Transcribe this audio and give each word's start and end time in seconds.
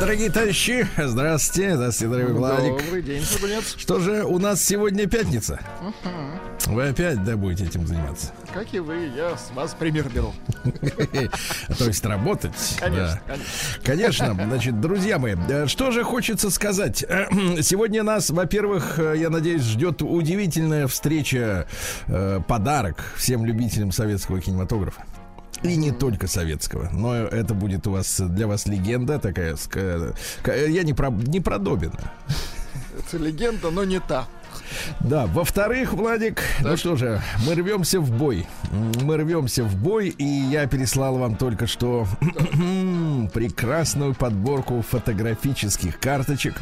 Дорогие 0.00 0.30
товарищи, 0.30 0.88
здравствуйте, 0.96 1.76
здравствуйте, 1.76 2.10
дорогой 2.10 2.32
Владик. 2.32 2.84
Добрый 2.86 3.02
день, 3.02 3.22
Шабунец. 3.22 3.74
Что 3.76 4.00
же, 4.00 4.24
у 4.24 4.38
нас 4.38 4.64
сегодня 4.64 5.06
пятница. 5.06 5.60
Вы 6.64 6.88
опять, 6.88 7.22
да, 7.22 7.36
будете 7.36 7.66
этим 7.66 7.86
заниматься? 7.86 8.32
Как 8.54 8.72
и 8.72 8.78
вы, 8.78 9.10
я 9.14 9.36
с 9.36 9.50
вас 9.54 9.74
пример 9.74 10.08
беру. 10.08 10.32
То 11.78 11.84
есть 11.84 12.02
работать? 12.06 12.78
Конечно, 12.80 13.20
конечно. 13.84 14.32
Значит, 14.32 14.80
друзья 14.80 15.18
мои, 15.18 15.36
э, 15.48 15.66
что 15.66 15.90
же 15.90 16.02
хочется 16.02 16.48
сказать? 16.48 17.00
Сегодня 17.60 18.02
нас, 18.02 18.30
во-первых, 18.30 18.98
э, 18.98 19.18
я 19.18 19.28
надеюсь, 19.28 19.62
ждет 19.62 20.00
удивительная 20.00 20.86
встреча, 20.86 21.68
э, 22.06 22.40
подарок 22.48 23.04
всем 23.16 23.44
любителям 23.44 23.92
советского 23.92 24.40
кинематографа. 24.40 25.04
И 25.62 25.76
не 25.76 25.90
только 25.92 26.26
советского, 26.26 26.88
но 26.90 27.14
это 27.14 27.52
будет 27.54 27.86
у 27.86 27.90
вас 27.92 28.18
для 28.20 28.46
вас 28.46 28.66
легенда 28.66 29.18
такая. 29.18 29.54
ска- 29.54 30.14
ка- 30.42 30.54
Я 30.66 30.82
не 30.84 30.94
про 30.94 31.10
не 31.10 31.40
про 31.40 31.58
Добина. 31.58 32.12
Это 32.98 33.18
легенда, 33.18 33.70
но 33.70 33.84
не 33.84 34.00
та. 34.00 34.26
Да, 35.00 35.26
во-вторых, 35.26 35.92
Владик, 35.92 36.42
ну 36.60 36.76
что 36.76 36.96
же, 36.96 37.20
мы 37.46 37.54
рвемся 37.54 38.00
в 38.00 38.10
бой. 38.10 38.46
Мы 39.02 39.16
рвемся 39.16 39.64
в 39.64 39.74
бой, 39.76 40.08
и 40.08 40.24
я 40.24 40.66
переслал 40.66 41.18
вам 41.18 41.36
только 41.36 41.66
что 41.66 42.06
прекрасную 43.34 44.14
подборку 44.14 44.82
фотографических 44.88 45.98
карточек 45.98 46.54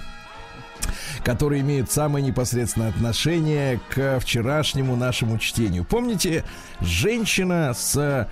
которые 1.24 1.62
имеют 1.62 1.90
самое 1.90 2.24
непосредственное 2.24 2.88
отношение 2.90 3.80
к 3.90 4.20
вчерашнему 4.20 4.96
нашему 4.96 5.38
чтению. 5.38 5.84
Помните, 5.84 6.44
женщина 6.80 7.74
с 7.74 8.28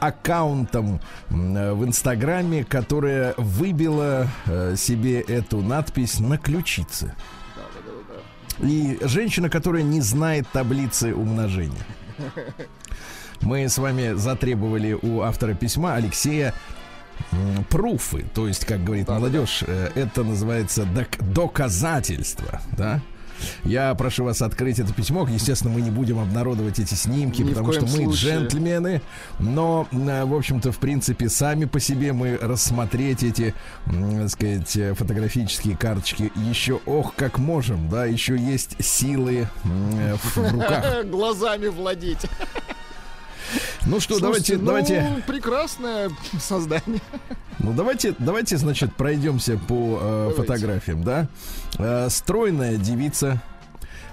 аккаунтом 0.00 1.00
м, 1.30 1.78
в 1.78 1.84
Инстаграме, 1.84 2.64
которая 2.64 3.34
выбила 3.36 4.28
э, 4.46 4.74
себе 4.76 5.20
эту 5.20 5.60
надпись 5.62 6.18
на 6.20 6.38
ключице. 6.38 7.14
И 8.60 8.98
женщина, 9.02 9.48
которая 9.48 9.82
не 9.82 10.00
знает 10.00 10.46
таблицы 10.52 11.14
умножения. 11.14 11.84
Мы 13.40 13.68
с 13.68 13.78
вами 13.78 14.12
затребовали 14.14 14.92
у 14.92 15.22
автора 15.22 15.54
письма 15.54 15.94
Алексея 15.94 16.54
пруфы, 17.70 18.24
то 18.34 18.46
есть, 18.48 18.64
как 18.64 18.82
говорит 18.84 19.08
молодежь, 19.08 19.62
э, 19.66 19.90
это 19.94 20.22
называется 20.24 20.84
док- 20.84 21.18
доказательство, 21.32 22.60
да? 22.76 23.00
Я 23.64 23.92
прошу 23.96 24.22
вас 24.22 24.40
открыть 24.40 24.78
это 24.78 24.92
письмо. 24.92 25.26
Естественно, 25.28 25.74
мы 25.74 25.80
не 25.80 25.90
будем 25.90 26.20
обнародовать 26.20 26.78
эти 26.78 26.94
снимки, 26.94 27.42
Ни 27.42 27.48
потому 27.48 27.72
что 27.72 27.82
мы 27.82 27.88
случае. 27.88 28.36
джентльмены. 28.38 29.02
Но, 29.40 29.88
э, 29.90 30.24
в 30.24 30.32
общем-то, 30.34 30.70
в 30.70 30.78
принципе, 30.78 31.28
сами 31.28 31.64
по 31.64 31.80
себе 31.80 32.12
мы 32.12 32.38
рассмотреть 32.40 33.24
эти, 33.24 33.52
так 33.84 34.28
сказать, 34.30 34.76
э, 34.76 34.94
фотографические 34.94 35.76
карточки 35.76 36.30
еще, 36.36 36.78
ох, 36.86 37.14
как 37.16 37.38
можем, 37.38 37.88
да, 37.88 38.04
еще 38.04 38.36
есть 38.36 38.76
силы 38.84 39.48
в 39.64 40.52
руках. 40.52 41.04
Глазами 41.10 41.66
владеть. 41.66 42.20
Ну 43.86 44.00
что, 44.00 44.20
давайте, 44.20 44.56
Слушайте, 44.56 44.58
ну, 44.58 44.66
давайте. 44.66 45.22
прекрасное 45.26 46.10
создание. 46.40 47.00
Ну 47.58 47.72
давайте, 47.72 48.14
давайте, 48.18 48.56
значит, 48.56 48.94
пройдемся 48.94 49.56
по 49.56 49.98
э, 50.00 50.28
Давайте. 50.30 50.36
фотографиям, 50.42 51.04
да. 51.04 51.28
Э, 51.78 52.08
стройная 52.10 52.76
девица. 52.76 53.40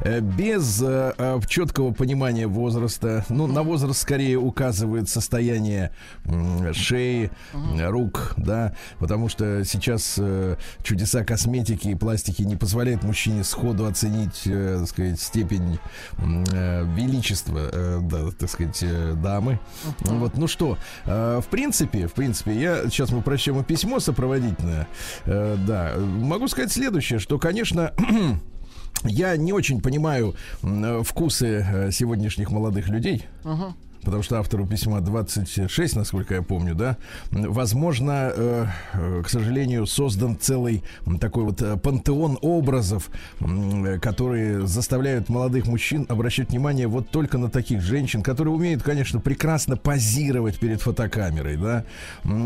Э, 0.01 0.19
Без 0.19 0.81
э, 0.81 1.13
э, 1.17 1.39
четкого 1.47 1.91
понимания 1.91 2.47
возраста, 2.47 3.25
ну 3.29 3.47
на 3.47 3.63
возраст 3.63 4.01
скорее 4.01 4.37
указывает 4.37 5.09
состояние 5.09 5.91
шеи, 6.73 7.31
рук, 7.53 8.33
да, 8.37 8.73
потому 8.99 9.29
что 9.29 9.63
сейчас 9.65 10.19
чудеса 10.83 11.23
косметики 11.23 11.89
и 11.89 11.95
пластики 11.95 12.41
не 12.43 12.55
позволяют 12.55 13.03
мужчине 13.03 13.43
сходу 13.43 13.85
оценить, 13.85 14.43
так 14.43 14.87
сказать, 14.87 15.19
степень 15.19 15.79
величества, 16.17 17.99
да, 18.01 18.31
так 18.37 18.49
сказать, 18.49 18.83
дамы. 19.21 19.59
Вот, 20.01 20.37
ну 20.37 20.47
что, 20.47 20.77
в 21.05 21.45
принципе, 21.49 22.07
в 22.07 22.13
принципе, 22.13 22.53
я 22.53 22.83
сейчас 22.89 23.11
мы 23.11 23.21
прочтем 23.21 23.63
письмо 23.63 23.99
сопроводительное. 23.99 24.87
Да, 25.25 25.93
могу 25.97 26.47
сказать 26.47 26.71
следующее, 26.71 27.19
что, 27.19 27.37
конечно. 27.39 27.93
Я 29.03 29.37
не 29.37 29.53
очень 29.53 29.81
понимаю 29.81 30.35
э, 30.63 31.01
вкусы 31.03 31.65
э, 31.65 31.91
сегодняшних 31.91 32.51
молодых 32.51 32.89
людей. 32.89 33.25
Потому 34.03 34.23
что 34.23 34.39
автору 34.39 34.65
письма 34.65 35.01
26, 35.01 35.95
насколько 35.95 36.33
я 36.35 36.41
помню, 36.41 36.73
да, 36.75 36.97
возможно, 37.31 38.31
э, 38.35 38.65
э, 38.93 39.21
к 39.25 39.29
сожалению, 39.29 39.85
создан 39.85 40.37
целый 40.39 40.83
такой 41.19 41.43
вот 41.43 41.61
э, 41.61 41.77
пантеон 41.77 42.37
образов, 42.41 43.09
э, 43.39 43.99
которые 43.99 44.65
заставляют 44.67 45.29
молодых 45.29 45.67
мужчин 45.67 46.05
обращать 46.09 46.49
внимание 46.49 46.87
вот 46.87 47.09
только 47.09 47.37
на 47.37 47.49
таких 47.49 47.81
женщин, 47.81 48.21
которые 48.23 48.53
умеют, 48.53 48.83
конечно, 48.83 49.19
прекрасно 49.19 49.75
позировать 49.77 50.59
перед 50.59 50.81
фотокамерой, 50.81 51.57
да, 51.57 51.83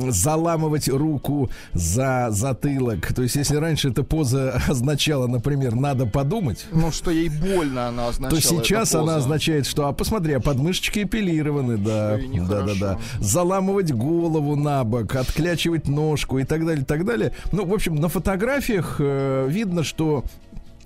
заламывать 0.09 0.87
руку 0.89 1.49
за 1.73 2.27
затылок. 2.31 3.13
То 3.13 3.23
есть, 3.23 3.35
если 3.35 3.55
раньше 3.57 3.89
эта 3.89 4.03
поза 4.03 4.61
означала, 4.67 5.27
например, 5.27 5.75
надо 5.75 6.05
подумать, 6.05 6.65
Ну, 6.71 6.91
что 6.91 7.11
ей 7.11 7.29
больно 7.29 7.87
она 7.89 8.07
означала. 8.09 8.41
то 8.41 8.47
сейчас 8.47 8.95
она 8.95 9.17
означает, 9.17 9.65
что, 9.67 9.87
а 9.87 9.93
посмотри, 9.93 10.33
а 10.33 10.39
подмышечки 10.39 11.03
эпилированы, 11.43 11.77
да, 11.77 12.17
да, 12.47 12.61
да, 12.61 12.73
да, 12.79 12.99
заламывать 13.19 13.91
голову 13.91 14.55
на 14.55 14.83
бок, 14.83 15.15
отклячивать 15.15 15.87
ножку 15.87 16.39
и 16.39 16.43
так 16.43 16.65
далее, 16.65 16.85
так 16.85 17.05
далее. 17.05 17.33
Ну, 17.51 17.65
в 17.65 17.73
общем, 17.73 17.95
на 17.95 18.09
фотографиях 18.09 18.97
э, 18.99 19.47
видно, 19.49 19.83
что 19.83 20.23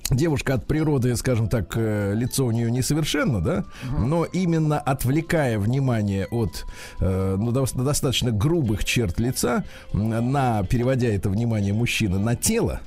Девушка 0.09 0.53
от 0.53 0.66
природы, 0.66 1.13
скажем 1.18 1.50
так, 1.50 1.73
э, 1.75 2.13
лицо 2.16 2.45
у 2.45 2.51
нее 2.51 2.72
несовершенно, 2.72 3.41
да, 3.41 3.66
но 4.00 4.23
именно 4.23 4.79
отвлекая 4.79 5.59
внимание 5.59 6.28
от 6.28 6.66
э, 7.01 7.35
ну, 7.38 7.51
дос- 7.51 7.75
достаточно 7.84 8.31
грубых 8.31 8.85
черт 8.85 9.19
лица, 9.19 9.66
на 9.91 10.63
переводя 10.63 11.09
это 11.09 11.29
внимание 11.29 11.74
мужчины 11.74 12.19
на 12.19 12.38
тело, 12.38 12.79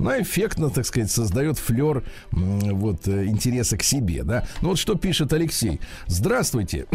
ну, 0.00 0.22
эффектно, 0.22 0.70
так 0.70 0.86
сказать, 0.86 1.10
создает 1.10 1.58
флер 1.58 2.02
вот 2.32 3.06
э, 3.06 3.26
интереса 3.26 3.76
к 3.76 3.82
себе, 3.82 4.22
да. 4.22 4.44
Ну 4.62 4.70
вот 4.70 4.78
что 4.78 4.94
пишет 4.94 5.32
Алексей. 5.32 5.80
Здравствуйте. 6.06 6.86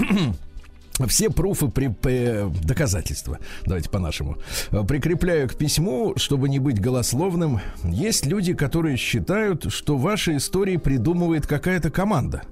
Все 1.07 1.29
пруфы 1.29 1.67
при, 1.67 1.93
э, 2.03 2.49
доказательства, 2.63 3.39
давайте 3.65 3.89
по-нашему, 3.89 4.37
э, 4.71 4.83
прикрепляю 4.87 5.49
к 5.49 5.55
письму, 5.55 6.13
чтобы 6.15 6.47
не 6.47 6.59
быть 6.59 6.79
голословным. 6.79 7.59
Есть 7.83 8.25
люди, 8.25 8.53
которые 8.53 8.95
считают, 8.95 9.71
что 9.71 9.97
ваши 9.97 10.37
истории 10.37 10.77
придумывает 10.77 11.47
какая-то 11.47 11.91
команда. 11.91 12.43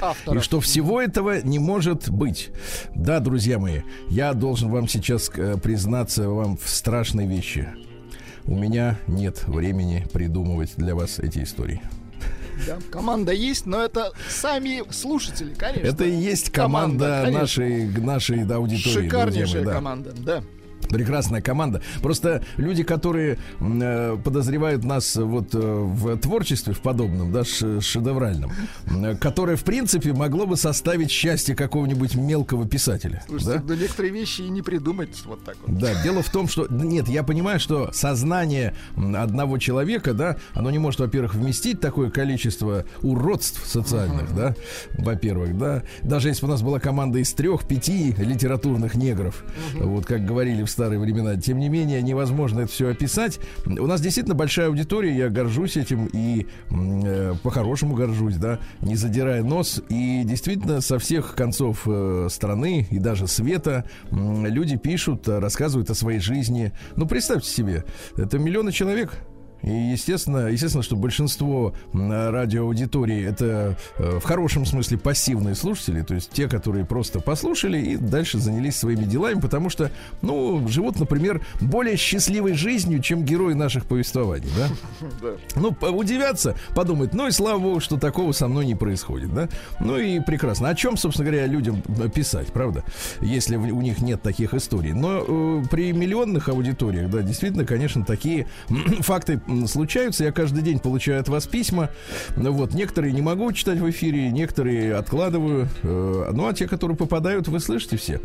Автора. 0.00 0.38
И 0.38 0.42
что 0.42 0.60
всего 0.60 1.02
этого 1.02 1.42
не 1.42 1.58
может 1.58 2.08
быть. 2.08 2.50
Да, 2.94 3.20
друзья 3.20 3.58
мои, 3.58 3.80
я 4.08 4.32
должен 4.32 4.70
вам 4.70 4.88
сейчас 4.88 5.30
э, 5.34 5.56
признаться 5.62 6.28
вам 6.28 6.56
в 6.56 6.68
страшной 6.68 7.26
вещи. 7.26 7.68
У 8.46 8.54
меня 8.54 8.98
нет 9.06 9.44
времени 9.46 10.06
придумывать 10.12 10.74
для 10.76 10.94
вас 10.94 11.18
эти 11.18 11.42
истории. 11.42 11.80
Да, 12.66 12.78
Команда 12.90 13.32
есть, 13.32 13.66
но 13.66 13.82
это 13.82 14.12
сами 14.28 14.82
слушатели, 14.92 15.54
конечно. 15.54 15.86
Это 15.86 16.04
и 16.04 16.14
есть 16.14 16.50
команда, 16.50 17.22
конечно. 17.24 17.40
нашей, 17.40 17.86
нашей 17.98 18.46
аудитории. 18.46 18.92
друзья 18.92 19.02
Шикарнейшая 19.02 19.56
мои, 19.56 19.64
да. 19.64 19.72
команда, 19.72 20.12
да. 20.12 20.44
Прекрасная 20.88 21.40
команда. 21.40 21.82
Просто 22.02 22.42
люди, 22.56 22.82
которые 22.82 23.38
э, 23.60 24.16
подозревают 24.22 24.84
нас 24.84 25.16
вот 25.16 25.54
э, 25.54 25.58
в 25.58 26.16
творчестве, 26.18 26.72
в 26.72 26.80
подобном, 26.80 27.32
да, 27.32 27.44
шедевральном, 27.44 28.52
э, 28.86 29.16
которое, 29.16 29.56
в 29.56 29.64
принципе, 29.64 30.12
могло 30.12 30.46
бы 30.46 30.56
составить 30.56 31.10
счастье 31.10 31.54
какого-нибудь 31.54 32.14
мелкого 32.14 32.66
писателя. 32.66 33.22
Слушайте, 33.26 33.58
да? 33.58 33.62
да 33.74 33.76
некоторые 33.76 34.12
вещи 34.12 34.42
и 34.42 34.48
не 34.48 34.62
придумать 34.62 35.22
вот 35.24 35.44
так 35.44 35.56
вот. 35.66 35.78
Да, 35.78 36.02
дело 36.02 36.22
в 36.22 36.30
том, 36.30 36.48
что 36.48 36.66
нет, 36.70 37.08
я 37.08 37.22
понимаю, 37.22 37.60
что 37.60 37.90
сознание 37.92 38.74
одного 38.96 39.58
человека, 39.58 40.14
да, 40.14 40.36
оно 40.52 40.70
не 40.70 40.78
может, 40.78 41.00
во-первых, 41.00 41.34
вместить 41.34 41.80
такое 41.80 42.10
количество 42.10 42.84
уродств 43.02 43.66
социальных, 43.66 44.34
да, 44.34 44.54
во-первых, 44.98 45.58
да. 45.58 45.82
Даже 46.02 46.28
если 46.28 46.42
бы 46.42 46.48
у 46.48 46.50
нас 46.50 46.62
была 46.62 46.80
команда 46.80 47.18
из 47.18 47.32
трех-пяти 47.32 48.14
литературных 48.18 48.94
негров, 48.94 49.44
вот 49.74 50.06
как 50.06 50.24
говорили 50.24 50.62
в 50.62 50.70
старые 50.74 50.98
времена. 50.98 51.36
Тем 51.36 51.58
не 51.58 51.68
менее, 51.68 52.02
невозможно 52.02 52.60
это 52.60 52.72
все 52.72 52.88
описать. 52.88 53.38
У 53.64 53.86
нас 53.86 54.00
действительно 54.00 54.34
большая 54.34 54.66
аудитория, 54.66 55.16
я 55.16 55.28
горжусь 55.28 55.76
этим 55.76 56.06
и 56.12 56.46
э, 56.70 57.34
по-хорошему 57.42 57.94
горжусь, 57.94 58.36
да, 58.36 58.58
не 58.82 58.96
задирая 58.96 59.44
нос. 59.44 59.80
И 59.88 60.22
действительно 60.24 60.80
со 60.80 60.98
всех 60.98 61.36
концов 61.36 61.82
э, 61.86 62.26
страны 62.28 62.88
и 62.90 62.98
даже 62.98 63.28
света 63.28 63.84
э, 64.10 64.16
люди 64.48 64.76
пишут, 64.76 65.28
рассказывают 65.28 65.90
о 65.90 65.94
своей 65.94 66.18
жизни. 66.18 66.72
Ну, 66.96 67.06
представьте 67.06 67.48
себе, 67.48 67.84
это 68.16 68.38
миллионы 68.38 68.72
человек, 68.72 69.12
и 69.64 69.92
естественно, 69.92 70.48
естественно, 70.48 70.82
что 70.82 70.96
большинство 70.96 71.74
радиоаудитории 71.92 73.24
это 73.24 73.78
э, 73.98 74.18
в 74.18 74.24
хорошем 74.24 74.66
смысле 74.66 74.98
пассивные 74.98 75.54
слушатели, 75.54 76.02
то 76.02 76.14
есть 76.14 76.30
те, 76.30 76.48
которые 76.48 76.84
просто 76.84 77.20
послушали 77.20 77.78
и 77.78 77.96
дальше 77.96 78.38
занялись 78.38 78.76
своими 78.76 79.04
делами, 79.04 79.40
потому 79.40 79.70
что, 79.70 79.90
ну, 80.20 80.66
живут, 80.68 80.98
например, 81.00 81.44
более 81.60 81.96
счастливой 81.96 82.52
жизнью, 82.52 83.00
чем 83.00 83.24
герои 83.24 83.54
наших 83.54 83.86
повествований, 83.86 84.48
да? 84.56 85.28
Ну, 85.56 85.74
удивятся, 85.92 86.56
подумают, 86.74 87.14
ну 87.14 87.26
и 87.28 87.30
слава 87.30 87.58
богу, 87.58 87.80
что 87.80 87.96
такого 87.96 88.32
со 88.32 88.48
мной 88.48 88.66
не 88.66 88.74
происходит, 88.74 89.32
да? 89.32 89.48
Ну 89.80 89.96
и 89.96 90.20
прекрасно. 90.20 90.68
О 90.68 90.74
чем, 90.74 90.96
собственно 90.96 91.30
говоря, 91.30 91.46
людям 91.46 91.80
писать, 92.14 92.48
правда? 92.48 92.84
Если 93.20 93.56
у 93.56 93.80
них 93.80 94.00
нет 94.00 94.20
таких 94.20 94.52
историй. 94.52 94.92
Но 94.92 95.24
э, 95.26 95.62
при 95.70 95.92
миллионных 95.92 96.48
аудиториях, 96.48 97.10
да, 97.10 97.22
действительно, 97.22 97.64
конечно, 97.64 98.04
такие 98.04 98.46
факты 99.00 99.40
случаются. 99.66 100.24
Я 100.24 100.32
каждый 100.32 100.62
день 100.62 100.78
получаю 100.78 101.20
от 101.20 101.28
вас 101.28 101.46
письма. 101.46 101.90
Вот, 102.36 102.74
некоторые 102.74 103.12
не 103.12 103.22
могу 103.22 103.52
читать 103.52 103.78
в 103.78 103.88
эфире, 103.90 104.30
некоторые 104.30 104.94
откладываю. 104.94 105.68
Э, 105.82 106.30
ну, 106.32 106.46
а 106.46 106.54
те, 106.54 106.66
которые 106.66 106.96
попадают, 106.96 107.48
вы 107.48 107.60
слышите 107.60 107.96
все. 107.96 108.20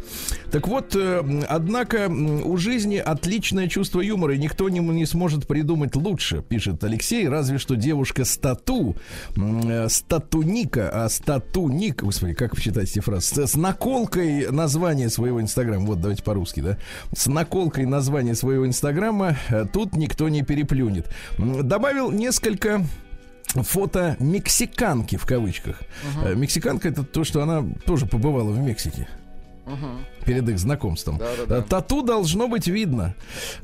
Так 0.52 0.68
вот, 0.68 0.96
э, 0.96 1.44
однако 1.48 2.10
у 2.10 2.58
жизни 2.58 2.98
отличное 2.98 3.68
чувство 3.68 4.02
юмора, 4.02 4.36
и 4.36 4.38
никто 4.38 4.70
не, 4.70 4.80
не 4.80 5.06
сможет 5.06 5.48
придумать 5.48 5.96
лучше, 5.96 6.44
пишет 6.48 6.84
Алексей, 6.84 7.28
разве 7.28 7.58
что 7.58 7.76
девушка 7.76 8.26
стату, 8.26 8.96
э, 9.36 9.88
статуника, 9.90 10.90
а 10.92 11.10
статуник, 11.10 12.04
господи, 12.04 12.34
как 12.34 12.56
вы 12.56 12.62
читаете 12.62 12.92
эти 12.92 13.00
фразы, 13.00 13.48
с 13.48 13.56
наколкой 13.56 14.52
названия 14.52 15.10
своего 15.10 15.42
инстаграма, 15.42 15.86
вот 15.86 16.02
давайте 16.02 16.24
по-русски, 16.24 16.62
да, 16.62 16.78
с 17.16 17.28
наколкой 17.28 17.86
названия 17.86 18.36
своего 18.36 18.66
инстаграма, 18.66 19.38
тут 19.74 19.96
никто 19.96 20.30
не 20.30 20.44
переплюнет. 20.44 21.09
Добавил 21.38 22.12
несколько 22.12 22.84
фото 23.56 24.16
мексиканки 24.20 25.16
в 25.16 25.26
кавычках. 25.26 25.82
Uh-huh. 26.04 26.36
Мексиканка 26.36 26.90
это 26.90 27.04
то, 27.04 27.24
что 27.24 27.42
она 27.42 27.66
тоже 27.86 28.06
побывала 28.06 28.52
в 28.52 28.60
Мексике. 28.60 29.08
Uh-huh. 29.66 30.26
Перед 30.26 30.50
их 30.50 30.60
знакомством. 30.60 31.18
Да, 31.18 31.30
да, 31.38 31.46
да. 31.46 31.62
Тату 31.62 32.02
должно 32.02 32.48
быть 32.48 32.68
видно. 32.68 33.16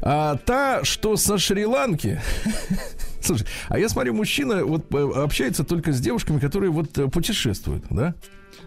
А 0.01 0.35
та, 0.37 0.83
что 0.83 1.17
со 1.17 1.37
Шри-Ланки. 1.37 2.21
Слушай, 3.21 3.47
а 3.69 3.79
я 3.79 3.89
смотрю, 3.89 4.13
мужчина 4.13 4.63
вот 4.65 4.93
э, 4.93 5.11
общается 5.15 5.63
только 5.63 5.91
с 5.91 5.99
девушками, 5.99 6.39
которые 6.39 6.71
вот 6.71 6.97
э, 6.97 7.07
путешествуют, 7.07 7.85
да? 7.89 8.13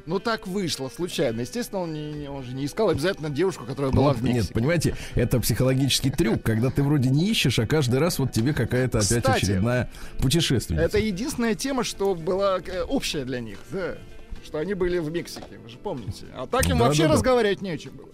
Ну 0.09 0.21
так 0.21 0.47
вышло 0.47 0.89
случайно. 0.89 1.43
Естественно, 1.43 1.83
он, 1.83 1.93
не, 1.93 2.29
он 2.29 2.43
же 2.43 2.55
не 2.55 2.65
искал 2.65 2.89
обязательно 2.89 3.29
девушку, 3.29 3.67
которая 3.67 3.93
была 3.93 4.15
ну, 4.15 4.19
в 4.19 4.23
Мексике. 4.23 4.41
Нет, 4.41 4.53
понимаете, 4.55 4.97
это 5.15 5.39
психологический 5.39 6.09
трюк, 6.11 6.43
когда 6.43 6.71
ты 6.71 6.83
вроде 6.83 7.11
не 7.11 7.29
ищешь, 7.29 7.59
а 7.59 7.67
каждый 7.67 8.01
раз 8.01 8.19
вот 8.19 8.33
тебе 8.33 8.55
какая-то 8.55 9.01
опять 9.01 9.19
Кстати, 9.19 9.45
очередная 9.45 9.91
путешествие. 10.19 10.81
Это 10.81 10.97
единственная 10.97 11.55
тема, 11.55 11.85
что 11.85 12.15
была 12.15 12.59
э, 12.59 12.85
общая 12.85 13.27
для 13.27 13.41
них, 13.41 13.59
да. 13.71 13.99
Что 14.43 14.57
они 14.57 14.73
были 14.73 14.97
в 14.99 15.13
Мексике, 15.13 15.59
вы 15.63 15.69
же 15.69 15.77
помните. 15.77 16.25
А 16.35 16.47
так 16.47 16.67
им 16.71 16.79
да, 16.79 16.87
вообще 16.87 17.03
да, 17.03 17.13
разговаривать 17.13 17.59
да. 17.59 17.67
не 17.67 17.71
о 17.73 17.77
чем 17.77 17.95
было. 17.95 18.09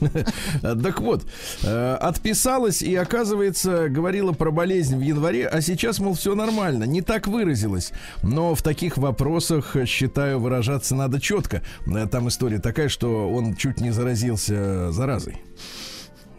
Так 0.62 1.00
вот, 1.00 1.26
э, 1.62 1.94
отписалась 1.94 2.82
и, 2.82 2.94
оказывается, 2.94 3.88
говорила 3.88 4.32
про 4.32 4.50
болезнь 4.50 4.96
в 4.96 5.00
январе, 5.00 5.46
а 5.46 5.60
сейчас, 5.60 5.98
мол, 5.98 6.14
все 6.14 6.34
нормально. 6.34 6.84
Не 6.84 7.02
так 7.02 7.26
выразилась. 7.26 7.92
Но 8.22 8.54
в 8.54 8.62
таких 8.62 8.98
вопросах, 8.98 9.76
считаю, 9.86 10.38
выражаться 10.38 10.94
надо 10.94 11.20
четко. 11.20 11.62
Э, 11.86 12.06
там 12.06 12.28
история 12.28 12.58
такая, 12.58 12.88
что 12.88 13.30
он 13.30 13.56
чуть 13.56 13.80
не 13.80 13.90
заразился 13.90 14.92
заразой. 14.92 15.42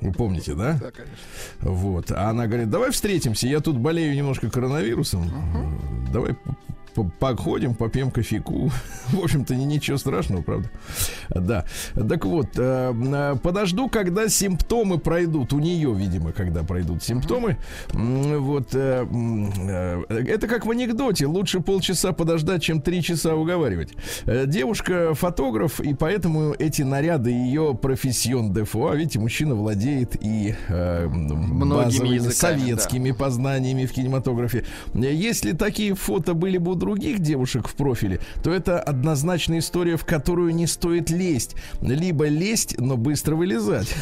Вы 0.02 0.14
помните, 0.14 0.54
да? 0.54 0.78
Да, 0.80 0.92
конечно. 0.92 1.16
Вот. 1.60 2.12
А 2.12 2.30
она 2.30 2.48
говорит, 2.48 2.70
давай 2.70 2.92
встретимся. 2.92 3.48
Я 3.48 3.60
тут 3.60 3.78
болею 3.78 4.16
немножко 4.16 4.50
коронавирусом. 4.50 5.24
Uh-huh. 5.24 6.12
Давай 6.14 6.38
походим, 7.20 7.76
попьем 7.76 8.12
кофейку. 8.12 8.72
В 9.10 9.24
общем-то, 9.24 9.56
ничего 9.56 9.98
страшного, 9.98 10.42
правда? 10.42 10.70
Да. 11.30 11.66
Так 11.96 12.26
вот, 12.26 12.48
э, 12.58 12.94
э, 12.94 13.36
подожду, 13.42 13.90
когда 13.90 14.28
симптомы 14.30 14.98
пройдут. 14.98 15.54
У 15.54 15.60
нее, 15.60 15.94
видимо, 15.94 16.32
когда 16.32 16.64
пройдут 16.64 17.04
симптомы. 17.04 17.58
Вот. 17.92 18.70
Э, 18.74 19.06
это 20.10 20.48
как 20.48 20.66
в 20.66 20.72
анекдоте. 20.72 21.26
Лучше 21.26 21.60
полчаса 21.60 22.12
подождать, 22.12 22.64
чем 22.64 22.82
три 22.82 23.02
часа 23.04 23.36
уговаривать. 23.36 23.94
Девушка 24.26 25.14
фотограф, 25.14 25.80
и 25.80 25.94
поэтому 25.94 26.54
эти 26.58 26.82
наряды 26.82 27.32
ее 27.32 27.78
профессион 27.80 28.54
дефо. 28.54 28.90
А 28.90 28.96
видите, 28.96 29.20
мужчина 29.20 29.56
владеет 29.56 30.16
и 30.22 30.56
базовыми 30.70 32.16
языками, 32.16 32.60
советскими 32.60 33.12
да. 33.12 33.18
познаниями 33.18 33.86
в 33.86 33.92
кинематографе. 33.92 34.66
Если 34.94 35.52
такие 35.52 35.96
фото 35.96 36.34
были 36.34 36.58
бы 36.58 36.72
других 36.80 37.20
девушек 37.20 37.68
в 37.68 37.76
профиле, 37.76 38.20
то 38.44 38.52
это 38.52 38.80
однозначная 38.80 39.60
история, 39.60 39.98
в 39.98 40.06
которую 40.06 40.56
не 40.56 40.68
стоит 40.68 41.10
лезть. 41.10 41.56
Либо 41.82 42.28
лезть, 42.28 42.80
но 42.80 42.98
быстро 42.98 43.36
вылезать. 43.36 43.94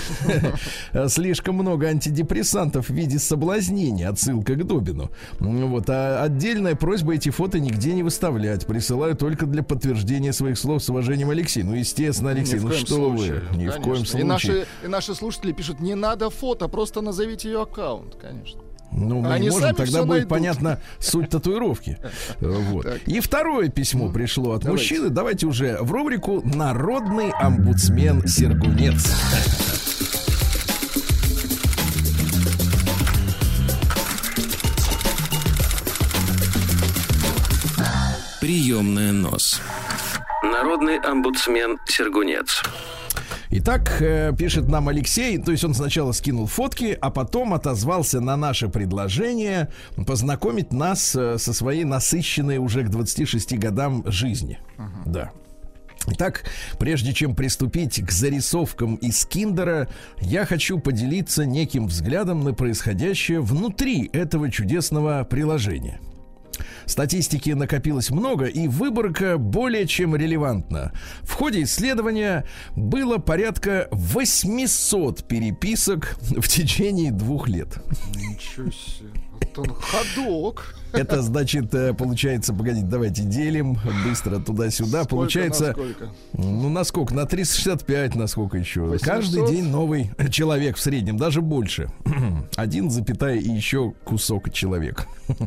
Слишком 1.07 1.55
много 1.55 1.87
антидепрессантов 1.87 2.89
в 2.89 2.93
виде 2.93 3.19
соблазнения, 3.19 4.09
отсылка 4.09 4.55
к 4.55 4.65
Добину. 4.65 5.09
Вот. 5.39 5.89
А 5.89 6.23
отдельная 6.23 6.75
просьба 6.75 7.15
эти 7.15 7.29
фото 7.29 7.59
нигде 7.59 7.93
не 7.93 8.03
выставлять. 8.03 8.65
Присылаю 8.65 9.15
только 9.15 9.45
для 9.45 9.63
подтверждения 9.63 10.33
своих 10.33 10.57
слов 10.57 10.83
с 10.83 10.89
уважением 10.89 11.29
Алексей. 11.29 11.63
Ну, 11.63 11.73
естественно, 11.73 12.31
Алексей, 12.31 12.59
ну 12.59 12.71
что 12.71 12.95
случае. 12.95 13.41
вы? 13.51 13.57
Ни 13.57 13.67
конечно. 13.67 13.81
в 13.81 13.83
коем 13.83 14.05
случае. 14.05 14.21
И 14.21 14.23
наши, 14.23 14.67
и 14.83 14.87
наши 14.87 15.15
слушатели 15.15 15.51
пишут, 15.51 15.79
не 15.79 15.95
надо 15.95 16.29
фото, 16.29 16.67
просто 16.67 17.01
назовите 17.01 17.49
ее 17.49 17.63
аккаунт, 17.63 18.15
конечно. 18.15 18.61
Ну, 18.91 19.21
мы 19.21 19.33
Они 19.33 19.45
не 19.45 19.49
можем, 19.51 19.75
тогда 19.75 19.99
будет 19.99 20.09
найдут. 20.09 20.29
понятна 20.29 20.79
суть 20.99 21.29
татуировки. 21.29 21.97
Вот. 22.39 22.85
И 23.05 23.19
второе 23.19 23.69
письмо 23.69 24.09
пришло 24.09 24.53
от 24.53 24.63
Давайте. 24.63 24.81
мужчины. 24.83 25.09
Давайте 25.09 25.45
уже 25.45 25.77
в 25.81 25.91
рубрику 25.91 26.41
«Народный 26.43 27.31
омбудсмен 27.31 28.27
Сергунец». 28.27 29.05
Приемная 38.39 39.11
нос. 39.11 39.61
Народный 40.43 40.99
омбудсмен 40.99 41.79
Сергунец. 41.87 42.63
Итак, 43.49 44.01
э, 44.01 44.33
пишет 44.37 44.67
нам 44.67 44.89
Алексей, 44.89 45.37
то 45.37 45.51
есть 45.51 45.63
он 45.63 45.73
сначала 45.73 46.11
скинул 46.11 46.47
фотки, 46.47 46.97
а 46.99 47.09
потом 47.09 47.53
отозвался 47.53 48.19
на 48.19 48.35
наше 48.35 48.67
предложение 48.67 49.69
познакомить 50.05 50.73
нас 50.73 51.15
э, 51.15 51.37
со 51.37 51.53
своей 51.53 51.85
насыщенной 51.85 52.57
уже 52.57 52.83
к 52.83 52.89
26 52.89 53.57
годам 53.57 54.03
жизни. 54.05 54.59
Uh-huh. 54.77 55.03
Да. 55.05 55.31
Итак, 56.09 56.43
прежде 56.79 57.13
чем 57.13 57.35
приступить 57.35 58.05
к 58.05 58.11
зарисовкам 58.11 58.95
из 58.95 59.25
Киндера, 59.25 59.87
я 60.19 60.45
хочу 60.45 60.79
поделиться 60.79 61.45
неким 61.45 61.87
взглядом 61.87 62.43
на 62.43 62.53
происходящее 62.53 63.41
внутри 63.41 64.09
этого 64.13 64.49
чудесного 64.49 65.25
приложения. 65.29 65.99
Статистики 66.85 67.51
накопилось 67.51 68.09
много, 68.09 68.45
и 68.45 68.67
выборка 68.67 69.37
более 69.37 69.87
чем 69.87 70.15
релевантна. 70.15 70.91
В 71.21 71.33
ходе 71.33 71.63
исследования 71.63 72.45
было 72.75 73.17
порядка 73.17 73.87
800 73.91 75.27
переписок 75.27 76.17
в 76.21 76.47
течение 76.47 77.11
двух 77.11 77.47
лет. 77.47 77.77
Ничего 78.15 78.71
себе. 78.71 79.09
Вот 79.31 79.59
он 79.59 79.75
ходок. 79.75 80.75
Это 80.93 81.21
значит, 81.21 81.73
э, 81.73 81.93
получается, 81.93 82.53
погодите, 82.53 82.85
давайте 82.85 83.23
делим 83.23 83.77
быстро 84.05 84.39
туда-сюда. 84.39 85.03
Сколько 85.03 85.07
получается, 85.07 85.75
на 86.33 86.43
ну, 86.43 86.69
на 86.69 86.83
сколько? 86.83 87.13
На 87.13 87.25
365, 87.25 88.15
на 88.15 88.27
сколько 88.27 88.57
еще? 88.57 88.81
800? 88.81 89.05
Каждый 89.05 89.47
день 89.47 89.65
новый 89.65 90.11
человек 90.29 90.77
в 90.77 90.79
среднем, 90.81 91.17
даже 91.17 91.41
больше. 91.41 91.89
Один 92.55 92.89
запятая 92.89 93.35
и 93.35 93.49
еще 93.49 93.93
кусок 94.03 94.51
человек. 94.51 95.07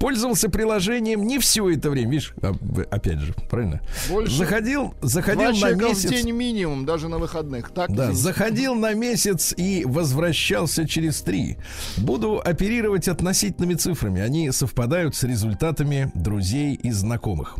Пользовался 0.00 0.48
приложением 0.48 1.26
не 1.26 1.38
все 1.38 1.68
это 1.70 1.90
время, 1.90 2.10
видишь, 2.10 2.34
а, 2.42 2.54
опять 2.90 3.20
же, 3.20 3.34
правильно? 3.50 3.80
Больше 4.08 4.36
заходил, 4.36 4.94
заходил 5.02 5.52
на 5.52 5.72
месяц. 5.72 6.04
в 6.04 6.08
день 6.10 6.30
минимум, 6.30 6.84
даже 6.84 7.08
на 7.08 7.18
выходных. 7.18 7.70
Так, 7.70 7.90
да, 7.90 8.04
извините. 8.04 8.22
заходил 8.22 8.74
на 8.74 8.94
месяц 8.94 9.54
и 9.56 9.84
возвращался 9.86 10.86
через 10.88 11.20
три. 11.20 11.58
Буду 11.96 12.40
оперировать 12.44 13.08
относительными 13.08 13.74
цифрами. 13.74 14.20
Они 14.20 14.50
совпадают 14.50 14.79
с 15.14 15.24
результатами 15.24 16.10
друзей 16.14 16.74
и 16.74 16.90
знакомых. 16.90 17.56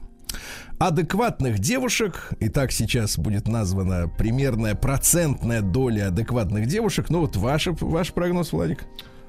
адекватных 0.79 1.59
девушек, 1.59 2.31
и 2.41 2.49
так 2.49 2.73
сейчас 2.73 3.19
будет 3.19 3.47
названа 3.47 4.09
примерная 4.09 4.75
процентная 4.75 5.61
доля 5.61 6.09
адекватных 6.09 6.67
девушек. 6.67 7.11
Ну 7.11 7.21
вот 7.21 7.37
ваш, 7.37 7.69
ваш 7.81 8.12
прогноз, 8.12 8.53
Владик. 8.53 8.87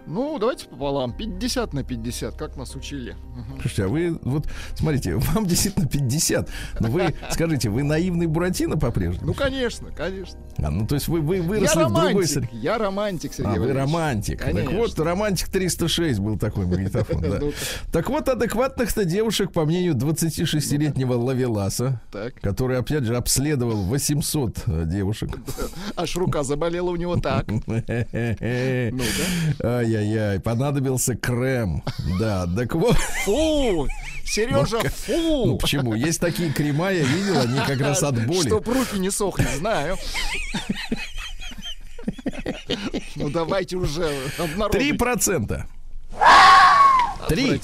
Ну, 0.07 0.37
давайте 0.39 0.67
пополам. 0.67 1.13
50 1.13 1.73
на 1.73 1.83
50, 1.83 2.35
как 2.35 2.57
нас 2.57 2.75
учили. 2.75 3.15
Слушайте, 3.61 3.83
а 3.85 3.87
вы, 3.87 4.19
вот, 4.23 4.47
смотрите, 4.75 5.15
вам 5.15 5.45
действительно 5.45 5.87
50. 5.87 6.49
Но 6.79 6.87
вы, 6.89 7.13
скажите, 7.29 7.69
вы 7.69 7.83
наивный 7.83 8.27
Буратино 8.27 8.77
по-прежнему? 8.77 9.27
Ну, 9.27 9.33
конечно, 9.33 9.89
конечно. 9.91 10.39
А, 10.57 10.69
ну, 10.69 10.87
то 10.87 10.95
есть 10.95 11.07
вы, 11.07 11.21
вы 11.21 11.41
выросли 11.41 11.79
я 11.79 11.87
в 11.87 11.93
другой 11.93 12.27
среде. 12.27 12.49
Я 12.53 12.77
романтик, 12.77 13.33
Сергей 13.33 13.55
А, 13.55 13.59
вы 13.59 13.73
романтик. 13.73 14.39
Конечно. 14.41 14.69
Так 14.69 14.79
вот, 14.79 14.99
романтик 14.99 15.49
306 15.49 16.19
был 16.19 16.37
такой 16.37 16.65
магнитофон, 16.65 17.21
да. 17.21 17.39
Так 17.91 18.09
вот, 18.09 18.27
адекватных-то 18.27 19.05
девушек, 19.05 19.51
по 19.51 19.65
мнению 19.65 19.93
26-летнего 19.95 21.13
Лавеласа, 21.13 22.01
который, 22.41 22.77
опять 22.77 23.03
же, 23.03 23.15
обследовал 23.15 23.83
800 23.83 24.63
э, 24.65 24.83
девушек. 24.85 25.29
Аж 25.95 26.15
рука 26.15 26.43
заболела 26.43 26.89
у 26.89 26.95
него 26.95 27.17
так. 27.17 27.47
Ну-ка. 27.47 28.07
Ай-яй-яй, 29.95 30.39
понадобился 30.39 31.15
крем. 31.15 31.83
Да, 32.19 32.47
так 32.47 32.75
вот. 32.75 32.95
Фу! 33.25 33.87
Сережа, 34.23 34.79
ну, 34.83 34.89
фу! 34.89 35.45
Ну 35.45 35.57
почему? 35.57 35.93
Есть 35.93 36.21
такие 36.21 36.53
крема, 36.53 36.91
я 36.91 37.03
видел, 37.03 37.41
они 37.41 37.59
как 37.67 37.81
раз 37.81 38.01
от 38.01 38.25
боли. 38.25 38.47
Чтоб 38.47 38.65
руки 38.67 38.97
не 38.97 39.11
сохли, 39.11 39.45
знаю. 39.57 39.97
Ну 43.15 43.29
давайте 43.29 43.75
уже 43.75 44.09
Три 44.71 44.93
процента. 44.93 45.67
Три. 47.27 47.59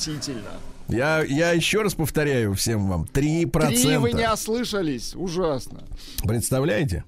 Я, 0.90 1.24
я 1.24 1.52
еще 1.52 1.82
раз 1.82 1.96
повторяю 1.96 2.54
всем 2.56 2.90
вам. 2.90 3.08
Три 3.08 3.46
процента. 3.46 3.82
Три 3.82 3.98
вы 3.98 4.12
не 4.12 4.30
ослышались. 4.30 5.16
Ужасно. 5.16 5.84
Представляете? 6.24 7.04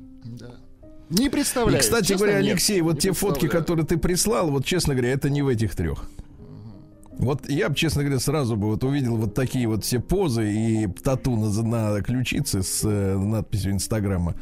Не 1.10 1.30
представляю. 1.30 1.78
И, 1.78 1.82
кстати 1.82 2.08
честно, 2.08 2.28
говоря, 2.28 2.38
Алексей, 2.38 2.78
нет, 2.78 2.84
вот 2.84 3.00
те 3.00 3.12
фотки, 3.14 3.48
которые 3.48 3.86
ты 3.86 3.98
прислал, 3.98 4.52
вот, 4.52 4.66
честно 4.66 4.94
говоря, 4.94 5.12
это 5.12 5.30
не 5.30 5.42
в 5.42 5.48
этих 5.48 5.76
трех. 5.76 6.06
Вот 7.18 7.50
я 7.50 7.68
бы, 7.68 7.76
честно 7.76 8.04
говоря, 8.04 8.20
сразу 8.20 8.56
бы 8.56 8.68
вот 8.68 8.84
увидел 8.84 9.18
вот 9.18 9.34
такие 9.34 9.68
вот 9.68 9.84
все 9.84 10.00
позы 10.00 10.54
и 10.54 10.88
тату 10.88 11.36
на, 11.36 11.50
на 11.64 12.02
ключице 12.02 12.64
с 12.64 12.82
э, 12.86 13.18
надписью 13.18 13.74
Инстаграма. 13.74 14.36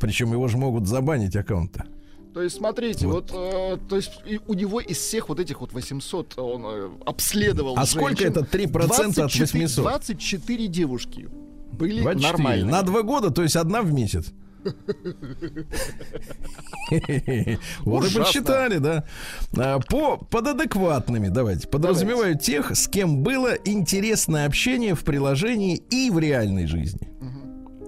Причем 0.00 0.32
его 0.32 0.48
же 0.48 0.56
могут 0.56 0.86
забанить 0.86 1.36
аккаунта. 1.36 1.84
То 2.32 2.42
есть, 2.42 2.56
смотрите, 2.56 3.06
вот, 3.06 3.30
вот 3.30 3.54
э, 3.54 3.78
то 3.88 3.96
есть 3.96 4.12
у 4.48 4.54
него 4.54 4.80
из 4.80 4.96
всех 4.96 5.28
вот 5.28 5.38
этих 5.38 5.60
вот 5.60 5.72
800 5.72 6.38
он 6.38 6.64
э, 6.64 6.88
обследовал 7.04 7.74
А 7.78 7.84
женщин, 7.84 8.00
сколько 8.00 8.24
это 8.24 8.40
3% 8.40 8.68
24, 8.68 9.24
от 9.24 9.34
800? 9.36 9.84
24 9.84 10.66
девушки 10.68 11.28
были 11.72 12.00
24. 12.00 12.32
нормальные. 12.32 12.72
На 12.72 12.82
два 12.82 13.02
года, 13.02 13.30
то 13.30 13.42
есть 13.42 13.54
одна 13.54 13.82
в 13.82 13.92
месяц. 13.92 14.32
Вот 17.80 18.10
и 18.10 18.14
посчитали, 18.14 18.78
да. 18.78 19.04
А, 19.56 19.80
по 19.80 20.18
под 20.18 20.48
адекватными, 20.48 21.28
давайте. 21.28 21.68
Подразумеваю 21.68 22.38
тех, 22.38 22.76
с 22.76 22.88
кем 22.88 23.22
было 23.22 23.54
интересное 23.64 24.46
общение 24.46 24.94
в 24.94 25.04
приложении 25.04 25.76
и 25.76 26.10
в 26.10 26.18
реальной 26.18 26.66
жизни. 26.66 27.08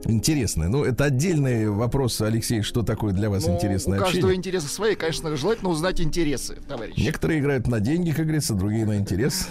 Интересное. 0.09 0.69
Ну, 0.69 0.85
это 0.85 1.05
отдельный 1.05 1.69
вопрос, 1.69 2.21
Алексей, 2.21 2.63
что 2.63 2.83
такое 2.83 3.13
для 3.13 3.29
вас 3.29 3.47
ну, 3.47 3.55
интересное 3.55 3.99
у 3.99 4.03
общение? 4.03 4.23
Каждого 4.23 4.37
интересы 4.37 4.69
свои, 4.69 4.95
конечно, 4.95 5.35
желательно 5.37 5.71
узнать 5.71 6.01
интересы, 6.01 6.57
товарищи. 6.69 7.01
Некоторые 7.01 7.41
играют 7.41 7.67
на 7.67 7.81
деньги, 7.81 8.13
как 8.13 8.27
говорится, 8.27 8.55
другие 8.55 8.87
на 8.87 8.99
интерес. 8.99 9.49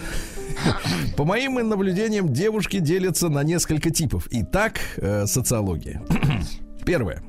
По 1.16 1.24
моим 1.24 1.54
наблюдениям, 1.68 2.32
девушки 2.32 2.78
делятся 2.78 3.28
на 3.28 3.42
несколько 3.42 3.90
типов. 3.90 4.28
Итак, 4.30 4.80
э, 4.96 5.26
социология. 5.26 6.02
Первое. 6.86 7.22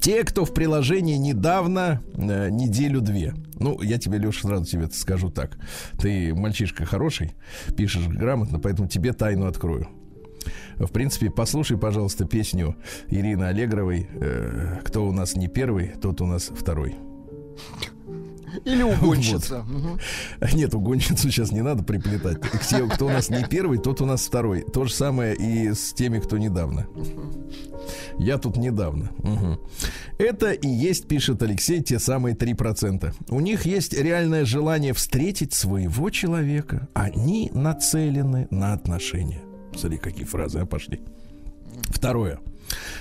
Те, 0.00 0.24
кто 0.24 0.44
в 0.44 0.52
приложении 0.52 1.16
недавно, 1.16 2.02
э, 2.14 2.50
неделю-две. 2.50 3.34
Ну, 3.60 3.80
я 3.80 3.98
тебе, 3.98 4.18
Леша, 4.18 4.48
сразу 4.48 4.64
тебе 4.64 4.88
скажу 4.90 5.30
так. 5.30 5.58
Ты 6.00 6.34
мальчишка 6.34 6.84
хороший, 6.84 7.32
пишешь 7.76 8.08
грамотно, 8.08 8.58
поэтому 8.58 8.88
тебе 8.88 9.12
тайну 9.12 9.46
открою. 9.46 9.88
В 10.76 10.90
принципе, 10.90 11.30
послушай, 11.30 11.78
пожалуйста, 11.78 12.24
песню 12.24 12.74
Ирины 13.08 13.44
Аллегровой 13.44 14.08
э, 14.12 14.80
«Кто 14.84 15.06
у 15.06 15.12
нас 15.12 15.36
не 15.36 15.46
первый, 15.46 15.92
тот 16.00 16.20
у 16.20 16.26
нас 16.26 16.50
второй». 16.50 16.96
Или 18.64 18.82
угонщица. 18.82 19.64
Вот. 19.66 20.00
Нет, 20.52 20.74
угонщицу 20.74 21.30
сейчас 21.30 21.52
не 21.52 21.62
надо 21.62 21.82
приплетать. 21.82 22.38
Кто 22.40 23.06
у 23.06 23.08
нас 23.08 23.30
не 23.30 23.44
первый, 23.44 23.78
тот 23.78 24.00
у 24.00 24.06
нас 24.06 24.26
второй. 24.26 24.62
То 24.62 24.84
же 24.84 24.92
самое 24.92 25.34
и 25.34 25.72
с 25.72 25.92
теми, 25.92 26.18
кто 26.18 26.38
недавно. 26.38 26.86
Я 28.18 28.38
тут 28.38 28.56
недавно. 28.56 29.10
Угу. 29.18 29.58
Это 30.18 30.52
и 30.52 30.68
есть, 30.68 31.08
пишет 31.08 31.42
Алексей, 31.42 31.82
те 31.82 31.98
самые 31.98 32.34
3%. 32.34 33.14
У 33.30 33.40
них 33.40 33.64
есть 33.66 33.94
реальное 33.94 34.44
желание 34.44 34.92
встретить 34.92 35.54
своего 35.54 36.10
человека. 36.10 36.88
Они 36.94 37.50
нацелены 37.54 38.46
на 38.50 38.72
отношения. 38.72 39.42
Смотри, 39.74 39.98
какие 39.98 40.24
фразы, 40.24 40.58
а 40.60 40.66
пошли. 40.66 41.00
Второе. 41.88 42.40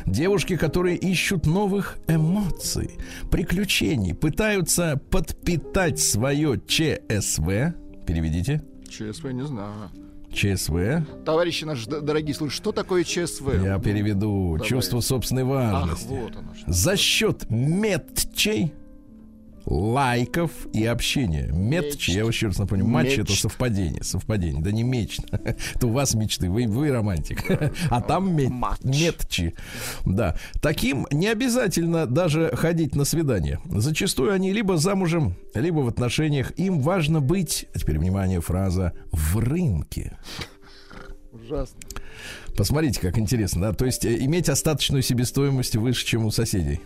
Девушки, 0.06 0.56
которые 0.56 0.98
ищут 0.98 1.46
новых 1.46 1.98
эмоций, 2.08 2.92
приключений, 3.32 4.14
пытаются 4.14 5.00
подпитать 5.10 6.00
свое 6.00 6.60
ЧСВ. 6.68 7.74
Переведите. 8.06 8.64
ЧСВ 8.90 9.32
не 9.32 9.46
знаю. 9.46 9.92
ЧСВ. 10.34 11.06
Товарищи 11.26 11.64
наши 11.64 11.90
дорогие 11.90 12.36
слушатели, 12.36 12.62
что 12.62 12.72
такое 12.72 13.04
ЧСВ? 13.04 13.64
Я 13.64 13.80
переведу. 13.80 14.54
Давай. 14.54 14.68
Чувство 14.68 15.00
собственной 15.00 15.44
важности. 15.44 16.14
Ах, 16.14 16.22
вот 16.22 16.36
оно, 16.36 16.54
что 16.54 16.72
За 16.72 16.96
счет 16.98 17.50
метчей 17.50 18.74
лайков 19.66 20.52
и 20.74 20.86
общения. 20.86 21.50
Метч, 21.52 22.10
я 22.10 22.24
еще 22.24 22.48
раз 22.48 22.58
напомню, 22.58 22.86
матч 22.86 23.18
это 23.18 23.34
совпадение. 23.34 24.04
Совпадение. 24.04 24.62
Да 24.62 24.72
не 24.72 24.84
меч. 24.84 25.20
это 25.32 25.88
у 25.88 25.92
вас 25.92 26.16
мечты. 26.16 26.50
Вы, 26.50 26.68
вы 26.68 26.92
романтик. 26.92 27.44
а 27.90 28.02
там 28.02 28.36
мет, 28.36 28.52
метчи. 28.84 29.54
Да. 30.06 30.38
Таким 30.62 31.08
не 31.12 31.28
обязательно 31.28 32.06
даже 32.06 32.52
ходить 32.56 32.96
на 32.96 33.06
свидание. 33.06 33.60
Зачастую 33.66 34.34
они 34.34 34.52
либо 34.54 34.78
замужем, 34.78 35.36
либо 35.54 35.80
в 35.80 35.88
отношениях. 35.88 36.52
Им 36.58 36.80
важно 36.82 37.22
быть, 37.22 37.68
теперь 37.76 38.00
внимание, 38.00 38.42
фраза 38.42 38.94
в 39.12 39.38
рынке. 39.40 40.18
Ужасно. 41.32 41.80
Посмотрите, 42.60 43.00
как 43.00 43.18
интересно, 43.18 43.62
да? 43.62 43.74
То 43.74 43.86
есть 43.86 44.04
э, 44.04 44.18
иметь 44.26 44.50
остаточную 44.50 45.02
себестоимость 45.02 45.78
выше, 45.78 46.06
чем 46.06 46.26
у 46.26 46.32
соседей. 46.32 46.82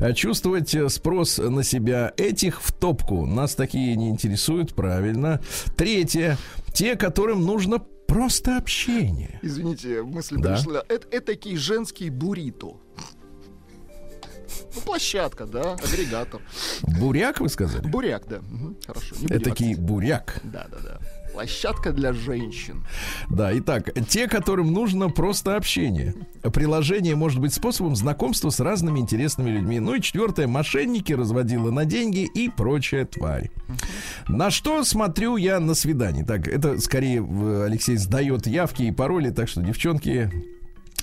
Угу. 0.00 0.14
Чувствовать 0.14 0.74
э, 0.74 0.88
спрос 0.88 1.36
на 1.36 1.62
себя 1.62 2.14
этих 2.16 2.62
в 2.62 2.72
топку. 2.72 3.26
Нас 3.26 3.54
такие 3.54 3.94
не 3.96 4.08
интересуют, 4.08 4.74
правильно. 4.74 5.42
Третье. 5.76 6.38
Те, 6.72 6.96
которым 6.96 7.44
нужно 7.44 7.80
просто 7.80 8.56
общение. 8.56 9.38
Извините, 9.42 10.02
мысль 10.04 10.38
да? 10.38 10.54
пришла. 10.54 10.82
Это, 10.88 11.06
это 11.10 11.26
такие 11.26 11.58
женские 11.58 12.10
буррито. 12.10 12.78
Ну, 14.74 14.80
площадка, 14.86 15.44
да, 15.44 15.74
агрегатор. 15.74 16.40
Буряк, 16.98 17.40
вы 17.40 17.50
сказали? 17.50 17.86
Буряк, 17.86 18.26
да. 18.26 18.38
Угу, 18.38 18.76
хорошо. 18.86 19.16
Это 19.28 19.50
такие 19.50 19.76
буряк. 19.76 20.40
Да, 20.44 20.66
да, 20.70 20.78
да. 20.78 21.00
Площадка 21.32 21.92
для 21.92 22.12
женщин. 22.12 22.84
Да, 23.30 23.56
итак, 23.58 23.90
те, 24.08 24.28
которым 24.28 24.72
нужно 24.72 25.08
просто 25.08 25.56
общение. 25.56 26.14
Приложение 26.52 27.16
может 27.16 27.40
быть 27.40 27.54
способом 27.54 27.96
знакомства 27.96 28.50
с 28.50 28.60
разными 28.60 28.98
интересными 28.98 29.50
людьми. 29.50 29.80
Ну 29.80 29.94
и 29.94 30.00
четвертое, 30.00 30.46
мошенники, 30.46 31.12
разводила 31.12 31.70
на 31.70 31.84
деньги 31.84 32.28
и 32.34 32.48
прочая 32.48 33.06
тварь. 33.06 33.50
На 34.28 34.50
что 34.50 34.84
смотрю 34.84 35.36
я 35.36 35.58
на 35.58 35.74
свидание? 35.74 36.24
Так, 36.24 36.48
это 36.48 36.78
скорее 36.80 37.20
Алексей 37.64 37.96
сдает 37.96 38.46
явки 38.46 38.82
и 38.82 38.92
пароли, 38.92 39.30
так 39.30 39.48
что, 39.48 39.62
девчонки, 39.62 40.30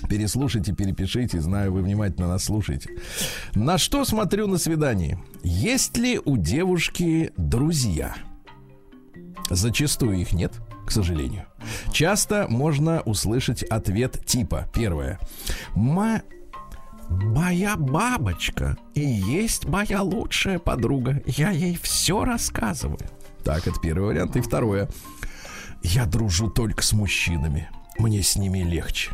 Переслушайте, 0.08 0.72
перепишите, 0.72 1.40
знаю, 1.40 1.72
вы 1.72 1.82
внимательно 1.82 2.26
нас 2.28 2.44
слушаете. 2.44 2.88
На 3.54 3.76
что 3.76 4.06
смотрю 4.06 4.46
на 4.46 4.56
свидании? 4.56 5.18
Есть 5.42 5.98
ли 5.98 6.18
у 6.24 6.38
девушки 6.38 7.32
друзья? 7.36 8.14
Зачастую 9.50 10.16
их 10.16 10.32
нет, 10.32 10.54
к 10.86 10.90
сожалению. 10.90 11.44
Часто 11.92 12.46
можно 12.48 13.00
услышать 13.02 13.62
ответ 13.64 14.24
типа. 14.24 14.68
Первое. 14.72 15.18
Ма... 15.74 16.22
Моя 17.08 17.76
бабочка 17.76 18.76
и 18.94 19.00
есть 19.00 19.64
моя 19.64 20.02
лучшая 20.02 20.60
подруга. 20.60 21.20
Я 21.26 21.50
ей 21.50 21.76
все 21.82 22.24
рассказываю. 22.24 23.00
Так, 23.42 23.66
это 23.66 23.80
первый 23.80 24.06
вариант. 24.06 24.36
И 24.36 24.40
второе. 24.40 24.88
Я 25.82 26.06
дружу 26.06 26.48
только 26.48 26.84
с 26.84 26.92
мужчинами. 26.92 27.68
Мне 27.98 28.22
с 28.22 28.36
ними 28.36 28.60
легче 28.60 29.10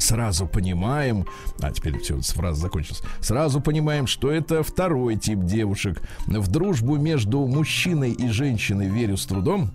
сразу 0.00 0.46
понимаем, 0.46 1.26
а 1.60 1.70
теперь 1.70 1.98
все, 1.98 2.20
фраза 2.20 2.60
закончилась, 2.60 3.02
сразу 3.20 3.60
понимаем, 3.60 4.06
что 4.06 4.30
это 4.30 4.62
второй 4.62 5.16
тип 5.16 5.40
девушек. 5.44 6.02
В 6.26 6.48
дружбу 6.48 6.96
между 6.96 7.46
мужчиной 7.46 8.12
и 8.12 8.28
женщиной 8.28 8.88
верю 8.88 9.16
с 9.16 9.26
трудом. 9.26 9.70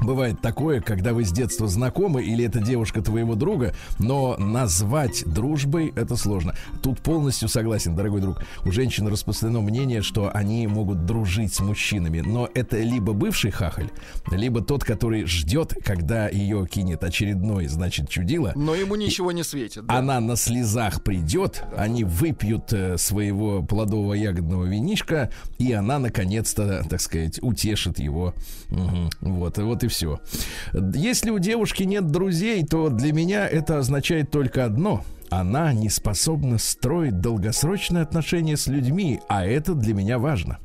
Бывает 0.00 0.40
такое, 0.40 0.80
когда 0.80 1.12
вы 1.12 1.24
с 1.24 1.32
детства 1.32 1.68
знакомы 1.68 2.22
или 2.22 2.44
это 2.44 2.60
девушка 2.60 3.02
твоего 3.02 3.34
друга, 3.34 3.74
но 3.98 4.36
назвать 4.38 5.24
дружбой 5.26 5.92
это 5.94 6.16
сложно. 6.16 6.54
Тут 6.82 7.00
полностью 7.00 7.48
согласен, 7.48 7.94
дорогой 7.94 8.20
друг. 8.20 8.42
У 8.64 8.72
женщин 8.72 9.06
распространено 9.08 9.60
мнение, 9.60 10.02
что 10.02 10.30
они 10.32 10.66
могут 10.66 11.04
дружить 11.04 11.54
с 11.54 11.60
мужчинами, 11.60 12.20
но 12.20 12.48
это 12.54 12.78
либо 12.78 13.12
бывший 13.12 13.50
хахаль, 13.50 13.90
либо 14.30 14.62
тот, 14.62 14.84
который 14.84 15.24
ждет, 15.26 15.74
когда 15.84 16.28
ее 16.28 16.66
кинет 16.66 17.04
очередной, 17.04 17.66
значит, 17.66 18.08
чудило. 18.08 18.52
Но 18.56 18.74
ему 18.74 18.96
ничего 18.96 19.32
не 19.32 19.42
светит. 19.42 19.86
Да? 19.86 19.98
Она 19.98 20.20
на 20.20 20.36
слезах 20.36 21.02
придет, 21.02 21.64
да. 21.70 21.82
они 21.82 22.04
выпьют 22.04 22.72
э, 22.72 22.96
своего 22.96 23.62
плодового 23.62 24.14
ягодного 24.14 24.64
винишка, 24.64 25.30
и 25.58 25.72
она 25.72 25.98
наконец-то, 25.98 26.84
так 26.88 27.00
сказать, 27.00 27.38
утешит 27.42 27.98
его. 27.98 28.34
Угу. 28.70 29.10
Вот, 29.20 29.58
вот 29.58 29.84
и 29.84 29.88
все. 29.90 30.20
Если 30.94 31.30
у 31.30 31.38
девушки 31.38 31.82
нет 31.82 32.06
друзей, 32.06 32.64
то 32.64 32.88
для 32.88 33.12
меня 33.12 33.46
это 33.46 33.78
означает 33.78 34.30
только 34.30 34.64
одно. 34.64 35.04
Она 35.28 35.72
не 35.72 35.88
способна 35.90 36.58
строить 36.58 37.20
долгосрочные 37.20 38.02
отношения 38.02 38.56
с 38.56 38.66
людьми, 38.66 39.20
а 39.28 39.44
это 39.44 39.74
для 39.74 39.94
меня 39.94 40.18
важно. 40.18 40.58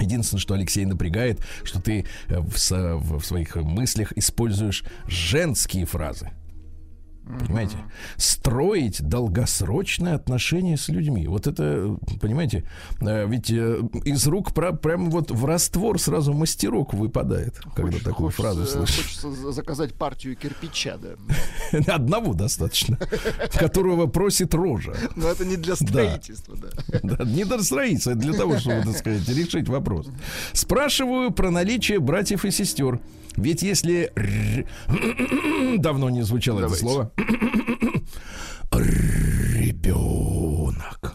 Единственное, 0.00 0.40
что 0.40 0.54
Алексей 0.54 0.84
напрягает, 0.84 1.38
что 1.62 1.80
ты 1.80 2.06
в, 2.28 2.50
в 2.50 3.24
своих 3.24 3.54
мыслях 3.56 4.12
используешь 4.16 4.82
женские 5.06 5.84
фразы. 5.84 6.30
Понимаете? 7.24 7.78
Строить 8.16 9.02
долгосрочные 9.02 10.14
отношения 10.14 10.76
с 10.76 10.88
людьми. 10.88 11.26
Вот 11.26 11.46
это, 11.46 11.96
понимаете, 12.20 12.64
э, 13.00 13.26
ведь 13.26 13.50
э, 13.50 13.80
из 14.04 14.26
рук 14.26 14.52
про, 14.52 14.72
прям 14.72 15.10
вот 15.10 15.30
в 15.30 15.44
раствор 15.46 15.98
сразу 15.98 16.34
мастерок 16.34 16.92
выпадает, 16.92 17.60
когда 17.74 17.98
такую 17.98 18.30
хочется, 18.30 18.42
фразу 18.42 18.66
слышишь. 18.66 19.18
Хочется 19.18 19.52
заказать 19.52 19.94
партию 19.94 20.36
кирпича, 20.36 20.98
да. 20.98 21.94
Одного 21.94 22.34
достаточно, 22.34 22.98
которого 23.54 24.06
просит 24.06 24.54
рожа. 24.54 24.94
Но 25.16 25.28
это 25.28 25.46
не 25.46 25.56
для 25.56 25.76
строительства, 25.76 26.56
да. 26.56 27.00
да. 27.02 27.24
Не 27.24 27.44
для 27.44 27.58
строительства, 27.60 28.12
а 28.12 28.16
для 28.16 28.34
того, 28.34 28.58
чтобы, 28.58 28.82
так 28.82 28.98
сказать, 28.98 29.26
решить 29.30 29.68
вопрос. 29.68 30.08
Спрашиваю 30.52 31.30
про 31.30 31.50
наличие 31.50 32.00
братьев 32.00 32.44
и 32.44 32.50
сестер. 32.50 33.00
Ведь 33.36 33.62
если 33.62 34.12
давно 35.78 36.10
не 36.10 36.22
звучало 36.22 36.60
Давайте. 36.60 36.84
это 36.84 36.92
слово 36.92 37.12
ребенок 39.64 41.14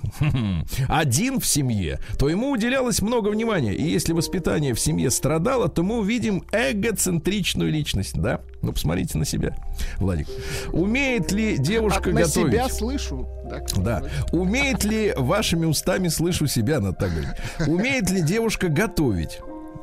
один 0.87 1.39
в 1.39 1.45
семье, 1.45 1.99
то 2.17 2.29
ему 2.29 2.51
уделялось 2.51 3.01
много 3.01 3.29
внимания. 3.29 3.73
И 3.73 3.83
если 3.83 4.13
воспитание 4.13 4.73
в 4.73 4.79
семье 4.79 5.09
страдало, 5.09 5.69
то 5.69 5.83
мы 5.83 5.99
увидим 5.99 6.43
эгоцентричную 6.51 7.71
личность, 7.71 8.19
да? 8.19 8.41
Ну, 8.61 8.73
посмотрите 8.73 9.17
на 9.17 9.25
себя, 9.25 9.55
Владик. 9.97 10.27
Умеет 10.71 11.31
ли 11.31 11.57
девушка 11.57 12.09
От 12.09 12.15
готовить? 12.15 12.53
На 12.53 12.69
себя 12.69 12.69
слышу. 12.69 13.27
Так, 13.49 13.67
да. 13.77 14.03
Умеет 14.31 14.83
ли 14.83 15.13
вашими 15.17 15.65
устами 15.65 16.07
слышу 16.07 16.47
себя, 16.47 16.79
надо 16.79 16.97
так. 16.97 17.67
Умеет 17.67 18.09
ли 18.09 18.21
девушка 18.21 18.67
готовить? 18.67 19.39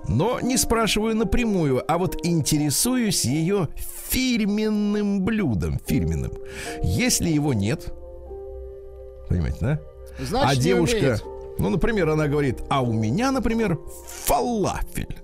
Но 0.08 0.40
не 0.40 0.56
спрашиваю 0.56 1.16
напрямую, 1.16 1.82
а 1.86 1.98
вот 1.98 2.24
интересуюсь 2.24 3.24
ее 3.24 3.68
фирменным 4.08 5.22
блюдом, 5.22 5.80
фирменным. 5.86 6.32
Если 6.82 7.28
его 7.28 7.52
нет, 7.52 7.92
понимаете, 9.28 9.58
да? 9.60 9.80
Значит, 10.18 10.58
а 10.58 10.62
девушка, 10.62 11.18
ну, 11.58 11.68
например, 11.70 12.08
она 12.08 12.28
говорит, 12.28 12.58
а 12.68 12.82
у 12.82 12.92
меня, 12.92 13.30
например, 13.32 13.78
фалафель. 14.24 15.18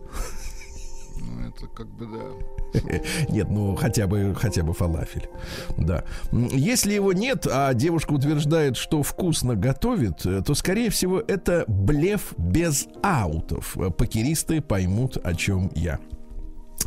Это 1.57 1.67
как 1.69 1.87
бы 1.89 2.07
да. 2.07 2.81
Нет, 3.29 3.49
ну 3.51 3.75
хотя 3.77 4.07
бы, 4.07 4.35
хотя 4.35 4.63
бы 4.63 4.73
фалафель. 4.73 5.29
Да. 5.77 6.05
Если 6.33 6.95
его 6.95 7.13
нет, 7.13 7.47
а 7.51 7.75
девушка 7.75 8.13
утверждает, 8.13 8.77
что 8.77 9.03
вкусно 9.03 9.55
готовит, 9.55 10.23
то, 10.23 10.55
скорее 10.55 10.91
всего, 10.91 11.21
это 11.21 11.65
блеф 11.69 12.35
без 12.39 12.89
аутов. 13.03 13.77
Покеристы 13.97 14.61
поймут, 14.61 15.19
о 15.23 15.35
чем 15.35 15.71
я 15.75 15.99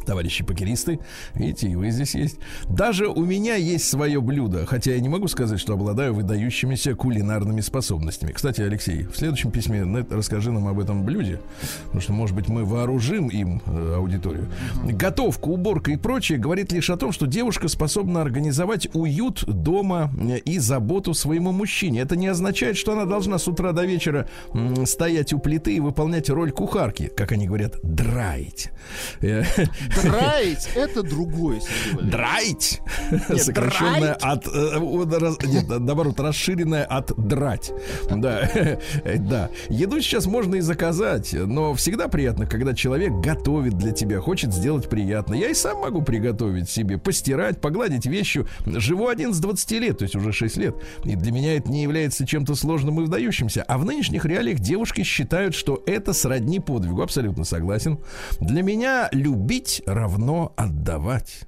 товарищи 0.03 0.43
покеристы. 0.43 0.99
Видите, 1.33 1.69
и 1.69 1.75
вы 1.75 1.91
здесь 1.91 2.15
есть. 2.15 2.37
Даже 2.69 3.07
у 3.07 3.23
меня 3.23 3.55
есть 3.55 3.87
свое 3.87 4.19
блюдо, 4.21 4.65
хотя 4.65 4.93
я 4.93 4.99
не 4.99 5.09
могу 5.09 5.27
сказать, 5.27 5.59
что 5.59 5.73
обладаю 5.73 6.13
выдающимися 6.13 6.95
кулинарными 6.95 7.61
способностями. 7.61 8.31
Кстати, 8.31 8.61
Алексей, 8.61 9.03
в 9.03 9.15
следующем 9.15 9.51
письме 9.51 9.83
расскажи 10.09 10.51
нам 10.51 10.67
об 10.67 10.79
этом 10.79 11.03
блюде, 11.03 11.39
потому 11.85 12.01
что, 12.01 12.13
может 12.13 12.35
быть, 12.35 12.47
мы 12.47 12.65
вооружим 12.65 13.27
им 13.27 13.61
э, 13.65 13.95
аудиторию. 13.95 14.47
Готовка, 14.83 15.47
уборка 15.47 15.91
и 15.91 15.97
прочее 15.97 16.37
говорит 16.37 16.71
лишь 16.71 16.89
о 16.89 16.97
том, 16.97 17.11
что 17.11 17.27
девушка 17.27 17.67
способна 17.67 18.21
организовать 18.21 18.87
уют 18.93 19.43
дома 19.45 20.11
э, 20.19 20.39
и 20.39 20.59
заботу 20.59 21.13
своему 21.13 21.51
мужчине. 21.51 22.01
Это 22.01 22.15
не 22.15 22.27
означает, 22.27 22.77
что 22.77 22.93
она 22.93 23.05
должна 23.05 23.37
с 23.37 23.47
утра 23.47 23.71
до 23.71 23.85
вечера 23.85 24.27
м, 24.53 24.85
стоять 24.85 25.33
у 25.33 25.39
плиты 25.39 25.75
и 25.75 25.79
выполнять 25.79 26.29
роль 26.29 26.51
кухарки, 26.51 27.11
как 27.15 27.31
они 27.31 27.47
говорят, 27.47 27.79
драить. 27.83 28.69
Драить— 30.03 30.69
это 30.75 31.03
другое. 31.03 31.61
Драть. 32.01 32.81
Сокращенное 33.37 34.13
от... 34.13 34.47
Э, 34.47 34.79
нет, 35.45 35.67
наоборот, 35.67 36.19
расширенное 36.19 36.85
от 36.85 37.15
драть. 37.15 37.71
Да, 38.09 38.49
да. 39.19 39.49
Еду 39.69 40.01
сейчас 40.01 40.25
можно 40.25 40.55
и 40.55 40.61
заказать, 40.61 41.33
но 41.33 41.73
всегда 41.73 42.07
приятно, 42.07 42.45
когда 42.45 42.73
человек 42.73 43.13
готовит 43.13 43.77
для 43.77 43.91
тебя, 43.91 44.19
хочет 44.19 44.53
сделать 44.53 44.89
приятно. 44.89 45.35
Я 45.35 45.49
и 45.49 45.53
сам 45.53 45.79
могу 45.79 46.01
приготовить 46.01 46.69
себе, 46.69 46.97
постирать, 46.97 47.61
погладить 47.61 48.05
вещи. 48.05 48.45
Живу 48.65 49.07
один 49.07 49.33
с 49.33 49.39
20 49.39 49.71
лет, 49.71 49.97
то 49.99 50.03
есть 50.03 50.15
уже 50.15 50.31
6 50.31 50.57
лет. 50.57 50.75
И 51.03 51.15
для 51.15 51.31
меня 51.31 51.57
это 51.57 51.69
не 51.71 51.83
является 51.83 52.25
чем-то 52.25 52.55
сложным 52.55 52.99
и 52.99 53.03
выдающимся. 53.03 53.63
А 53.63 53.77
в 53.77 53.85
нынешних 53.85 54.25
реалиях 54.25 54.59
девушки 54.59 55.03
считают, 55.03 55.55
что 55.55 55.83
это 55.85 56.13
сродни 56.13 56.59
подвигу. 56.59 57.01
Абсолютно 57.01 57.43
согласен. 57.43 57.99
Для 58.39 58.61
меня 58.61 59.09
любить 59.11 59.74
равно 59.85 60.53
отдавать. 60.55 61.47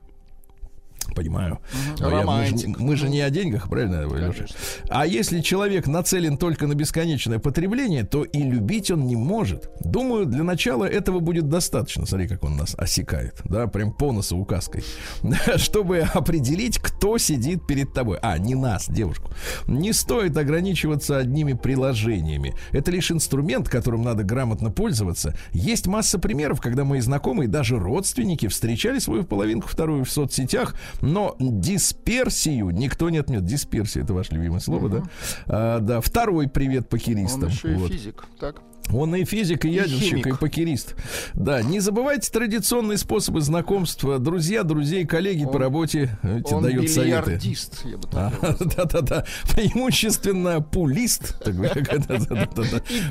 Понимаю. 1.17 1.57
Угу. 1.99 2.09
Я, 2.09 2.21
мы, 2.21 2.45
же, 2.45 2.67
мы 2.77 2.95
же 2.95 3.09
не 3.09 3.21
о 3.21 3.31
деньгах, 3.31 3.69
правильно, 3.69 4.05
Леша? 4.05 4.45
А 4.87 5.07
если 5.07 5.41
человек 5.41 5.87
нацелен 5.87 6.37
только 6.37 6.67
на 6.67 6.75
бесконечное 6.75 7.39
потребление, 7.39 8.03
то 8.03 8.23
и 8.23 8.43
любить 8.43 8.91
он 8.91 9.07
не 9.07 9.15
может. 9.15 9.71
Думаю, 9.79 10.27
для 10.27 10.43
начала 10.43 10.85
этого 10.85 11.19
будет 11.19 11.49
достаточно. 11.49 12.05
Смотри, 12.05 12.27
как 12.27 12.43
он 12.43 12.55
нас 12.55 12.75
осекает, 12.77 13.41
да, 13.45 13.65
прям 13.65 13.93
по 13.93 14.11
носу 14.11 14.37
указкой, 14.37 14.83
чтобы 15.55 16.01
определить, 16.01 16.77
кто 16.77 17.17
сидит 17.17 17.65
перед 17.65 17.93
тобой. 17.93 18.19
А, 18.21 18.37
не 18.37 18.53
нас, 18.53 18.87
девушку. 18.87 19.31
Не 19.65 19.93
стоит 19.93 20.37
ограничиваться 20.37 21.17
одними 21.17 21.53
приложениями. 21.53 22.53
Это 22.71 22.91
лишь 22.91 23.11
инструмент, 23.11 23.69
которым 23.69 24.03
надо 24.03 24.23
грамотно 24.23 24.69
пользоваться. 24.69 25.35
Есть 25.51 25.87
масса 25.87 26.19
примеров, 26.19 26.61
когда 26.61 26.83
мои 26.83 26.99
знакомые, 26.99 27.47
даже 27.47 27.79
родственники, 27.79 28.47
встречали 28.47 28.99
свою 28.99 29.23
половинку 29.23 29.67
вторую 29.67 30.05
в 30.05 30.11
соцсетях, 30.11 30.75
но 31.07 31.35
дисперсию 31.39 32.69
никто 32.71 33.09
не 33.09 33.17
отменит. 33.17 33.45
Дисперсия 33.45 34.03
это 34.03 34.13
ваше 34.13 34.33
любимое 34.35 34.59
слово, 34.59 34.85
угу. 34.85 34.89
да? 34.89 35.03
А, 35.47 35.79
да. 35.79 36.01
Второй 36.01 36.47
привет 36.47 36.89
покеристам. 36.89 37.45
Он 37.45 37.49
еще 37.49 37.73
вот. 37.75 37.89
и 37.89 37.93
физик, 37.93 38.25
так? 38.39 38.61
Он 38.91 39.15
и 39.15 39.25
физик, 39.25 39.65
и, 39.65 39.69
и 39.69 39.73
ядерщик, 39.73 40.09
химик. 40.09 40.27
и 40.27 40.33
покерист. 40.33 40.95
Да, 41.33 41.61
не 41.61 41.79
забывайте 41.79 42.31
традиционные 42.31 42.97
способы 42.97 43.41
знакомства. 43.41 44.19
Друзья, 44.19 44.63
друзей, 44.63 45.05
коллеги 45.05 45.43
он, 45.43 45.51
по 45.51 45.59
работе 45.59 46.17
эти 46.23 46.53
он 46.53 46.63
дают 46.63 46.89
советы. 46.89 47.39
я 47.83 47.97
бы 47.97 48.07
так 48.07 48.33
Да-да-да. 48.75 49.25
Преимущественно 49.53 50.61
пулист. 50.61 51.39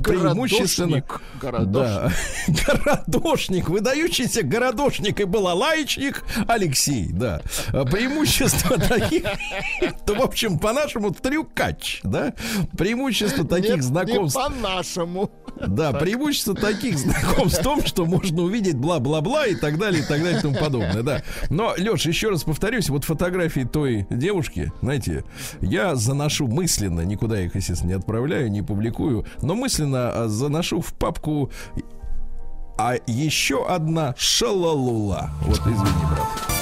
Преимущественно... 0.02 1.02
Да. 1.66 2.10
Городошник. 2.66 3.68
Выдающийся 3.68 4.42
городошник 4.42 5.20
и 5.20 5.24
балалайчник 5.24 6.24
Алексей, 6.48 7.08
да. 7.10 7.42
А 7.68 7.84
преимущество 7.84 8.78
таких... 8.78 9.24
То, 10.06 10.14
в 10.14 10.22
общем, 10.22 10.58
по-нашему, 10.58 11.12
трюкач, 11.12 12.00
да? 12.02 12.34
Преимущество 12.76 13.44
таких 13.46 13.82
знакомств... 13.82 14.38
по-нашему. 14.40 15.30
Да, 15.66 15.92
преимущество 15.92 16.54
таких 16.54 16.98
знакомств 16.98 17.60
в 17.60 17.62
том, 17.62 17.84
что 17.84 18.04
можно 18.04 18.42
увидеть 18.42 18.76
бла-бла-бла 18.76 19.46
и 19.46 19.54
так 19.54 19.78
далее, 19.78 20.02
и 20.02 20.04
так 20.04 20.22
далее, 20.22 20.38
и 20.38 20.42
тому 20.42 20.54
подобное, 20.54 21.02
да. 21.02 21.22
Но, 21.50 21.74
Леш, 21.76 22.06
еще 22.06 22.30
раз 22.30 22.44
повторюсь, 22.44 22.88
вот 22.88 23.04
фотографии 23.04 23.68
той 23.70 24.06
девушки, 24.10 24.72
знаете, 24.82 25.24
я 25.60 25.94
заношу 25.94 26.46
мысленно, 26.46 27.02
никуда 27.02 27.40
их, 27.40 27.54
естественно, 27.54 27.90
не 27.90 27.94
отправляю, 27.94 28.50
не 28.50 28.62
публикую, 28.62 29.26
но 29.42 29.54
мысленно 29.54 30.10
а, 30.10 30.28
заношу 30.28 30.80
в 30.80 30.92
папку 30.94 31.50
а 32.78 32.96
еще 33.06 33.66
одна 33.66 34.14
шалалула. 34.18 35.30
Вот, 35.42 35.60
извини, 35.60 36.04
брат. 36.10 36.55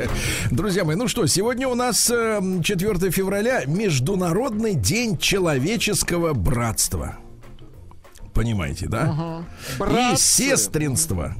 Друзья 0.50 0.84
мои, 0.84 0.96
ну 0.96 1.08
что, 1.08 1.26
сегодня 1.26 1.68
у 1.68 1.74
нас 1.74 2.06
4 2.06 2.40
эм, 2.40 3.12
февраля 3.12 3.64
Международный 3.66 4.74
день 4.74 5.18
человеческого 5.18 6.34
братства. 6.34 7.16
Понимаете, 8.34 8.86
да? 8.88 9.44
Ага. 9.78 10.12
И 10.12 10.16
сестринства. 10.16 11.36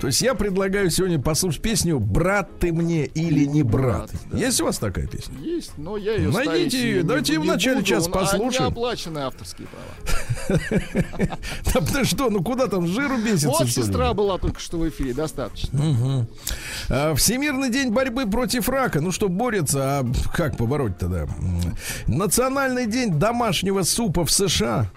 То 0.00 0.08
есть 0.08 0.20
я 0.20 0.34
предлагаю 0.34 0.90
сегодня 0.90 1.18
послушать 1.18 1.62
песню 1.62 1.98
«Брат 1.98 2.58
ты 2.58 2.72
мне 2.72 3.06
или 3.06 3.44
не 3.44 3.62
брат». 3.62 4.10
брат 4.10 4.10
да. 4.30 4.38
Есть 4.38 4.60
у 4.60 4.66
вас 4.66 4.78
такая 4.78 5.06
песня? 5.06 5.34
Есть, 5.40 5.72
но 5.78 5.96
я 5.96 6.14
ее 6.14 6.30
Найдите 6.30 6.78
ее, 6.78 7.02
давайте 7.02 7.34
ее 7.34 7.40
в 7.40 7.44
начале 7.44 7.82
час 7.82 8.06
послушаем. 8.08 8.68
оплаченные 8.68 9.24
авторские 9.24 9.68
права. 9.68 10.60
Да 11.92 12.04
что, 12.04 12.30
ну 12.30 12.42
куда 12.42 12.66
там 12.66 12.86
жиру 12.86 13.16
бесится? 13.18 13.48
Вот 13.48 13.68
сестра 13.68 14.12
была 14.12 14.38
только 14.38 14.60
что 14.60 14.78
в 14.78 14.88
эфире, 14.88 15.14
достаточно. 15.14 16.26
А, 16.88 17.14
Всемирный 17.14 17.70
день 17.70 17.90
борьбы 17.90 18.26
против 18.26 18.68
рака. 18.68 19.00
Ну 19.00 19.12
что, 19.12 19.28
борется, 19.28 20.00
а 20.00 20.06
как 20.34 20.56
побороть 20.56 20.98
тогда? 20.98 21.26
Национальный 22.06 22.86
день 22.86 23.18
домашнего 23.18 23.82
супа 23.82 24.24
в 24.24 24.30
США. 24.30 24.90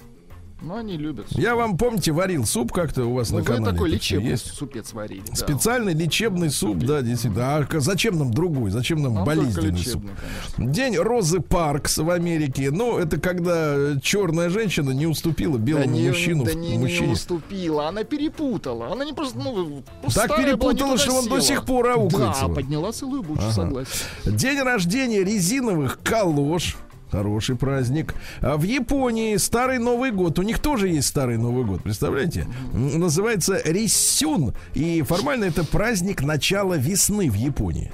Ну, 0.62 0.76
они 0.76 0.98
любят. 0.98 1.28
Суп. 1.30 1.40
Я 1.40 1.56
вам, 1.56 1.78
помните, 1.78 2.12
варил 2.12 2.46
суп 2.46 2.74
как-то 2.74 3.06
у 3.06 3.14
вас 3.14 3.30
ну, 3.30 3.40
на 3.40 3.44
канале. 3.46 3.66
Вы 3.66 3.72
такой 3.72 3.90
лечебный 3.92 4.32
есть? 4.32 4.54
супец 4.54 4.92
варили. 4.94 5.24
Да. 5.30 5.36
Специальный 5.36 5.94
лечебный 5.94 6.50
суп, 6.50 6.80
да, 6.80 7.02
действительно. 7.02 7.58
А 7.58 7.80
зачем 7.80 8.20
нам 8.20 8.32
другой? 8.32 8.72
Зачем 8.72 9.02
нам, 9.02 9.14
нам 9.14 9.26
болезненный 9.26 9.78
суп? 9.80 10.04
Конечно. 10.04 10.74
День 10.74 10.98
Розы 10.98 11.40
Паркс 11.40 11.98
в 11.98 12.10
Америке. 12.10 12.72
Ну, 12.72 12.98
это 12.98 13.20
когда 13.20 13.98
черная 14.02 14.50
женщина 14.50 14.92
не 14.92 15.08
уступила 15.08 15.58
белому 15.58 15.86
да 15.86 15.92
не, 15.92 16.08
мужчину. 16.10 16.44
Да 16.44 16.54
не, 16.54 16.78
мужчине. 16.78 17.08
не 17.08 17.14
уступила, 17.14 17.88
она 17.88 18.04
перепутала. 18.04 18.92
Она 18.92 19.06
не 19.06 19.14
просто, 19.14 19.38
ну, 19.38 19.84
Так 20.14 20.36
перепутала, 20.36 20.98
что 20.98 21.14
он 21.14 21.28
до 21.30 21.40
сих 21.40 21.66
пор 21.66 21.92
аукается. 21.92 22.48
Да, 22.48 22.54
подняла 22.54 22.92
целую 22.92 23.24
бучу, 23.24 23.44
ага. 23.44 23.52
согласен. 23.52 23.92
День 24.26 24.60
рождения 24.60 25.24
резиновых 25.24 26.00
калош. 26.04 26.76
Хороший 27.12 27.56
праздник. 27.56 28.14
А 28.42 28.58
в 28.58 28.64
Японии 28.64 29.38
Старый 29.38 29.80
Новый 29.80 30.12
год. 30.12 30.38
У 30.40 30.44
них 30.44 30.60
тоже 30.60 30.90
есть 30.90 31.08
Старый 31.08 31.38
Новый 31.38 31.66
год, 31.66 31.84
представляете? 31.84 32.48
Называется 32.74 33.62
Риссюн. 33.66 34.54
И 34.74 35.02
формально 35.02 35.46
это 35.46 35.64
праздник 35.64 36.22
начала 36.22 36.76
весны 36.76 37.30
в 37.30 37.36
Японии. 37.36 37.92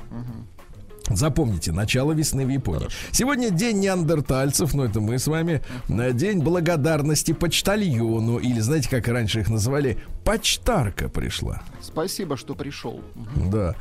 Запомните, 1.10 1.72
начало 1.72 2.14
весны 2.14 2.46
в 2.46 2.50
Японии. 2.50 2.80
Хорошо. 2.80 2.98
Сегодня 3.12 3.52
день 3.52 3.80
неандертальцев, 3.80 4.74
ну 4.74 4.84
это 4.84 5.00
мы 5.02 5.20
с 5.20 5.28
вами. 5.28 5.62
День 5.88 6.40
благодарности 6.40 7.32
почтальону, 7.32 8.38
или 8.40 8.60
знаете, 8.60 8.90
как 8.90 9.08
раньше 9.08 9.42
их 9.42 9.50
называли, 9.50 10.00
почтарка 10.24 11.08
пришла. 11.08 11.62
Спасибо, 11.80 12.38
что 12.38 12.56
пришел. 12.56 13.02
Да. 13.36 13.76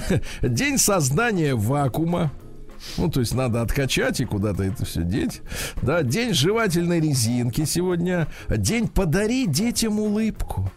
День 0.42 0.78
создания 0.78 1.54
вакуума. 1.54 2.32
Ну, 2.96 3.10
то 3.10 3.20
есть 3.20 3.34
надо 3.34 3.62
откачать 3.62 4.20
и 4.20 4.24
куда-то 4.24 4.62
это 4.62 4.84
все 4.84 5.02
деть. 5.02 5.42
Да, 5.82 6.02
день 6.02 6.32
жевательной 6.32 7.00
резинки 7.00 7.64
сегодня. 7.64 8.26
День 8.48 8.88
подари 8.88 9.46
детям 9.46 10.00
улыбку. 10.00 10.70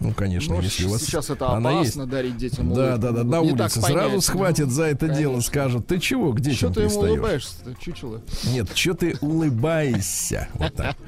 Ну, 0.00 0.12
конечно, 0.12 0.54
Но 0.54 0.60
если 0.60 0.86
у 0.86 0.90
вас 0.90 1.02
сейчас 1.02 1.28
это 1.30 1.50
она 1.50 1.70
опасно 1.70 2.02
есть. 2.02 2.10
дарить 2.10 2.36
детям 2.36 2.70
улыбку. 2.70 2.82
Да, 2.82 2.96
да, 2.98 3.12
да, 3.12 3.24
на 3.24 3.40
улице 3.40 3.80
сразу 3.80 4.08
понять, 4.08 4.24
схватит 4.24 4.70
за 4.70 4.84
это 4.84 5.06
конечно. 5.06 5.18
дело, 5.18 5.40
скажет, 5.40 5.86
ты 5.86 5.98
чего, 5.98 6.32
детям 6.38 6.54
Что 6.54 6.70
ты 6.70 6.80
ему 6.82 7.00
улыбаешься 7.00 7.54
чучело? 7.80 8.20
Нет, 8.52 8.68
что 8.74 8.94
ты 8.94 9.16
улыбаешься? 9.20 10.48
Вот 10.54 10.74
так. 10.74 10.96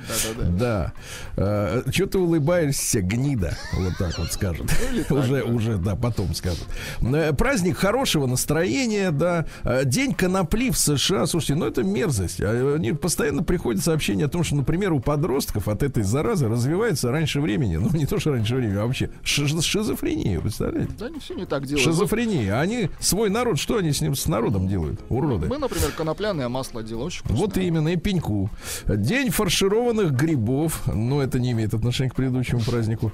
Да. 0.60 0.92
да. 1.36 1.82
Что 1.90 2.06
ты 2.06 2.18
улыбаешься, 2.18 3.00
гнида? 3.00 3.56
Вот 3.74 3.92
так 3.98 4.18
вот 4.18 4.32
скажет. 4.32 4.66
Уже, 5.10 5.42
уже, 5.42 5.76
да, 5.76 5.94
потом 5.96 6.34
скажет. 6.34 6.64
Э, 7.00 7.32
праздник 7.32 7.76
хорошего 7.76 8.26
настроения, 8.26 9.10
да. 9.10 9.46
Э, 9.64 9.84
день 9.84 10.14
конопли 10.14 10.70
в 10.70 10.78
США. 10.78 11.26
Слушайте, 11.26 11.54
ну 11.54 11.66
это 11.66 11.82
мерзость. 11.82 12.40
А, 12.40 12.74
они 12.76 12.92
постоянно 12.92 13.42
приходят 13.42 13.82
сообщения 13.82 14.26
о 14.26 14.28
том, 14.28 14.44
что, 14.44 14.56
например, 14.56 14.92
у 14.92 15.00
подростков 15.00 15.68
от 15.68 15.82
этой 15.82 16.02
заразы 16.02 16.48
развивается 16.48 17.10
раньше 17.10 17.40
времени. 17.40 17.76
Ну, 17.76 17.88
не 17.92 18.06
то, 18.06 18.18
что 18.18 18.32
раньше 18.32 18.56
времени, 18.56 18.79
а 18.80 18.86
вообще 18.86 19.10
шиз 19.22 19.62
шизофрения, 19.62 20.40
представляете? 20.40 20.92
Да, 20.98 21.06
они 21.06 21.20
все 21.20 21.34
не 21.34 21.46
так 21.46 21.66
делают. 21.66 21.84
Шизофрения. 21.84 22.58
Они 22.58 22.90
свой 22.98 23.30
народ, 23.30 23.58
что 23.58 23.76
они 23.76 23.92
с 23.92 24.00
ним 24.00 24.14
с 24.14 24.26
народом 24.26 24.68
делают? 24.68 25.00
Уроды. 25.08 25.46
Мы, 25.46 25.58
например, 25.58 25.92
конопляное 25.92 26.48
масло 26.48 26.82
делаем 26.82 27.06
очень 27.06 27.20
вкусное. 27.20 27.40
Вот 27.40 27.56
именно, 27.56 27.88
и 27.88 27.96
пеньку. 27.96 28.50
День 28.86 29.30
фаршированных 29.30 30.12
грибов. 30.12 30.82
Но 30.86 31.22
это 31.22 31.38
не 31.38 31.52
имеет 31.52 31.74
отношения 31.74 32.10
к 32.10 32.14
предыдущему 32.14 32.60
празднику. 32.60 33.12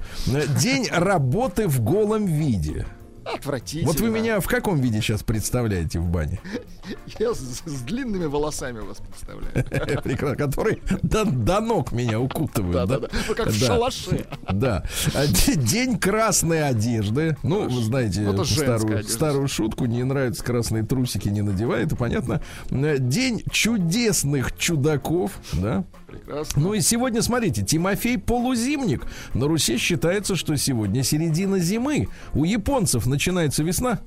День 0.59 0.87
работы 0.91 1.67
в 1.67 1.81
голом 1.81 2.25
виде. 2.25 2.85
Отвратительно. 3.33 3.91
Вот 3.91 3.99
вы 3.99 4.09
меня 4.09 4.39
в 4.39 4.47
каком 4.47 4.79
виде 4.79 5.01
сейчас 5.01 5.23
представляете 5.23 5.99
в 5.99 6.09
бане? 6.09 6.39
Я 7.19 7.33
с, 7.33 7.61
с 7.65 7.81
длинными 7.81 8.25
волосами 8.25 8.79
вас 8.79 8.97
представляю. 8.97 10.01
Прекрасно. 10.03 10.35
Которые 10.35 10.79
до, 11.01 11.25
до 11.25 11.59
ног 11.59 11.91
меня 11.91 12.19
укутывают. 12.19 12.73
Да, 12.73 12.85
да, 12.85 12.99
да. 12.99 13.07
Вы 13.27 13.35
как 13.35 13.47
в 13.47 13.59
шалаше. 13.59 14.25
Да. 14.51 14.83
А 15.13 15.27
день 15.27 15.99
красной 15.99 16.67
одежды. 16.67 17.37
Ну, 17.43 17.67
вы 17.67 17.83
знаете 17.83 18.25
старую, 18.45 19.03
старую 19.03 19.47
шутку. 19.47 19.85
Не 19.85 20.03
нравятся 20.03 20.43
красные 20.43 20.83
трусики, 20.83 21.29
не 21.29 21.41
надевай. 21.41 21.83
Это 21.83 21.95
понятно. 21.95 22.41
День 22.69 23.43
чудесных 23.51 24.57
чудаков. 24.57 25.31
Да. 25.53 25.83
Прекрасно. 26.17 26.61
Ну 26.61 26.73
и 26.73 26.81
сегодня, 26.81 27.21
смотрите, 27.21 27.63
Тимофей 27.63 28.17
Полузимник. 28.17 29.05
На 29.33 29.47
Руси 29.47 29.77
считается, 29.77 30.35
что 30.35 30.55
сегодня 30.57 31.03
середина 31.03 31.59
зимы. 31.59 32.07
У 32.33 32.43
японцев 32.43 33.05
начинается 33.05 33.63
весна. 33.63 33.99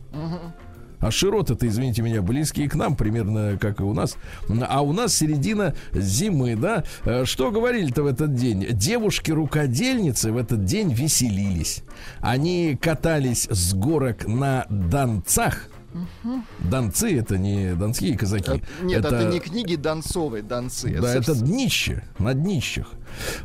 А 1.01 1.11
широты-то, 1.11 1.67
извините 1.67 2.03
меня, 2.03 2.21
близкие 2.21 2.69
к 2.69 2.75
нам, 2.75 2.95
примерно 2.95 3.57
как 3.59 3.81
и 3.81 3.83
у 3.83 3.95
нас. 3.95 4.17
А 4.69 4.83
у 4.83 4.93
нас 4.93 5.15
середина 5.15 5.75
зимы, 5.95 6.57
да? 6.57 6.85
Э, 7.05 7.25
что 7.25 7.51
говорили-то 7.51 8.03
в 8.03 8.07
этот 8.07 8.35
день? 8.35 8.67
Девушки-рукодельницы 8.71 10.31
в 10.31 10.37
этот 10.37 10.67
день 10.67 10.93
веселились. 10.93 11.85
Они 12.21 12.79
катались 12.81 13.49
с 13.51 13.73
горок 13.73 14.29
на 14.29 14.67
донцах. 14.69 15.71
Угу. 15.93 16.43
Донцы 16.61 17.19
это 17.19 17.37
не 17.37 17.75
донские 17.75 18.17
казаки. 18.17 18.51
Это, 18.51 18.85
нет, 18.85 19.05
это, 19.05 19.17
это 19.17 19.33
не 19.33 19.41
книги 19.41 19.75
Донцовой, 19.77 20.43
донцы. 20.43 20.97
Да, 21.01 21.15
это, 21.15 21.33
это 21.33 21.35
днище, 21.35 22.05
на 22.19 22.35
днищах. 22.35 22.87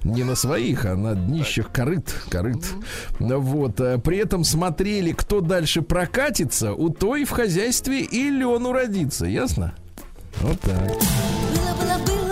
Не 0.03 0.23
на 0.23 0.35
своих, 0.35 0.85
а 0.85 0.95
на 0.95 1.15
днищах 1.15 1.71
корыт. 1.71 2.13
корыт. 2.29 2.63
Угу. 3.19 3.39
Вот. 3.39 3.81
А 3.81 3.97
при 3.97 4.17
этом 4.17 4.43
смотрели, 4.43 5.11
кто 5.11 5.41
дальше 5.41 5.81
прокатится, 5.81 6.73
у 6.73 6.89
той 6.89 7.25
в 7.25 7.31
хозяйстве 7.31 8.01
и 8.01 8.29
лен 8.29 8.65
уродится. 8.65 9.25
Ясно? 9.25 9.73
Вот 10.41 10.59
так. 10.61 10.87
Было, 10.87 11.73
было, 11.79 11.97
было, 12.05 12.24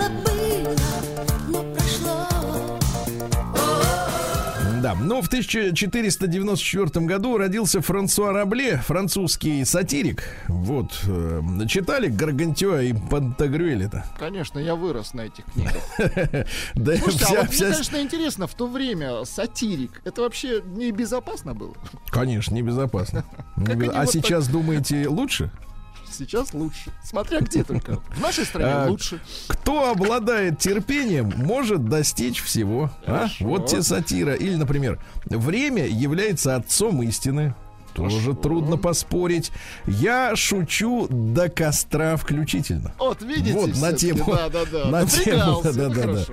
Да, 4.84 4.94
но 4.94 5.22
в 5.22 5.28
1494 5.28 7.06
году 7.06 7.38
родился 7.38 7.80
Франсуа 7.80 8.34
Рабле, 8.34 8.76
французский 8.76 9.64
сатирик. 9.64 10.24
Вот, 10.46 11.00
э, 11.06 11.40
читали 11.66 12.08
Гаргантюа 12.08 12.82
и 12.82 12.92
Пантагрюэль-то? 12.92 14.04
Конечно, 14.18 14.58
я 14.58 14.74
вырос 14.74 15.14
на 15.14 15.22
этих 15.22 15.46
книгах. 15.46 15.82
Да, 16.74 16.96
Слушайте, 16.96 17.24
а 17.28 17.40
вот 17.40 17.48
мне, 17.48 17.58
конечно, 17.60 17.96
интересно, 17.96 18.46
в 18.46 18.52
то 18.52 18.66
время 18.66 19.24
сатирик, 19.24 20.02
это 20.04 20.20
вообще 20.20 20.60
небезопасно 20.62 21.54
было? 21.54 21.72
Конечно, 22.10 22.54
небезопасно. 22.54 23.24
А 23.56 24.04
сейчас 24.04 24.48
думаете 24.48 25.08
лучше? 25.08 25.50
Сейчас 26.14 26.54
лучше. 26.54 26.90
Смотря 27.02 27.40
где 27.40 27.64
только. 27.64 28.00
В 28.10 28.20
нашей 28.20 28.44
стране 28.44 28.72
а, 28.72 28.88
лучше. 28.88 29.20
Кто 29.48 29.90
обладает 29.90 30.58
терпением, 30.58 31.32
может 31.36 31.84
достичь 31.84 32.42
всего. 32.42 32.90
А? 33.06 33.26
Вот 33.40 33.66
те 33.66 33.82
сатира. 33.82 34.34
Или, 34.34 34.54
например, 34.56 35.00
время 35.26 35.86
является 35.86 36.56
отцом 36.56 37.02
истины. 37.02 37.54
Тоже 37.94 38.20
Хорошо. 38.20 38.34
трудно 38.34 38.76
поспорить. 38.76 39.52
Я 39.86 40.34
шучу 40.34 41.06
до 41.08 41.48
костра 41.48 42.16
включительно. 42.16 42.92
Вот 42.98 43.22
видите, 43.22 43.52
вот 43.52 43.76
на 43.76 43.92
тему, 43.92 44.24
да, 44.26 44.48
да, 44.48 44.64
да. 44.64 44.90
на 44.90 45.06
тему, 45.06 45.60
да, 45.62 45.72
да, 45.72 45.88
да, 45.88 46.06
да. 46.06 46.24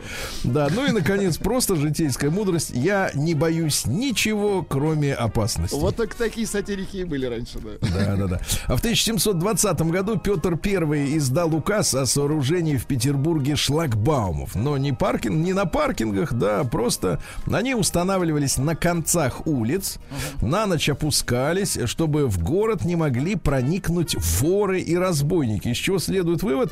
Да, 0.43 0.67
ну 0.73 0.87
и 0.87 0.91
наконец 0.91 1.37
просто 1.37 1.75
житейская 1.75 2.31
мудрость. 2.31 2.71
Я 2.73 3.11
не 3.13 3.35
боюсь 3.35 3.85
ничего, 3.85 4.65
кроме 4.67 5.13
опасности. 5.13 5.75
Вот 5.75 5.95
так 5.95 6.15
такие 6.15 6.47
сатирики 6.47 6.97
и 6.97 7.03
были 7.03 7.25
раньше, 7.25 7.59
да. 7.59 7.87
Да, 7.93 8.15
да, 8.15 8.27
да. 8.27 8.41
А 8.67 8.75
в 8.75 8.79
1720 8.79 9.81
году 9.83 10.17
Петр 10.17 10.59
I 10.63 11.17
издал 11.17 11.53
указ 11.53 11.93
о 11.93 12.05
сооружении 12.05 12.77
в 12.77 12.85
Петербурге 12.85 13.55
шлагбаумов, 13.55 14.55
но 14.55 14.77
не 14.77 14.93
паркинг, 14.93 15.35
не 15.35 15.53
на 15.53 15.65
паркингах, 15.65 16.33
да, 16.33 16.63
просто 16.63 17.21
они 17.51 17.75
устанавливались 17.75 18.57
на 18.57 18.75
концах 18.75 19.45
улиц, 19.45 19.99
на 20.41 20.65
ночь 20.65 20.89
опускали 20.89 21.50
держались, 21.53 21.89
чтобы 21.89 22.27
в 22.27 22.41
город 22.41 22.85
не 22.85 22.95
могли 22.95 23.35
проникнуть 23.35 24.15
воры 24.39 24.79
и 24.79 24.95
разбойники. 24.95 25.69
Из 25.69 25.77
чего 25.77 25.99
следует 25.99 26.43
вывод, 26.43 26.71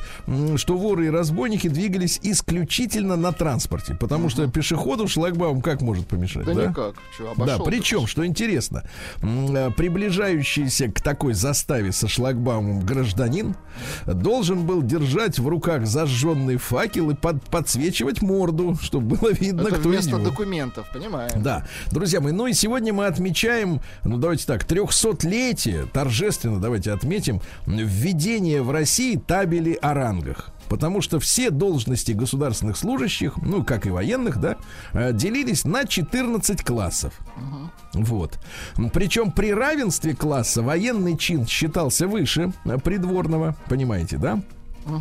что 0.55 0.77
воры 0.77 1.07
и 1.07 1.09
разбойники 1.09 1.67
двигались 1.67 2.19
исключительно 2.23 3.15
на 3.15 3.31
транспорте, 3.31 3.95
потому 3.95 4.29
что 4.29 4.47
пешеходу 4.47 5.07
шлагбаум 5.07 5.61
как 5.61 5.81
может 5.81 6.07
помешать? 6.07 6.45
Да, 6.45 6.53
да? 6.53 6.67
никак. 6.67 6.95
Че, 7.17 7.45
да, 7.45 7.59
причем, 7.59 8.07
что 8.07 8.25
интересно, 8.25 8.83
э, 9.21 9.71
приближающийся 9.75 10.89
к 10.89 11.01
такой 11.01 11.33
заставе 11.33 11.91
со 11.91 12.07
шлагбаумом 12.07 12.85
гражданин 12.85 13.55
должен 14.05 14.65
был 14.65 14.81
держать 14.81 15.39
в 15.39 15.47
руках 15.47 15.85
зажженный 15.85 16.57
факел 16.57 17.09
и 17.11 17.15
под, 17.15 17.43
подсвечивать 17.49 18.21
морду, 18.21 18.77
чтобы 18.81 19.17
было 19.17 19.31
видно, 19.31 19.67
Это 19.67 19.77
кто 19.77 19.89
вместо 19.89 20.17
документов, 20.17 20.87
понимаем. 20.93 21.41
Да. 21.41 21.65
Друзья 21.91 22.21
мои, 22.21 22.31
ну 22.31 22.47
и 22.47 22.53
сегодня 22.53 22.93
мы 22.93 23.05
отмечаем, 23.05 23.81
ну 24.03 24.17
давайте 24.17 24.45
так, 24.45 24.63
300-летие, 24.69 25.87
торжественно 25.91 26.59
давайте 26.59 26.91
отметим, 26.91 27.41
введение 27.65 28.61
в 28.61 28.71
России 28.71 29.17
табели 29.17 29.73
о 29.81 29.93
рангах. 29.93 30.51
Потому 30.69 31.01
что 31.01 31.19
все 31.19 31.49
должности 31.49 32.11
государственных 32.11 32.77
служащих, 32.77 33.37
ну, 33.37 33.63
как 33.63 33.87
и 33.87 33.89
военных, 33.89 34.39
да, 34.39 34.57
э, 34.93 35.11
делились 35.13 35.65
на 35.65 35.85
14 35.85 36.63
классов. 36.63 37.19
Угу. 37.35 38.03
Вот. 38.03 38.39
Причем 38.93 39.31
при 39.31 39.51
равенстве 39.51 40.15
класса 40.15 40.61
военный 40.61 41.17
чин 41.17 41.47
считался 41.47 42.07
выше 42.07 42.53
э, 42.65 42.77
придворного, 42.77 43.55
понимаете, 43.67 44.17
да? 44.17 44.43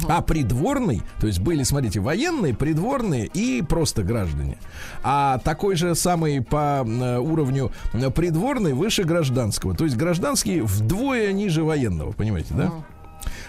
А 0.08 0.22
придворный, 0.22 1.02
то 1.20 1.26
есть 1.26 1.40
были, 1.40 1.62
смотрите, 1.62 2.00
военные, 2.00 2.54
придворные 2.54 3.26
и 3.26 3.62
просто 3.62 4.02
граждане. 4.02 4.58
А 5.02 5.38
такой 5.38 5.76
же 5.76 5.94
самый 5.94 6.42
по 6.42 6.84
э, 6.86 7.18
уровню 7.18 7.72
придворный 8.14 8.72
выше 8.72 9.04
гражданского. 9.04 9.74
То 9.74 9.84
есть 9.84 9.96
гражданский 9.96 10.60
вдвое 10.60 11.32
ниже 11.32 11.64
военного, 11.64 12.12
понимаете, 12.12 12.54
да? 12.54 12.72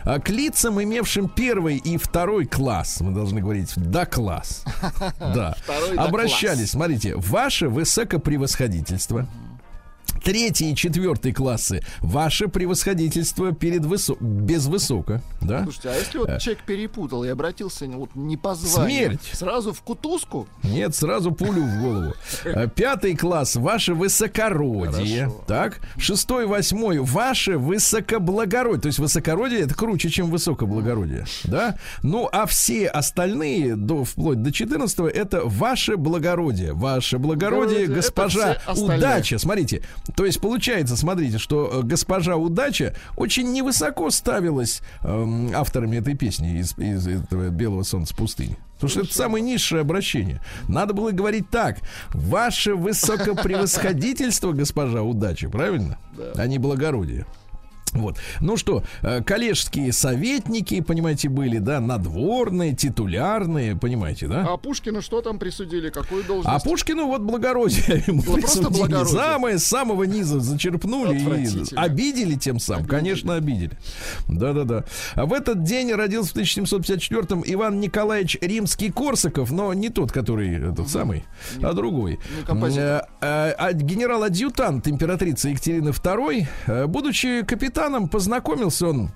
А 0.03 0.19
к 0.19 0.29
лицам, 0.29 0.81
имевшим 0.81 1.27
первый 1.29 1.77
и 1.77 1.97
второй 1.97 2.45
класс, 2.45 3.01
мы 3.01 3.11
должны 3.11 3.41
говорить 3.41 3.73
до 3.75 4.05
класс, 4.05 4.63
да, 5.19 5.55
обращались, 5.97 6.71
смотрите, 6.71 7.15
ваше 7.15 7.69
высокопревосходительство, 7.69 9.27
третий 10.23 10.71
и 10.71 10.75
четвертый 10.75 11.33
классы 11.33 11.81
ваше 11.99 12.47
превосходительство 12.47 13.51
перед 13.51 13.85
высо... 13.85 14.15
без 14.19 14.67
высока, 14.67 15.21
да? 15.41 15.63
Слушайте, 15.63 15.89
а 15.89 15.95
если 15.95 16.17
вот 16.17 16.29
э. 16.29 16.39
человек 16.39 16.63
перепутал 16.63 17.23
и 17.23 17.27
обратился 17.29 17.85
вот 17.87 18.15
не 18.15 18.37
по 18.37 18.55
званию, 18.55 19.07
Смерть. 19.07 19.29
сразу 19.33 19.73
в 19.73 19.81
кутузку? 19.81 20.47
Нет, 20.63 20.95
сразу 20.95 21.31
пулю 21.31 21.63
в 21.63 21.81
голову. 21.81 22.13
Э, 22.45 22.67
пятый 22.67 23.15
класс 23.15 23.55
ваше 23.55 23.93
высокородие, 23.93 25.25
Хорошо. 25.25 25.43
так? 25.47 25.79
Шестой, 25.97 26.45
восьмой 26.45 26.99
ваше 26.99 27.57
высокоблагородие, 27.57 28.81
то 28.81 28.87
есть 28.87 28.99
высокородие 28.99 29.61
это 29.61 29.75
круче, 29.75 30.09
чем 30.09 30.29
высокоблагородие, 30.29 31.25
да? 31.45 31.77
Ну 32.03 32.29
а 32.31 32.45
все 32.45 32.87
остальные 32.87 33.75
до 33.75 34.03
вплоть 34.03 34.41
до 34.41 34.51
14 34.51 34.99
это 34.99 35.41
ваше 35.45 35.97
благородие, 35.97 36.73
ваше 36.73 37.17
благородие, 37.17 37.87
госпожа 37.87 38.57
удача. 38.75 39.37
Смотрите, 39.37 39.81
то 40.15 40.25
есть 40.25 40.39
получается, 40.39 40.95
смотрите, 40.95 41.37
что 41.37 41.69
э, 41.71 41.81
госпожа 41.83 42.35
удача 42.35 42.95
очень 43.15 43.51
невысоко 43.51 44.09
ставилась 44.09 44.81
э, 45.01 45.49
авторами 45.53 45.97
этой 45.97 46.15
песни 46.15 46.59
из, 46.59 46.77
из 46.77 47.07
этого 47.07 47.49
белого 47.49 47.83
солнца 47.83 48.15
пустыни. 48.15 48.57
Потому 48.75 48.89
что 48.89 48.99
это 49.01 49.13
самое 49.13 49.43
низшее 49.43 49.81
обращение. 49.81 50.41
Надо 50.69 50.93
было 50.93 51.11
говорить 51.11 51.49
так. 51.49 51.79
Ваше 52.13 52.75
высокопревосходительство, 52.75 54.51
госпожа 54.53 55.01
удача, 55.03 55.49
правильно? 55.49 55.97
Да. 56.15 56.31
А 56.35 56.47
не 56.47 56.59
благородие. 56.59 57.25
Вот. 57.93 58.17
Ну 58.41 58.57
что, 58.57 58.83
э, 59.01 59.21
коллежские 59.23 59.91
советники, 59.93 60.81
понимаете, 60.81 61.29
были, 61.29 61.57
да, 61.57 61.79
надворные, 61.79 62.75
титулярные, 62.75 63.75
понимаете, 63.75 64.27
да? 64.27 64.45
А 64.47 64.57
Пушкину 64.57 65.01
что 65.01 65.21
там 65.21 65.39
присудили? 65.39 65.89
Какую 65.89 66.23
должность? 66.23 66.55
А 66.55 66.59
Пушкину 66.59 67.07
вот 67.07 67.21
благородие 67.21 68.03
ему 68.07 68.23
ну, 68.25 68.33
присудили. 68.35 68.69
Благородие. 68.69 69.19
Самое, 69.19 69.59
с 69.59 69.65
самого 69.65 70.03
низа 70.03 70.39
зачерпнули 70.39 71.17
и 71.17 71.75
обидели 71.75 72.35
тем 72.35 72.59
самым. 72.59 72.83
Обидели. 72.83 72.99
Конечно, 72.99 73.35
обидели. 73.35 73.71
Да-да-да. 74.27 74.85
В 75.15 75.33
этот 75.33 75.63
день 75.63 75.91
родился 75.93 76.33
в 76.33 76.37
1754-м 76.37 77.43
Иван 77.45 77.79
Николаевич 77.79 78.37
Римский-Корсаков, 78.41 79.51
но 79.51 79.73
не 79.73 79.89
тот, 79.89 80.11
который 80.11 80.57
этот 80.57 80.79
угу. 80.79 80.87
самый, 80.87 81.23
не, 81.57 81.65
а 81.65 81.73
другой. 81.73 82.19
А, 82.47 83.73
генерал-адъютант 83.73 84.87
императрицы 84.87 85.49
Екатерины 85.49 85.89
II, 85.89 86.87
будучи 86.87 87.43
капитаном 87.43 87.78
капитаном 87.79 88.09
познакомился 88.09 88.87
он 88.87 89.09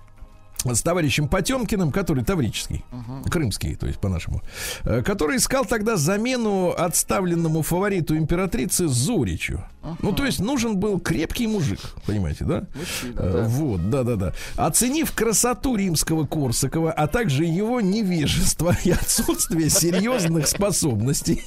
с 0.63 0.82
товарищем 0.82 1.28
Потемкиным, 1.28 1.91
который 1.91 2.23
таврический, 2.23 2.86
uh-huh. 2.93 3.30
крымский, 3.30 3.76
то 3.76 3.86
есть 3.86 3.99
по-нашему, 3.99 4.41
э, 4.86 5.02
который 5.04 5.36
искал 5.36 5.65
тогда 5.65 5.97
замену 5.97 6.71
отставленному 6.71 7.63
фавориту 7.63 8.15
императрицы 8.15 8.88
Зуричу. 8.88 9.62
Uh-huh. 9.82 9.95
Ну, 10.02 10.13
то 10.13 10.26
есть 10.26 10.39
нужен 10.39 10.78
был 10.78 11.02
крепкий 11.02 11.47
мужик, 11.47 11.82
понимаете, 12.06 12.45
да? 12.45 12.65
Мужчина, 12.73 13.19
э, 13.19 13.32
да. 13.34 13.47
Вот, 13.49 13.89
да-да-да. 13.89 14.34
Оценив 14.56 15.12
красоту 15.12 15.76
римского 15.76 16.26
Корсакова, 16.26 16.93
а 16.93 17.08
также 17.08 17.43
его 17.43 17.82
невежество 17.82 18.73
и 18.86 18.91
отсутствие 18.91 19.69
серьезных 19.69 20.47
способностей, 20.47 21.43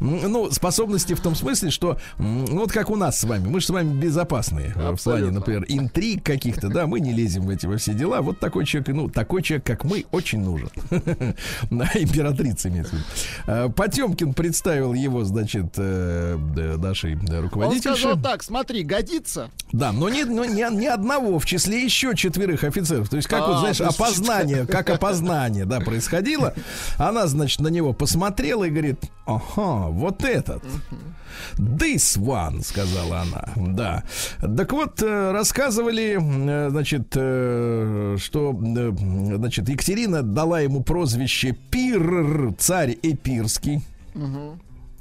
ну, 0.00 0.50
способности 0.50 1.14
в 1.14 1.20
том 1.20 1.34
смысле, 1.34 1.70
что 1.70 1.98
ну, 2.18 2.60
вот 2.60 2.72
как 2.72 2.90
у 2.90 2.96
нас 2.96 3.18
с 3.18 3.24
вами, 3.24 3.48
мы 3.48 3.60
же 3.60 3.66
с 3.66 3.70
вами 3.70 3.92
безопасные 3.92 4.70
Абсолютно. 4.70 4.96
в 4.96 5.02
плане, 5.02 5.30
например, 5.30 5.64
интриг 5.68 6.22
каких-то, 6.22 6.68
да, 6.68 6.86
мы 6.86 7.00
не 7.00 7.12
лезем 7.12 7.42
в 7.42 7.50
эти 7.50 7.66
во 7.66 7.76
все 7.76 7.94
дела. 7.94 8.20
Вот 8.20 8.38
такой 8.38 8.66
человек, 8.66 8.88
ну, 8.88 9.08
такой 9.08 9.42
человек, 9.42 9.66
как 9.66 9.84
мы, 9.84 10.04
очень 10.10 10.40
нужен. 10.40 10.70
Императрице 10.90 12.68
имеется 12.68 12.96
а, 13.46 13.68
Потемкин 13.68 14.34
представил 14.34 14.94
его, 14.94 15.24
значит, 15.24 15.74
э, 15.76 16.36
нашей 16.78 17.14
руководительше. 17.14 17.90
Он 17.90 17.96
сказал 17.96 18.20
так, 18.20 18.42
смотри, 18.42 18.82
годится. 18.82 19.50
Да, 19.72 19.92
но 19.92 20.08
не, 20.08 20.24
но 20.24 20.44
не, 20.44 20.66
не 20.76 20.86
одного, 20.86 21.38
в 21.38 21.46
числе 21.46 21.82
еще 21.84 22.14
четверых 22.14 22.64
офицеров. 22.64 23.08
То 23.08 23.16
есть, 23.16 23.28
как 23.28 23.42
а, 23.42 23.46
вот, 23.46 23.60
знаешь, 23.60 23.80
опознание, 23.80 24.66
как 24.66 24.90
опознание, 24.90 25.64
да, 25.64 25.80
происходило. 25.80 26.54
Она, 26.96 27.26
значит, 27.26 27.60
на 27.60 27.68
него 27.68 27.92
посмотрела 27.92 28.64
и 28.64 28.70
говорит, 28.70 29.00
ага, 29.26 29.40
вот 29.56 30.24
этот. 30.24 30.62
This 31.56 32.18
one, 32.18 32.62
сказала 32.62 33.20
она. 33.20 33.44
Да. 33.56 34.04
Так 34.40 34.72
вот, 34.72 35.02
э, 35.02 35.32
рассказывали, 35.32 36.18
э, 36.18 36.70
значит, 36.70 37.12
э, 37.14 38.16
что, 38.18 38.52
значит, 38.52 39.68
Екатерина 39.68 40.22
дала 40.22 40.60
ему 40.60 40.82
прозвище 40.82 41.56
Пир, 41.70 42.54
царь 42.58 42.96
Эпирский. 43.02 43.82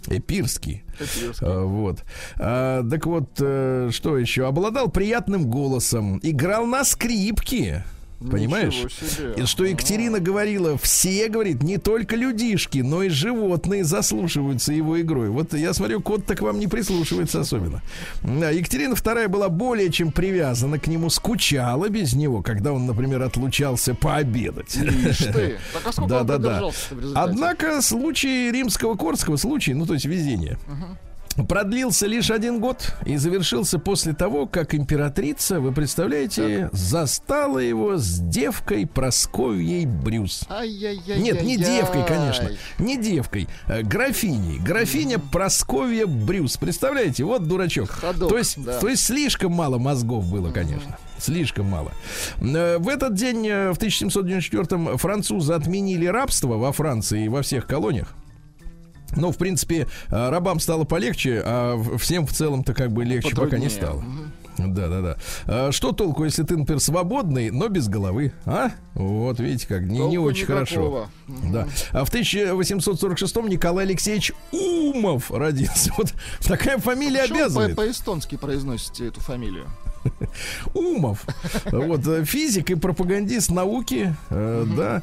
Эпирский. 0.08 0.84
Эпирский. 1.00 1.48
А, 1.48 1.64
вот. 1.64 2.04
А, 2.38 2.84
так 2.90 3.06
вот, 3.06 3.30
что 3.36 4.18
еще? 4.18 4.48
Обладал 4.48 4.90
приятным 4.90 5.50
голосом, 5.50 6.20
играл 6.24 6.66
на 6.66 6.84
скрипке. 6.84 7.84
Понимаешь? 8.20 8.86
И 9.38 9.46
что 9.46 9.64
Екатерина 9.64 10.20
говорила, 10.20 10.78
все, 10.78 11.30
говорит, 11.30 11.64
не 11.64 11.78
только 11.78 12.16
людишки, 12.16 12.80
но 12.80 13.04
и 13.04 13.10
животные 13.10 13.86
заслушиваются 13.86 14.74
его 14.74 15.00
игрой. 15.00 15.30
Вот 15.30 15.54
я 15.54 15.74
смотрю, 15.74 16.02
кот 16.02 16.26
так 16.26 16.42
вам 16.42 16.60
не 16.60 16.68
прислушивается 16.68 17.40
особенно. 17.40 17.82
Да, 18.24 18.50
Екатерина 18.50 18.94
II 18.94 19.28
была 19.30 19.48
более 19.50 19.90
чем 19.90 20.12
привязана 20.12 20.80
к 20.80 20.88
нему, 20.88 21.10
скучала 21.10 21.88
без 21.90 22.14
него, 22.14 22.42
когда 22.42 22.74
он, 22.74 22.86
например, 22.86 23.22
отлучался 23.22 23.96
пообедать. 23.96 24.78
Да, 26.08 26.24
да, 26.24 26.38
да. 26.38 26.70
Однако 27.16 27.82
случай 27.82 28.52
римского 28.52 28.96
Корского, 28.96 29.38
случай, 29.38 29.74
ну 29.74 29.86
то 29.86 29.94
есть 29.94 30.06
везение. 30.06 30.58
Uh-huh 30.68 31.09
продлился 31.46 32.08
лишь 32.08 32.32
один 32.32 32.60
год 32.60 32.94
и 33.06 33.18
завершился 33.18 33.80
после 33.80 34.14
того, 34.14 34.46
как 34.46 34.76
императрица, 34.76 35.60
вы 35.60 35.72
представляете, 35.72 36.70
застала 36.72 37.60
его 37.60 37.98
с 37.98 38.20
девкой 38.20 38.88
Просковьей 38.88 39.86
Брюс. 39.86 40.46
Нет, 40.50 41.44
не 41.44 41.58
девкой, 41.58 42.06
конечно, 42.06 42.50
не 42.78 42.98
девкой, 42.98 43.48
а 43.66 43.82
графиней. 43.84 44.60
Графиня 44.60 45.20
Просковья 45.20 46.06
Брюс. 46.06 46.58
Представляете, 46.58 47.24
вот 47.24 47.48
дурачок. 47.48 47.90
Ходок, 47.90 48.30
то, 48.30 48.38
есть, 48.38 48.64
да. 48.64 48.80
то 48.80 48.88
есть 48.88 49.04
слишком 49.04 49.52
мало 49.52 49.78
мозгов 49.78 50.30
было, 50.30 50.52
конечно. 50.52 50.98
Слишком 51.20 51.66
мало. 51.66 51.92
Э, 52.40 52.78
в 52.78 52.88
этот 52.88 53.14
день, 53.14 53.46
э, 53.48 53.72
в 53.72 53.78
1794-м, 53.78 54.98
французы 54.98 55.54
отменили 55.54 56.06
рабство 56.06 56.56
во 56.56 56.72
Франции 56.72 57.26
и 57.26 57.30
во 57.30 57.42
всех 57.42 57.68
колониях. 57.68 58.16
Ну, 59.16 59.32
в 59.32 59.38
принципе, 59.38 59.88
э, 60.10 60.30
рабам 60.30 60.60
стало 60.60 60.84
полегче, 60.84 61.42
а 61.44 61.82
всем 61.98 62.26
в 62.26 62.34
целом-то 62.34 62.74
как 62.74 62.92
бы 62.92 63.04
легче 63.04 63.36
пока 63.36 63.58
не 63.58 63.70
стало. 63.70 64.04
Да, 64.68 64.88
да, 64.88 65.02
да. 65.02 65.18
А, 65.46 65.72
что 65.72 65.92
толку, 65.92 66.26
если 66.26 66.44
ты, 66.44 66.58
например, 66.58 66.82
свободный, 66.82 67.50
но 67.50 67.68
без 67.70 67.88
головы? 67.88 68.34
А? 68.46 68.72
Вот, 68.94 69.40
видите, 69.40 69.68
как 69.68 69.84
не, 69.84 70.00
не 70.00 70.18
очень 70.18 70.42
никакого. 70.44 70.66
хорошо. 70.66 71.10
Да. 71.52 71.68
А 71.92 72.06
в 72.06 72.14
1846-м 72.14 73.48
Николай 73.48 73.86
Алексеевич 73.86 74.34
Умов 74.52 75.32
родился. 75.32 75.92
Вот 75.98 76.14
такая 76.42 76.78
фамилия 76.78 77.22
Почему 77.22 77.40
обязывает. 77.40 77.76
По- 77.76 77.84
по-эстонски 77.84 78.36
произносите 78.36 79.08
эту 79.08 79.22
фамилию. 79.22 79.68
Умов. 80.74 81.26
Вот, 81.66 82.08
э, 82.08 82.26
физик 82.26 82.72
и 82.72 82.76
пропагандист 82.76 83.52
науки, 83.52 84.16
э, 84.30 84.66
да, 84.78 85.02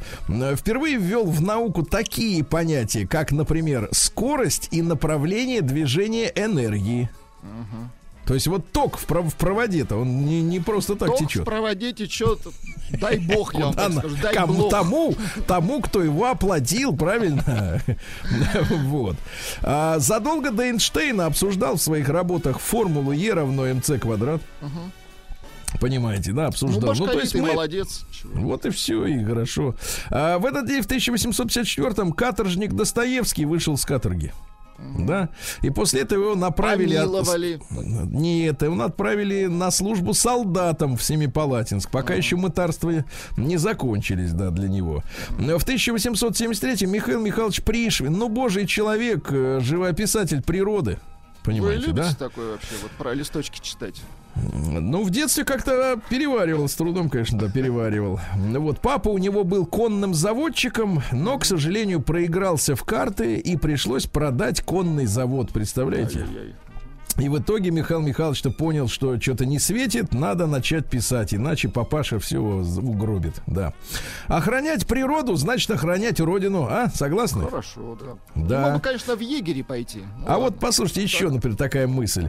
впервые 0.57 0.97
ввел 0.97 1.25
в 1.25 1.41
науку 1.43 1.83
такие 1.83 2.45
понятия, 2.45 3.07
как, 3.07 3.33
например, 3.33 3.89
скорость 3.93 4.69
и 4.71 4.83
направление 4.83 5.63
движения 5.63 6.33
энергии. 6.35 7.11
То 8.27 8.35
есть 8.35 8.49
вот 8.49 8.73
ток 8.73 8.99
в, 8.99 9.09
в 9.09 9.35
проводе-то, 9.37 9.97
он 9.97 10.25
не, 10.25 10.43
не 10.43 10.59
просто 10.59 10.97
так 10.97 11.11
ток 11.11 11.19
течет. 11.19 11.43
в 11.43 11.45
проводе 11.45 11.93
течет, 11.93 12.41
дай 13.01 13.19
бог, 13.19 13.55
я 13.55 13.67
вам 13.67 13.93
скажу, 13.93 14.17
дай 14.21 14.35
кому. 14.35 14.69
Тому, 14.69 15.15
тому, 15.47 15.81
кто 15.81 16.03
его 16.03 16.27
оплатил, 16.27 16.97
правильно? 16.97 17.81
вот. 18.71 19.17
А, 19.63 20.01
задолго 20.01 20.51
до 20.51 20.65
Эйнштейна 20.65 21.27
обсуждал 21.27 21.77
в 21.77 21.81
своих 21.81 22.09
работах 22.09 22.59
формулу 22.59 23.13
Е 23.13 23.33
равно 23.33 23.73
МЦ 23.73 23.93
квадрат. 24.01 24.43
Понимаете, 25.81 26.33
да, 26.33 26.47
обсуждал. 26.47 26.95
Ну, 26.95 27.07
ну 27.07 27.13
то 27.13 27.21
есть 27.21 27.35
мы... 27.35 27.53
молодец. 27.53 28.07
Вот 28.25 28.67
и 28.67 28.71
все, 28.71 29.07
и 29.07 29.25
хорошо. 29.25 29.77
А, 30.11 30.39
в 30.39 30.47
этот 30.47 30.67
день, 30.67 30.83
в 30.83 30.87
1854-м, 30.87 32.13
каторжник 32.13 32.73
Достоевский 32.73 33.45
вышел 33.45 33.77
с 33.77 33.85
каторги. 33.85 34.33
Да. 34.79 35.31
И 35.63 35.71
после 35.71 36.03
этого 36.03 36.25
его 36.25 36.35
направили... 36.35 36.97
Помиловали. 36.97 37.61
От... 37.71 38.11
Нет, 38.11 38.63
его 38.63 38.83
отправили 38.83 39.47
на 39.47 39.71
службу 39.71 40.15
солдатам 40.15 40.97
в 40.97 41.03
Семипалатинск. 41.03 41.91
Пока 41.91 42.15
uh-huh. 42.15 42.19
еще 42.19 42.37
мытарства 42.37 43.05
не 43.37 43.57
закончились, 43.57 44.33
да, 44.33 44.51
для 44.51 44.69
него. 44.69 45.03
В 45.31 45.63
1873 45.63 46.87
Михаил 46.87 47.21
Михайлович 47.21 47.63
Пришвин, 47.63 48.13
ну, 48.13 48.29
божий 48.29 48.67
человек, 48.67 49.29
э, 49.31 49.61
живописатель 49.61 50.43
природы. 50.43 50.99
Понимаете, 51.43 51.81
Вы 51.81 51.87
любите 51.87 52.17
да? 52.19 52.29
такое 52.29 52.53
вообще, 52.53 52.75
вот 52.83 52.91
про 52.93 53.15
листочки 53.15 53.61
читать? 53.61 54.03
Ну, 54.43 55.03
в 55.03 55.11
детстве 55.11 55.45
как-то 55.45 55.99
переваривал, 56.09 56.69
с 56.69 56.75
трудом, 56.75 57.09
конечно, 57.09 57.39
да, 57.39 57.49
переваривал. 57.49 58.21
Вот, 58.37 58.81
папа 58.81 59.09
у 59.09 59.19
него 59.19 59.45
был 59.45 59.67
конным 59.67 60.15
заводчиком, 60.15 61.03
но, 61.13 61.39
к 61.39 61.45
сожалению, 61.45 62.01
проигрался 62.01 62.77
в 62.77 62.85
карты 62.85 63.37
и 63.37 63.57
пришлось 63.57 64.07
продать 64.07 64.61
конный 64.61 65.07
завод, 65.07 65.53
представляете? 65.53 66.21
Ай-яй-яй. 66.21 66.55
И 67.19 67.31
в 67.31 67.39
итоге 67.39 67.71
Михаил 67.71 68.01
Михайлович-то 68.01 68.51
понял, 68.51 68.89
что 68.89 69.19
что-то 69.19 69.47
не 69.47 69.59
светит, 69.59 70.13
надо 70.13 70.47
начать 70.47 70.87
писать, 70.87 71.33
иначе 71.33 71.69
папаша 71.69 72.19
все 72.19 72.39
угробит, 72.39 73.41
да. 73.47 73.73
Охранять 74.27 74.87
природу, 74.87 75.35
значит 75.37 75.71
охранять 75.71 76.21
родину, 76.21 76.67
а? 76.71 76.91
Согласны? 76.95 77.45
Хорошо, 77.45 77.99
да. 77.99 78.17
Да. 78.35 78.73
Ну, 78.75 78.81
конечно, 78.81 79.17
в 79.17 79.21
егере 79.21 79.65
пойти. 79.65 80.01
Ну, 80.19 80.25
а 80.27 80.33
ладно. 80.33 80.45
вот 80.45 80.59
послушайте 80.61 81.03
еще, 81.03 81.31
например, 81.31 81.57
такая 81.57 81.87
мысль. 81.87 82.29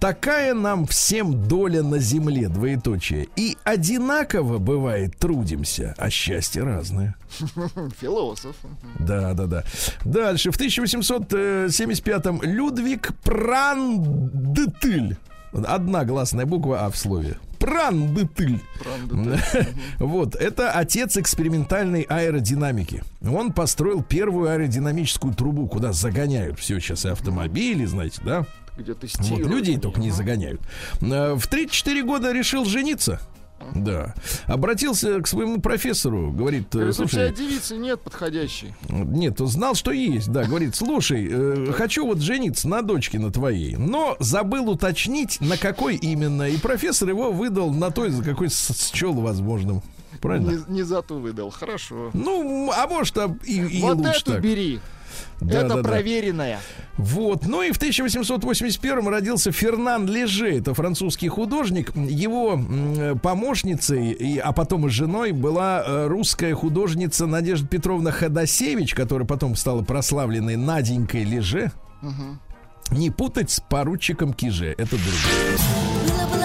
Такая 0.00 0.54
нам 0.54 0.86
всем 0.86 1.46
доля 1.46 1.82
на 1.82 1.98
земле, 1.98 2.48
двоеточие. 2.48 3.28
И 3.36 3.58
одинаково 3.64 4.56
бывает 4.58 5.18
трудимся, 5.18 5.94
а 5.98 6.08
счастье 6.08 6.62
разное. 6.62 7.16
Философ. 8.00 8.56
Да, 8.98 9.34
да, 9.34 9.46
да. 9.46 9.64
Дальше. 10.04 10.50
В 10.50 10.60
1875-м 10.60 12.42
Людвиг 12.42 13.12
Прандетыль. 14.12 15.16
Одна 15.52 16.04
гласная 16.04 16.46
буква 16.46 16.86
А 16.86 16.90
в 16.90 16.96
слове. 16.96 17.36
Прандетыль. 17.58 18.60
Вот, 19.98 20.34
это 20.34 20.72
отец 20.72 21.16
экспериментальной 21.16 22.02
аэродинамики. 22.02 23.02
Он 23.22 23.52
построил 23.52 24.02
первую 24.02 24.50
аэродинамическую 24.50 25.34
трубу, 25.34 25.68
куда 25.68 25.92
загоняют 25.92 26.58
все 26.58 26.80
сейчас 26.80 27.04
и 27.04 27.10
автомобили, 27.10 27.84
знаете, 27.84 28.20
да? 28.24 28.46
Где 28.76 28.94
тестируют. 28.94 29.46
Вот, 29.46 29.54
людей 29.54 29.78
только 29.78 30.00
не 30.00 30.10
загоняют. 30.10 30.60
Э, 31.02 31.34
в 31.34 31.46
34 31.46 32.02
года 32.02 32.32
решил 32.32 32.64
жениться. 32.64 33.20
Да. 33.74 34.14
Обратился 34.46 35.20
к 35.20 35.26
своему 35.26 35.60
профессору, 35.60 36.30
говорит, 36.30 36.68
говорит 36.72 36.94
слушай... 36.94 37.30
У 37.30 37.32
тебя 37.34 37.46
девицы 37.46 37.76
нет 37.76 38.00
подходящей. 38.00 38.74
Нет, 38.88 39.40
он 39.40 39.48
знал, 39.48 39.74
что 39.74 39.90
есть, 39.90 40.30
да. 40.30 40.44
Говорит, 40.44 40.74
слушай, 40.74 41.28
э, 41.30 41.72
хочу 41.72 42.06
вот 42.06 42.20
жениться 42.20 42.68
на 42.68 42.82
дочке 42.82 43.18
на 43.18 43.30
твоей, 43.30 43.76
но 43.76 44.16
забыл 44.18 44.70
уточнить, 44.70 45.40
на 45.40 45.56
какой 45.56 45.96
именно. 45.96 46.48
И 46.48 46.56
профессор 46.58 47.08
его 47.08 47.32
выдал 47.32 47.72
на 47.72 47.90
той, 47.90 48.10
за 48.10 48.22
какой 48.22 48.48
счел 48.50 49.14
возможным. 49.14 49.82
Правильно? 50.20 50.50
Не, 50.68 50.74
не 50.76 50.82
за 50.82 51.02
ту 51.02 51.18
выдал, 51.18 51.50
хорошо. 51.50 52.10
Ну, 52.12 52.70
а 52.72 52.86
может, 52.86 53.16
а 53.18 53.34
и, 53.44 53.60
и 53.60 53.80
вот 53.80 53.96
лучше 53.96 54.20
эту 54.20 54.32
так. 54.32 54.42
бери. 54.42 54.80
Да, 55.40 55.60
это 55.60 55.74
да, 55.76 55.82
проверенная. 55.82 56.56
Да. 56.56 57.04
Вот. 57.04 57.46
Ну 57.46 57.62
и 57.62 57.72
в 57.72 57.76
1881 57.76 59.08
родился 59.08 59.52
Фернан 59.52 60.06
Леже. 60.06 60.58
Это 60.58 60.74
французский 60.74 61.28
художник. 61.28 61.94
Его 61.96 62.60
помощницей, 63.22 64.12
и, 64.12 64.38
а 64.38 64.52
потом 64.52 64.86
и 64.86 64.90
женой 64.90 65.32
была 65.32 65.82
э, 65.84 66.06
русская 66.06 66.54
художница 66.54 67.26
Надежда 67.26 67.66
Петровна 67.66 68.10
Ходосевич, 68.10 68.94
которая 68.94 69.26
потом 69.26 69.56
стала 69.56 69.82
прославленной 69.82 70.56
Наденькой 70.56 71.24
Леже. 71.24 71.72
Угу. 72.02 72.96
Не 72.98 73.10
путать 73.10 73.50
с 73.50 73.60
поручиком 73.60 74.34
Киже. 74.34 74.74
Это 74.76 74.96
другое. 74.96 76.41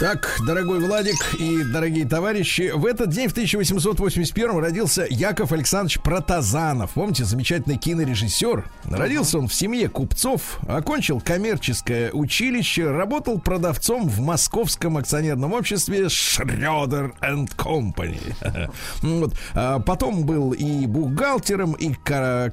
Так, 0.00 0.38
дорогой 0.46 0.80
Владик 0.80 1.34
и 1.38 1.62
дорогие 1.62 2.08
товарищи, 2.08 2.72
в 2.74 2.86
этот 2.86 3.10
день, 3.10 3.28
в 3.28 3.32
1881 3.32 4.56
родился 4.58 5.06
Яков 5.10 5.52
Александрович 5.52 6.00
Протазанов. 6.00 6.92
Помните, 6.92 7.24
замечательный 7.24 7.76
кинорежиссер. 7.76 8.64
Родился 8.84 9.38
он 9.38 9.46
в 9.46 9.52
семье 9.52 9.90
купцов, 9.90 10.58
окончил 10.66 11.20
коммерческое 11.20 12.12
училище, 12.12 12.90
работал 12.90 13.38
продавцом 13.38 14.08
в 14.08 14.20
московском 14.20 14.96
акционерном 14.96 15.52
обществе 15.52 16.08
Шредер 16.08 17.12
энд 17.20 17.52
Компани. 17.52 18.20
Вот. 19.02 19.34
А 19.52 19.80
потом 19.80 20.24
был 20.24 20.52
и 20.52 20.86
бухгалтером, 20.86 21.74
и 21.74 21.92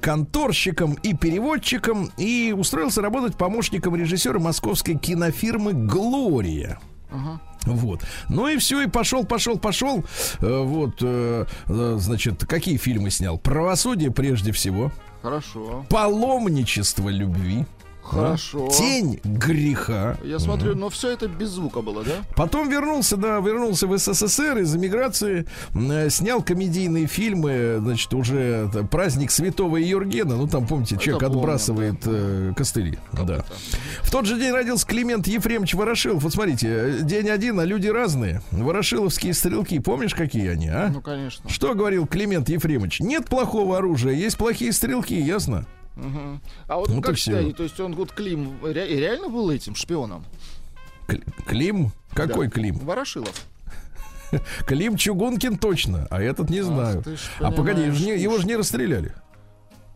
конторщиком, 0.02 0.96
и 0.96 1.14
переводчиком, 1.14 2.12
и 2.18 2.54
устроился 2.56 3.02
работать 3.02 3.38
помощником 3.38 3.96
режиссера 3.96 4.38
московской 4.38 4.96
кинофирмы 4.96 5.72
«Глория». 5.72 6.78
Вот. 7.65 8.02
Ну 8.30 8.48
и 8.48 8.58
все, 8.58 8.82
и 8.82 8.88
пошел, 8.88 9.26
пошел, 9.26 9.58
пошел. 9.58 10.04
Э, 10.39 10.62
вот, 10.63 10.96
э, 11.02 11.46
э, 11.67 11.96
значит, 12.00 12.46
какие 12.46 12.78
фильмы 12.78 13.12
снял? 13.12 13.38
Правосудие 13.38 14.12
прежде 14.12 14.52
всего. 14.52 14.91
Хорошо. 15.22 15.86
Паломничество 15.89 17.10
любви. 17.10 17.65
Хорошо. 18.08 18.70
Тень 18.70 19.20
греха. 19.24 20.17
Я 20.24 20.39
смотрю, 20.39 20.76
но 20.76 20.89
все 20.89 21.12
это 21.12 21.28
без 21.28 21.50
звука 21.50 21.82
было, 21.82 22.04
да? 22.04 22.24
Потом 22.36 22.70
вернулся, 22.70 23.17
да, 23.17 23.39
вернулся 23.39 23.88
в 23.88 23.98
СССР 23.98 24.60
из 24.60 24.76
эмиграции, 24.76 25.46
э, 25.74 26.10
снял 26.10 26.41
комедийные 26.41 27.08
фильмы, 27.08 27.78
значит, 27.80 28.13
уже 28.13 28.70
праздник 28.89 29.32
Святого 29.32 29.78
Юргена, 29.78 30.38
ну 30.38 30.48
там, 30.48 30.65
помните, 30.67 30.96
это 30.96 31.04
человек 31.04 31.24
помню, 31.24 31.39
отбрасывает 31.39 32.00
да. 32.04 32.12
э, 32.13 32.54
костыли. 32.56 32.98
Как 33.12 33.26
да. 33.26 33.36
Это? 33.36 33.46
В 34.02 34.12
тот 34.12 34.26
же 34.26 34.39
день 34.39 34.54
родился 34.54 34.88
Климент 34.88 35.28
Ефремович 35.28 35.74
Ворошилов. 35.74 36.24
Вот 36.24 36.34
смотрите, 36.34 37.00
день 37.02 37.30
один, 37.30 37.60
а 37.60 37.65
люди 37.65 37.88
разные. 37.88 38.41
Ворошиловские 38.52 39.34
стрелки, 39.34 39.80
помнишь, 39.80 40.15
какие 40.15 40.50
они, 40.50 40.70
а? 40.70 40.89
Ну, 40.93 41.02
конечно. 41.02 41.50
Что 41.50 41.74
говорил 41.74 42.08
Климент 42.08 42.50
Ефремович? 42.50 43.02
Нет 43.02 43.26
плохого 43.26 43.78
оружия, 43.78 44.13
есть 44.13 44.38
плохие 44.38 44.72
стрелки, 44.72 45.13
ясно? 45.13 45.65
Угу. 45.98 46.40
А 46.68 46.78
вот 46.78 46.90
ну, 46.90 47.02
как 47.02 47.18
считаете, 47.18 47.54
то 47.54 47.64
есть 47.64 47.80
он 47.80 47.96
вот 47.96 48.12
Клим 48.12 48.64
ре- 48.64 49.00
реально 49.00 49.30
был 49.30 49.50
этим 49.50 49.76
шпионом? 49.76 50.24
Клим? 51.48 51.92
Какой 52.14 52.48
да. 52.48 52.52
Клим? 52.52 52.78
Ворошилов. 52.80 53.46
Клим 54.66 54.98
Чугункин 54.98 55.58
точно, 55.58 56.08
а 56.10 56.22
этот 56.22 56.50
не 56.50 56.62
знаю. 56.62 57.04
А 57.40 57.52
погоди, 57.52 57.82
его 57.84 58.38
же 58.38 58.46
не 58.46 58.56
расстреляли. 58.56 59.14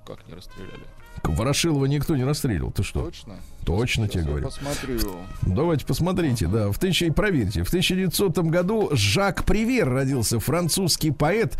Как 0.05 0.27
не 0.27 0.33
расстреляли? 0.33 0.83
Ворошилова 1.29 1.85
никто 1.85 2.15
не 2.15 2.23
расстреливал. 2.23 2.71
Ты 2.71 2.83
что? 2.83 3.05
Точно? 3.05 3.35
Точно 3.65 4.07
тебе 4.07 4.23
говорю. 4.23 4.45
посмотрю. 4.45 4.99
Давайте 5.43 5.85
посмотрите, 5.85 6.47
да. 6.47 6.71
В 6.71 6.79
тысячи, 6.79 7.09
проверьте. 7.11 7.63
В 7.63 7.67
1900 7.67 8.39
году 8.39 8.89
Жак 8.91 9.45
Привер 9.45 9.89
родился. 9.89 10.39
Французский 10.39 11.11
поэт. 11.11 11.57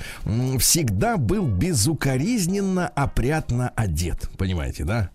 Всегда 0.60 1.18
был 1.18 1.46
безукоризненно 1.48 2.88
опрятно 2.88 3.70
одет. 3.76 4.30
Понимаете, 4.38 4.84
да? 4.84 5.12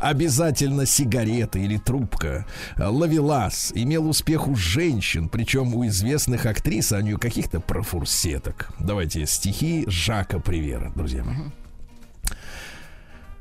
Обязательно 0.00 0.86
сигарета 0.86 1.58
или 1.58 1.76
трубка. 1.76 2.46
Лавелас 2.78 3.72
имел 3.74 4.08
успех 4.08 4.48
у 4.48 4.54
женщин, 4.54 5.28
причем 5.28 5.74
у 5.74 5.86
известных 5.86 6.46
актрис, 6.46 6.92
а 6.92 7.02
не 7.02 7.14
у 7.14 7.18
каких-то 7.18 7.60
профурсеток. 7.60 8.70
Давайте 8.78 9.26
стихи 9.26 9.84
Жака 9.88 10.38
Привера, 10.38 10.92
друзья 10.94 11.22
мои. 11.24 11.36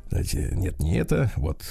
Знаете, 0.10 0.50
нет, 0.54 0.80
не 0.80 0.98
это. 0.98 1.32
Вот. 1.36 1.64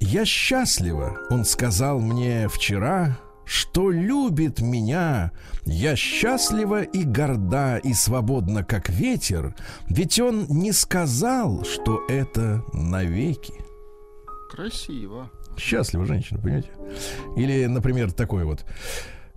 Я 0.00 0.24
счастлива, 0.24 1.18
он 1.30 1.44
сказал 1.44 2.00
мне 2.00 2.48
вчера, 2.48 3.18
что 3.44 3.90
любит 3.90 4.60
меня. 4.60 5.32
Я 5.64 5.96
счастлива 5.96 6.82
и 6.82 7.02
горда 7.02 7.78
и 7.78 7.92
свободна, 7.92 8.62
как 8.62 8.88
ветер, 8.88 9.56
ведь 9.88 10.20
он 10.20 10.46
не 10.48 10.70
сказал, 10.72 11.64
что 11.64 12.04
это 12.08 12.62
навеки. 12.72 13.54
Красиво. 14.50 15.30
Счастлива 15.58 16.06
женщина, 16.06 16.40
понимаете? 16.40 16.70
Или, 17.36 17.66
например, 17.66 18.12
такой 18.12 18.44
вот. 18.44 18.64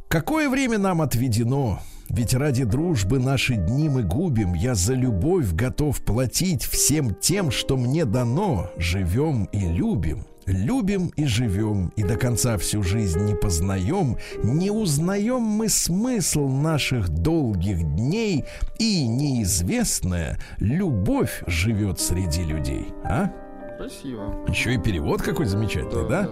Какое 0.08 0.48
время 0.48 0.78
нам 0.78 1.02
отведено? 1.02 1.80
Ведь 2.14 2.36
ради 2.36 2.64
дружбы 2.64 3.18
наши 3.18 3.56
дни 3.56 3.90
мы 3.90 4.04
губим. 4.04 4.54
Я 4.54 4.76
за 4.76 4.94
любовь 4.94 5.52
готов 5.54 6.00
платить 6.02 6.64
всем 6.64 7.16
тем, 7.16 7.50
что 7.50 7.76
мне 7.76 8.06
дано. 8.06 8.70
Живем 8.78 9.46
и 9.46 9.60
любим. 9.60 10.24
Любим 10.46 11.08
и 11.16 11.26
живем, 11.26 11.92
и 11.96 12.04
до 12.04 12.18
конца 12.18 12.58
всю 12.58 12.84
жизнь 12.84 13.22
не 13.22 13.34
познаем, 13.34 14.18
не 14.44 14.72
узнаем 14.72 15.42
мы 15.42 15.70
смысл 15.70 16.50
наших 16.50 17.08
долгих 17.08 17.82
дней, 17.82 18.44
и 18.78 19.08
неизвестная 19.08 20.38
любовь 20.58 21.44
живет 21.48 22.02
среди 22.02 22.44
людей. 22.44 22.88
А? 23.06 23.32
Красиво. 23.84 24.46
Еще 24.48 24.76
и 24.76 24.78
перевод 24.78 25.22
какой 25.22 25.46
замечательный, 25.46 26.08
да? 26.08 26.22
да? 26.24 26.30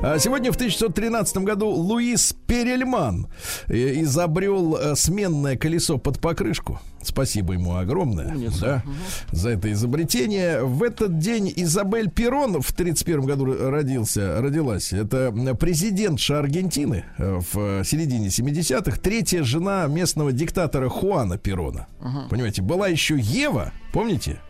да, 0.00 0.12
да. 0.12 0.18
Сегодня 0.18 0.50
в 0.50 0.54
1913 0.54 1.36
году 1.38 1.68
Луис 1.68 2.34
Перельман 2.46 3.26
э, 3.68 4.00
изобрел 4.00 4.76
э, 4.76 4.94
сменное 4.96 5.56
колесо 5.56 5.98
под 5.98 6.18
покрышку. 6.18 6.80
Спасибо 7.02 7.52
ему 7.52 7.76
огромное 7.76 8.34
да, 8.58 8.82
угу. 8.82 8.94
за 9.32 9.50
это 9.50 9.70
изобретение. 9.72 10.62
В 10.64 10.82
этот 10.82 11.18
день 11.18 11.52
Изабель 11.54 12.08
Перон 12.08 12.62
в 12.62 12.70
1931 12.70 13.20
году 13.20 13.70
родился, 13.70 14.40
родилась. 14.40 14.94
Это 14.94 15.30
президентша 15.60 16.38
Аргентины 16.38 17.04
э, 17.18 17.40
в 17.52 17.84
середине 17.84 18.28
70-х. 18.28 18.98
Третья 18.98 19.42
жена 19.42 19.86
местного 19.88 20.32
диктатора 20.32 20.88
Хуана 20.88 21.36
Перона. 21.36 21.86
Угу. 22.00 22.30
Понимаете, 22.30 22.62
была 22.62 22.88
еще 22.88 23.18
Ева, 23.18 23.72
помните? 23.92 24.40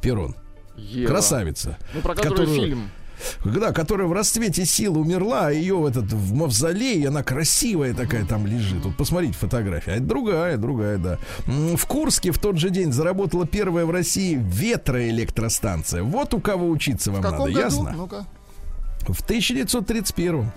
Перон. 0.00 0.36
Ева. 0.76 1.08
Красавица. 1.08 1.78
Ну, 1.94 2.00
про 2.00 2.14
которую, 2.14 2.46
которую 2.46 2.60
фильм. 2.60 2.90
Да, 3.44 3.72
которая 3.72 4.06
в 4.06 4.12
расцвете 4.12 4.64
сил 4.64 4.98
умерла, 4.98 5.46
а 5.46 5.50
ее 5.50 5.76
в 5.76 5.86
этот 5.86 6.12
в 6.12 6.34
мавзолее, 6.34 7.08
она 7.08 7.22
красивая 7.22 7.94
такая 7.94 8.24
там 8.24 8.46
лежит. 8.46 8.84
Вот 8.84 8.96
посмотрите 8.96 9.34
фотография. 9.34 9.92
А 9.92 9.94
это 9.94 10.04
другая, 10.04 10.56
другая, 10.56 10.98
да. 10.98 11.18
В 11.46 11.86
Курске 11.86 12.32
в 12.32 12.38
тот 12.38 12.58
же 12.58 12.70
день 12.70 12.92
заработала 12.92 13.46
первая 13.46 13.84
в 13.84 13.90
России 13.90 14.36
ветроэлектростанция. 14.40 16.02
Вот 16.02 16.34
у 16.34 16.40
кого 16.40 16.68
учиться 16.68 17.12
вам 17.12 17.20
в 17.20 17.24
надо, 17.24 17.44
году? 17.44 17.58
ясно? 17.58 17.92
Ну-ка. 17.96 18.26
В 19.08 19.20
1931 19.20 20.52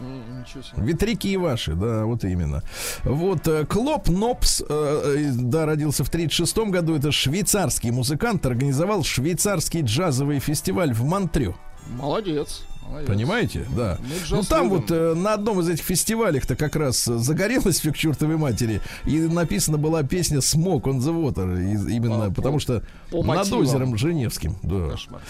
Ветряки 0.77 1.37
ваши, 1.37 1.73
да, 1.73 2.05
вот 2.05 2.23
именно. 2.23 2.63
Вот 3.03 3.47
э, 3.47 3.65
Клоп 3.65 4.09
Нопс, 4.09 4.61
э, 4.61 4.65
э, 4.69 5.31
да, 5.33 5.65
родился 5.65 6.03
в 6.03 6.09
36 6.09 6.57
году. 6.69 6.95
Это 6.95 7.11
швейцарский 7.11 7.91
музыкант, 7.91 8.45
организовал 8.45 9.03
швейцарский 9.03 9.81
джазовый 9.81 10.39
фестиваль 10.39 10.93
в 10.93 11.03
Монтрё. 11.03 11.55
Молодец. 11.87 12.63
Молодец. 12.87 13.09
Понимаете? 13.09 13.65
Да. 13.75 13.97
Ну, 14.29 14.43
там 14.43 14.69
вот 14.69 14.91
э, 14.91 15.13
на 15.15 15.33
одном 15.33 15.59
из 15.59 15.69
этих 15.69 15.83
фестивалях-то 15.83 16.55
как 16.55 16.75
раз 16.75 17.03
загорелась 17.03 17.81
к 17.81 17.95
чертовой 17.95 18.37
матери. 18.37 18.81
И 19.05 19.19
написана 19.19 19.77
была 19.77 20.03
песня 20.03 20.37
Smoke 20.37 20.83
on 20.83 20.99
the 20.99 21.13
Water. 21.13 21.61
И, 21.61 21.95
именно 21.95 22.25
а, 22.25 22.31
потому 22.31 22.55
по, 22.55 22.61
что 22.61 22.83
по 23.11 23.23
над 23.23 23.37
мотивам. 23.37 23.59
озером 23.61 23.97
Женевским. 23.97 24.55
Да. 24.63 24.91
Кошмар. 24.91 25.21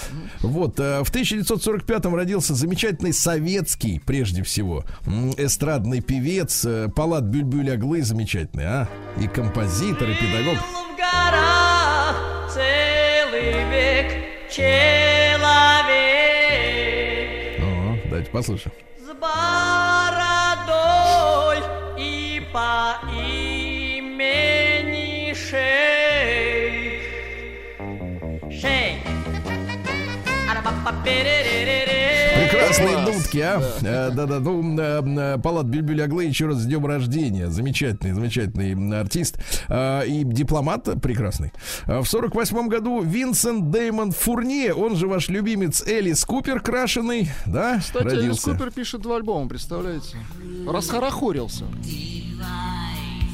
Вот. 0.41 0.79
Э, 0.79 1.03
в 1.03 1.11
1945-м 1.11 2.13
родился 2.15 2.53
замечательный 2.53 3.13
советский, 3.13 3.99
прежде 4.05 4.43
всего, 4.43 4.83
эстрадный 5.37 6.01
певец 6.01 6.65
э, 6.65 6.89
Палат 6.93 7.23
Бюльбюль 7.23 7.71
Аглы 7.71 8.03
замечательный, 8.03 8.65
а? 8.65 8.89
И 9.19 9.27
композитор, 9.27 10.09
и 10.09 10.15
педагог. 10.15 10.57
Целый 12.53 13.69
век 13.69 14.11
послушаем. 18.35 18.75
С 18.99 19.07
бородой 19.13 20.39
и 21.97 22.43
по 22.51 22.99
имени 23.13 24.33
Шейх. 25.33 25.85
Прекрасные 32.77 33.05
дудки, 33.05 33.37
а? 33.39 34.11
Да-да, 34.11 34.39
ну, 34.39 34.79
э, 34.79 35.37
Палат 35.39 35.65
Бюльбюль 35.65 36.01
Аглы 36.01 36.25
еще 36.25 36.47
раз 36.47 36.57
с 36.57 36.65
днем 36.65 36.85
рождения. 36.85 37.47
Замечательный, 37.49 38.13
замечательный 38.13 38.99
артист. 38.99 39.37
И 39.69 40.21
дипломат 40.25 40.89
прекрасный. 41.01 41.51
В 41.85 42.05
сорок 42.05 42.35
восьмом 42.35 42.69
году 42.69 43.01
Винсент 43.01 43.71
Деймон 43.71 44.11
Фурне, 44.11 44.73
он 44.73 44.95
же 44.95 45.07
ваш 45.07 45.29
любимец 45.29 45.85
Элис 45.85 46.25
Купер 46.25 46.59
крашеный, 46.59 47.29
да, 47.45 47.79
Кстати, 47.79 48.03
родился. 48.03 48.25
Элис 48.25 48.41
Купер 48.41 48.71
пишет 48.71 49.01
два 49.01 49.17
альбома, 49.17 49.47
представляете? 49.47 50.17
Расхорохорился. 50.67 51.65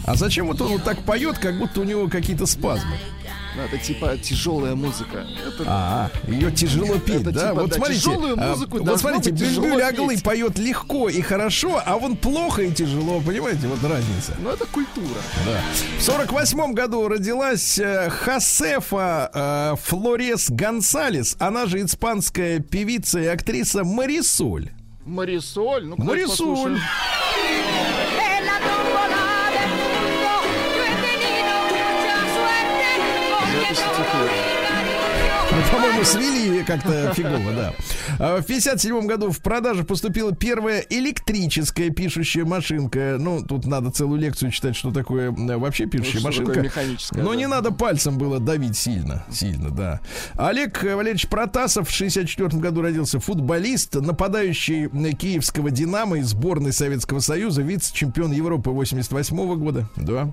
А 0.06 0.16
зачем 0.16 0.48
вот 0.48 0.60
он 0.62 0.70
вот 0.74 0.84
так 0.84 1.04
поет, 1.04 1.38
как 1.38 1.58
будто 1.60 1.82
у 1.82 1.84
него 1.84 2.08
какие-то 2.08 2.46
спазмы? 2.46 2.96
Ну, 3.56 3.64
это 3.64 3.78
типа 3.78 4.18
тяжелая 4.18 4.76
музыка. 4.76 5.26
Это... 5.46 5.64
А, 5.68 6.12
ее 6.28 6.52
тяжело 6.52 6.98
петь, 7.00 7.22
это, 7.22 7.32
да? 7.32 7.50
Типа, 7.50 7.62
вот 7.62 7.70
да, 7.70 7.76
смотрите, 7.76 8.10
музыку 8.10 8.78
а, 8.78 8.82
вот 8.82 9.00
смотрите, 9.00 9.32
Бюльбюль 9.32 9.82
Аглы 9.82 10.18
поет 10.20 10.58
легко 10.58 11.10
и 11.10 11.22
хорошо, 11.22 11.82
а 11.86 11.98
он 11.98 12.16
плохо 12.16 12.62
и 12.62 12.72
тяжело, 12.72 13.22
понимаете? 13.22 13.68
Вот 13.68 13.84
разница. 13.84 14.36
Ну, 14.40 14.50
это 14.52 14.66
культура. 14.66 15.22
Да. 15.46 15.62
В 15.98 16.02
сорок 16.02 16.32
восьмом 16.32 16.74
году 16.74 17.08
родилась 17.08 17.78
э, 17.78 18.10
Хосефа 18.10 19.30
э, 19.34 19.76
Флорес 19.84 20.50
Гонсалес, 20.50 21.36
она 21.40 21.66
же 21.66 21.82
испанская 21.82 22.60
певица 22.60 23.20
и 23.20 23.26
актриса 23.26 23.84
Марисоль. 23.84 24.72
Марисоль? 25.06 25.86
Ну, 25.86 25.96
Марисоль. 25.98 26.80
По-моему, 35.72 36.04
свели 36.04 36.64
как-то 36.64 37.14
фигово, 37.14 37.52
да. 37.54 37.74
А 38.20 38.42
в 38.42 38.46
57 38.46 39.08
году 39.08 39.32
в 39.32 39.40
продажу 39.40 39.84
поступила 39.84 40.36
первая 40.36 40.86
электрическая 40.90 41.90
пишущая 41.90 42.46
машинка. 42.46 43.18
Ну, 43.20 43.44
тут 43.44 43.66
надо 43.66 43.92
целую 43.92 44.20
лекцию 44.20 44.52
читать, 44.52 44.76
что 44.76 44.92
такое 44.92 45.32
вообще 45.32 45.86
пишущая 45.86 46.22
ну, 46.22 46.28
машинка. 46.28 46.62
Механическая, 46.62 47.24
Но 47.24 47.32
да. 47.32 47.36
не 47.36 47.48
надо 47.48 47.72
пальцем 47.72 48.18
было 48.18 48.40
давить 48.40 48.78
сильно. 48.78 49.26
Сильно, 49.32 49.70
да. 49.70 50.02
Олег 50.36 50.84
Валерьевич 50.84 51.28
Протасов 51.28 51.90
в 51.90 51.92
64 51.92 52.50
году 52.60 52.82
родился. 52.82 53.20
Футболист, 53.20 53.96
нападающий 53.96 54.90
киевского 55.16 55.72
«Динамо» 55.72 56.20
из 56.20 56.28
сборной 56.28 56.74
Советского 56.74 57.20
Союза, 57.20 57.62
вице-чемпион 57.62 58.32
Европы 58.32 58.72
88 58.72 59.56
года. 59.56 59.90
Да. 59.96 60.32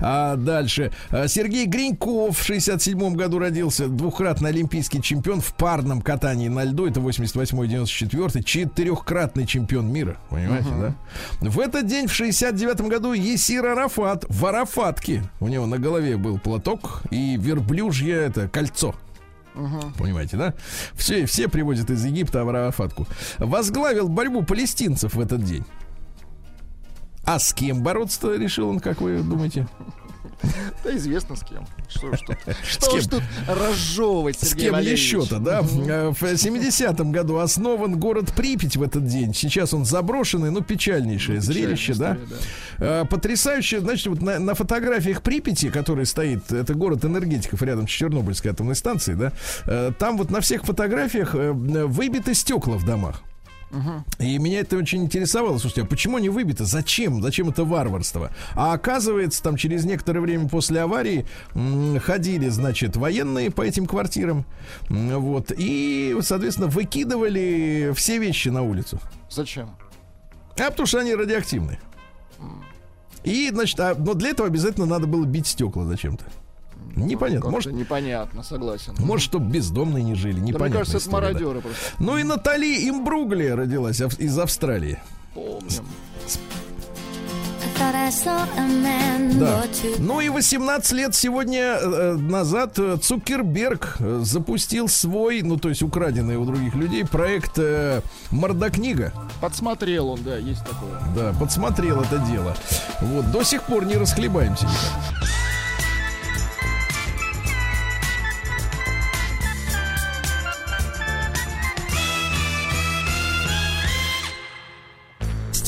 А 0.00 0.36
дальше. 0.36 0.92
Сергей 1.26 1.66
Гриньков 1.66 2.38
в 2.38 2.44
67 2.44 3.14
году 3.14 3.38
родился. 3.38 3.88
Двух 3.88 4.20
двухкратный 4.38 4.50
олимпийский 4.50 5.02
чемпион 5.02 5.40
в 5.40 5.52
парном 5.54 6.00
катании 6.00 6.48
на 6.48 6.64
льду, 6.64 6.86
это 6.86 7.00
88-94, 7.00 8.42
четырехкратный 8.42 9.46
чемпион 9.46 9.92
мира, 9.92 10.16
понимаете, 10.30 10.68
uh-huh. 10.68 10.94
да? 11.40 11.50
В 11.50 11.60
этот 11.60 11.86
день, 11.86 12.06
в 12.06 12.12
69 12.12 12.82
году, 12.82 13.12
Есир 13.12 13.66
Арафат 13.66 14.24
в 14.28 14.46
Арафатке, 14.46 15.22
у 15.40 15.48
него 15.48 15.66
на 15.66 15.78
голове 15.78 16.16
был 16.16 16.38
платок 16.38 17.02
и 17.10 17.36
верблюжье 17.36 18.14
это 18.14 18.48
кольцо. 18.48 18.94
Угу. 19.54 19.94
Понимаете, 19.98 20.36
да? 20.36 20.54
Все, 20.94 21.26
все 21.26 21.48
приводят 21.48 21.90
из 21.90 22.04
Египта 22.04 22.44
в 22.44 22.48
Арафатку. 22.48 23.08
Возглавил 23.38 24.08
борьбу 24.08 24.44
палестинцев 24.44 25.14
в 25.14 25.20
этот 25.20 25.42
день. 25.42 25.64
А 27.24 27.40
с 27.40 27.52
кем 27.52 27.82
бороться-то 27.82 28.36
решил 28.36 28.68
он, 28.68 28.78
как 28.78 29.00
вы 29.00 29.20
думаете? 29.20 29.66
Да 30.84 30.96
известно 30.96 31.36
с 31.36 31.42
кем. 31.42 31.66
Что 31.88 32.14
ж 32.14 32.20
тут, 32.26 32.36
что 32.64 33.00
ж 33.00 33.06
тут 33.06 33.22
разжевывать, 33.46 34.38
С 34.38 34.54
кем 34.54 34.78
еще-то, 34.78 35.38
да? 35.38 35.60
Э, 35.60 36.10
в 36.10 36.22
70-м 36.22 37.12
году 37.12 37.38
основан 37.38 37.98
город 37.98 38.32
Припять 38.32 38.76
в 38.76 38.82
этот 38.82 39.06
день. 39.06 39.34
Сейчас 39.34 39.74
он 39.74 39.84
заброшенный, 39.84 40.50
ну, 40.50 40.60
печальнейшее 40.60 41.36
ну, 41.36 41.42
зрелище, 41.42 41.94
да? 41.94 42.18
да? 42.78 43.04
Потрясающее, 43.04 43.80
значит, 43.80 44.06
вот 44.06 44.22
на, 44.22 44.54
фотографиях 44.54 45.22
Припяти, 45.22 45.70
который 45.70 46.06
стоит, 46.06 46.52
это 46.52 46.74
город 46.74 47.04
энергетиков 47.04 47.62
рядом 47.62 47.88
с 47.88 47.90
Чернобыльской 47.90 48.52
атомной 48.52 48.74
станцией, 48.74 49.18
да? 49.18 49.32
Э, 49.66 49.92
там 49.98 50.16
вот 50.18 50.30
на 50.30 50.40
всех 50.40 50.64
фотографиях 50.64 51.34
э, 51.34 51.52
выбиты 51.52 52.34
стекла 52.34 52.76
в 52.76 52.84
домах. 52.84 53.22
И 54.18 54.38
меня 54.38 54.60
это 54.60 54.76
очень 54.76 55.02
интересовало. 55.04 55.58
Слушайте, 55.58 55.82
а 55.82 55.84
почему 55.84 56.16
они 56.16 56.28
выбиты? 56.30 56.64
Зачем? 56.64 57.22
Зачем 57.22 57.50
это 57.50 57.64
варварство? 57.64 58.30
А 58.54 58.72
оказывается, 58.72 59.42
там 59.42 59.56
через 59.56 59.84
некоторое 59.84 60.20
время 60.20 60.48
после 60.48 60.80
аварии 60.80 61.26
м, 61.54 61.98
ходили, 62.00 62.48
значит, 62.48 62.96
военные 62.96 63.50
по 63.50 63.62
этим 63.62 63.86
квартирам. 63.86 64.46
м, 64.88 65.20
Вот. 65.20 65.52
И, 65.56 66.16
соответственно, 66.22 66.68
выкидывали 66.68 67.92
все 67.94 68.18
вещи 68.18 68.48
на 68.48 68.62
улицу. 68.62 68.98
Зачем? 69.30 69.70
А 70.58 70.70
потому 70.70 70.86
что 70.86 71.00
они 71.00 71.14
радиоактивны. 71.14 71.78
И, 73.24 73.50
значит, 73.52 73.78
а, 73.80 73.94
но 73.94 74.14
для 74.14 74.30
этого 74.30 74.48
обязательно 74.48 74.86
надо 74.86 75.06
было 75.06 75.24
бить 75.24 75.46
стекла 75.46 75.84
зачем-то. 75.84 76.24
Непонятно. 76.96 77.40
Как-то 77.40 77.50
Может, 77.50 77.72
непонятно, 77.72 78.42
согласен. 78.42 78.94
может, 78.98 79.24
чтобы 79.24 79.50
бездомные 79.50 80.02
не 80.02 80.14
жили. 80.14 80.34
Да, 80.34 80.40
мне 80.40 80.48
Непонятно. 80.52 80.78
кажется, 80.78 80.98
это 80.98 81.10
мародеры 81.10 81.60
просто. 81.60 81.78
Ну 81.98 82.16
и 82.18 82.22
Натали 82.22 82.88
Имбруглия 82.88 83.56
родилась 83.56 84.00
из 84.00 84.38
Австралии. 84.38 84.98
Помним. 85.34 85.84
Да. 89.38 89.62
Ну 89.98 90.20
и 90.20 90.28
18 90.28 90.92
лет 90.92 91.14
сегодня 91.14 91.60
э, 91.80 92.14
назад 92.14 92.78
э, 92.78 92.96
Цукерберг 93.00 93.96
э, 94.00 94.20
запустил 94.24 94.88
свой, 94.88 95.42
ну 95.42 95.58
то 95.58 95.68
есть 95.68 95.82
украденный 95.82 96.36
у 96.36 96.44
других 96.44 96.74
людей, 96.74 97.04
проект 97.04 97.58
Мордокнига. 98.30 99.12
Подсмотрел 99.40 100.08
он, 100.08 100.22
да, 100.24 100.36
есть 100.36 100.64
такое. 100.64 101.00
Да, 101.14 101.38
подсмотрел 101.38 102.00
это 102.00 102.18
дело. 102.18 102.56
Вот, 103.00 103.30
до 103.30 103.42
сих 103.44 103.62
пор 103.62 103.84
не 103.84 103.96
расхлебаемся. 103.96 104.64
никак. 104.64 105.57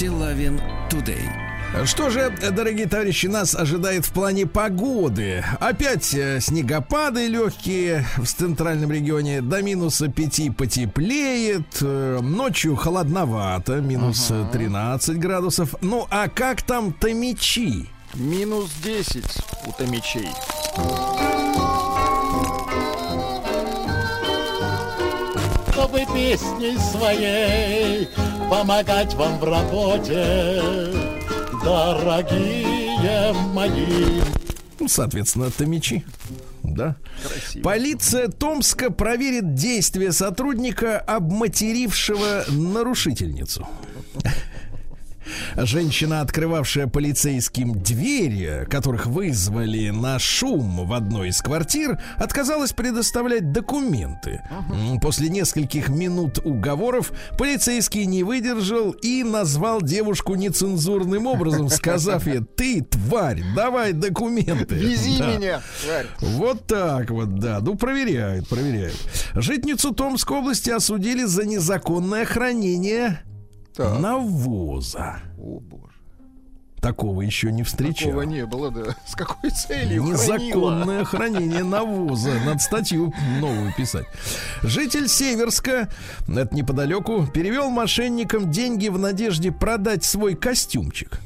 Стилавин 0.01 0.59
Тудей. 0.89 1.29
Что 1.85 2.09
же, 2.09 2.35
дорогие 2.53 2.87
товарищи, 2.87 3.27
нас 3.27 3.55
ожидает 3.55 4.07
в 4.07 4.13
плане 4.13 4.47
погоды? 4.47 5.45
Опять 5.61 6.15
э, 6.15 6.41
снегопады 6.41 7.27
легкие 7.27 8.07
в 8.17 8.25
центральном 8.25 8.91
регионе. 8.91 9.43
До 9.43 9.61
минуса 9.61 10.09
5 10.09 10.57
потеплеет. 10.57 11.83
э, 11.83 12.19
Ночью 12.23 12.77
холодновато, 12.77 13.83
минус 13.83 14.31
э, 14.31 14.47
13 14.51 15.19
градусов. 15.19 15.75
Ну, 15.83 16.07
а 16.09 16.29
как 16.29 16.63
там 16.63 16.95
Томичи? 16.95 17.91
Минус 18.15 18.71
10 18.83 19.23
у 19.67 19.73
томичей. 19.73 20.31
чтобы 25.91 26.05
песней 26.15 26.79
своей 26.79 28.09
помогать 28.51 29.15
вам 29.15 29.39
в 29.39 29.45
работе, 29.45 30.61
дорогие 31.63 33.33
мои. 33.55 34.21
Ну, 34.81 34.89
соответственно, 34.89 35.51
Томичи. 35.51 36.05
Да. 36.65 36.97
Красиво. 37.23 37.63
Полиция 37.63 38.29
Томска 38.29 38.91
проверит 38.91 39.55
действия 39.55 40.13
сотрудника, 40.13 40.99
обматерившего 40.99 42.45
нарушительницу. 42.49 43.67
Женщина, 45.57 46.21
открывавшая 46.21 46.87
полицейским 46.87 47.73
двери, 47.83 48.67
которых 48.71 49.07
вызвали 49.07 49.91
на 49.91 50.19
шум 50.19 50.87
в 50.87 50.93
одной 50.93 51.29
из 51.29 51.41
квартир, 51.41 52.01
отказалась 52.17 52.73
предоставлять 52.73 53.53
документы. 53.53 54.43
После 55.03 55.29
нескольких 55.29 55.89
минут 55.89 56.39
уговоров 56.45 57.13
полицейский 57.39 58.07
не 58.07 58.23
выдержал 58.23 58.91
и 58.93 59.23
назвал 59.23 59.83
девушку 59.83 60.35
нецензурным 60.35 61.27
образом, 61.27 61.69
сказав 61.71 62.27
ей 62.27 62.41
«Ты, 62.57 62.83
тварь, 62.83 63.43
давай 63.55 63.93
документы». 63.93 64.75
Вези 64.75 65.19
Да. 65.19 65.27
меня, 65.37 65.63
тварь. 65.85 66.07
Вот 66.21 66.67
так 66.67 67.11
вот, 67.11 67.35
да. 67.39 67.61
Ну, 67.61 67.77
проверяют, 67.77 68.49
проверяют. 68.49 68.97
Житницу 69.35 69.93
Томской 69.93 70.39
области 70.39 70.71
осудили 70.71 71.25
за 71.25 71.45
незаконное 71.45 72.25
хранение 72.25 73.21
Так. 73.75 73.99
навоза. 74.01 75.21
О, 75.39 75.61
боже. 75.61 75.91
Такого 76.81 77.21
еще 77.21 77.53
не 77.53 77.63
встречал. 77.63 78.09
Такого 78.09 78.23
не 78.23 78.47
было, 78.47 78.71
да. 78.71 78.97
С 79.07 79.15
какой 79.15 79.51
целью 79.51 80.05
хранила? 80.05 80.39
Незаконное 80.39 81.05
хранение 81.05 81.63
навоза. 81.63 82.33
Надо 82.47 82.59
статью 82.59 83.13
новую 83.39 83.75
писать. 83.75 84.07
Житель 84.63 85.09
Северска, 85.09 85.91
это 86.27 86.55
неподалеку, 86.55 87.27
перевел 87.27 87.69
мошенникам 87.69 88.51
деньги 88.51 88.89
в 88.89 88.99
надежде 88.99 89.53
продать 89.53 90.05
свой 90.05 90.35
костюмчик. 90.35 91.21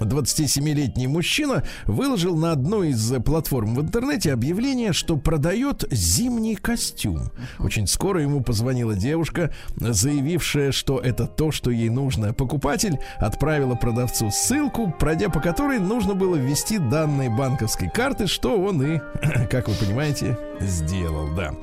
27-летний 0.00 1.06
мужчина 1.06 1.62
выложил 1.86 2.36
на 2.36 2.52
одной 2.52 2.90
из 2.90 3.12
э, 3.12 3.20
платформ 3.20 3.74
в 3.74 3.80
интернете 3.80 4.32
объявление, 4.32 4.92
что 4.92 5.16
продает 5.16 5.84
зимний 5.90 6.56
костюм. 6.56 7.30
Очень 7.58 7.86
скоро 7.86 8.22
ему 8.22 8.42
позвонила 8.42 8.94
девушка, 8.94 9.52
заявившая, 9.76 10.72
что 10.72 10.98
это 10.98 11.26
то, 11.26 11.50
что 11.50 11.70
ей 11.70 11.88
нужно. 11.88 12.32
Покупатель 12.32 12.98
отправила 13.18 13.74
продавцу 13.74 14.30
ссылку, 14.30 14.92
пройдя 14.98 15.28
по 15.28 15.40
которой 15.40 15.78
нужно 15.78 16.14
было 16.14 16.36
ввести 16.36 16.78
данные 16.78 17.30
банковской 17.30 17.90
карты, 17.90 18.26
что 18.26 18.60
он 18.60 18.82
и, 18.82 19.00
как 19.50 19.68
вы 19.68 19.74
понимаете, 19.74 20.38
сделал, 20.60 21.34
да. 21.34 21.54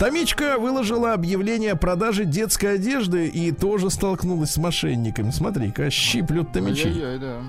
Томичка 0.00 0.56
выложила 0.58 1.12
объявление 1.12 1.72
о 1.72 1.76
продаже 1.76 2.24
детской 2.24 2.76
одежды 2.76 3.28
и 3.28 3.52
тоже 3.52 3.90
столкнулась 3.90 4.52
с 4.52 4.56
мошенниками. 4.56 5.30
Смотри-ка, 5.30 5.90
щиплют 5.90 6.52
томичи. 6.52 6.86
Ай-яй-яй, 6.86 7.18
да. 7.18 7.42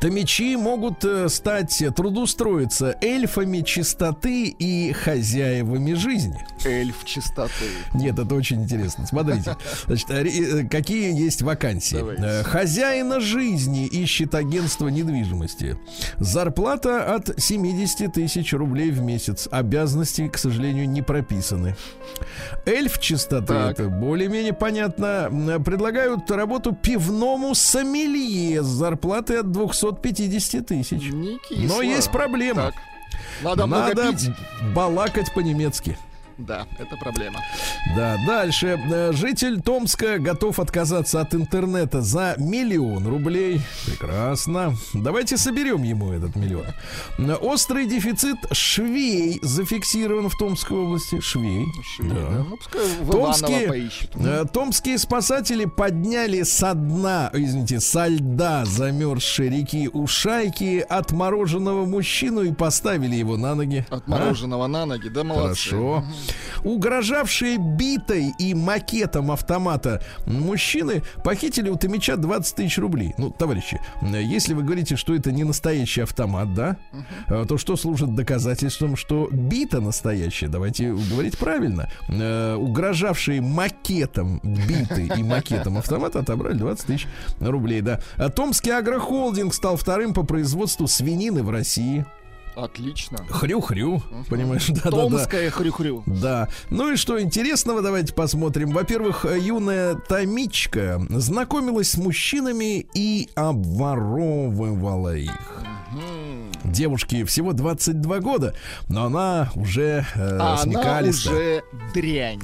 Томичи 0.00 0.56
могут 0.56 1.04
э, 1.04 1.28
стать, 1.28 1.80
э, 1.82 1.90
трудоустроиться 1.90 2.96
эльфами 3.00 3.60
чистоты 3.62 4.48
и 4.48 4.92
хозяевами 4.92 5.94
жизни. 5.94 6.38
Эльф 6.64 7.04
чистоты. 7.04 7.64
Нет, 7.94 8.18
это 8.18 8.34
очень 8.34 8.62
интересно. 8.62 9.06
Смотрите, 9.06 9.56
значит, 9.86 10.10
ре- 10.10 10.62
э, 10.62 10.68
какие 10.68 11.14
есть 11.18 11.42
вакансии. 11.42 11.96
Давайте. 11.96 12.42
Хозяина 12.44 13.20
жизни 13.20 13.86
ищет 13.86 14.34
агентство 14.34 14.88
недвижимости. 14.88 15.76
Зарплата 16.18 17.14
от 17.14 17.30
70 17.40 18.12
тысяч 18.12 18.52
рублей 18.52 18.90
в 18.90 19.00
месяц. 19.02 19.48
Обязанности, 19.50 20.28
к 20.28 20.38
сожалению, 20.38 20.88
не 20.88 21.02
прописаны. 21.02 21.76
Эльф 22.66 22.98
чистоты, 23.00 23.46
Так. 23.46 23.72
это 23.72 23.88
более-менее 23.88 24.52
понятно. 24.52 25.28
Предлагают 25.64 26.30
работу 26.30 26.72
пивному 26.72 27.54
сомелье 27.54 28.62
с 28.62 28.66
зарплатой 28.66 29.40
от 29.40 29.50
250 29.72 30.66
тысяч. 30.66 31.10
Но 31.50 31.82
есть 31.82 32.10
проблема. 32.10 32.62
Так. 32.62 32.74
Надо, 33.42 33.66
Надо 33.66 34.12
балакать 34.74 35.32
по-немецки. 35.34 35.96
Да, 36.38 36.66
это 36.78 36.96
проблема. 36.96 37.38
Да, 37.96 38.16
дальше. 38.26 38.78
Э, 38.90 39.12
Житель 39.12 39.60
Томска 39.60 40.18
готов 40.18 40.58
отказаться 40.58 41.20
от 41.20 41.34
интернета 41.34 42.02
за 42.02 42.34
миллион 42.38 43.06
рублей. 43.06 43.60
Прекрасно. 43.86 44.74
Давайте 44.94 45.36
соберем 45.36 45.82
ему 45.84 46.12
этот 46.12 46.34
миллион. 46.34 46.66
Э, 47.18 47.34
Острый 47.34 47.86
дефицит 47.86 48.36
швей 48.52 49.38
зафиксирован 49.42 50.28
в 50.28 50.36
Томской 50.36 50.76
области. 50.76 51.20
Швей. 51.20 51.66
Швей, 51.96 52.08
Да. 52.10 52.14
да. 52.14 52.44
Ну, 52.50 52.56
пускай 52.56 52.82
Томские, 53.10 53.90
э, 54.14 54.44
томские 54.52 54.98
спасатели 54.98 55.66
подняли 55.66 56.42
со 56.42 56.74
дна, 56.74 57.30
извините, 57.32 57.80
со 57.80 58.06
льда 58.08 58.64
замерзшей 58.64 59.50
реки 59.50 59.88
Ушайки 59.92 60.84
отмороженного 60.88 61.84
мужчину 61.86 62.42
и 62.42 62.52
поставили 62.52 63.14
его 63.14 63.36
на 63.36 63.54
ноги. 63.54 63.86
От 63.90 64.08
А? 64.08 64.68
на 64.68 64.86
ноги, 64.86 65.08
да 65.08 65.22
молодцы. 65.24 65.70
Хорошо. 65.70 66.04
Угрожавшие 66.62 67.58
битой 67.58 68.32
и 68.38 68.54
макетом 68.54 69.30
автомата 69.30 70.02
мужчины 70.26 71.02
похитили 71.22 71.68
у 71.68 71.76
Томича 71.76 72.16
20 72.16 72.56
тысяч 72.56 72.78
рублей. 72.78 73.14
Ну, 73.18 73.30
товарищи, 73.30 73.80
если 74.02 74.54
вы 74.54 74.62
говорите, 74.62 74.96
что 74.96 75.14
это 75.14 75.32
не 75.32 75.44
настоящий 75.44 76.02
автомат, 76.02 76.54
да, 76.54 76.76
э, 77.28 77.44
то 77.48 77.58
что 77.58 77.76
служит 77.76 78.14
доказательством, 78.14 78.96
что 78.96 79.28
бита 79.30 79.80
настоящая? 79.80 80.48
Давайте 80.48 80.92
говорить 80.92 81.38
правильно. 81.38 81.90
Э, 82.08 82.54
Угрожавшие 82.54 83.40
макетом 83.40 84.40
биты 84.42 85.10
и 85.16 85.22
макетом 85.22 85.78
автомата 85.78 86.20
отобрали 86.20 86.56
20 86.56 86.86
тысяч 86.86 87.06
рублей, 87.40 87.80
да. 87.80 88.00
Томский 88.34 88.70
агрохолдинг 88.70 89.52
стал 89.54 89.76
вторым 89.76 90.14
по 90.14 90.22
производству 90.22 90.86
свинины 90.86 91.42
в 91.42 91.50
России. 91.50 92.04
Отлично. 92.56 93.18
Хрю-хрю, 93.28 94.02
понимаешь? 94.28 94.68
Да-да-да. 94.68 94.90
Томская 94.90 95.50
хрю-хрю. 95.50 96.02
Да. 96.06 96.48
Ну 96.70 96.92
и 96.92 96.96
что 96.96 97.20
интересного, 97.20 97.82
давайте 97.82 98.12
посмотрим. 98.14 98.70
Во-первых, 98.70 99.24
э, 99.24 99.38
юная 99.38 99.94
Томичка 99.94 101.04
знакомилась 101.10 101.90
с 101.90 101.96
мужчинами 101.96 102.86
и 102.94 103.28
обворовывала 103.34 105.16
их. 105.16 105.64
Девушке 106.64 107.24
всего 107.24 107.52
22 107.52 108.20
года, 108.20 108.54
но 108.88 109.04
она 109.06 109.50
уже 109.54 110.04
э, 110.14 110.38
А 110.38 110.54
она 110.54 110.56
смекалиста. 110.58 111.30
уже 111.30 111.62
дрянь. 111.94 112.40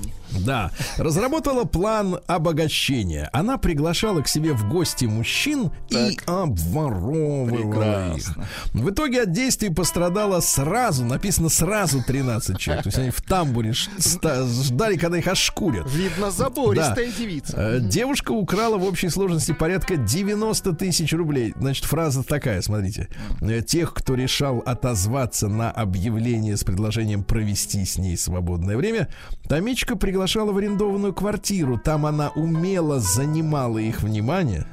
Да, 0.47 0.71
разработала 0.97 1.65
план 1.65 2.21
обогащения. 2.29 3.29
Она 3.33 3.59
приглашала 3.59 4.21
к 4.23 4.29
себе 4.29 4.53
в 4.53 4.69
гости 4.69 5.05
мужчин 5.07 5.73
и 5.89 6.17
обворовывала 6.25 8.17
их. 8.17 8.29
В 8.73 8.91
итоге 8.91 9.23
от 9.23 9.33
действий 9.33 9.71
пострадало 9.71 10.39
сразу, 10.41 11.05
написано 11.05 11.49
сразу 11.49 12.03
13 12.07 12.59
человек. 12.59 12.85
То 12.85 12.89
есть 12.89 12.99
они 12.99 13.11
в 13.11 13.21
тамбуре 13.23 13.73
ждали, 13.73 14.97
когда 14.97 15.19
их 15.19 15.27
ошкурят. 15.27 15.91
Видно, 15.93 16.31
забористая 16.31 17.11
девица. 17.11 17.55
Э, 17.57 17.81
Девушка 17.81 18.31
украла 18.31 18.77
в 18.79 18.85
общей 18.85 19.09
сложности 19.09 19.51
порядка 19.53 19.97
90 19.97 20.73
тысяч 20.75 21.13
рублей. 21.13 21.55
Значит, 21.59 21.87
фраза 21.87 22.23
такая, 22.23 22.63
смотрите. 22.63 23.09
Э, 23.41 23.63
Тех, 23.63 23.95
кто 23.95 24.15
решал 24.15 24.59
отозваться 24.67 25.49
на 25.49 25.71
объявление 25.71 26.57
с 26.57 26.65
предложением 26.65 27.23
провести 27.25 27.85
с 27.85 27.99
ней 27.99 28.17
свободное 28.17 28.77
время, 28.77 29.09
Томичка 29.49 29.97
приглашала 29.97 30.53
в 30.53 30.59
арендованную 30.59 31.13
квартиру. 31.15 31.79
Там 31.79 32.07
она 32.07 32.31
умело 32.31 33.01
занимала 33.01 33.79
их 33.79 34.03
внимание. 34.03 34.67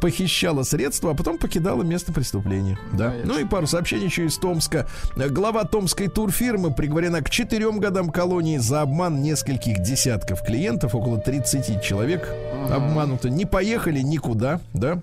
Похищала 0.00 0.62
средства, 0.62 1.10
а 1.10 1.14
потом 1.14 1.36
покидала 1.36 1.82
место 1.82 2.12
преступления. 2.12 2.78
Да. 2.92 3.10
Конечно. 3.10 3.34
Ну 3.34 3.40
и 3.40 3.44
пару 3.44 3.66
сообщений 3.66 4.06
еще 4.06 4.24
из 4.24 4.38
Томска. 4.38 4.86
Глава 5.14 5.64
томской 5.64 6.08
турфирмы 6.08 6.72
приговорена 6.72 7.20
к 7.20 7.28
четырем 7.28 7.78
годам 7.80 8.08
колонии 8.08 8.56
за 8.56 8.80
обман 8.80 9.22
нескольких 9.22 9.82
десятков 9.82 10.42
клиентов, 10.42 10.94
около 10.94 11.18
30 11.18 11.82
человек 11.82 12.32
обмануто. 12.70 13.28
Не 13.28 13.44
поехали 13.44 14.00
никуда, 14.00 14.60
да. 14.72 15.02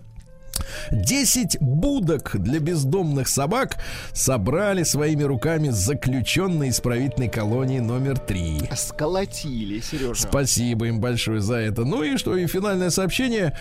10 0.92 1.60
будок 1.60 2.36
для 2.40 2.60
бездомных 2.60 3.28
собак 3.28 3.78
собрали 4.14 4.84
своими 4.84 5.24
руками 5.24 5.70
заключенные 5.70 6.70
исправительной 6.72 7.30
колонии 7.30 7.80
номер 7.80 8.18
3. 8.18 8.70
Сколотили, 8.76 9.80
Сережа. 9.80 10.22
Спасибо 10.28 10.88
им 10.88 11.00
большое 11.00 11.42
за 11.42 11.56
это. 11.56 11.86
Ну 11.86 12.04
и 12.04 12.18
что, 12.18 12.36
и 12.36 12.48
финальное 12.48 12.90
сообщение. 12.90 13.58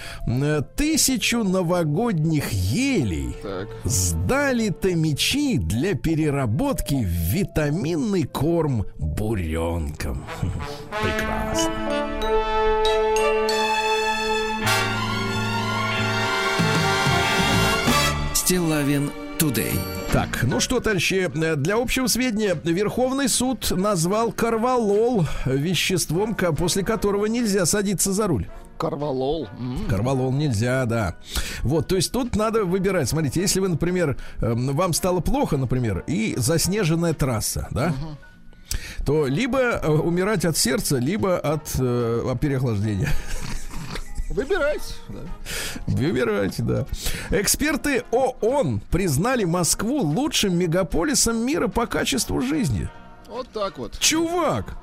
Тысячу 0.76 1.44
новогодних 1.44 2.52
елей 2.52 3.36
Так. 3.42 3.68
сдали 3.84 4.70
томичи 4.70 5.58
для 5.58 5.94
переработки 5.94 6.94
в 6.94 7.06
витаминный 7.06 8.24
корм 8.24 8.86
буренкам. 8.98 10.24
Прекрасно. 11.02 11.72
Стилавин 18.46 19.10
Today. 19.40 19.76
Так, 20.12 20.44
ну 20.44 20.60
что, 20.60 20.78
товарищи, 20.78 21.28
э, 21.34 21.56
для 21.56 21.78
общего 21.78 22.06
сведения, 22.06 22.56
Верховный 22.62 23.28
суд 23.28 23.72
назвал 23.72 24.30
карвалол 24.30 25.26
веществом, 25.46 26.36
после 26.36 26.84
которого 26.84 27.26
нельзя 27.26 27.66
садиться 27.66 28.12
за 28.12 28.28
руль. 28.28 28.46
Карвалол. 28.78 29.48
Карвалол 29.90 30.30
нельзя, 30.30 30.86
да. 30.86 31.16
Вот, 31.62 31.88
то 31.88 31.96
есть 31.96 32.12
тут 32.12 32.36
надо 32.36 32.64
выбирать. 32.64 33.08
Смотрите, 33.08 33.40
если 33.40 33.58
вы, 33.58 33.66
например, 33.66 34.16
эм, 34.40 34.76
вам 34.76 34.92
стало 34.92 35.18
плохо, 35.18 35.56
например, 35.56 36.04
и 36.06 36.34
заснеженная 36.36 37.14
трасса, 37.14 37.66
да, 37.72 37.94
то 39.04 39.26
либо 39.26 39.58
э, 39.58 39.90
умирать 39.90 40.44
от 40.44 40.56
сердца, 40.56 40.98
либо 40.98 41.36
от 41.36 41.74
э, 41.80 42.36
переохлаждения. 42.40 43.08
Выбирайте. 44.36 44.94
да. 45.08 45.20
Выбирайте, 45.86 46.62
да. 46.62 46.86
Эксперты 47.30 48.04
ООН 48.10 48.80
признали 48.90 49.44
Москву 49.44 50.02
лучшим 50.02 50.56
мегаполисом 50.58 51.38
мира 51.38 51.68
по 51.68 51.86
качеству 51.86 52.42
жизни. 52.42 52.88
Вот 53.28 53.48
так 53.48 53.78
вот. 53.78 53.98
Чувак! 53.98 54.76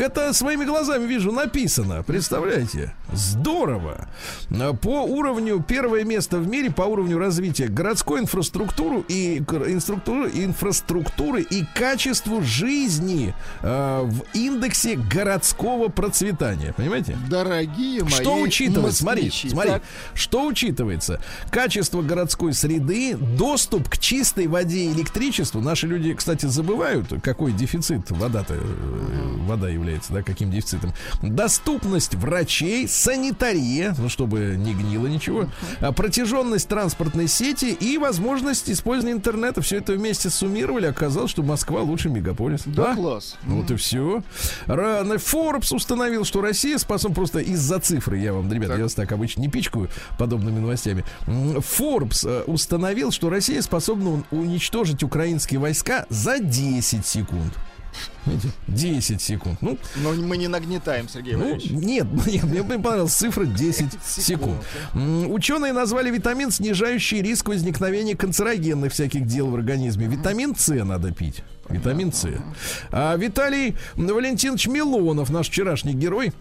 Это 0.00 0.32
своими 0.32 0.64
глазами 0.64 1.06
вижу 1.06 1.30
написано. 1.30 2.02
Представляете? 2.02 2.94
Здорово. 3.12 4.08
По 4.80 5.02
уровню 5.02 5.62
первое 5.62 6.04
место 6.04 6.38
в 6.38 6.48
мире 6.48 6.70
по 6.70 6.82
уровню 6.82 7.18
развития 7.18 7.68
городской 7.68 8.20
инфраструктуры 8.20 9.04
и 9.08 9.38
инструктуры, 9.38 10.30
инфраструктуры 10.32 11.42
и 11.42 11.66
качеству 11.74 12.42
жизни 12.42 13.34
а, 13.60 14.04
в 14.04 14.22
индексе 14.32 14.96
городского 14.96 15.88
процветания. 15.88 16.72
Понимаете? 16.74 17.18
Дорогие 17.28 18.02
мои 18.02 18.10
Что 18.12 18.40
учитывается? 18.40 19.02
Смотри, 19.02 19.30
смотри, 19.30 19.70
Так, 19.70 19.82
что 20.14 20.46
учитывается? 20.46 21.20
Качество 21.50 22.00
городской 22.00 22.54
среды, 22.54 23.16
доступ 23.16 23.90
к 23.90 23.98
чистой 23.98 24.46
воде 24.46 24.84
и 24.84 24.92
электричеству. 24.92 25.60
Наши 25.60 25.86
люди, 25.86 26.14
кстати, 26.14 26.46
забывают, 26.46 27.12
какой 27.22 27.52
дефицит 27.52 28.10
вода-то, 28.10 28.54
э, 28.54 28.60
вода 29.46 29.68
является, 29.68 29.89
да, 30.08 30.22
каким 30.22 30.50
дефицитом. 30.50 30.92
Доступность 31.22 32.14
врачей, 32.14 32.88
санитария, 32.88 33.94
ну, 33.98 34.08
чтобы 34.08 34.56
не 34.56 34.74
гнило 34.74 35.06
ничего, 35.06 35.46
а, 35.80 35.92
протяженность 35.92 36.68
транспортной 36.68 37.28
сети 37.28 37.72
и 37.72 37.98
возможность 37.98 38.70
использования 38.70 39.16
интернета. 39.16 39.62
Все 39.62 39.78
это 39.78 39.92
вместе 39.94 40.30
суммировали, 40.30 40.86
оказалось, 40.86 41.30
что 41.30 41.42
Москва 41.42 41.82
лучший 41.82 42.10
мегаполис. 42.10 42.62
Да, 42.66 42.94
класс. 42.94 43.36
Вот 43.42 43.70
и 43.70 43.76
все. 43.76 44.22
Рано 44.66 45.14
Forbes 45.14 45.74
установил, 45.74 46.24
что 46.24 46.40
Россия 46.40 46.78
способна 46.78 47.14
просто 47.14 47.40
из-за 47.40 47.78
цифры, 47.80 48.18
я 48.18 48.32
вам, 48.32 48.50
ребята, 48.52 48.76
я 48.76 48.84
вас 48.84 48.94
так 48.94 49.12
обычно 49.12 49.40
не 49.42 49.48
пичкаю 49.48 49.88
подобными 50.18 50.60
новостями. 50.60 51.04
Forbes 51.26 52.26
э, 52.26 52.42
установил, 52.46 53.10
что 53.10 53.30
Россия 53.30 53.62
способна 53.62 54.24
уничтожить 54.30 55.02
украинские 55.02 55.60
войска 55.60 56.06
за 56.08 56.38
10 56.38 57.06
секунд. 57.06 57.52
Знаете, 58.24 58.48
10 58.68 59.22
секунд. 59.22 59.58
Ну, 59.60 59.78
Но 59.96 60.12
мы 60.12 60.36
не 60.36 60.48
нагнетаем, 60.48 61.08
Сергей 61.08 61.34
ну, 61.34 61.44
Валерьевич. 61.54 61.70
нет, 61.70 62.06
мне, 62.26 62.42
мне 62.42 62.62
понравилась 62.78 63.12
цифра 63.14 63.44
10 63.44 63.86
секунд. 64.04 64.56
М, 64.94 65.30
Ученые 65.32 65.72
назвали 65.72 66.10
витамин, 66.10 66.50
снижающий 66.50 67.22
риск 67.22 67.48
возникновения 67.48 68.16
канцерогенных 68.16 68.92
всяких 68.92 69.26
дел 69.26 69.48
в 69.48 69.54
организме. 69.54 70.06
Витамин 70.06 70.54
С 70.56 70.68
надо 70.84 71.12
пить. 71.12 71.42
Витамин 71.68 72.12
С. 72.12 72.26
А 72.90 73.16
Виталий 73.16 73.76
Валентинович 73.94 74.66
Милонов, 74.66 75.30
наш 75.30 75.48
вчерашний 75.48 75.94
герой, 75.94 76.32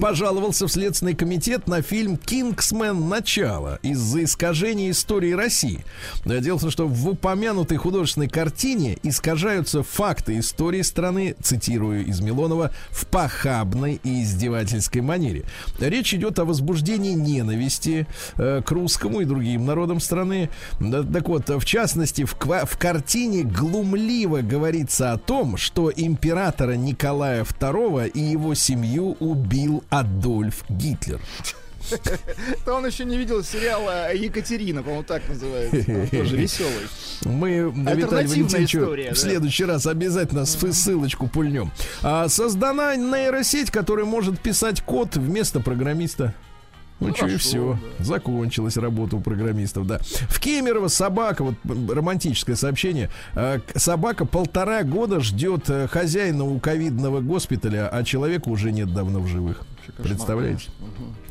пожаловался 0.00 0.66
в 0.66 0.72
Следственный 0.72 1.14
комитет 1.14 1.66
на 1.66 1.82
фильм 1.82 2.16
«Кингсмен. 2.16 3.08
Начало» 3.08 3.78
из-за 3.82 4.24
искажения 4.24 4.90
истории 4.90 5.32
России. 5.32 5.84
Дело 6.24 6.58
в 6.58 6.62
том, 6.62 6.70
что 6.70 6.86
в 6.88 7.08
упомянутой 7.08 7.76
художественной 7.76 8.28
картине 8.28 8.98
искажаются 9.02 9.82
факты 9.82 10.38
истории 10.38 10.82
страны, 10.82 11.34
цитирую 11.42 12.06
из 12.06 12.20
Милонова, 12.20 12.72
в 12.90 13.06
похабной 13.06 14.00
и 14.02 14.22
издевательской 14.22 15.00
манере. 15.00 15.44
Речь 15.78 16.14
идет 16.14 16.38
о 16.38 16.44
возбуждении 16.44 17.12
ненависти 17.12 18.06
э, 18.36 18.62
к 18.64 18.70
русскому 18.70 19.20
и 19.20 19.24
другим 19.24 19.66
народам 19.66 20.00
страны. 20.00 20.50
Так 20.80 21.28
вот, 21.28 21.48
в 21.48 21.64
частности, 21.64 22.24
в, 22.24 22.34
в 22.34 22.78
картине 22.78 23.42
глумливо 23.42 24.40
говорится 24.40 25.12
о 25.12 25.18
том, 25.18 25.56
что 25.56 25.92
императора 25.94 26.72
Николая 26.72 27.44
II 27.44 28.08
и 28.10 28.20
его 28.20 28.54
семью 28.54 29.16
убил 29.32 29.82
Адольф 29.90 30.64
Гитлер. 30.68 31.20
Это 31.90 32.74
он 32.74 32.86
еще 32.86 33.04
не 33.04 33.16
видел 33.16 33.42
сериала 33.42 34.14
Екатерина, 34.14 34.82
по-моему, 34.82 35.04
так 35.04 35.28
называется. 35.28 35.76
Он 35.92 36.08
тоже 36.08 36.36
веселый. 36.36 36.86
Мы, 37.24 37.50
Виталий 37.50 37.90
Альтернативная 37.90 38.28
Валентиновичу, 38.28 38.78
история, 38.78 39.12
в 39.12 39.18
следующий 39.18 39.64
раз 39.64 39.86
обязательно 39.86 40.44
ссылочку 40.46 41.26
пульнем. 41.28 41.72
А, 42.02 42.28
создана 42.28 42.94
нейросеть, 42.94 43.70
которая 43.70 44.06
может 44.06 44.40
писать 44.40 44.80
код 44.82 45.16
вместо 45.16 45.60
программиста. 45.60 46.34
Ну, 47.08 47.14
что 47.16 47.26
и 47.26 47.36
все. 47.36 47.78
Закончилась 47.98 48.76
работа 48.76 49.16
у 49.16 49.20
программистов, 49.20 49.86
да. 49.86 49.98
В 50.28 50.40
Кемерово 50.40 50.88
собака, 50.88 51.44
вот 51.44 51.54
романтическое 51.64 52.56
сообщение. 52.56 53.10
к- 53.34 53.62
Собака 53.76 54.24
полтора 54.24 54.82
года 54.82 55.20
ждет 55.20 55.68
э, 55.68 55.88
хозяина 55.88 56.44
у 56.44 56.58
ковидного 56.58 57.20
госпиталя, 57.20 57.88
а 57.88 58.04
человека 58.04 58.48
уже 58.48 58.72
нет 58.72 58.92
давно 58.94 59.20
в 59.20 59.26
живых. 59.26 59.62
Представляете? 60.02 60.70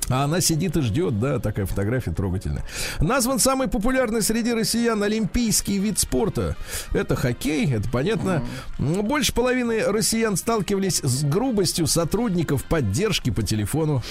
А 0.09 0.25
она 0.25 0.41
сидит 0.41 0.75
и 0.75 0.81
ждет, 0.81 1.21
да, 1.21 1.39
такая 1.39 1.65
фотография 1.65 2.11
трогательная. 2.11 2.63
Назван 2.99 3.39
самый 3.39 3.69
популярный 3.69 4.21
среди 4.21 4.51
россиян 4.53 5.01
олимпийский 5.01 5.77
вид 5.77 5.99
спорта. 5.99 6.57
Это 6.93 7.15
хоккей, 7.15 7.71
это 7.73 7.89
понятно. 7.89 8.43
М, 8.77 9.05
Больше 9.05 9.33
половины 9.33 9.83
россиян 9.85 10.35
сталкивались 10.35 10.99
с 11.01 11.23
грубостью 11.23 11.87
сотрудников 11.87 12.65
поддержки 12.65 13.29
по 13.29 13.41
телефону. 13.41 14.03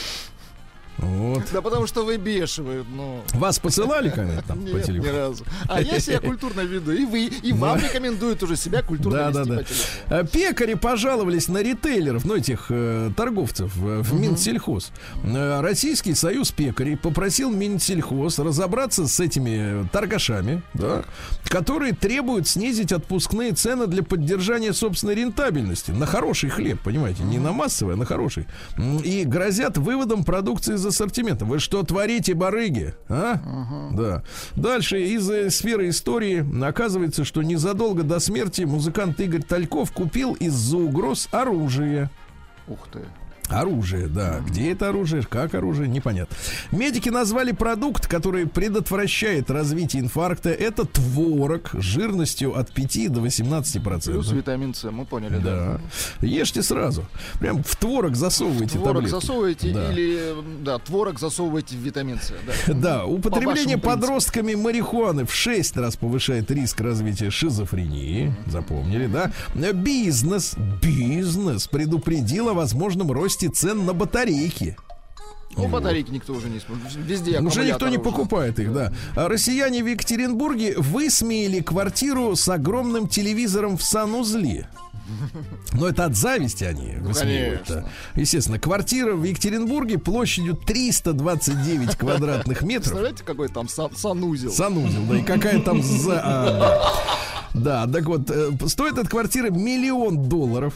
Вот. 1.01 1.43
Да 1.53 1.63
потому 1.63 1.87
что 1.87 2.05
выбешивают, 2.05 2.87
ну. 2.95 3.23
Вас 3.33 3.59
посылали 3.59 4.11
когда-то 4.11 4.49
там 4.49 4.59
по 4.61 4.65
Нет, 4.65 4.75
ни 4.77 4.83
телефону? 4.83 5.13
разу. 5.17 5.45
А 5.69 5.81
я 5.81 5.99
себя 6.01 6.21
культурно 6.21 6.61
веду. 6.61 6.93
И 6.93 7.05
вы, 7.05 7.25
и 7.27 7.53
вам 7.53 7.79
рекомендуют 7.81 8.43
уже 8.43 8.57
себя 8.57 8.83
культурно 8.83 9.31
Да, 9.31 9.31
да, 9.31 9.45
да. 9.45 9.57
по. 9.59 9.65
А 10.09 10.25
Пекари 10.25 10.75
пожаловались 10.75 11.49
на 11.49 11.63
ритейлеров, 11.63 12.25
ну, 12.25 12.37
этих 12.37 12.67
э, 12.69 13.11
торговцев 13.17 13.73
э, 13.77 14.01
в 14.03 14.15
Минсельхоз. 14.15 14.93
Э, 15.25 15.61
Российский 15.61 16.15
союз 16.15 16.51
пекарей 16.51 16.97
попросил 16.97 17.51
Минсельхоз 17.51 18.39
разобраться 18.39 19.07
с 19.07 19.21
этими 19.21 19.89
торгашами, 19.93 20.63
да, 20.75 21.05
которые 21.45 21.95
требуют 21.95 22.47
снизить 22.49 22.93
отпускные 22.93 23.53
цены 23.53 23.87
для 23.87 24.03
поддержания 24.03 24.73
собственной 24.73 25.15
рентабельности 25.15 25.91
на 25.91 26.07
хороший 26.07 26.51
хлеб, 26.51 26.81
понимаете, 26.83 27.23
не 27.23 27.39
на 27.39 27.53
массовый, 27.53 27.95
а 27.95 27.97
на 27.97 28.05
хороший. 28.05 28.47
И 29.05 29.25
грозят 29.25 29.79
выводом 29.79 30.25
продукции 30.25 30.75
из 30.75 30.90
ассортимента. 30.91 31.45
Вы 31.45 31.59
что 31.59 31.83
творите, 31.83 32.35
барыги? 32.35 32.95
А? 33.09 33.41
Да. 33.93 34.23
Дальше 34.55 35.03
из 35.03 35.29
э, 35.31 35.51
сферы 35.51 35.89
истории 35.89 36.45
оказывается, 36.65 37.25
что 37.25 37.43
незадолго 37.43 38.03
до 38.03 38.21
смерти 38.21 38.63
музыкант 38.63 39.19
Игорь 39.21 39.43
Тальков 39.43 39.91
купил 39.93 40.35
из-за 40.35 40.77
угроз 40.77 41.29
оружие. 41.33 42.11
Ух 42.69 42.89
ты. 42.93 43.01
Оружие, 43.51 44.07
да. 44.07 44.41
Где 44.47 44.73
это 44.73 44.89
оружие, 44.89 45.23
как 45.23 45.55
оружие, 45.55 45.89
непонятно. 45.89 46.37
Медики 46.71 47.09
назвали 47.09 47.53
продукт, 47.53 48.07
который 48.07 48.47
предотвращает 48.47 49.51
развитие 49.51 50.03
инфаркта. 50.03 50.51
Это 50.51 50.85
творог 50.85 51.71
с 51.73 51.83
жирностью 51.83 52.57
от 52.57 52.73
5 52.73 53.13
до 53.13 53.21
18 53.21 53.73
Плюс 53.75 53.85
процентов. 53.85 54.33
витамин 54.33 54.75
С, 54.75 54.91
мы 54.91 55.05
поняли, 55.05 55.39
да. 55.39 55.81
Да. 56.21 56.27
Ешьте 56.27 56.63
сразу. 56.63 57.05
Прям 57.41 57.63
в 57.63 57.77
творог 57.77 58.15
засовывайте 58.17 58.79
Творог 58.79 58.95
таблетки. 58.95 59.11
засовываете 59.11 59.73
Да. 59.73 59.93
или, 59.93 60.35
да, 60.63 60.79
творог 60.79 61.19
засовываете 61.19 61.77
в 61.77 61.81
витамин 61.81 62.19
С, 62.21 62.33
да. 62.47 62.75
Да, 62.81 63.05
употребление 63.05 63.77
По 63.79 63.91
подростками 63.91 64.55
марихуаны 64.55 65.27
в 65.27 65.35
6 65.35 65.77
раз 65.77 65.97
повышает 65.97 66.51
риск 66.51 66.81
развития 66.81 67.31
шизофрении. 67.31 68.35
Запомнили, 68.47 69.07
да? 69.07 69.33
Бизнес, 69.73 70.55
бизнес 70.83 71.67
предупредил 71.67 72.49
о 72.51 72.55
возможном 72.55 73.11
росте 73.13 73.40
цен 73.49 73.85
на 73.87 73.93
батарейки. 73.93 74.77
Ну, 75.57 75.67
батарейки 75.69 76.11
никто 76.11 76.33
уже 76.33 76.49
не 76.49 76.61
сможет. 76.61 76.85
Везде 76.95 77.41
Уже 77.41 77.65
никто 77.65 77.89
не 77.89 77.99
покупает 77.99 78.59
их, 78.61 78.73
да. 78.73 78.93
А 79.17 79.29
россияне 79.29 79.83
в 79.83 79.87
Екатеринбурге 79.87 80.75
высмеяли 80.79 81.61
квартиру 81.61 82.37
с 82.37 82.49
огромным 82.49 83.09
телевизором 83.09 83.77
в 83.77 83.83
санузле. 83.83 84.69
Но 85.73 85.89
это 85.89 86.05
от 86.05 86.15
зависти 86.15 86.63
они 86.63 86.95
высмеивают. 87.01 87.67
конечно. 87.67 87.91
Естественно, 88.15 88.61
квартира 88.61 89.15
в 89.17 89.25
Екатеринбурге 89.25 89.99
площадью 89.99 90.55
329 90.55 91.97
квадратных 91.97 92.63
метров. 92.63 92.85
Представляете, 92.93 93.25
какой 93.25 93.49
там 93.49 93.69
сан- 93.69 93.95
санузел? 93.97 94.53
Санузел, 94.53 95.03
да, 95.11 95.19
и 95.19 95.23
какая 95.23 95.61
там 95.61 95.83
за... 95.83 96.21
а, 96.25 96.93
Да, 97.55 97.89
так 97.89 98.05
вот, 98.07 98.31
э, 98.31 98.53
стоит 98.69 98.99
эта 98.99 99.09
квартира 99.09 99.51
миллион 99.51 100.29
долларов. 100.29 100.75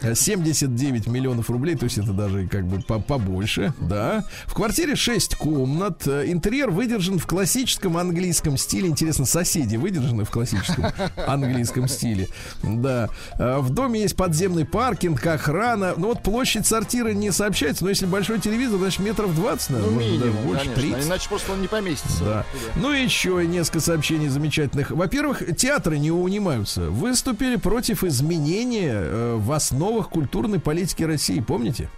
Э, 0.00 0.14
79 0.14 1.06
миллионов 1.06 1.50
рублей, 1.50 1.74
то 1.76 1.84
есть 1.84 1.98
это 1.98 2.12
даже 2.12 2.46
как 2.48 2.66
бы 2.66 2.80
по- 2.80 3.00
побольше, 3.00 3.72
да. 3.80 4.24
В 4.46 4.54
квартире 4.54 4.96
6 4.96 5.34
комнат. 5.36 6.06
Интерьер 6.06 6.70
выдержан 6.70 7.18
в 7.18 7.26
классическом 7.26 7.96
английском 7.96 8.56
стиле. 8.56 8.88
Интересно, 8.88 9.24
соседи 9.26 9.76
выдержаны 9.76 10.24
в 10.24 10.30
классическом 10.30 10.86
английском 11.26 11.88
стиле. 11.88 12.28
Да. 12.62 13.08
Э, 13.38 13.58
В 13.58 13.70
доме 13.70 14.02
есть 14.02 14.16
подземный 14.16 14.64
паркинг, 14.64 15.24
охрана. 15.26 15.94
Ну 15.96 16.08
вот 16.08 16.22
площадь 16.22 16.66
сортира 16.66 17.10
не 17.12 17.30
сообщается, 17.32 17.84
но 17.84 17.90
если 17.90 18.06
большой 18.06 18.40
телевизор, 18.40 18.78
значит 18.78 19.00
метров 19.00 19.34
20, 19.34 19.70
Ну, 19.70 19.76
наверное, 19.78 19.98
даже 19.98 20.10
минимум, 20.10 20.46
больше, 20.46 20.64
конечно. 20.70 20.82
30. 20.94 21.06
Иначе 21.08 21.28
просто 21.28 21.52
он 21.52 21.60
не 21.60 21.68
поместится. 21.68 22.24
Да. 22.24 22.44
Ну 22.76 22.92
и 22.92 23.02
еще 23.02 23.44
несколько 23.46 23.80
сообщений 23.80 24.28
замечательных. 24.28 24.90
Во-первых, 24.90 25.42
театры 25.56 25.98
не 25.98 26.10
унимаются. 26.10 26.82
Выступили 26.90 27.56
против 27.56 28.04
изменения 28.04 28.92
э, 28.94 29.34
в 29.36 29.52
основах 29.72 30.08
культурной 30.10 30.60
политики 30.60 31.02
России. 31.02 31.40
Помните? 31.40 31.88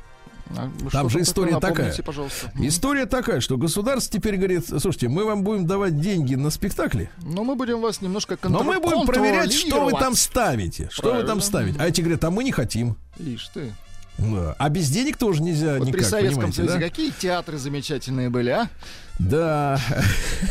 А, 0.56 0.70
Там 0.92 1.08
же 1.08 1.22
история 1.22 1.58
такая. 1.58 1.94
Пожалуйста. 2.04 2.52
История 2.60 3.06
такая, 3.06 3.40
что 3.40 3.56
государство 3.56 4.18
теперь 4.18 4.36
говорит, 4.36 4.66
слушайте, 4.68 5.08
мы 5.08 5.24
вам 5.24 5.42
будем 5.42 5.66
давать 5.66 5.98
деньги 6.00 6.34
на 6.34 6.50
спектакли, 6.50 7.10
Но 7.22 7.44
мы 7.44 7.54
будем 7.56 7.80
вас 7.80 8.02
немножко 8.02 8.38
но 8.42 8.62
мы 8.62 8.78
будем 8.78 9.06
проверять, 9.06 9.52
что 9.52 9.84
вы 9.86 9.92
там 9.92 10.12
контролировать. 10.12 10.18
ставите. 10.18 10.88
Что 10.92 11.08
вы 11.08 11.12
там 11.18 11.24
Правильно. 11.24 11.42
ставите. 11.42 11.80
А 11.80 11.88
эти 11.88 12.00
говорят, 12.02 12.22
а 12.24 12.30
мы 12.30 12.44
не 12.44 12.52
хотим. 12.52 12.96
Ишь 13.18 13.48
ты. 13.54 13.72
Да. 14.18 14.54
А 14.58 14.68
без 14.68 14.90
денег 14.90 15.16
тоже 15.16 15.42
нельзя 15.42 15.78
Вот 15.78 15.88
никак, 15.88 16.00
при 16.00 16.04
Советском 16.06 16.52
Союзе 16.52 16.74
да? 16.74 16.80
какие 16.80 17.10
театры 17.10 17.56
замечательные 17.58 18.28
были, 18.30 18.50
а? 18.50 18.68
Да, 19.18 19.80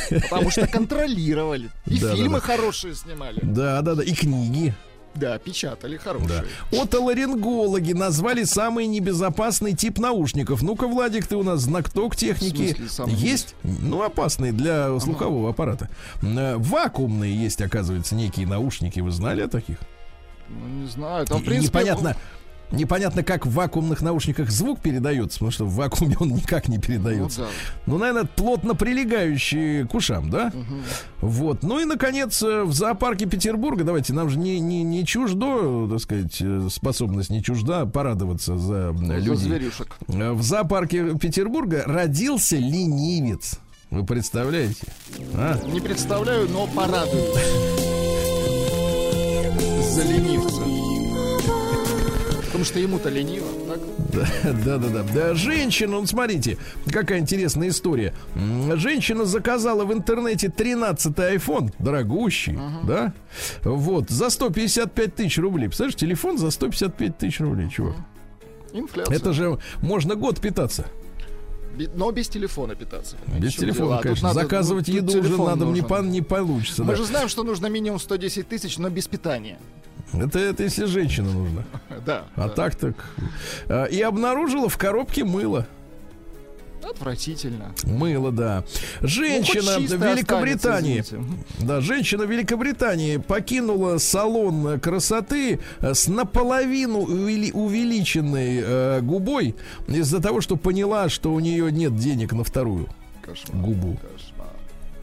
Потому 0.10 0.50
что 0.50 0.68
контролировали. 0.68 1.70
И 1.86 2.00
Да, 2.00 2.10
да, 2.10 2.16
фильмы 2.16 2.40
да. 2.40 2.46
хорошие 2.46 2.96
снимали. 2.96 3.40
да, 3.42 3.82
да, 3.82 3.96
да, 3.96 4.04
и 4.04 4.14
книги. 4.14 4.74
Да, 5.16 5.38
печатали 5.38 5.98
Да. 5.98 6.04
хорошие. 6.04 6.44
Отоларингологи 6.72 7.94
назвали 7.94 8.44
самый 8.44 8.88
небезопасный 8.88 9.74
тип 9.74 10.00
наушников. 10.00 10.62
Ну-ка, 10.64 10.88
Владик, 10.88 11.28
ты 11.28 11.36
у 11.36 11.44
нас 11.44 11.62
знаток 11.62 12.16
техники. 12.16 12.74
В 12.74 12.90
смысле, 12.92 13.14
есть? 13.16 13.56
Ну, 13.64 14.02
опасные 14.02 14.52
для 14.52 15.00
слухового 15.00 15.50
аппарата. 15.52 15.90
Э, 16.22 16.56
Вакуумные 16.58 17.36
есть, 17.36 17.62
оказывается, 17.62 18.16
некие 18.16 18.48
наушники. 18.48 19.00
Вы 19.00 19.12
знали 19.12 19.42
о 19.42 19.48
таких? 19.48 19.78
Ну, 20.50 20.68
не 20.82 20.88
знаю. 20.88 21.26
Там, 21.26 21.42
в 21.42 21.46
принципе, 21.46 21.80
непонятно, 21.80 22.16
непонятно, 22.72 23.24
как 23.24 23.46
в 23.46 23.52
вакуумных 23.52 24.02
наушниках 24.02 24.50
звук 24.50 24.80
передается, 24.82 25.40
потому 25.40 25.52
что 25.52 25.66
в 25.66 25.74
вакууме 25.76 26.16
он 26.20 26.30
никак 26.30 26.68
не 26.68 26.78
ну, 26.78 26.82
передается. 26.84 27.42
да. 27.42 27.48
Ну, 27.86 27.98
наверное, 27.98 28.24
плотно 28.26 28.76
прилегающие 28.76 29.86
к 29.88 29.94
ушам, 29.94 30.30
да? 30.30 30.52
Вот. 31.22 31.64
Ну 31.64 31.80
и, 31.80 31.86
наконец, 31.86 32.42
э, 32.42 32.64
в 32.64 32.74
зоопарке 32.74 33.26
Петербурга, 33.26 33.84
давайте, 33.84 34.14
нам 34.14 34.30
же 34.30 34.38
не, 34.40 34.60
не, 34.60 34.84
не 34.84 35.06
чуждо, 35.06 35.88
так 35.90 36.00
сказать, 36.00 36.38
э, 36.42 36.68
способность 36.72 37.30
не 37.30 37.44
чужда 37.44 37.86
порадоваться 37.86 38.58
за 38.58 38.94
За 38.94 39.14
людей. 39.16 39.36
зверюшек. 39.36 39.96
Э, 40.08 40.32
В 40.32 40.42
зоопарке 40.42 41.18
Петербурга 41.18 41.84
родился 41.86 42.58
ленивец. 42.58 43.60
Вы 43.92 44.04
представляете? 44.06 44.88
А? 45.36 45.60
Не 45.68 45.80
представляю, 45.80 46.50
но 46.50 46.66
порадуюсь. 46.68 47.38
За 49.92 50.02
ленивца. 50.04 50.64
Потому 52.54 52.66
что 52.66 52.78
ему-то 52.78 53.10
лениво, 53.10 53.48
так? 53.68 53.80
Да, 54.64 54.78
да, 54.78 54.90
да, 54.90 55.04
да. 55.12 55.34
Женщина, 55.34 55.94
ну 55.94 56.06
смотрите, 56.06 56.60
какая 56.92 57.18
интересная 57.18 57.70
история. 57.70 58.14
Женщина 58.76 59.26
заказала 59.26 59.86
в 59.86 59.92
интернете 59.92 60.54
13-й 60.56 61.38
iPhone, 61.38 61.74
дорогущий, 61.80 62.60
да? 62.84 63.12
Вот, 63.64 64.12
за 64.12 64.30
155 64.30 65.16
тысяч 65.16 65.40
рублей. 65.40 65.66
Представляешь, 65.66 65.96
телефон 65.96 66.38
за 66.38 66.52
155 66.52 67.18
тысяч 67.18 67.40
рублей, 67.40 67.70
чувак. 67.72 67.96
Инфляция. 68.72 69.16
Это 69.16 69.34
же 69.34 69.58
можно 69.82 70.14
год 70.14 70.40
питаться. 70.40 70.86
Но 71.96 72.12
без 72.12 72.28
телефона 72.30 72.76
питаться. 72.76 73.16
понимаете, 73.18 73.46
Без 73.48 73.56
телефона, 73.56 73.76
дело? 73.86 73.94
А 73.94 73.98
тут 73.98 74.04
конечно. 74.04 74.28
надо- 74.30 74.40
Заказывать 74.42 74.86
тут 74.86 74.96
еду 74.96 75.20
уже 75.20 75.38
надо, 75.42 75.66
не, 75.66 75.82
пон- 75.82 76.08
не 76.08 76.22
получится. 76.22 76.84
Мы 76.84 76.92
да. 76.92 76.96
же 76.98 77.06
знаем, 77.06 77.28
что 77.30 77.44
нужно 77.44 77.68
минимум 77.68 78.00
110 78.00 78.48
тысяч, 78.48 78.78
но 78.78 78.90
без 78.90 79.08
питания. 79.08 79.58
Это, 80.14 80.38
это 80.40 80.64
если 80.64 80.86
женщина 80.86 81.32
нужна. 81.32 81.64
Да. 82.06 82.26
А 82.36 82.48
да. 82.48 82.50
так 82.50 82.76
так. 82.76 82.96
А, 83.68 83.86
И 83.86 84.00
обнаружила 84.02 84.70
в 84.70 84.78
коробке 84.78 85.24
мыло. 85.24 85.66
Отвратительно. 86.90 87.74
Мыло, 87.84 88.32
да. 88.32 88.64
Ну, 89.02 89.08
Женщина 89.08 89.74
хоть 89.76 89.90
в 89.90 90.04
Великобритании. 90.04 91.00
останется. 91.00 91.34
Да, 91.60 91.82
женщина 91.82 92.26
в 92.26 92.32
Великобритании 92.32 93.18
покинула 93.18 93.98
салон 93.98 94.80
красоты 94.80 95.60
э, 95.80 95.94
с 95.94 96.08
наполовину 96.08 97.02
увели- 97.02 97.52
увеличенной 97.54 98.62
э, 98.64 99.02
губой 99.02 99.56
из-за 99.88 100.22
того, 100.22 100.42
что 100.42 100.56
поняла, 100.56 101.10
что 101.10 101.34
у 101.34 101.40
нее 101.40 101.72
нет 101.72 101.96
денег 101.98 102.34
на 102.34 102.44
вторую 102.44 102.88
Кошмар. 103.22 103.62
губу. 103.64 103.94
Кошмар. 103.96 104.13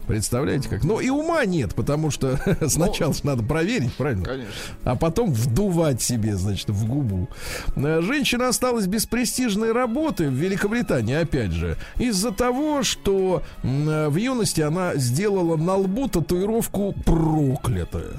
Представляете 0.07 0.67
как? 0.69 0.83
Но 0.83 0.99
и 0.99 1.09
ума 1.09 1.45
нет, 1.45 1.73
потому 1.75 2.11
что 2.11 2.39
сначала 2.67 3.13
ж 3.13 3.23
надо 3.23 3.43
проверить, 3.43 3.93
правильно? 3.93 4.25
Конечно. 4.25 4.51
а 4.83 4.95
потом 4.95 5.31
вдувать 5.31 6.01
себе, 6.01 6.35
значит, 6.35 6.69
в 6.69 6.85
губу. 6.85 7.27
Э, 7.75 8.01
Женщина 8.01 8.49
осталась 8.49 8.87
без 8.87 9.05
престижной 9.05 9.71
работы 9.71 10.27
в 10.29 10.33
Великобритании, 10.33 11.15
опять 11.15 11.51
же, 11.51 11.77
из-за 11.97 12.31
того, 12.31 12.83
что 12.83 13.43
э, 13.63 14.07
в 14.09 14.15
юности 14.15 14.61
она 14.61 14.95
сделала 14.95 15.55
на 15.55 15.75
лбу 15.75 16.07
татуировку 16.07 16.93
проклятая. 17.05 18.11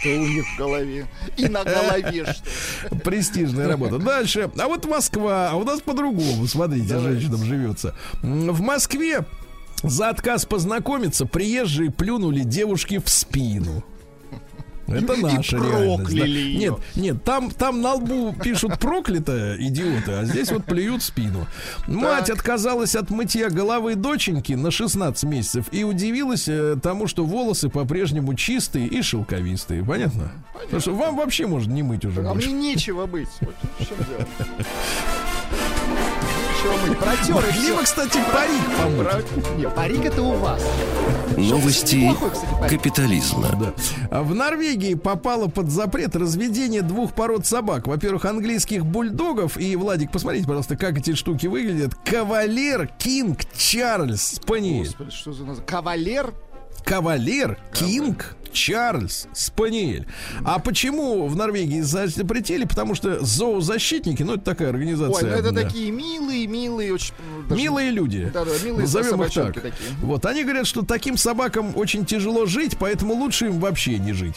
Что 0.00 0.10
у 0.10 0.26
них 0.26 0.44
в 0.54 0.58
голове? 0.58 1.06
И 1.38 1.48
на 1.48 1.64
голове 1.64 2.26
что? 2.84 2.94
Престижная 2.96 3.68
работа. 3.68 3.98
Дальше. 3.98 4.50
А 4.58 4.68
вот 4.68 4.84
Москва. 4.84 5.48
А 5.50 5.56
у 5.56 5.64
нас 5.64 5.80
по-другому. 5.80 6.46
Смотрите, 6.46 6.88
Давайте. 6.94 7.20
женщинам 7.20 7.44
живется. 7.44 7.94
В 8.22 8.60
Москве 8.60 9.24
за 9.84 10.08
отказ 10.10 10.44
познакомиться 10.46 11.26
приезжие 11.26 11.90
плюнули 11.90 12.40
девушке 12.40 13.00
в 13.00 13.08
спину. 13.08 13.84
Это 14.86 15.14
И- 15.14 15.18
и 15.18 15.22
наша 15.22 15.56
реальность. 15.56 16.14
да. 16.14 16.26
Нет, 16.26 16.74
нет, 16.94 17.24
там, 17.24 17.50
там 17.50 17.80
на 17.80 17.94
лбу 17.94 18.34
пишут 18.34 18.78
проклято, 18.78 19.56
идиоты, 19.58 20.12
а 20.12 20.24
здесь 20.26 20.52
вот 20.52 20.66
плюют 20.66 21.00
в 21.00 21.06
спину. 21.06 21.46
Мать 21.86 22.28
отказалась 22.28 22.94
от 22.94 23.08
мытья 23.08 23.48
головы 23.48 23.94
доченьки 23.94 24.52
на 24.52 24.70
16 24.70 25.24
месяцев 25.24 25.68
и 25.72 25.84
удивилась 25.84 26.48
э, 26.48 26.76
тому, 26.82 27.06
что 27.06 27.24
волосы 27.24 27.70
по-прежнему 27.70 28.34
чистые 28.34 28.86
и 28.86 29.00
шелковистые. 29.00 29.82
Понятно? 29.82 30.32
Потому 30.64 30.80
что 30.82 30.94
вам 30.94 31.16
вообще 31.16 31.46
можно 31.46 31.72
не 31.72 31.82
мыть 31.82 32.04
уже 32.04 32.20
А 32.20 32.34
больше. 32.34 32.50
мне 32.50 32.72
нечего 32.74 33.06
быть. 33.06 33.30
Вот 33.40 33.54
в 33.78 33.86
чем 33.88 33.96
дело. 33.96 34.28
Нечего 36.64 36.86
мыть. 36.86 36.98
Протер 36.98 37.48
и 37.48 37.52
всё. 37.52 37.62
Либо, 37.62 37.82
кстати, 37.82 38.18
парик 38.32 38.62
помыть. 38.78 39.74
Парик 39.74 40.04
это 40.04 40.22
у 40.22 40.32
вас. 40.36 40.62
Новости 41.36 42.10
капитализма. 42.68 43.74
А 44.10 44.22
в 44.22 44.34
Норвегии 44.34 44.94
попало 44.94 45.48
под 45.48 45.70
запрет 45.70 46.16
разведение 46.16 46.82
двух 46.82 47.12
пород 47.14 47.46
собак. 47.46 47.86
Во-первых, 47.86 48.24
английских 48.24 48.86
бульдогов. 48.86 49.58
И, 49.58 49.76
Владик, 49.76 50.10
посмотрите, 50.12 50.46
пожалуйста, 50.46 50.76
как 50.76 50.98
эти 50.98 51.14
штуки 51.14 51.46
выглядят. 51.46 51.94
Кавалер 52.04 52.88
Кинг 52.98 53.40
Чарльз 53.56 54.34
Спаниель. 54.34 54.86
Господи, 54.86 55.10
что 55.10 55.32
за 55.32 55.44
название? 55.44 55.66
Кавалер? 55.66 56.34
Кавалер 56.84 57.58
Кинг 57.72 58.36
Чарльз 58.52 59.26
Спаниель. 59.32 60.06
А 60.44 60.58
почему 60.60 61.26
в 61.26 61.34
Норвегии 61.34 61.80
запретили? 61.80 62.64
Потому 62.64 62.94
что 62.94 63.24
зоозащитники, 63.24 64.22
ну, 64.22 64.34
это 64.34 64.44
такая 64.44 64.70
организация. 64.70 65.24
Ой, 65.26 65.30
ну 65.30 65.36
это 65.36 65.50
да, 65.50 65.62
такие 65.62 65.90
милые, 65.90 66.46
милые, 66.46 66.92
очень... 66.94 67.14
даже- 67.48 67.60
Милые 67.60 67.90
люди. 67.90 68.30
Да-да, 68.32 68.52
милые 68.64 68.82
Назовем 68.82 69.22
их 69.24 69.32
так. 69.34 69.54
такие. 69.54 69.90
Вот, 70.02 70.24
они 70.26 70.44
говорят, 70.44 70.66
что 70.66 70.82
таким 70.82 71.16
собакам 71.16 71.72
очень 71.76 72.04
тяжело 72.06 72.46
жить, 72.46 72.76
поэтому 72.78 73.14
лучше 73.14 73.46
им 73.46 73.58
вообще 73.58 73.98
не 73.98 74.12
жить. 74.12 74.36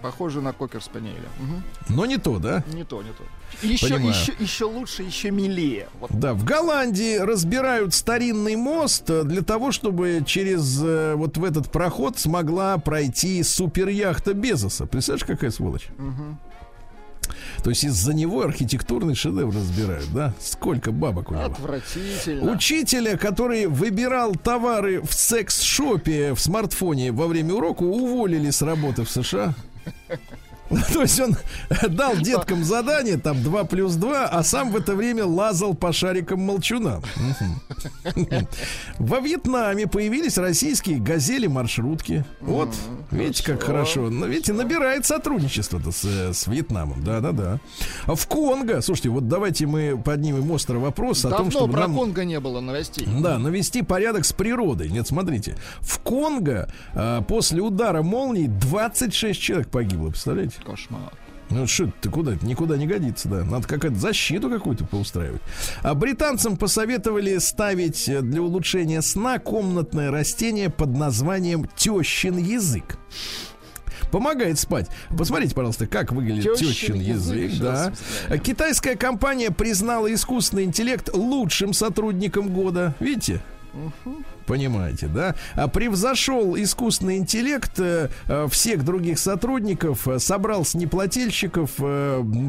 Похоже 0.00 0.40
на 0.40 0.52
кокер 0.52 0.82
спаниеля. 0.82 1.28
Мгм. 1.40 1.62
Но 1.88 2.06
не 2.06 2.16
то, 2.18 2.38
да? 2.38 2.62
Не 2.72 2.84
то, 2.84 3.02
не 3.02 3.10
то. 3.10 3.24
Еще, 3.62 3.88
Понимаю. 3.88 4.08
еще, 4.08 4.32
еще 4.38 4.64
лучше, 4.64 5.02
еще 5.02 5.30
милее. 5.30 5.88
Вот. 6.00 6.10
Да, 6.12 6.34
в 6.34 6.44
Голландии 6.44 7.16
разбирают 7.18 7.94
старинный 7.94 8.56
мост 8.56 9.08
э, 9.08 9.24
для 9.24 9.42
того, 9.42 9.72
чтобы 9.72 10.22
через 10.26 10.80
э, 10.82 11.14
вот 11.14 11.36
в 11.36 11.44
этот 11.44 11.70
проход 11.70 12.18
смогла 12.18 12.78
пройти 12.78 13.42
суперяхта 13.42 14.34
Безоса. 14.34 14.86
Представляешь, 14.86 15.26
какая 15.26 15.50
сволочь? 15.50 15.88
То 17.62 17.70
есть 17.70 17.84
из-за 17.84 18.12
него 18.12 18.42
архитектурный 18.42 19.14
шедевр 19.14 19.54
разбирают, 19.54 20.12
да? 20.12 20.34
Сколько 20.40 20.92
бабок 20.92 21.30
у 21.30 21.34
него? 21.34 21.44
Отвратительно. 21.46 22.52
Учителя, 22.52 23.16
который 23.16 23.66
выбирал 23.66 24.34
товары 24.34 25.00
в 25.00 25.14
секс-шопе 25.14 26.34
в 26.34 26.40
смартфоне 26.40 27.12
во 27.12 27.26
время 27.26 27.54
урока, 27.54 27.82
уволили 27.82 28.50
с 28.50 28.60
работы 28.60 29.04
в 29.04 29.10
США. 29.10 29.54
То 30.92 31.02
есть 31.02 31.20
он 31.20 31.36
дал 31.88 32.16
деткам 32.16 32.64
задание, 32.64 33.18
там 33.18 33.42
2 33.42 33.64
плюс 33.64 33.94
2, 33.94 34.26
а 34.26 34.42
сам 34.42 34.72
в 34.72 34.76
это 34.76 34.94
время 34.94 35.26
лазал 35.26 35.74
по 35.74 35.92
шарикам 35.92 36.40
молчуна. 36.40 37.00
Во 38.98 39.20
Вьетнаме 39.20 39.86
появились 39.86 40.38
российские 40.38 40.98
газели-маршрутки. 40.98 42.24
Вот, 42.40 42.74
видите, 43.10 43.44
как 43.44 43.62
хорошо. 43.62 44.10
Ну, 44.10 44.26
видите, 44.26 44.52
набирает 44.52 45.06
сотрудничество-то 45.06 45.92
с, 45.92 46.46
Вьетнамом. 46.46 47.02
Да-да-да. 47.04 47.60
В 48.06 48.26
Конго, 48.26 48.80
слушайте, 48.80 49.10
вот 49.10 49.28
давайте 49.28 49.66
мы 49.66 50.00
поднимем 50.02 50.50
острый 50.50 50.78
вопрос 50.78 51.24
о 51.24 51.30
том, 51.30 51.50
чтобы 51.50 51.72
про. 51.72 51.88
Конго 51.88 52.24
не 52.24 52.40
было 52.40 52.60
новостей. 52.60 53.06
Да, 53.20 53.38
навести 53.38 53.82
порядок 53.82 54.24
с 54.24 54.32
природой. 54.32 54.88
Нет, 54.90 55.06
смотрите. 55.06 55.56
В 55.80 55.98
Конго 56.00 56.68
а, 56.94 57.22
после 57.22 57.60
удара 57.60 58.02
молнии 58.02 58.46
26 58.46 59.40
человек 59.40 59.68
погибло, 59.68 60.10
представляете? 60.10 60.53
Кошмар. 60.64 61.12
Ну 61.50 61.66
что 61.66 61.90
ты 62.00 62.08
куда? 62.08 62.34
Это 62.34 62.46
никуда 62.46 62.76
не 62.76 62.86
годится, 62.86 63.28
да. 63.28 63.44
Надо 63.44 63.68
какую-то 63.68 63.98
защиту 63.98 64.48
какую-то 64.48 64.86
поустраивать. 64.86 65.42
А 65.82 65.94
британцам 65.94 66.56
посоветовали 66.56 67.36
ставить 67.38 68.06
для 68.06 68.42
улучшения 68.42 69.02
сна 69.02 69.38
комнатное 69.38 70.10
растение 70.10 70.70
под 70.70 70.96
названием 70.96 71.68
тещин 71.76 72.38
язык. 72.38 72.96
Помогает 74.10 74.58
спать. 74.58 74.88
Посмотрите, 75.16 75.54
пожалуйста, 75.54 75.86
как 75.86 76.12
выглядит 76.12 76.54
Тещин 76.56 76.94
язык. 76.94 77.50
язык, 77.50 77.60
да. 77.60 77.92
Китайская 78.38 78.96
компания 78.96 79.50
признала 79.50 80.12
искусственный 80.12 80.64
интеллект 80.64 81.10
лучшим 81.12 81.72
сотрудником 81.72 82.48
года. 82.48 82.94
Видите? 83.00 83.42
Понимаете, 84.46 85.06
да? 85.06 85.34
А 85.54 85.68
превзошел 85.68 86.56
искусственный 86.56 87.16
интеллект 87.18 87.78
э, 87.78 88.08
э, 88.28 88.46
всех 88.50 88.84
других 88.84 89.18
сотрудников, 89.18 90.06
э, 90.06 90.18
собрал 90.18 90.64
с 90.64 90.74
неплательщиков 90.74 91.70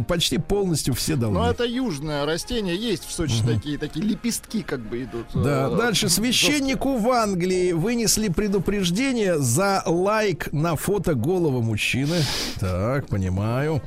почти 0.07 0.37
полностью 0.37 0.93
все 0.93 1.15
долги. 1.15 1.37
Ну, 1.37 1.43
это 1.43 1.63
южное 1.63 2.25
растение. 2.25 2.75
Есть 2.75 3.05
в 3.05 3.11
Сочи 3.11 3.41
такие, 3.45 3.77
такие 3.77 4.05
лепестки 4.05 4.61
как 4.61 4.81
бы 4.81 5.03
идут. 5.03 5.27
Да, 5.33 5.69
дальше 5.69 6.09
священнику 6.09 6.97
в 6.97 7.09
Англии 7.09 7.71
вынесли 7.71 8.29
предупреждение 8.29 9.39
за 9.39 9.83
лайк 9.85 10.51
на 10.51 10.75
фото 10.75 11.15
голого 11.15 11.61
мужчины. 11.61 12.17
Так, 12.59 13.07
понимаю. 13.07 13.81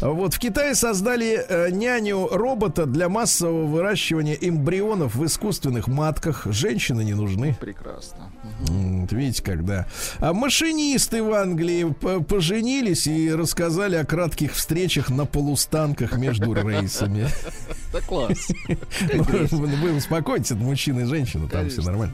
Вот 0.00 0.34
в 0.34 0.38
Китае 0.38 0.74
создали 0.74 1.44
э, 1.48 1.70
няню 1.70 2.28
робота 2.28 2.86
для 2.86 3.08
массового 3.08 3.66
выращивания 3.66 4.36
эмбрионов 4.40 5.14
в 5.14 5.24
искусственных 5.24 5.88
матках. 5.88 6.46
Женщины 6.46 7.02
не 7.02 7.14
нужны. 7.14 7.47
Прекрасно. 7.60 8.30
М, 8.68 9.02
вот 9.02 9.12
Видите, 9.12 9.42
когда. 9.42 9.86
А 10.18 10.32
машинисты 10.32 11.22
в 11.22 11.32
Англии 11.32 11.84
поженились 12.24 13.06
и 13.06 13.32
рассказали 13.32 13.96
о 13.96 14.04
кратких 14.04 14.54
встречах 14.54 15.10
на 15.10 15.24
полустанках 15.26 16.16
между 16.16 16.52
рейсами. 16.54 17.28
Это 17.92 18.02
класс. 18.06 18.48
Ну, 19.14 19.22
Вы 19.22 19.96
успокойтесь, 19.96 20.50
это 20.50 20.60
мужчина 20.60 21.00
и 21.00 21.04
женщина, 21.04 21.48
там 21.48 21.68
все 21.68 21.82
нормально. 21.82 22.12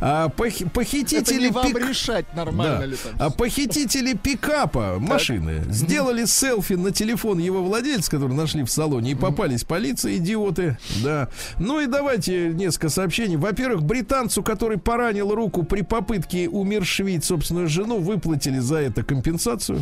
А 0.00 0.28
похитители 0.28 1.48
вам 1.48 1.76
решать, 1.76 2.34
нормально 2.34 2.78
Да. 2.80 2.86
ли 2.86 2.96
там. 2.96 3.12
А 3.18 3.30
похитители 3.30 4.14
пикапа 4.14 4.96
машины 4.98 5.62
сделали 5.68 6.24
селфи 6.24 6.74
на 6.74 6.90
телефон 6.90 7.38
его 7.38 7.62
владельца, 7.62 8.10
который 8.10 8.34
нашли 8.34 8.62
в 8.64 8.70
салоне, 8.70 9.12
и 9.12 9.14
попались 9.14 9.64
полиции, 9.64 10.16
идиоты. 10.18 10.76
Да. 11.02 11.28
Ну 11.58 11.80
и 11.80 11.86
давайте 11.86 12.48
несколько 12.48 12.88
сообщений. 12.88 13.36
Во-первых, 13.36 13.82
британцу, 13.82 14.42
который 14.42 14.71
поранил 14.76 15.34
руку 15.34 15.62
при 15.64 15.82
попытке 15.82 16.48
умершвить 16.48 17.24
собственную 17.24 17.68
жену, 17.68 17.98
выплатили 17.98 18.58
за 18.58 18.78
это 18.78 19.02
компенсацию. 19.02 19.80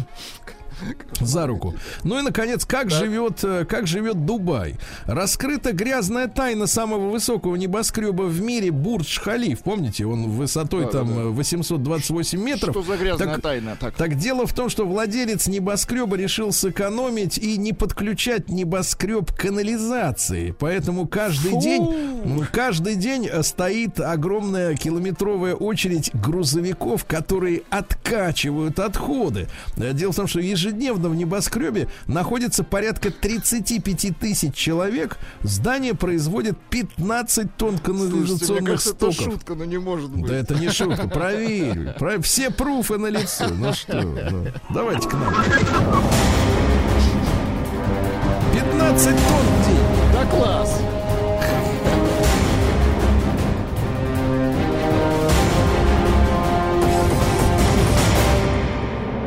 За 1.21 1.47
руку. 1.47 1.75
Ну 2.05 2.19
и 2.19 2.23
наконец, 2.23 2.65
как 2.65 2.91
живет, 2.91 3.45
э, 3.45 3.65
как 3.65 3.87
живет 3.87 4.25
Дубай? 4.25 4.77
Раскрыта 5.07 5.73
грязная 5.73 6.29
тайна 6.29 6.67
самого 6.67 7.11
высокого 7.11 7.57
небоскреба 7.57 8.23
в 8.23 8.41
мире 8.41 8.71
Бурдж 8.71 9.19
Халиф. 9.21 9.61
Помните, 9.61 10.07
он 10.07 10.31
высотой 10.31 10.85
Да, 10.85 10.91
там 10.91 11.09
да, 11.09 11.15
да. 11.15 11.21
э, 11.23 11.25
828 11.29 12.41
метров. 12.43 12.71
Что 12.75 12.83
за 12.83 12.97
грязная 12.97 13.27
Так- 13.35 13.43
тайна? 13.43 13.77
Так, 13.79 13.95
Так 13.95 14.15
дело 14.17 14.47
в 14.47 14.53
том, 14.55 14.69
что 14.71 14.87
владелец 14.87 15.47
небоскреба 15.47 16.17
решил 16.17 16.53
сэкономить 16.53 17.39
и 17.39 17.57
не 17.59 17.73
подключать 17.73 18.49
небоскреб 18.49 19.33
к 19.33 19.37
канализации. 19.37 20.55
Поэтому 20.59 21.07
каждый 21.07 21.53
Фу. 21.53 21.61
день, 21.61 21.83
м, 22.25 22.47
каждый 22.53 22.97
день 22.97 23.27
э, 23.31 23.43
стоит 23.43 24.01
огромная 24.01 24.75
километровая 24.77 25.55
очередь 25.55 26.11
грузовиков, 26.15 27.05
которые 27.05 27.63
откачивают 27.71 28.79
отходы. 28.79 29.49
Дело 29.77 30.13
в 30.13 30.17
том, 30.17 30.27
что 30.27 30.41
ежедневно 30.41 30.70
в 31.09 31.15
небоскребе 31.15 31.89
находится 32.07 32.65
порядка 32.65 33.11
35 33.11 34.19
тысяч 34.19 34.55
человек. 34.55 35.19
Здание 35.43 35.95
производит 35.95 36.57
15 36.71 37.57
тонн 37.57 37.79
слушайте, 37.79 37.93
мне 37.93 38.09
канализационных 38.11 38.73
это 38.75 38.79
стоков. 38.89 39.15
шутка, 39.17 39.55
но 39.55 39.65
не 39.65 39.79
может 39.79 40.11
быть. 40.11 40.27
Да 40.27 40.37
это 40.37 40.55
не 40.55 40.69
шутка, 40.71 41.09
проверь. 41.09 41.93
Про- 41.99 42.21
Все 42.21 42.51
пруфы 42.51 42.99
на 42.99 43.07
лицо. 43.09 43.49
Ну 43.49 43.73
что, 43.73 44.01
ну, 44.03 44.47
давайте 44.71 45.09
к 45.09 45.13
нам. 45.15 45.35
15 48.53 49.05
тонн 49.07 49.17
в 49.17 49.67
день. 49.67 50.13
Да 50.13 50.25
класс. 50.27 50.81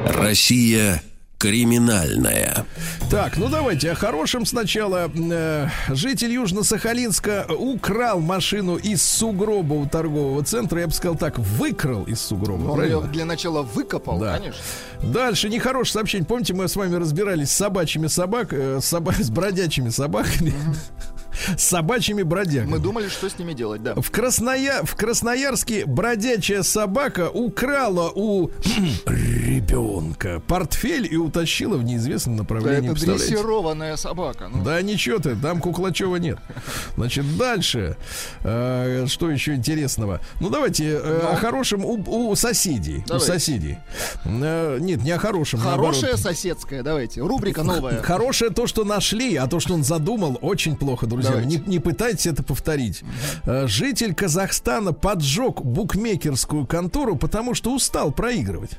Россия 0.05 1.01
криминальная. 1.43 2.65
Так, 3.11 3.35
ну 3.35 3.49
давайте 3.49 3.91
о 3.91 3.95
хорошем 3.95 4.45
сначала. 4.45 5.11
Э, 5.13 5.67
житель 5.89 6.31
Южно-Сахалинска 6.31 7.51
украл 7.53 8.21
машину 8.21 8.77
из 8.77 9.03
сугроба 9.03 9.73
у 9.73 9.85
торгового 9.85 10.41
центра. 10.45 10.79
Я 10.79 10.87
бы 10.87 10.93
сказал 10.93 11.17
так, 11.17 11.37
выкрал 11.37 12.03
из 12.03 12.21
сугроба. 12.21 12.69
Он 12.71 12.75
правильно? 12.77 12.95
ее 13.01 13.07
для 13.11 13.25
начала 13.25 13.61
выкопал, 13.61 14.19
Да. 14.19 14.37
конечно. 14.37 14.61
Дальше 15.01 15.49
нехорошее 15.49 15.93
сообщение. 15.95 16.25
Помните, 16.25 16.53
мы 16.53 16.69
с 16.69 16.77
вами 16.77 16.95
разбирались 16.95 17.49
с 17.51 17.55
собачьими 17.57 18.07
собак, 18.07 18.53
э, 18.53 18.79
с, 18.81 18.93
соба- 18.93 19.13
с 19.21 19.29
бродячими 19.29 19.89
собаками. 19.89 20.53
С 21.57 21.63
собачьими 21.63 22.23
бродягами. 22.23 22.71
Мы 22.71 22.79
думали, 22.79 23.07
что 23.09 23.29
с 23.29 23.37
ними 23.37 23.53
делать, 23.53 23.81
да. 23.83 23.95
В, 23.95 24.11
Красноя... 24.11 24.83
в 24.83 24.95
Красноярске 24.95 25.85
бродячая 25.85 26.63
собака 26.63 27.29
украла 27.29 28.11
у 28.13 28.49
ребенка 29.05 30.41
портфель 30.47 31.07
и 31.11 31.17
утащила 31.17 31.77
в 31.77 31.83
неизвестном 31.83 32.35
Да, 32.37 32.43
направлении. 32.43 32.85
это 32.85 32.91
Представляете? 32.91 33.27
дрессированная 33.29 33.95
собака. 33.97 34.49
ну. 34.53 34.63
Да 34.63 34.81
ничего 34.81 35.19
ты, 35.19 35.35
там 35.35 35.59
Куклачева 35.59 36.15
нет. 36.17 36.39
Значит, 36.95 37.37
дальше. 37.37 37.97
Э, 38.43 39.05
что 39.07 39.29
еще 39.29 39.55
интересного? 39.55 40.21
Ну, 40.39 40.49
давайте 40.49 40.85
э, 41.01 41.19
о 41.33 41.35
хорошем 41.35 41.85
у, 41.85 42.29
у 42.31 42.35
соседей. 42.35 43.03
Давайте. 43.07 43.15
У 43.31 43.33
соседей. 43.33 43.77
Э, 44.25 44.77
нет, 44.79 45.03
не 45.03 45.11
о 45.11 45.17
хорошем. 45.19 45.59
Хорошая 45.59 46.11
наоборот. 46.13 46.19
соседская, 46.19 46.83
давайте. 46.83 47.21
Рубрика 47.21 47.63
новая. 47.63 48.01
Хорошее 48.01 48.51
то, 48.51 48.67
что 48.67 48.83
нашли, 48.83 49.35
а 49.35 49.47
то, 49.47 49.59
что 49.59 49.73
он 49.73 49.83
задумал, 49.83 50.37
очень 50.41 50.75
плохо, 50.75 51.05
друзья. 51.05 51.22
Давайте. 51.23 51.47
Не, 51.47 51.57
не 51.65 51.79
пытайтесь 51.79 52.27
это 52.27 52.43
повторить. 52.43 53.03
Э, 53.45 53.67
Житель 53.67 54.13
Казахстана 54.13 54.93
поджег 54.93 55.61
букмекерскую 55.61 56.65
контору, 56.67 57.15
потому 57.15 57.53
что 57.55 57.73
устал 57.73 58.11
проигрывать. 58.11 58.71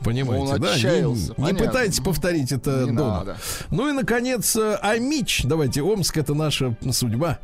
Понимаете, 0.00 0.52
Он 0.52 0.60
да? 0.60 0.68
Не- 0.68 0.74
отчаялся, 0.74 1.28
Не, 1.30 1.34
понятно. 1.34 1.66
пытайтесь 1.66 2.00
повторить 2.00 2.52
это 2.52 2.84
Не 2.84 2.92
дома. 2.92 3.18
надо. 3.18 3.36
Ну 3.70 3.88
и, 3.88 3.92
наконец, 3.92 4.54
э, 4.54 4.74
Амич. 4.82 5.42
Давайте, 5.44 5.80
Омск 5.82 6.18
это 6.18 6.34
наша 6.34 6.76
судьба. 6.92 7.38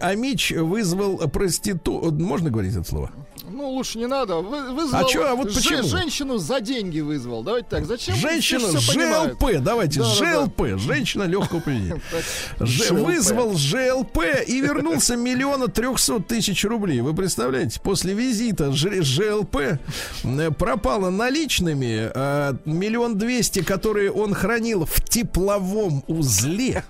Амич 0.00 0.52
вызвал 0.52 1.18
проститу... 1.28 2.12
Можно 2.12 2.50
говорить 2.50 2.76
это 2.76 2.88
слово? 2.88 3.10
Ну, 3.52 3.68
лучше 3.70 3.98
не 3.98 4.06
надо. 4.06 4.36
Вы, 4.36 4.72
вызвал 4.72 5.00
А 5.00 5.04
чё, 5.08 5.26
а 5.28 5.34
вот 5.34 5.52
почему? 5.54 5.82
женщину 5.82 6.38
за 6.38 6.60
деньги 6.60 7.00
вызвал. 7.00 7.42
Давайте 7.42 7.68
так. 7.68 7.84
Зачем? 7.86 8.14
Женщина 8.16 8.78
Все 8.78 8.92
понимают. 8.94 9.32
ЖЛП. 9.40 9.62
Давайте, 9.62 10.00
Да, 10.00 10.04
да, 10.06 10.10
да. 10.20 10.44
ЖЛП. 10.44 10.80
Женщина 10.80 11.22
легкого 11.24 11.60
поведения. 11.60 12.00
ЖЛП. 12.60 12.98
вызвал 13.00 13.56
ЖЛП 13.56 14.18
и 14.46 14.60
вернулся 14.60 15.16
миллиона 15.16 15.68
трехсот 15.68 16.26
тысяч 16.26 16.64
рублей. 16.64 17.00
Вы 17.00 17.14
представляете, 17.14 17.80
после 17.80 18.14
визита 18.14 18.72
ЖЛП 18.72 19.56
э, 20.24 20.50
пропало 20.58 21.10
наличными 21.10 22.10
э, 22.14 22.54
миллион 22.64 23.18
двести, 23.18 23.62
которые 23.62 24.10
он 24.12 24.34
хранил 24.34 24.84
в 24.86 25.00
тепловом 25.02 26.04
узле. 26.06 26.84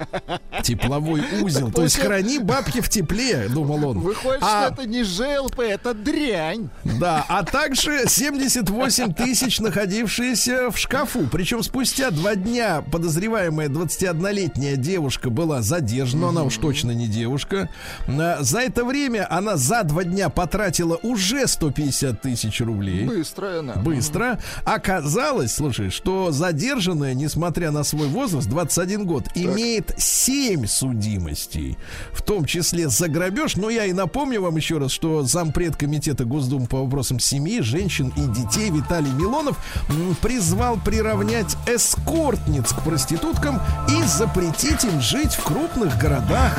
Тепловой 0.62 1.22
узел. 1.40 1.70
То 1.72 1.82
есть 1.82 1.98
храни 1.98 2.38
бабки 2.38 2.80
в 2.80 2.88
тепле, 2.88 3.48
думал 3.48 3.90
он. 3.90 3.98
Выходит, 4.00 4.42
А- 4.42 4.66
что 4.66 4.74
это 4.74 4.86
не 4.88 5.02
ЖЛП, 5.04 5.60
это 5.60 5.94
дрянь. 5.94 6.51
Да, 6.84 7.24
а 7.28 7.42
также 7.44 8.04
78 8.06 9.14
тысяч, 9.14 9.60
находившиеся 9.60 10.70
в 10.70 10.78
шкафу. 10.78 11.26
Причем 11.30 11.62
спустя 11.62 12.10
два 12.10 12.34
дня 12.34 12.82
подозреваемая 12.82 13.68
21-летняя 13.68 14.76
девушка 14.76 15.30
была 15.30 15.62
задержана. 15.62 16.28
Она 16.28 16.42
уж 16.44 16.56
точно 16.58 16.92
не 16.92 17.08
девушка. 17.08 17.68
А, 18.06 18.38
За 18.42 18.60
это 18.60 18.84
время 18.84 19.26
она 19.30 19.56
за 19.56 19.82
два 19.84 20.04
дня 20.04 20.28
потратила 20.28 20.98
уже 21.02 21.46
150 21.46 22.20
тысяч 22.20 22.60
рублей. 22.60 23.04
Быстро 23.04 23.60
она. 23.60 23.74
Быстро. 23.74 24.38
Оказалось, 24.64 25.54
слушай, 25.54 25.90
что 25.90 26.30
задержанная, 26.30 27.14
несмотря 27.14 27.70
на 27.70 27.82
свой 27.84 28.08
возраст, 28.08 28.48
21 28.48 29.06
год, 29.06 29.24
имеет 29.34 29.94
7 29.98 30.66
судимостей. 30.66 31.76
В 32.12 32.22
том 32.22 32.44
числе 32.44 32.88
за 32.88 33.08
грабеж. 33.08 33.56
Но 33.56 33.70
я 33.70 33.86
и 33.86 33.92
напомню 33.92 34.42
вам 34.42 34.56
еще 34.56 34.78
раз, 34.78 34.90
что 34.92 35.22
зампред 35.22 35.76
комитета 35.76 36.24
Госдумы 36.24 36.41
по 36.68 36.82
вопросам 36.82 37.18
семьи, 37.18 37.60
женщин 37.60 38.12
и 38.16 38.26
детей 38.26 38.70
Виталий 38.70 39.12
Милонов 39.12 39.56
призвал 40.20 40.78
приравнять 40.78 41.56
эскортниц 41.66 42.72
к 42.72 42.82
проституткам 42.82 43.60
и 43.88 44.02
запретить 44.04 44.84
им 44.84 45.00
жить 45.00 45.32
в 45.32 45.42
крупных 45.44 45.98
городах 45.98 46.58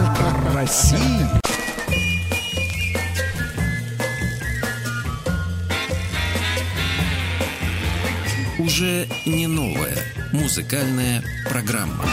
России. 0.54 1.28
Уже 8.60 9.08
не 9.26 9.48
новая 9.48 9.98
музыкальная 10.32 11.22
программа. 11.50 12.06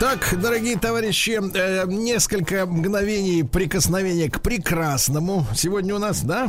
Так, 0.00 0.36
дорогие 0.40 0.78
товарищи, 0.78 1.40
э, 1.54 1.84
несколько 1.88 2.66
мгновений 2.66 3.42
прикосновения 3.42 4.30
к 4.30 4.40
прекрасному. 4.40 5.44
Сегодня 5.56 5.96
у 5.96 5.98
нас, 5.98 6.22
да? 6.22 6.48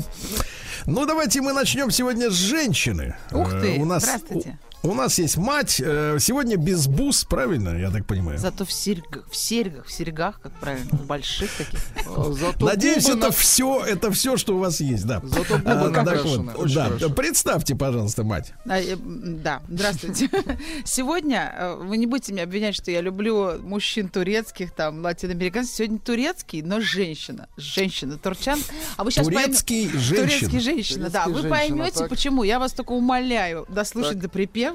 Ну, 0.85 1.07
давайте 1.07 1.41
мы 1.41 1.53
начнем 1.53 1.89
сегодня 1.89 2.29
с 2.29 2.35
женщины. 2.35 3.15
Ух 3.31 3.51
Э, 3.51 3.61
ты, 3.61 3.79
у 3.79 3.85
нас, 3.85 4.03
здравствуйте. 4.03 4.59
У, 4.81 4.93
нас 4.93 5.19
есть 5.19 5.35
мать. 5.35 5.81
э, 5.83 6.17
сегодня 6.21 6.55
без 6.55 6.87
бус, 6.87 7.25
правильно, 7.25 7.77
я 7.77 7.91
так 7.91 8.05
понимаю? 8.05 8.37
Зато 8.39 8.63
в 8.63 8.71
серьгах, 8.71 9.25
в 9.29 9.35
серьгах, 9.35 9.85
в 9.85 9.91
серьгах, 9.91 10.39
как 10.39 10.53
правильно, 10.53 10.87
в 10.93 11.05
больших 11.05 11.51
таких. 11.57 11.81
Зато 12.05 12.65
Надеюсь, 12.65 13.03
это 13.09 13.27
на- 13.27 13.31
все, 13.31 13.83
это 13.83 14.09
все, 14.11 14.37
что 14.37 14.55
у 14.55 14.59
вас 14.59 14.79
есть, 14.79 15.05
да. 15.05 15.19
Зато 15.21 15.57
губы 15.57 15.71
А, 15.71 15.89
накрашены. 15.89 16.53
вот, 16.53 16.63
Очень 16.63 16.75
да, 16.75 16.85
хорошо. 16.85 17.09
представьте, 17.09 17.75
пожалуйста, 17.75 18.23
мать. 18.23 18.53
А, 18.65 18.79
э, 18.79 18.95
Да, 18.95 19.61
здравствуйте. 19.67 20.29
Сегодня 20.85 21.53
э, 21.57 21.75
вы 21.75 21.97
не 21.97 22.05
будете 22.07 22.31
меня 22.31 22.43
обвинять, 22.43 22.75
что 22.75 22.89
я 22.89 23.01
люблю 23.01 23.59
мужчин 23.61 24.07
турецких, 24.07 24.71
там, 24.71 25.01
латиноамериканцев. 25.03 25.75
Сегодня 25.75 25.99
турецкий, 25.99 26.61
но 26.61 26.79
женщина. 26.79 27.49
Женщина, 27.57 28.17
турчан. 28.17 28.57
А 28.95 29.03
вы 29.03 29.11
сейчас 29.11 29.25
Турецкий 29.27 29.89
женщин. 29.89 30.15
Турецкий 30.39 30.59
женщина, 30.61 31.09
да. 31.09 31.25
Турецкий 31.25 31.49
Вы 31.49 31.55
женщина, 31.57 31.75
поймете, 31.75 31.99
так. 31.99 32.09
почему. 32.09 32.43
Я 32.43 32.59
вас 32.59 32.71
только 32.71 32.93
умоляю 32.93 33.65
дослушать 33.67 34.13
Так. 34.13 34.21
до 34.21 34.29
припева. 34.29 34.68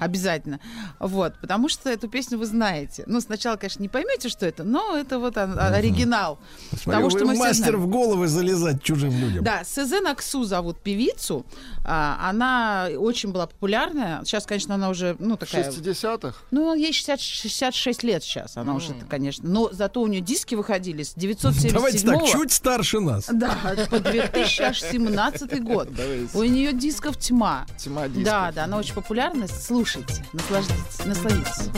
Обязательно. 0.00 0.60
Вот. 0.98 1.34
Потому 1.40 1.68
что 1.68 1.90
эту 1.90 2.08
песню 2.08 2.38
вы 2.38 2.46
знаете. 2.46 3.04
Ну, 3.06 3.20
сначала, 3.20 3.56
конечно, 3.56 3.82
не 3.82 3.88
поймете, 3.88 4.28
что 4.28 4.46
это, 4.46 4.64
но 4.64 4.96
это 4.96 5.18
вот 5.18 5.36
он- 5.36 5.58
оригинал. 5.58 6.38
Смотрю, 6.70 6.92
того, 6.92 7.04
вы 7.04 7.10
что 7.10 7.24
мы 7.26 7.34
мастер 7.36 7.76
в 7.76 7.86
головы 7.88 8.28
залезать 8.28 8.82
чужим 8.82 9.18
людям. 9.18 9.44
Да, 9.44 9.64
Сезен 9.64 10.06
Аксу 10.06 10.44
зовут 10.44 10.80
певицу. 10.80 11.44
А, 11.84 12.28
она 12.28 12.88
очень 12.96 13.32
была 13.32 13.46
популярная. 13.46 14.24
Сейчас, 14.24 14.46
конечно, 14.46 14.74
она 14.74 14.88
уже, 14.88 15.16
ну, 15.18 15.34
В 15.34 15.38
такая... 15.38 15.70
60-х. 15.70 16.36
Ну, 16.50 16.74
ей 16.74 16.92
60, 16.92 17.20
66 17.20 18.02
лет 18.02 18.22
сейчас. 18.22 18.56
Она 18.56 18.74
уже, 18.74 18.94
конечно. 19.08 19.48
Но 19.48 19.68
зато 19.72 20.00
у 20.00 20.06
нее 20.06 20.20
диски 20.20 20.54
выходили 20.54 21.02
с 21.02 21.14
977 21.14 21.72
Давайте 21.72 22.06
так, 22.06 22.24
чуть 22.26 22.52
старше 22.52 23.00
нас. 23.00 23.28
Да, 23.32 23.56
по 23.90 24.00
2017 24.00 25.62
год. 25.62 25.88
У 26.34 26.42
нее 26.42 26.72
дисков 26.72 27.16
тьма. 27.18 27.66
Тьма 27.78 28.08
дисков. 28.08 28.24
Да, 28.24 28.52
да, 28.52 28.64
она 28.64 28.78
очень 28.78 28.94
популярна. 28.94 29.25
Слушайте, 29.48 30.24
наслаждайтесь, 30.32 31.04
насладитесь. 31.04 31.70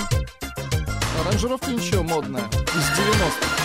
Аранжировка 1.20 1.70
ничего 1.70 2.02
модная. 2.02 2.44
Из 2.44 2.98
90-х. 2.98 3.57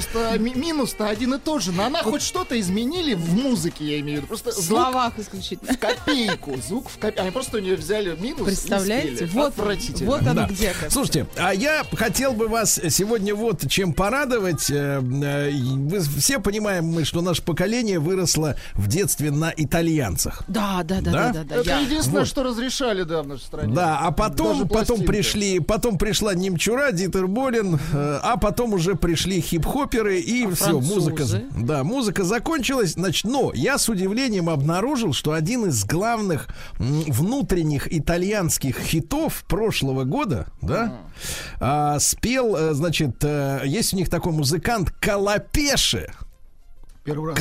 Просто 0.00 0.38
ми- 0.38 0.54
минус-то 0.54 1.06
один 1.08 1.34
и 1.34 1.38
тот 1.38 1.62
же. 1.62 1.72
Но 1.72 1.84
она 1.86 2.02
хоть 2.02 2.22
что-то 2.22 2.58
изменили 2.60 3.14
в 3.14 3.34
музыке, 3.34 3.84
я 3.84 4.00
имею 4.00 4.18
в 4.18 4.22
виду. 4.22 4.26
Просто 4.28 4.50
В 4.50 4.54
звук 4.54 4.80
словах 4.80 5.18
исключительно. 5.18 5.72
в 5.72 5.78
копейку. 6.06 6.56
Звук 6.66 6.88
в 6.88 6.98
копейку. 6.98 7.22
Они 7.22 7.30
просто 7.30 7.56
у 7.58 7.60
нее 7.60 7.76
взяли 7.76 8.16
минус 8.20 8.40
и 8.42 8.44
Представляете? 8.44 9.26
Вот, 9.26 9.48
Отвратительно. 9.48 10.10
вот 10.10 10.22
оно 10.22 10.34
Да. 10.34 10.46
где 10.48 10.72
как. 10.78 10.90
Слушайте, 10.90 11.26
а 11.36 11.52
я 11.54 11.82
хотел 11.94 12.32
бы 12.32 12.48
вас 12.48 12.80
сегодня 12.90 13.34
вот 13.34 13.68
чем 13.68 13.92
порадовать. 13.92 14.70
Э, 14.70 15.00
э, 15.02 15.50
Вы 15.86 16.00
все 16.00 16.38
понимаем, 16.40 16.86
мы, 16.86 17.04
что 17.04 17.20
наше 17.22 17.42
поколение 17.42 17.98
выросло 17.98 18.56
в 18.74 18.88
детстве 18.88 19.30
на 19.30 19.52
итальянцах. 19.56 20.42
Да, 20.48 20.82
да, 20.84 21.00
да, 21.00 21.10
Да? 21.10 21.10
да, 21.12 21.32
да, 21.32 21.44
да. 21.44 21.54
Это 21.56 21.70
я- 21.70 21.78
единственное, 21.80 22.20
Вот. 22.20 22.28
что 22.28 22.42
разрешали, 22.42 23.02
да, 23.02 23.22
в 23.22 23.26
нашей 23.28 23.42
стране. 23.44 23.74
Да, 23.74 23.98
а 24.00 24.10
потом, 24.10 24.48
Даже 24.58 24.66
потом 24.66 25.02
пришли, 25.04 25.60
потом 25.60 25.98
пришла 25.98 26.34
Немчура, 26.34 26.92
Дитер 26.92 27.26
Болин, 27.26 27.78
э, 27.92 28.20
а 28.22 28.36
потом 28.36 28.72
уже 28.74 28.94
пришли 28.94 29.40
хип-хоперы 29.40 30.20
и 30.20 30.46
все, 30.46 30.64
французы? 30.70 30.94
музыка, 31.10 31.24
да, 31.56 31.84
музыка 31.84 32.24
закончилась. 32.24 32.92
Значит, 32.92 33.24
но 33.24 33.52
я 33.54 33.78
с 33.78 33.88
удивлением 33.88 34.48
обнаружил, 34.48 35.12
что 35.12 35.32
один 35.32 35.66
из 35.66 35.84
главных 35.96 36.48
внутренних 36.78 37.90
итальянских 37.90 38.78
хитов 38.78 39.44
прошлого 39.48 40.04
года, 40.04 40.46
да, 40.60 40.98
а, 41.58 41.98
спел, 42.00 42.54
э, 42.54 42.74
значит, 42.74 43.24
э, 43.24 43.62
есть 43.64 43.94
у 43.94 43.96
них 43.96 44.10
такой 44.10 44.32
музыкант 44.32 44.90
Калапеше. 44.90 46.12
Первый 47.06 47.30
раз 47.30 47.38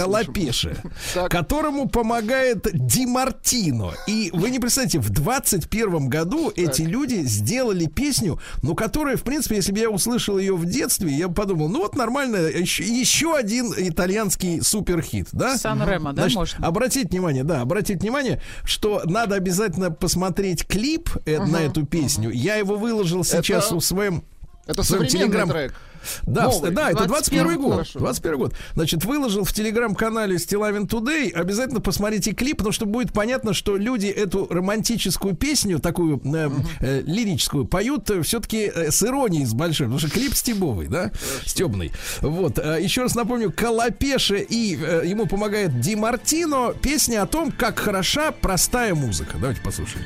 Так. 1.13 1.29
которому 1.31 1.89
помогает 1.89 2.67
Ди 2.73 3.05
Мартино. 3.05 3.91
И 4.07 4.29
вы 4.33 4.49
не 4.51 4.59
представляете, 4.59 4.99
в 4.99 5.09
21 5.09 6.07
году 6.07 6.51
эти 6.55 6.83
люди 6.83 7.23
сделали 7.23 7.87
песню, 7.87 8.39
ну, 8.61 8.75
которая, 8.75 9.17
в 9.17 9.23
принципе, 9.23 9.55
если 9.55 9.71
бы 9.71 9.79
я 9.79 9.89
услышал 9.89 10.37
ее 10.37 10.55
в 10.55 10.65
детстве, 10.65 11.11
я 11.11 11.27
бы 11.27 11.33
подумал, 11.33 11.67
ну, 11.69 11.79
вот 11.79 11.95
нормально, 11.95 12.37
еще, 12.37 12.83
еще 12.83 13.35
один 13.35 13.73
итальянский 13.75 14.61
суперхит, 14.61 15.29
да? 15.31 15.57
Сан-Ремо, 15.57 16.13
да, 16.13 16.23
Значит, 16.23 16.37
можно? 16.37 16.67
Обратите 16.67 17.07
внимание, 17.09 17.43
да, 17.43 17.61
обратите 17.61 17.99
внимание, 17.99 18.41
что 18.63 19.01
надо 19.05 19.35
обязательно 19.35 19.89
посмотреть 19.91 20.65
клип 20.67 21.09
э, 21.25 21.39
на 21.43 21.57
эту 21.61 21.85
песню. 21.85 22.29
Я 22.29 22.55
его 22.55 22.75
выложил 22.75 23.23
сейчас 23.23 23.67
Это- 23.67 23.75
в 23.77 23.81
своем 23.81 24.23
Это 24.67 24.83
современный 24.83 25.09
телеграм- 25.19 25.49
трек. 25.49 25.73
Да, 26.25 26.45
Новый. 26.45 26.71
да, 26.71 26.91
это 26.91 27.05
21 27.05 27.45
21 27.45 27.61
год. 27.61 27.73
Хорошо. 27.73 27.99
21 27.99 28.37
год. 28.37 28.53
Значит, 28.73 29.05
выложил 29.05 29.43
в 29.43 29.53
телеграм-канале 29.53 30.39
Стилавин 30.39 30.83
Today. 30.85 31.31
Обязательно 31.31 31.81
посмотрите 31.81 32.33
клип, 32.33 32.57
потому 32.57 32.73
что 32.73 32.85
будет 32.85 33.13
понятно, 33.13 33.53
что 33.53 33.77
люди 33.77 34.07
эту 34.07 34.47
романтическую 34.49 35.35
песню, 35.35 35.79
такую 35.79 36.21
э, 36.23 36.49
э, 36.81 37.01
лирическую, 37.01 37.65
поют 37.65 38.09
все-таки 38.23 38.71
с 38.89 39.03
иронией, 39.03 39.45
с 39.45 39.53
большой, 39.53 39.87
потому 39.87 39.99
что 39.99 40.09
клип 40.09 40.33
стебовый, 40.33 40.87
да, 40.87 41.11
стебный. 41.45 41.91
Вот. 42.21 42.59
э, 42.59 42.79
еще 42.81 43.03
раз 43.03 43.15
напомню, 43.15 43.51
Калапеше 43.51 44.39
и 44.39 44.77
э, 44.81 45.03
ему 45.05 45.27
помогает 45.27 45.79
Ди 45.79 45.95
Мартино. 45.95 46.73
Песня 46.81 47.23
о 47.23 47.27
том, 47.27 47.51
как 47.51 47.79
хороша 47.79 48.31
простая 48.31 48.95
музыка. 48.95 49.37
Давайте 49.39 49.61
послушаем. 49.61 50.05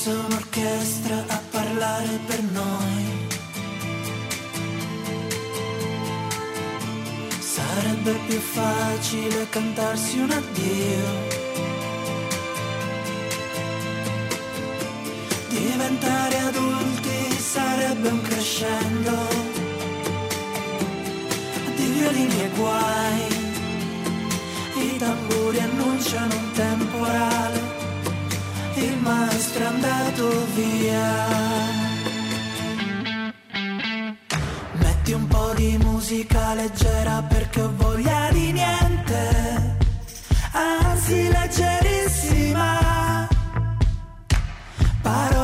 Se 0.00 0.08
fosse 0.08 0.24
un'orchestra 0.24 1.24
a 1.26 1.40
parlare 1.50 2.18
per 2.26 2.42
noi, 2.52 3.28
sarebbe 7.38 8.18
più 8.26 8.38
facile 8.38 9.46
cantarsi 9.50 10.18
un 10.20 10.30
addio. 10.30 11.08
Diventare 15.48 16.38
adulti 16.38 17.38
sarebbe 17.38 18.08
un 18.08 18.22
crescendo 18.22 19.16
di 21.76 21.84
violini 21.84 22.40
e 22.40 22.50
guai. 22.56 23.38
I 24.76 24.96
tamburi 24.96 25.60
annunciano 25.60 26.34
un 26.34 26.50
temporale 26.52 27.79
il 28.84 28.96
maestro 28.98 29.62
è 29.62 29.66
andato 29.66 30.46
via. 30.54 31.68
Metti 34.72 35.12
un 35.12 35.26
po' 35.26 35.52
di 35.54 35.76
musica 35.78 36.54
leggera 36.54 37.22
perché 37.22 37.60
ho 37.60 37.72
voglia 37.76 38.28
di 38.32 38.52
niente, 38.52 39.76
anzi 40.52 41.28
leggerissima. 41.28 43.28
Parole 45.02 45.39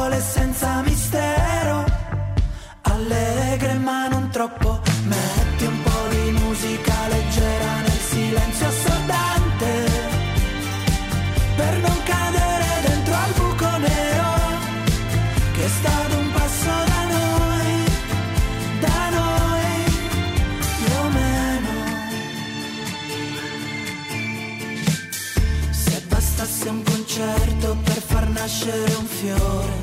nascere 28.47 28.95
un 28.95 29.07
fiore. 29.07 29.75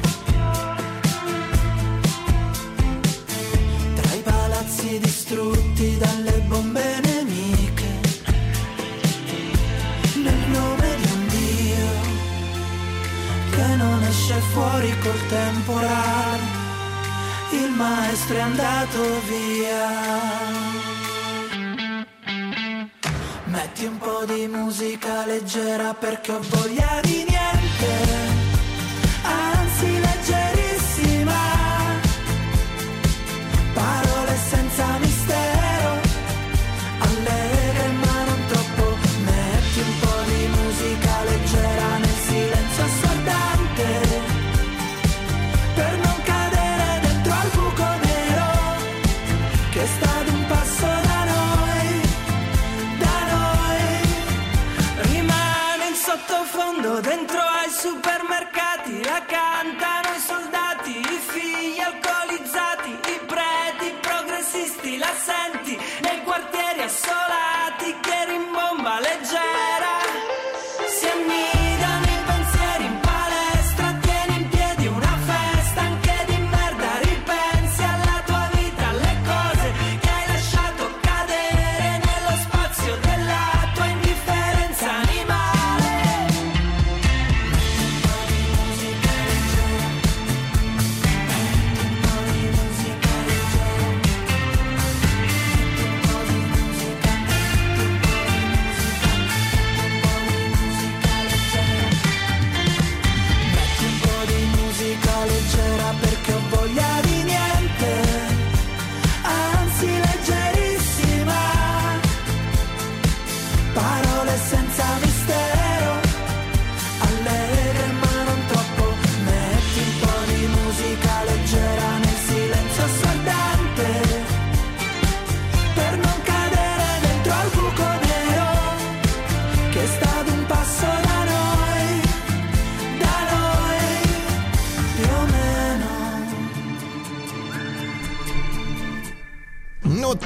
Tra 3.96 4.14
i 4.14 4.22
palazzi 4.22 5.00
distrutti 5.00 5.98
dalle 5.98 6.40
bombe 6.48 7.00
nemiche 7.04 7.92
nel 10.16 10.44
nome 10.58 10.96
di 10.96 11.12
un 11.12 11.28
Dio 11.28 11.90
che 13.52 13.76
non 13.76 14.02
esce 14.04 14.40
fuori 14.54 14.98
col 15.00 15.28
temporale. 15.28 16.62
Il 17.52 17.70
maestro 17.72 18.36
è 18.38 18.40
andato 18.40 19.00
via. 19.28 19.92
Metti 23.44 23.84
un 23.84 23.98
po' 23.98 24.24
di 24.26 24.48
musica 24.48 25.26
leggera 25.26 25.94
perché 25.94 26.32
ho 26.32 26.40
voglia 26.50 27.02
di 27.04 27.26
niente, 27.28 28.23
Dentro 57.16 57.40
al 57.40 57.70
Superman. 57.70 58.33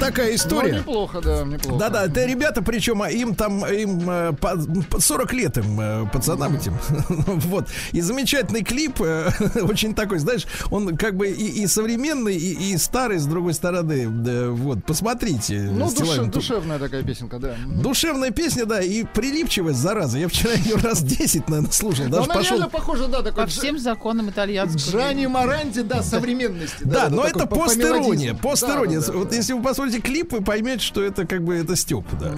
Такая 0.08 0.28
Ну, 0.30 0.34
история. 0.36 0.72
неплохо, 0.78 1.20
да, 1.20 1.42
неплохо. 1.44 1.78
Да-да, 1.78 2.04
это 2.06 2.24
ребята, 2.24 2.62
причем 2.62 3.02
а, 3.02 3.10
им 3.10 3.34
там 3.34 3.64
им 3.66 4.08
э, 4.08 4.32
по, 4.32 4.56
по 4.90 5.00
40 5.00 5.32
лет 5.32 5.58
им 5.58 5.80
э, 5.80 6.06
пацанам 6.12 6.56
этим. 6.56 6.76
вот. 7.26 7.68
И 7.92 8.00
замечательный 8.00 8.62
клип, 8.64 9.00
э, 9.00 9.30
очень 9.62 9.94
такой, 9.94 10.18
знаешь, 10.18 10.46
он 10.70 10.96
как 10.96 11.16
бы 11.16 11.28
и, 11.28 11.62
и 11.62 11.66
современный, 11.66 12.36
и, 12.36 12.72
и 12.72 12.76
старый, 12.78 13.18
с 13.18 13.26
другой 13.26 13.54
стороны. 13.54 14.06
Да, 14.08 14.50
вот, 14.50 14.84
посмотрите. 14.84 15.60
Ну, 15.60 15.86
душе- 15.86 16.30
душевная 16.30 16.78
такая 16.78 17.02
песенка, 17.02 17.38
да. 17.38 17.54
Душевная 17.66 18.30
песня, 18.30 18.64
да, 18.66 18.80
и 18.80 19.04
прилипчивая, 19.04 19.72
зараза. 19.74 20.18
Я 20.18 20.28
вчера 20.28 20.52
ее 20.52 20.76
раз 20.76 21.02
10, 21.02 21.48
наверное, 21.48 21.72
слушал. 21.72 22.04
Но 22.04 22.10
Даже 22.10 22.24
она 22.24 22.34
пошел 22.34 22.56
реально 22.56 22.70
похожа, 22.70 23.08
да, 23.08 23.22
такой 23.22 23.44
По 23.44 23.50
всем 23.50 23.78
законам 23.78 24.30
итальянского. 24.30 25.00
Джани 25.02 25.26
Маранти, 25.26 25.80
да, 25.80 26.02
современности. 26.02 26.82
Да, 26.84 27.08
но 27.10 27.22
такой 27.22 27.30
это 27.30 27.46
по- 27.46 27.56
по 27.56 27.64
постерония, 27.64 28.34
постерония. 28.34 29.00
Да, 29.00 29.06
да, 29.06 29.12
да, 29.12 29.18
вот 29.18 29.28
да. 29.30 29.36
если 29.36 29.52
вы 29.52 29.62
посмотрите 29.62 29.97
клип, 30.00 30.32
вы 30.32 30.40
поймете, 30.42 30.82
что 30.84 31.02
это 31.02 31.26
как 31.26 31.42
бы 31.44 31.56
это 31.56 31.76
Степ, 31.76 32.04
да. 32.20 32.32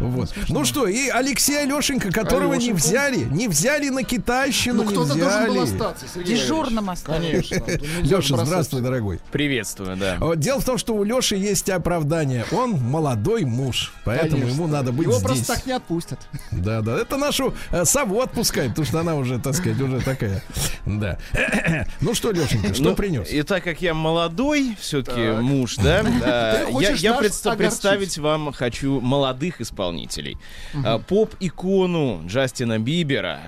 Вот. 0.00 0.32
Ну 0.48 0.64
что, 0.64 0.86
и 0.86 1.08
Алексей 1.08 1.62
Алешенко, 1.62 2.10
которого 2.10 2.54
не 2.54 2.70
Алешеньку. 2.70 2.78
взяли, 2.78 3.16
не 3.24 3.48
взяли 3.48 3.88
на 3.88 4.02
китайщину, 4.02 4.82
Ну, 4.82 4.82
не 4.84 4.88
кто-то 4.94 5.14
должен 5.14 5.46
был 5.46 5.52
взяли. 5.62 5.72
остаться, 5.74 6.06
Сергей 6.12 6.36
Дежурным 6.36 6.86
нельзя 6.86 7.62
Леша, 8.02 8.44
здравствуй, 8.44 8.80
дорогой. 8.80 9.20
Приветствую, 9.30 9.96
да. 9.96 10.18
Дело 10.36 10.60
в 10.60 10.64
том, 10.64 10.78
что 10.78 10.94
у 10.94 11.04
Леши 11.04 11.36
есть 11.36 11.68
оправдание. 11.70 12.44
Он 12.52 12.72
молодой 12.72 13.44
муж, 13.44 13.92
поэтому 14.04 14.42
Конечно. 14.42 14.54
ему 14.54 14.66
надо 14.66 14.92
быть 14.92 15.06
Его 15.06 15.18
здесь. 15.18 15.26
просто 15.26 15.46
так 15.54 15.66
не 15.66 15.72
отпустят. 15.72 16.18
Да, 16.50 16.80
да. 16.80 16.98
Это 16.98 17.16
нашу 17.16 17.54
э, 17.70 17.84
сову 17.84 18.20
отпускает, 18.20 18.70
потому 18.70 18.86
что 18.86 19.00
она 19.00 19.14
уже, 19.16 19.38
так 19.38 19.54
сказать, 19.54 19.80
уже 19.80 20.00
такая. 20.00 20.42
Да. 20.86 21.18
Ну 22.00 22.14
что, 22.14 22.30
Лешенька, 22.32 22.74
что 22.74 22.82
Ну, 22.82 22.94
принес? 22.94 23.30
И 23.30 23.42
так 23.42 23.62
как 23.64 23.80
я 23.82 23.94
молодой, 23.94 24.76
все-таки 24.80 25.20
Так. 25.32 25.40
муж, 25.42 25.76
да, 25.76 26.00
я, 26.62 26.66
хочешь 26.72 27.00
я 27.02 27.10
огорчить? 27.16 27.42
представить 27.58 28.18
вам 28.18 28.52
хочу 28.52 29.00
молодых 29.00 29.60
исполнителей. 29.60 30.36
Э, 30.74 30.98
Поп-икону 30.98 32.22
Джастина 32.26 32.78
Бибера, 32.78 33.40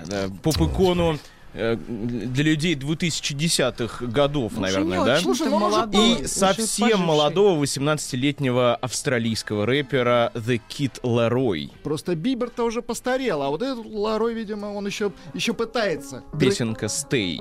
поп-икону 0.43 1.17
э, 1.53 1.75
для 1.77 2.43
людей 2.43 2.75
2010-х 2.75 4.05
годов, 4.07 4.53
Ну, 4.55 4.61
наверное, 4.61 4.99
не 4.99 5.05
да? 5.05 5.19
Слушай, 5.19 5.47
ну, 5.49 5.59
молодой, 5.59 6.21
И 6.21 6.27
совсем 6.27 6.65
поживший. 6.89 7.05
молодого 7.05 7.63
18-летнего 7.63 8.75
австралийского 8.75 9.65
рэпера 9.65 10.31
The 10.33 10.61
Kid 10.69 11.01
Laroi. 11.03 11.71
Просто 11.83 12.15
Бибер-то 12.15 12.63
уже 12.65 12.81
постарел, 12.81 13.41
а 13.41 13.49
вот 13.49 13.61
этот 13.61 13.85
Ларой, 13.85 14.33
видимо, 14.33 14.67
он 14.73 14.85
еще, 14.85 15.11
еще 15.33 15.53
пытается. 15.53 16.23
Песенка 16.39 16.87
Stay. 16.87 17.39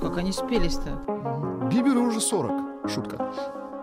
Как 0.00 0.16
они 0.16 0.32
спелись-то. 0.32 1.68
Биберу 1.72 2.02
уже 2.08 2.20
40. 2.20 2.90
Шутка. 2.92 3.32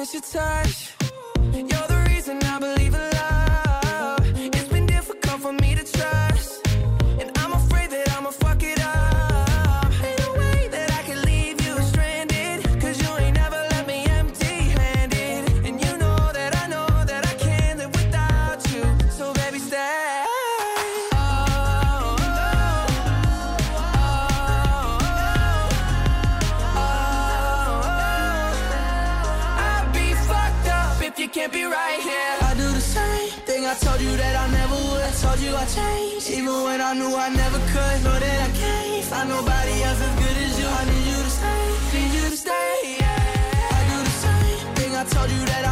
miss 0.00 0.14
your 0.14 0.22
touch. 0.22 0.96
You're 1.52 1.89
I 36.90 36.94
knew 36.94 37.14
I 37.14 37.28
never 37.28 37.58
could. 37.70 38.02
Know 38.02 38.18
that 38.18 38.38
I 38.42 38.50
can't 38.50 39.04
find 39.04 39.28
nobody 39.28 39.80
else 39.84 40.00
as 40.02 40.14
good 40.18 40.36
as 40.42 40.58
you. 40.58 40.66
I 40.66 40.84
need 40.90 41.06
you 41.06 41.22
to 41.22 41.30
stay, 41.30 41.62
need 41.94 42.12
you 42.18 42.30
to 42.30 42.36
stay. 42.36 42.96
Yeah. 42.98 43.76
I 43.76 43.80
do 43.90 43.96
the 44.02 44.16
same 44.26 44.74
thing. 44.74 44.96
I 44.96 45.04
told 45.04 45.30
you 45.30 45.38
that 45.54 45.64
I 45.66 45.69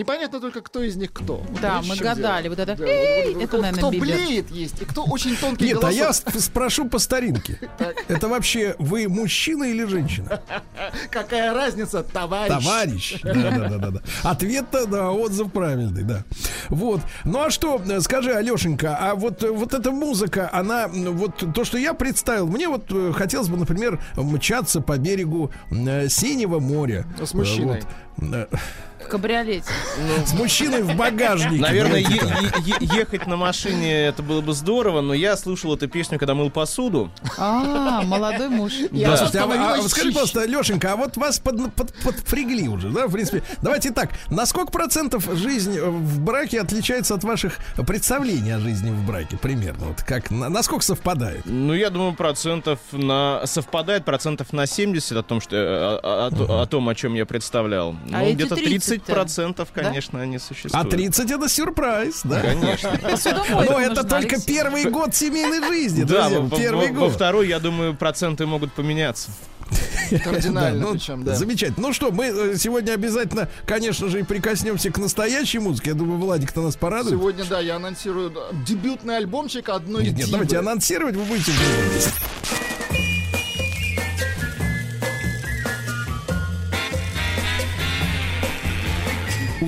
Непонятно 0.00 0.40
только, 0.40 0.62
кто 0.62 0.82
из 0.82 0.96
них 0.96 1.12
кто. 1.12 1.42
Да, 1.60 1.82
мы 1.86 1.94
гадали. 1.94 2.44
дело? 2.44 2.54
Вот 2.54 2.58
это 2.58 2.74
Да, 2.74 2.84
«Эй!» 2.86 3.26
вот- 3.26 3.34
вот- 3.34 3.42
это, 3.42 3.48
кто- 3.48 3.58
наверное, 3.58 3.78
Кто 3.80 3.90
Бибер. 3.90 4.06
блеет 4.06 4.50
есть, 4.50 4.80
и 4.80 4.84
кто 4.86 5.04
очень 5.04 5.36
тонкий 5.36 5.66
Нет, 5.66 5.84
а 5.84 5.92
я 5.92 6.12
спрошу 6.14 6.88
по 6.88 6.98
старинке. 6.98 7.58
Это 8.08 8.28
вообще 8.28 8.74
вы 8.78 9.08
мужчина 9.08 9.64
или 9.64 9.84
женщина? 9.84 10.40
Какая 11.10 11.52
разница, 11.52 12.02
товарищ? 12.02 12.48
Товарищ. 12.64 13.20
Да, 13.22 13.34
да, 13.34 13.68
да, 13.68 13.76
да, 13.76 13.90
да. 13.90 14.00
Ответ-то, 14.22 14.86
да, 14.86 15.10
отзыв 15.10 15.52
правильный, 15.52 16.02
да. 16.02 16.24
Вот. 16.70 17.02
Ну 17.24 17.40
а 17.42 17.50
что, 17.50 17.78
э, 17.86 18.00
скажи, 18.00 18.32
Алешенька, 18.32 18.96
а 18.98 19.14
вот, 19.14 19.42
э, 19.42 19.50
вот 19.50 19.74
эта 19.74 19.90
музыка, 19.90 20.48
она, 20.50 20.88
вот 20.88 21.44
то, 21.54 21.64
что 21.64 21.76
я 21.76 21.92
представил, 21.92 22.46
мне 22.46 22.68
вот 22.68 22.86
э, 22.90 23.12
хотелось 23.14 23.48
бы, 23.48 23.58
например, 23.58 24.02
мчаться 24.16 24.80
по 24.80 24.96
берегу 24.96 25.50
э, 25.70 26.08
Синего 26.08 26.58
моря. 26.58 27.04
С 27.22 27.34
мужчиной. 27.34 27.80
Э, 27.80 27.82
вот. 27.82 27.88
В 28.20 29.08
кабриолете. 29.10 29.64
С 30.26 30.34
мужчиной 30.34 30.82
в 30.82 30.94
багажнике. 30.94 31.60
Наверное, 31.60 32.04
ехать 32.80 33.26
на 33.26 33.36
машине 33.36 34.06
это 34.06 34.22
было 34.22 34.40
бы 34.40 34.52
здорово, 34.52 35.00
но 35.00 35.14
я 35.14 35.36
слушал 35.36 35.74
эту 35.74 35.88
песню, 35.88 36.18
когда 36.18 36.34
мыл 36.34 36.50
посуду. 36.50 37.10
А, 37.38 38.02
молодой 38.02 38.48
муж. 38.50 38.72
Я 38.92 39.08
Да. 39.08 39.16
Слушайте, 39.16 39.38
а, 39.40 39.74
а 39.74 39.82
скажи, 39.88 40.08
пожалуйста, 40.10 40.44
Лешенька, 40.44 40.92
а 40.92 40.96
вот 40.96 41.16
вас 41.16 41.40
под, 41.40 41.74
под, 41.74 41.92
подфригли 42.04 42.68
уже, 42.68 42.90
да, 42.90 43.08
в 43.08 43.12
принципе. 43.12 43.42
Давайте 43.62 43.90
так, 43.90 44.10
на 44.28 44.46
сколько 44.46 44.70
процентов 44.70 45.24
жизнь 45.34 45.80
в 45.80 46.20
браке 46.20 46.60
отличается 46.60 47.14
от 47.14 47.24
ваших 47.24 47.58
представлений 47.86 48.52
о 48.52 48.60
жизни 48.60 48.90
в 48.90 49.06
браке, 49.06 49.36
примерно? 49.38 49.86
Вот 49.86 50.02
как, 50.02 50.30
на, 50.30 50.48
насколько 50.50 50.84
совпадает? 50.84 51.40
Ну, 51.46 51.72
я 51.72 51.90
думаю, 51.90 52.14
процентов 52.14 52.78
на... 52.92 53.40
совпадает 53.46 54.04
процентов 54.04 54.52
на 54.52 54.66
70 54.66 55.16
о 55.16 55.22
том, 55.22 55.40
что, 55.40 55.56
э, 55.56 55.60
о, 56.02 56.28
о- 56.28 56.58
о- 56.58 56.62
о 56.62 56.66
том, 56.66 56.88
о 56.88 56.94
чем 56.94 57.14
я 57.14 57.26
представлял. 57.26 57.96
А 58.12 58.18
Ну, 58.18 58.24
эти 58.26 58.34
где-то 58.34 58.56
30 58.56 59.00
30-то? 59.02 59.12
процентов, 59.12 59.68
Да? 59.74 59.82
конечно, 59.84 60.20
они 60.20 60.36
А 60.36 60.40
существуют. 60.40 60.90
30 60.90 61.30
это 61.30 61.48
сюрприз, 61.48 62.20
да? 62.24 62.40
Конечно. 62.40 62.98
Но 63.68 63.80
это 63.80 64.04
только 64.04 64.40
первый 64.40 64.84
год 64.90 65.14
семейной 65.14 65.66
жизни, 65.68 66.02
Да, 66.04 66.28
первый 66.56 66.88
во- 66.88 66.94
во 66.94 67.06
год. 67.06 67.12
второй, 67.14 67.48
я 67.48 67.58
думаю, 67.60 67.94
проценты 67.94 68.46
могут 68.46 68.72
поменяться. 68.72 69.30
Кардинально, 70.24 70.80
ну, 70.80 70.92
причем, 70.94 71.22
да. 71.22 71.36
Замечательно. 71.36 71.86
Ну 71.86 71.92
что, 71.92 72.10
мы 72.10 72.24
э, 72.26 72.56
сегодня 72.58 72.92
обязательно, 72.92 73.48
конечно 73.66 74.08
же, 74.08 74.18
и 74.18 74.22
прикоснемся 74.24 74.90
к 74.90 74.98
настоящей 74.98 75.60
музыке. 75.60 75.90
Я 75.90 75.94
думаю, 75.94 76.18
Владик-то 76.18 76.60
нас 76.62 76.74
порадует. 76.74 77.14
Сегодня, 77.14 77.44
да, 77.44 77.60
я 77.60 77.76
анонсирую 77.76 78.30
да, 78.30 78.40
дебютный 78.66 79.18
альбомчик 79.18 79.68
одной 79.68 80.02
Нет, 80.02 80.12
нет, 80.14 80.26
дивы. 80.26 80.32
давайте 80.32 80.58
анонсировать, 80.58 81.14
вы 81.14 81.22
будете 81.22 81.52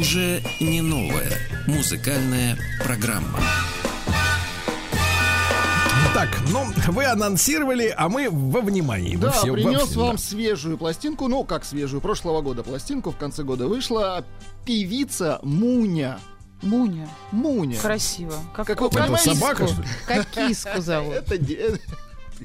Уже 0.02 0.42
не 0.58 0.80
новая 0.80 1.30
музыкальная 1.68 2.58
программа. 2.82 3.38
Так, 6.12 6.28
ну, 6.50 6.66
вы 6.88 7.04
анонсировали, 7.04 7.94
а 7.96 8.08
мы 8.08 8.28
во 8.28 8.62
внимании. 8.62 9.14
Да, 9.14 9.30
все 9.30 9.50
во 9.50 9.54
принес 9.54 9.82
всем, 9.90 10.00
вам 10.00 10.16
да. 10.16 10.22
свежую 10.22 10.76
пластинку, 10.76 11.28
ну, 11.28 11.44
как 11.44 11.64
свежую, 11.64 12.00
прошлого 12.00 12.42
года 12.42 12.64
пластинку, 12.64 13.12
в 13.12 13.16
конце 13.16 13.44
года 13.44 13.68
вышла 13.68 14.24
певица 14.66 15.38
Муня. 15.44 16.18
Муня. 16.62 17.08
Муня. 17.30 17.78
Красиво. 17.78 18.34
Как, 18.56 18.66
Как 18.66 18.80
вы 18.80 18.90
понимаете, 18.90 19.36
собака, 19.36 19.68
что 19.68 19.82
ли? 19.82 19.88
Как 20.08 20.26
киску 20.26 20.80
зовут. 20.80 21.14
Это 21.14 21.38
де- 21.38 21.78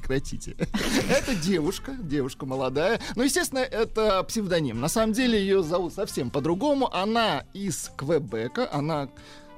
Прекратите. 0.08 0.56
Это 1.10 1.34
девушка, 1.34 1.92
девушка 1.98 2.46
молодая. 2.46 2.98
Ну, 3.14 3.22
естественно, 3.22 3.58
это 3.60 4.22
псевдоним. 4.24 4.80
На 4.80 4.88
самом 4.88 5.12
деле 5.12 5.38
ее 5.38 5.62
зовут 5.62 5.92
совсем 5.94 6.30
по-другому. 6.30 6.92
Она 6.94 7.44
из 7.52 7.90
Квебека, 7.96 8.68
она 8.72 9.08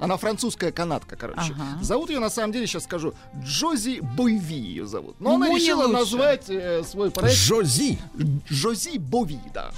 она 0.01 0.16
французская 0.16 0.72
канадка, 0.72 1.14
короче. 1.14 1.52
Ага. 1.55 1.82
Зовут 1.82 2.09
ее, 2.09 2.20
на 2.20 2.31
самом 2.31 2.52
деле, 2.52 2.66
сейчас 2.66 2.85
скажу, 2.85 3.12
Джози 3.44 4.01
Бойви 4.01 4.55
ее 4.56 4.86
зовут. 4.86 5.20
Но 5.20 5.31
Ну, 5.31 5.35
она 5.36 5.55
решила 5.55 5.82
лучше. 5.82 5.93
назвать 5.93 6.44
э, 6.48 6.82
свой 6.85 7.10
проект 7.10 7.36
Жози. 7.36 7.98
Жози 8.48 8.97
Бови, 8.97 9.39
да. 9.52 9.72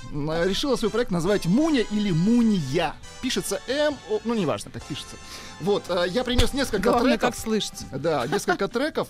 Решила 0.44 0.76
свой 0.76 0.92
проект 0.92 1.10
назвать 1.10 1.46
Муня 1.46 1.80
или 1.90 2.12
Мунья. 2.12 2.94
Пишется 3.20 3.60
М, 3.66 3.96
о, 4.10 4.20
ну 4.24 4.34
неважно, 4.34 4.70
как 4.70 4.84
пишется. 4.84 5.16
Вот, 5.60 5.82
э, 5.88 6.04
я 6.10 6.22
принес 6.22 6.52
несколько 6.52 6.90
Главное, 6.90 7.14
треков. 7.18 7.30
как 7.34 7.36
слышите. 7.36 7.84
Да, 7.90 8.24
несколько 8.28 8.68
треков. 8.68 9.08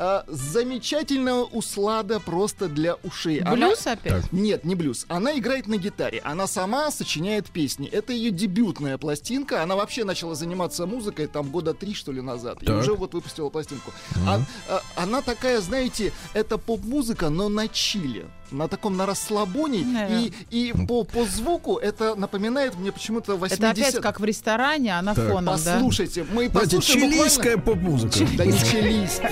А, 0.00 0.24
Замечательная 0.28 1.34
услада 1.42 2.20
просто 2.20 2.68
для 2.68 2.94
ушей. 3.02 3.40
Она- 3.40 3.68
Блюз 3.68 3.86
опять? 3.86 4.32
Нет, 4.32 4.64
не 4.64 4.74
блюз. 4.76 5.04
Она 5.08 5.36
играет 5.36 5.66
на 5.66 5.76
гитаре. 5.76 6.20
Она 6.24 6.46
сама 6.46 6.90
сочиняет 6.92 7.50
песни. 7.50 7.88
Это 7.88 8.12
ее 8.12 8.30
дебютная 8.30 8.96
пластинка. 8.96 9.62
Она 9.62 9.74
вообще 9.74 10.04
начала 10.04 10.34
заниматься 10.36 10.86
музыкой 10.86 11.26
там 11.26 11.50
года 11.50 11.74
три, 11.74 11.94
что 11.94 12.12
ли, 12.12 12.20
назад. 12.20 12.62
И 12.62 12.66
Так. 12.66 12.80
уже 12.80 12.94
вот 12.94 13.12
выпустила 13.14 13.48
пластинку. 13.50 13.92
А- 14.26 14.40
а- 14.68 14.82
она 14.94 15.20
такая, 15.20 15.60
знаете, 15.60 16.12
это 16.32 16.58
поп-музыка, 16.58 17.28
но 17.28 17.48
на 17.48 17.66
чиле. 17.66 18.26
На 18.50 18.68
таком, 18.68 18.96
на 18.96 19.06
расслабоне. 19.06 19.84
И, 20.10 20.32
и 20.50 20.72
по, 20.86 21.04
по 21.04 21.24
звуку 21.24 21.76
это 21.76 22.14
напоминает 22.14 22.74
мне 22.78 22.92
почему-то 22.92 23.36
80 23.36 23.58
Это 23.58 23.70
опять 23.70 24.00
как 24.00 24.20
в 24.20 24.24
ресторане, 24.24 24.98
а 24.98 25.02
на 25.02 25.14
Так. 25.14 25.28
фоном, 25.30 25.58
да? 25.64 25.74
Послушайте, 25.74 26.22
мы 26.24 26.48
Знаете, 26.48 26.52
послушаем 26.76 27.00
буквально- 27.00 27.16
чилийская 27.18 27.56
поп-музыка. 27.58 28.18
да 28.36 28.44
не 28.46 28.52
чилийская. 28.58 29.30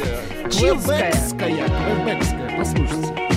Квебекская. 0.51 1.66
Квебекская. 1.68 2.59
Послушайте. 2.59 3.35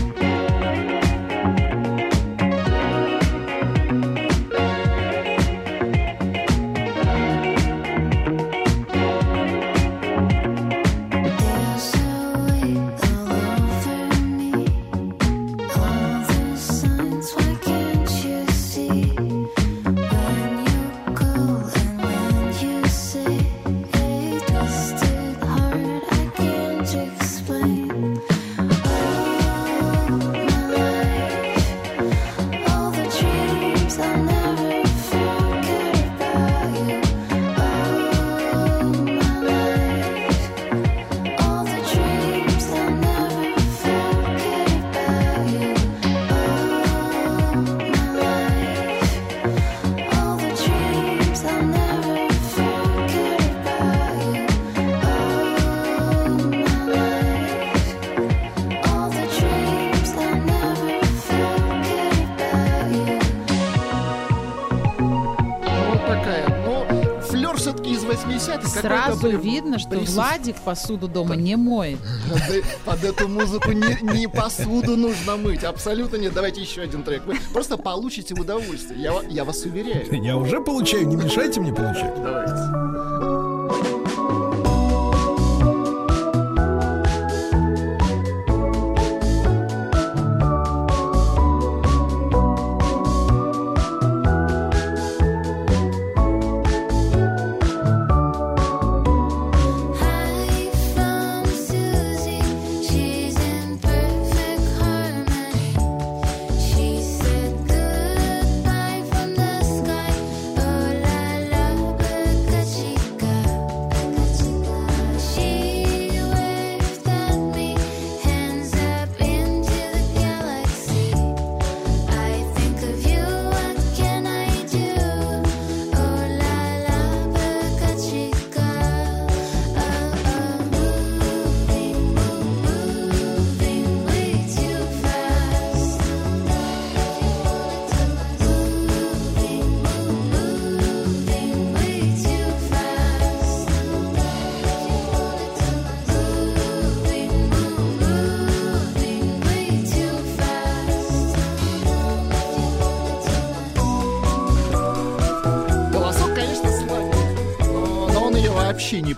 60-х. 68.39 68.67
Сразу 68.67 69.37
видно, 69.37 69.79
что 69.79 69.89
прису... 69.91 70.13
Владик 70.13 70.55
посуду 70.61 71.07
дома 71.07 71.35
не 71.35 71.55
моет. 71.55 71.99
Под 72.85 73.03
эту 73.03 73.27
музыку 73.27 73.71
не, 73.71 74.27
посуду 74.27 74.95
нужно 74.95 75.37
мыть. 75.37 75.63
Абсолютно 75.63 76.17
нет. 76.17 76.33
Давайте 76.33 76.61
еще 76.61 76.81
один 76.81 77.03
трек. 77.03 77.25
Вы 77.25 77.37
просто 77.53 77.77
получите 77.77 78.33
удовольствие. 78.33 79.01
Я, 79.01 79.13
я 79.29 79.43
вас 79.43 79.63
уверяю. 79.63 80.05
Я 80.23 80.37
уже 80.37 80.61
получаю. 80.61 81.07
Не 81.07 81.15
мешайте 81.15 81.59
мне 81.59 81.73
получать. 81.73 82.15
Давайте. 82.15 83.38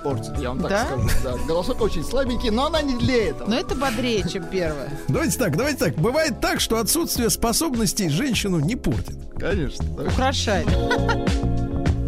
Портит, 0.03 0.37
я 0.39 0.49
вам 0.49 0.59
так 0.61 0.69
Да? 0.69 0.85
скажу. 0.85 1.09
Да, 1.23 1.33
голосок 1.47 1.81
очень 1.81 2.03
слабенький, 2.03 2.49
но 2.49 2.65
она 2.67 2.81
не 2.81 2.95
для 2.97 3.29
этого. 3.29 3.49
Но 3.49 3.55
это 3.59 3.75
бодрее, 3.75 4.23
чем 4.29 4.43
первое. 4.45 4.89
Давайте 5.07 5.37
так, 5.37 5.55
давайте 5.57 5.79
так. 5.79 5.95
Бывает 5.95 6.39
так, 6.41 6.59
что 6.59 6.79
отсутствие 6.79 7.29
способностей 7.29 8.09
женщину 8.09 8.59
не 8.59 8.75
портит. 8.75 9.15
Конечно. 9.39 9.85
да. 9.97 10.03
Украшает. 10.03 10.67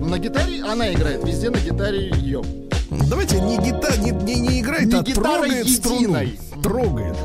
На 0.02 0.20
гитаре 0.20 0.64
она 0.64 0.92
играет, 0.94 1.24
везде 1.24 1.50
на 1.50 1.58
гитаре 1.58 2.10
ее. 2.18 2.44
Давайте 3.10 3.40
не 3.42 3.58
гитара, 3.58 3.96
не, 3.98 4.12
не, 4.12 4.36
не 4.40 4.62
играет, 4.62 4.88
Не 4.88 4.96
а 5.00 5.02
гитара 5.02 5.24
трогает 5.40 5.68
струну. 5.70 6.00
единой. 6.00 6.40
Трогает. 6.62 7.16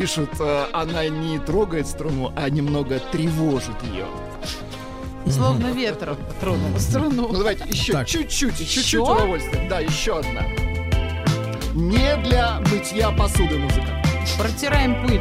Пишут, 0.00 0.30
э, 0.40 0.64
она 0.72 1.06
не 1.08 1.38
трогает 1.38 1.86
струну, 1.86 2.32
а 2.34 2.48
немного 2.48 2.98
тревожит 3.12 3.76
ее. 3.92 4.06
Словно 5.30 5.66
ветром 5.72 6.16
тронула 6.40 6.78
струну. 6.78 7.28
Ну 7.30 7.36
давайте 7.36 7.64
еще 7.68 7.92
Так. 7.92 8.06
чуть-чуть, 8.08 8.56
чуть-чуть 8.56 8.84
Еще? 8.86 8.98
удовольствия. 9.00 9.66
Да, 9.68 9.80
еще 9.80 10.20
одна. 10.20 10.42
Не 11.74 12.16
для 12.24 12.60
мытья 12.72 13.10
посуды 13.10 13.58
музыка. 13.58 14.02
Протираем 14.38 15.06
пыль. 15.06 15.20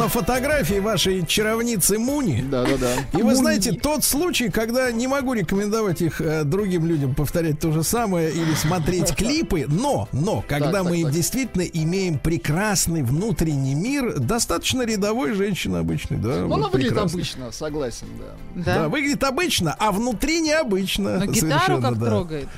На 0.00 0.08
фотографии 0.08 0.78
вашей 0.80 1.26
чаровницы 1.26 1.98
Муни. 1.98 2.42
да, 2.50 2.64
да, 2.64 2.76
да. 2.78 3.18
И 3.18 3.22
вы 3.22 3.34
знаете, 3.34 3.72
тот 3.72 4.02
случай, 4.02 4.48
когда 4.48 4.90
не 4.90 5.06
могу 5.06 5.34
рекомендовать 5.34 6.00
их 6.00 6.20
э, 6.20 6.44
другим 6.44 6.86
людям 6.86 7.14
повторять 7.14 7.60
то 7.60 7.70
же 7.70 7.82
самое 7.84 8.30
или 8.30 8.54
смотреть 8.54 9.14
клипы, 9.14 9.66
но, 9.68 10.08
но, 10.12 10.42
когда 10.48 10.72
Так, 10.72 10.84
мы 10.84 10.96
так, 10.96 11.04
так. 11.06 11.12
действительно 11.12 11.62
имеем 11.62 12.18
прекрасный 12.18 13.02
внутренний 13.02 13.74
мир, 13.74 14.18
достаточно 14.18 14.82
рядовой 14.82 15.34
женщины 15.34 15.76
обычной, 15.78 16.16
да. 16.16 16.28
Ну, 16.40 16.48
вот 16.48 16.54
она 16.54 16.68
выглядит 16.68 16.92
прекрасный. 16.92 17.16
обычно, 17.20 17.52
согласен, 17.52 18.06
да. 18.18 18.64
Да, 18.64 18.74
Да. 18.82 18.88
выглядит 18.88 19.22
обычно, 19.24 19.74
а 19.78 19.92
внутри 19.92 20.40
необычно. 20.40 21.18
Но 21.18 21.26
гитару 21.26 21.80
как 21.80 21.98
да. 21.98 22.06
трогает. 22.06 22.48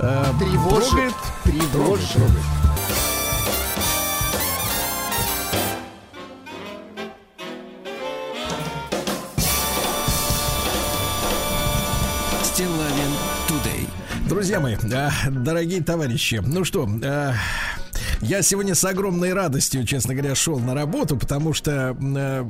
Э, 0.00 0.24
Тревожит. 0.38 0.90
трогает. 0.90 1.14
Тревожит. 1.44 2.16
Дорогие 15.30 15.82
товарищи, 15.82 16.42
ну 16.44 16.64
что, 16.64 16.88
а, 17.02 17.34
я 18.20 18.42
сегодня 18.42 18.74
с 18.74 18.84
огромной 18.84 19.32
радостью, 19.32 19.84
честно 19.84 20.14
говоря, 20.14 20.34
шел 20.34 20.58
на 20.58 20.74
работу, 20.74 21.16
потому 21.16 21.52
что, 21.52 21.96
э, 22.00 22.44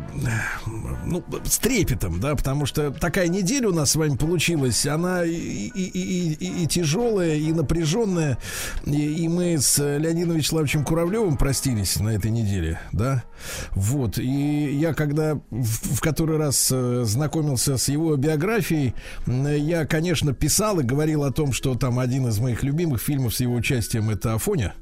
ну, 1.05 1.25
с 1.45 1.59
трепетом, 1.59 2.21
да, 2.21 2.35
потому 2.35 2.67
что 2.67 2.91
такая 2.91 3.29
неделя 3.29 3.69
у 3.69 3.73
нас 3.75 3.93
с 3.93 3.97
вами 3.97 4.17
получилась, 4.17 4.87
она 4.87 5.25
и, 5.25 5.33
и, 5.33 5.69
и, 5.69 6.63
и- 6.63 6.67
тяжелая, 6.67 7.37
и 7.37 7.53
напряженная, 7.53 8.39
и, 8.85 9.25
и 9.25 9.29
мы 9.29 9.59
с 9.59 9.79
Леонидом 9.79 10.37
Вячеславовичем 10.37 10.85
Куравлевым 10.85 11.37
простились 11.37 11.97
на 12.01 12.11
этой 12.11 12.31
неделе, 12.31 12.81
да, 12.93 13.25
вот, 13.73 14.19
и 14.19 14.77
я 14.79 14.95
когда 14.95 15.35
в, 15.51 15.97
в 15.97 16.01
который 16.01 16.39
раз 16.39 16.71
э, 16.73 17.03
знакомился 17.05 17.77
с 17.77 17.89
его 17.89 18.17
биографией, 18.17 18.95
я, 19.27 19.87
конечно, 19.87 20.33
писал 20.33 20.81
и 20.81 20.85
говорил 20.85 21.25
о 21.25 21.33
том, 21.33 21.53
что 21.53 21.75
там 21.75 21.99
один 21.99 22.29
из 22.29 22.39
моих 22.39 22.63
любимых 22.63 23.01
фильмов 23.01 23.35
с 23.35 23.41
его 23.41 23.55
участием 23.55 24.11
это 24.11 24.35
Афоня. 24.35 24.75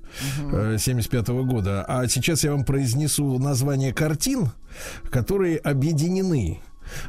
75 0.79 1.29
года. 1.45 1.85
А 1.87 2.07
сейчас 2.09 2.45
я 2.45 2.53
вам 2.53 2.65
произнесу 2.65 3.39
название 3.39 3.93
картин, 3.93 4.51
которые 5.11 5.59
объединены. 5.59 6.61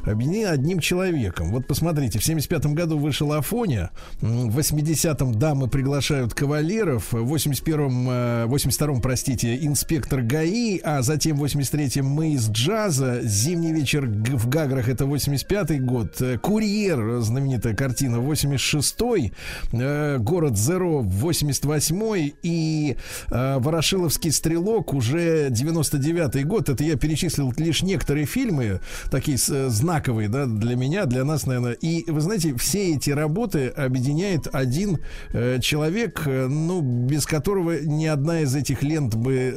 Объединены 0.04 0.46
одним 0.46 0.80
человеком. 0.80 1.50
Вот 1.50 1.66
посмотрите, 1.66 2.18
в 2.18 2.24
75 2.24 2.66
году 2.66 2.98
вышел 2.98 3.32
Афоня, 3.32 3.90
в 4.20 4.58
80-м 4.58 5.34
дамы 5.34 5.68
приглашают 5.68 6.34
кавалеров, 6.34 7.12
в 7.12 7.34
81-м, 7.34 8.08
э, 8.10 8.46
82-м, 8.46 9.00
простите, 9.00 9.56
инспектор 9.64 10.22
ГАИ, 10.22 10.78
а 10.82 11.02
затем 11.02 11.36
в 11.36 11.44
83-м 11.44 12.06
мы 12.06 12.32
из 12.34 12.48
джаза, 12.48 13.20
зимний 13.22 13.72
вечер 13.72 14.06
в 14.06 14.48
Гаграх, 14.48 14.88
это 14.88 15.04
85-й 15.04 15.78
год, 15.80 16.20
э, 16.20 16.38
Курьер, 16.38 17.20
знаменитая 17.20 17.74
картина, 17.74 18.16
86-й, 18.16 19.32
э, 19.72 20.18
город 20.18 20.56
Зеро, 20.58 21.02
88-й 21.02 22.34
и 22.42 22.96
э, 23.30 23.58
Ворошиловский 23.58 24.32
стрелок 24.32 24.94
уже 24.94 25.48
99-й 25.48 26.44
год. 26.44 26.68
Это 26.68 26.84
я 26.84 26.96
перечислил 26.96 27.52
лишь 27.56 27.82
некоторые 27.82 28.26
фильмы, 28.26 28.80
такие 29.10 29.38
с- 29.38 29.65
знаковые, 29.68 30.28
да, 30.28 30.46
для 30.46 30.76
меня, 30.76 31.06
для 31.06 31.24
нас, 31.24 31.46
наверное. 31.46 31.72
И 31.72 32.10
вы 32.10 32.20
знаете, 32.20 32.54
все 32.56 32.94
эти 32.94 33.10
работы 33.10 33.68
объединяет 33.68 34.48
один 34.52 34.98
э, 35.32 35.58
человек, 35.60 36.22
э, 36.26 36.46
ну, 36.46 36.80
без 36.80 37.26
которого 37.26 37.80
ни 37.82 38.06
одна 38.06 38.40
из 38.40 38.54
этих 38.54 38.82
лент 38.82 39.14
бы 39.14 39.54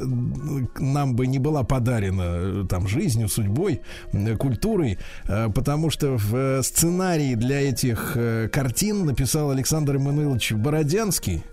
нам 0.80 1.16
бы 1.16 1.28
не 1.28 1.40
была 1.40 1.64
подарена 1.64 2.24
э, 2.26 2.66
там 2.70 2.88
жизнью, 2.88 3.30
судьбой, 3.30 3.82
э, 4.14 4.36
культурой, 4.36 4.98
э, 5.28 5.50
потому 5.54 5.90
что 5.90 6.18
в 6.18 6.36
э, 6.36 6.62
сценарии 6.64 7.36
для 7.36 7.62
этих 7.62 8.14
э, 8.16 8.50
картин 8.52 9.06
написал 9.06 9.52
Александр 9.52 9.96
Эммануилович 9.96 10.54
Бородянский. 10.54 11.44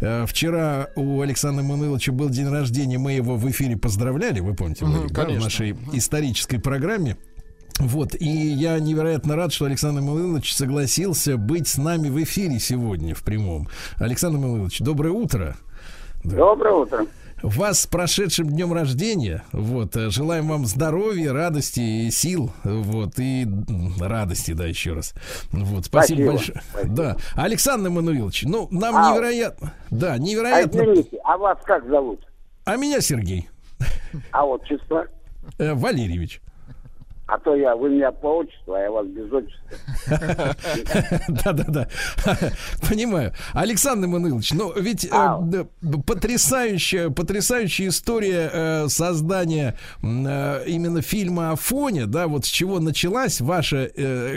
Э, 0.00 0.24
Вчера 0.26 0.88
у 0.96 1.20
Александра 1.20 1.62
Мануиловича 1.62 2.12
был 2.12 2.28
день 2.30 2.48
рождения, 2.48 2.98
мы 2.98 3.12
его 3.12 3.36
в 3.36 3.48
эфире 3.50 3.76
поздравляли, 3.76 4.40
вы 4.40 4.54
помните, 4.54 4.84
Мгм, 4.84 4.94
Владик, 4.98 5.14
да, 5.14 5.24
в 5.28 5.38
нашей 5.40 5.76
исторической 5.92 6.58
программе. 6.58 7.16
Вот, 7.80 8.14
и 8.14 8.26
я 8.28 8.78
невероятно 8.78 9.36
рад, 9.36 9.52
что 9.52 9.64
Александр 9.64 10.02
Мануилович 10.02 10.54
согласился 10.54 11.36
быть 11.38 11.66
с 11.66 11.78
нами 11.78 12.08
в 12.10 12.22
эфире 12.22 12.58
сегодня 12.60 13.14
в 13.14 13.22
прямом. 13.22 13.68
Александр 13.96 14.38
Мануилович, 14.38 14.80
доброе 14.80 15.10
утро. 15.12 15.56
Доброе 16.22 16.74
утро. 16.74 17.06
Вас 17.42 17.80
с 17.80 17.86
прошедшим 17.86 18.50
днем 18.50 18.74
рождения. 18.74 19.44
Вот, 19.52 19.96
э, 19.96 20.10
желаем 20.10 20.46
вам 20.48 20.66
здоровья, 20.66 21.32
радости 21.32 21.80
и 21.80 22.10
сил. 22.10 22.52
Вот, 22.64 23.14
и 23.18 23.48
радости, 23.98 24.52
да, 24.52 24.66
еще 24.66 24.92
раз. 24.92 25.14
Вот, 25.50 25.86
спасибо, 25.86 26.16
Спасибо, 26.18 26.32
большое. 26.32 26.62
спасибо. 26.70 26.94
Да. 26.94 27.16
Александр 27.34 27.88
Мануилович, 27.88 28.42
ну, 28.42 28.68
нам 28.70 28.94
Ау. 28.94 29.14
невероятно. 29.14 29.72
Да, 29.90 30.12
А 30.12 30.18
невероятно. 30.18 30.80
извините, 30.82 31.16
а 31.24 31.38
вас 31.38 31.56
как 31.64 31.86
зовут? 31.88 32.20
А 32.66 32.76
меня 32.76 33.00
Сергей 33.00 33.48
А 34.32 34.44
отчество? 34.44 35.06
э, 35.56 35.72
Валерьевич. 35.72 36.42
А 37.30 37.38
то 37.38 37.54
я, 37.54 37.76
вы 37.76 37.90
меня 37.90 38.10
по 38.10 38.38
отчеству, 38.38 38.74
а 38.74 38.80
я 38.80 38.90
вас 38.90 39.06
без 39.06 39.32
отчества. 39.32 40.56
Да-да-да. 41.28 41.88
Понимаю. 42.88 43.32
Александр 43.52 44.08
Мануилович, 44.08 44.52
ну 44.52 44.72
ведь 44.74 45.04
э, 45.04 45.64
потрясающая, 46.06 47.10
потрясающая 47.10 47.88
история 47.88 48.50
э, 48.52 48.88
создания 48.88 49.76
э, 50.02 50.64
именно 50.66 51.02
фильма 51.02 51.52
Афоня, 51.52 52.06
да, 52.06 52.26
вот 52.26 52.46
с 52.46 52.48
чего 52.48 52.80
началась 52.80 53.40
ваша 53.40 53.90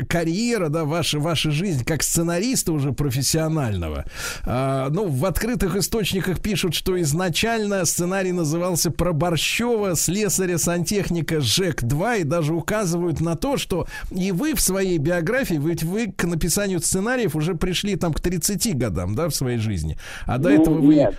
карьера, 0.07 0.69
да, 0.69 0.85
ваша, 0.85 1.17
ваша 1.17 1.49
жизнь 1.49 1.83
как 1.83 2.03
сценариста 2.03 2.73
уже 2.73 2.91
профессионального. 2.91 4.05
А, 4.45 4.89
ну, 4.89 5.07
в 5.07 5.25
открытых 5.25 5.75
источниках 5.75 6.41
пишут, 6.41 6.75
что 6.75 7.01
изначально 7.01 7.83
сценарий 7.85 8.33
назывался 8.33 8.91
про 8.91 9.13
Борщева, 9.13 9.95
слесаря-сантехника 9.95 11.41
ЖЭК-2, 11.41 12.21
и 12.21 12.23
даже 12.23 12.53
указывают 12.83 13.21
на 13.21 13.35
то, 13.35 13.57
что 13.57 13.87
и 14.11 14.31
вы 14.31 14.53
в 14.53 14.61
своей 14.61 14.97
биографии, 14.97 15.55
ведь 15.55 15.83
вы 15.83 16.11
к 16.11 16.25
написанию 16.25 16.79
сценариев 16.79 17.35
уже 17.35 17.55
пришли 17.55 17.95
там 17.95 18.13
к 18.13 18.19
30 18.19 18.77
годам, 18.77 19.15
да, 19.15 19.29
в 19.29 19.35
своей 19.35 19.57
жизни. 19.57 19.97
А 20.25 20.37
до 20.37 20.49
Ну, 20.49 20.61
этого 20.61 20.75
вы 20.79 20.95
Нет. 20.95 21.15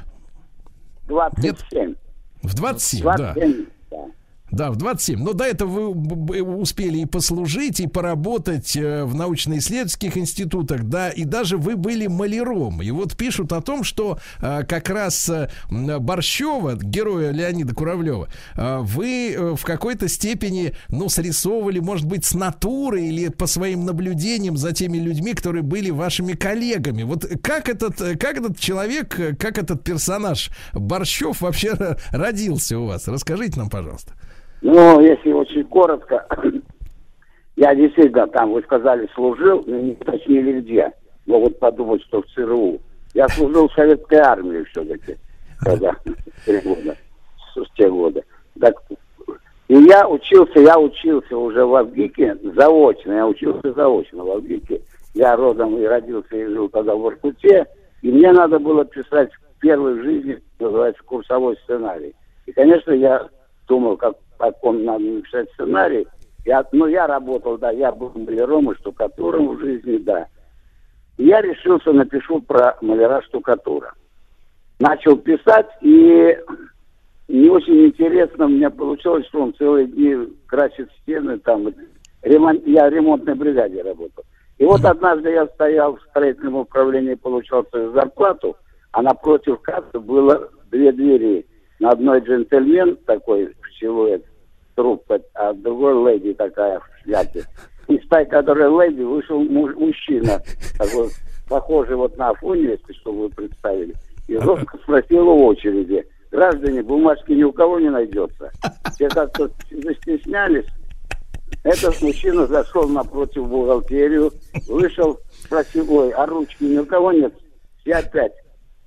27. 1.06 1.94
в 2.42 2.54
27, 2.54 3.04
да. 3.04 3.16
27, 3.34 3.52
да. 3.52 3.70
Да, 4.54 4.70
в 4.70 4.76
27. 4.76 5.20
Но 5.20 5.32
до 5.32 5.44
этого 5.44 5.92
вы 5.92 6.42
успели 6.42 6.98
и 6.98 7.06
послужить, 7.06 7.80
и 7.80 7.88
поработать 7.88 8.76
э, 8.76 9.04
в 9.04 9.12
научно-исследовательских 9.16 10.16
институтах, 10.16 10.84
да, 10.84 11.10
и 11.10 11.24
даже 11.24 11.56
вы 11.56 11.74
были 11.76 12.06
маляром. 12.06 12.80
И 12.80 12.90
вот 12.92 13.16
пишут 13.16 13.52
о 13.52 13.60
том, 13.60 13.82
что 13.82 14.18
э, 14.40 14.62
как 14.62 14.90
раз 14.90 15.28
э, 15.28 15.48
Борщева, 15.70 16.76
героя 16.76 17.32
Леонида 17.32 17.74
Куравлева, 17.74 18.28
вы 18.54 19.54
в 19.56 19.64
какой-то 19.64 20.08
степени, 20.08 20.74
ну, 20.88 21.08
срисовывали, 21.08 21.80
может 21.80 22.06
быть, 22.06 22.24
с 22.24 22.34
натуры 22.34 23.02
или 23.02 23.28
по 23.28 23.46
своим 23.46 23.84
наблюдениям 23.84 24.56
за 24.56 24.72
теми 24.72 24.98
людьми, 24.98 25.34
которые 25.34 25.62
были 25.62 25.90
вашими 25.90 26.34
коллегами. 26.34 27.02
Вот 27.02 27.26
как 27.42 27.68
этот, 27.68 27.96
как 27.96 28.38
этот 28.38 28.58
человек, 28.58 29.16
как 29.38 29.58
этот 29.58 29.82
персонаж 29.82 30.50
Борщев 30.72 31.40
вообще 31.40 31.74
родился 32.10 32.78
у 32.78 32.86
вас? 32.86 33.08
Расскажите 33.08 33.58
нам, 33.58 33.68
пожалуйста. 33.68 34.14
Ну, 34.64 34.98
если 35.02 35.30
очень 35.30 35.62
коротко, 35.64 36.26
я 37.56 37.74
действительно 37.74 38.26
там, 38.28 38.52
вы 38.52 38.62
сказали, 38.62 39.06
служил, 39.14 39.62
но 39.66 39.76
не 39.76 39.92
уточнили 39.92 40.62
где. 40.62 40.90
Могут 41.26 41.58
подумать, 41.58 42.02
что 42.04 42.22
в 42.22 42.26
ЦРУ. 42.28 42.80
Я 43.12 43.28
служил 43.28 43.68
в 43.68 43.74
советской 43.74 44.20
армии 44.20 44.64
все-таки, 44.70 45.18
когда 45.60 45.92
в 45.92 46.46
те 46.46 46.60
годы, 46.62 46.96
с 47.54 47.76
те 47.76 47.90
годы. 47.90 48.24
Так, 48.58 48.74
и 49.68 49.74
я 49.74 50.08
учился, 50.08 50.58
я 50.60 50.78
учился 50.78 51.36
уже 51.36 51.66
в 51.66 51.74
Авгике 51.74 52.34
заочно, 52.56 53.12
я 53.12 53.26
учился 53.26 53.70
заочно 53.74 54.24
в 54.24 54.30
Авгике. 54.30 54.80
Я 55.12 55.36
родом 55.36 55.76
и 55.76 55.84
родился 55.84 56.36
и 56.36 56.46
жил 56.46 56.70
тогда 56.70 56.94
в 56.94 57.06
Иркуте, 57.06 57.66
и 58.00 58.10
мне 58.10 58.32
надо 58.32 58.58
было 58.58 58.86
писать 58.86 59.30
первый 59.60 60.00
в 60.00 60.02
жизни, 60.04 60.42
называется, 60.58 61.02
курсовой 61.04 61.58
сценарий. 61.64 62.14
И, 62.46 62.52
конечно, 62.52 62.92
я 62.92 63.28
думал, 63.68 63.96
как, 63.96 64.14
как 64.44 64.62
он 64.62 64.84
надо 64.84 65.04
написать 65.04 65.50
сценарий. 65.52 66.06
Я, 66.44 66.66
ну, 66.72 66.86
я 66.86 67.06
работал, 67.06 67.56
да, 67.56 67.70
я 67.70 67.90
был 67.92 68.12
маляром 68.14 68.70
и 68.70 68.74
штукатуром 68.76 69.56
в 69.56 69.60
жизни, 69.60 69.96
да. 69.96 70.26
Я 71.16 71.40
решился, 71.40 71.92
напишу 71.92 72.40
про 72.42 72.76
маляра 72.82 73.22
штукатура. 73.22 73.94
Начал 74.78 75.16
писать, 75.16 75.68
и 75.80 76.36
не 77.28 77.48
очень 77.48 77.86
интересно 77.86 78.44
у 78.44 78.48
меня 78.48 78.68
получилось, 78.68 79.26
что 79.28 79.40
он 79.40 79.54
целые 79.54 79.86
дни 79.86 80.14
красит 80.46 80.90
стены, 81.00 81.38
там, 81.38 81.72
ремонт, 82.22 82.66
я 82.66 82.90
в 82.90 82.92
ремонтной 82.92 83.34
бригаде 83.34 83.80
работал. 83.80 84.24
И 84.58 84.64
вот 84.64 84.84
однажды 84.84 85.30
я 85.30 85.46
стоял 85.46 85.96
в 85.96 86.02
строительном 86.10 86.56
управлении, 86.56 87.14
получал 87.14 87.64
свою 87.70 87.92
зарплату, 87.92 88.56
а 88.92 89.00
напротив 89.00 89.60
кассы 89.62 89.98
было 89.98 90.50
две 90.70 90.92
двери. 90.92 91.46
На 91.80 91.90
одной 91.90 92.20
джентльмен 92.20 92.96
такой 93.06 93.54
силуэт, 93.78 94.24
трубка, 94.74 95.20
а 95.34 95.52
другой 95.52 96.12
леди 96.12 96.34
такая 96.34 96.80
в 96.80 96.88
шляпе. 97.02 97.44
Из 97.88 98.06
той, 98.08 98.24
которой 98.26 98.68
леди, 98.68 99.02
вышел 99.02 99.40
муж- 99.40 99.74
мужчина, 99.76 100.40
такой, 100.78 101.08
похожий 101.48 101.96
вот 101.96 102.16
на 102.16 102.32
если 102.54 102.92
что 102.94 103.12
вы 103.12 103.28
представили, 103.28 103.94
и 104.28 104.36
жестко 104.38 104.78
спросил 104.78 105.24
в 105.24 105.42
очереди, 105.42 106.04
граждане, 106.30 106.82
бумажки 106.82 107.32
ни 107.32 107.42
у 107.42 107.52
кого 107.52 107.78
не 107.78 107.90
найдется. 107.90 108.50
Все 108.94 109.08
как-то 109.08 109.50
застеснялись, 109.70 110.66
этот 111.62 112.00
мужчина 112.02 112.46
зашел 112.46 112.88
напротив 112.88 113.48
бухгалтерию, 113.48 114.30
вышел, 114.68 115.18
спросил, 115.30 115.90
ой, 115.90 116.10
а 116.10 116.26
ручки 116.26 116.64
ни 116.64 116.78
у 116.78 116.86
кого 116.86 117.12
нет? 117.12 117.34
Все 117.80 117.92
опять 117.92 118.32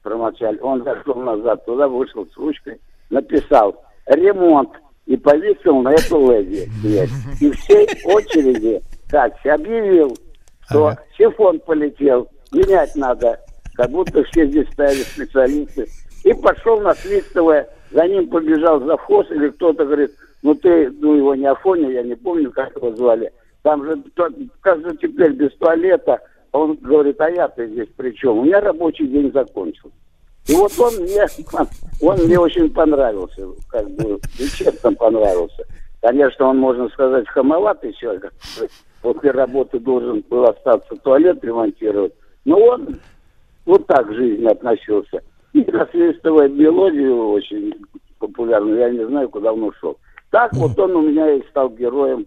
промолчали. 0.04 0.60
Он 0.60 0.84
зашел 0.84 1.16
назад, 1.16 1.66
туда 1.66 1.88
вышел 1.88 2.26
с 2.26 2.38
ручкой, 2.38 2.80
написал 3.10 3.84
ремонт 4.06 4.70
и 5.08 5.16
повесил 5.16 5.82
на 5.82 5.94
эту 5.94 6.32
леди. 6.32 6.70
И 7.42 7.50
всей 7.52 7.88
очереди 8.06 8.82
такси 9.10 9.50
объявил, 9.50 10.16
что 10.70 10.88
Ага. 10.88 11.04
сифон 11.18 11.60
полетел, 11.62 12.28
менять 12.52 12.94
надо, 12.96 13.40
как 13.76 13.90
будто 13.90 14.24
все 14.26 14.46
здесь 14.48 14.68
стояли 14.74 15.02
специалисты. 15.02 15.88
И 16.26 16.34
пошел 16.34 16.82
насвистывая, 16.82 17.70
за 17.92 18.06
ним 18.06 18.28
побежал 18.28 18.82
завхоз 18.82 19.32
или 19.32 19.50
кто-то 19.50 19.86
говорит, 19.86 20.12
ну 20.44 20.54
ты, 20.56 20.92
ну 20.92 21.16
его 21.16 21.36
не 21.36 21.46
Афоня, 21.46 21.90
я 21.90 22.04
не 22.04 22.16
помню, 22.16 22.52
как 22.52 22.76
его 22.76 22.94
звали. 22.94 23.32
Там 23.62 23.86
же, 23.86 23.96
же 23.96 24.98
теперь 25.02 25.32
без 25.32 25.54
туалета? 25.56 26.20
Он 26.52 26.76
говорит, 26.76 27.20
а 27.22 27.30
я-то 27.30 27.66
здесь 27.66 27.90
при 27.96 28.12
чем? 28.12 28.40
У 28.40 28.44
меня 28.46 28.60
рабочий 28.60 29.08
день 29.08 29.32
закончился. 29.32 29.96
И 30.48 30.56
вот 30.56 30.72
он 30.80 30.96
мне, 31.04 31.26
он 32.02 32.26
мне 32.26 32.40
очень 32.40 32.70
понравился, 32.72 33.48
как 33.70 33.90
бы, 33.92 34.20
честно 34.56 34.94
понравился. 34.94 35.64
Конечно, 36.02 36.48
он, 36.48 36.58
можно 36.58 36.88
сказать, 36.90 37.28
хамоватый 37.28 37.94
человек. 37.94 38.34
После 39.02 39.32
работы 39.32 39.80
должен 39.80 40.24
был 40.30 40.46
остаться 40.46 40.96
туалет 40.98 41.44
ремонтировать. 41.44 42.14
Но 42.46 42.58
он 42.60 43.00
вот 43.66 43.86
так 43.88 44.08
к 44.08 44.14
жизни 44.14 44.46
относился. 44.46 45.22
И 45.54 45.64
насвистывая 45.70 46.48
мелодию 46.48 47.32
очень 47.32 47.74
популярную, 48.20 48.80
я 48.80 48.90
не 48.90 49.06
знаю, 49.06 49.30
куда 49.30 49.52
он 49.52 49.64
ушел. 49.64 49.98
Так 50.32 50.54
вот 50.54 50.78
он 50.80 50.96
у 50.96 51.02
меня 51.02 51.36
и 51.36 51.48
стал 51.50 51.70
героем. 51.70 52.26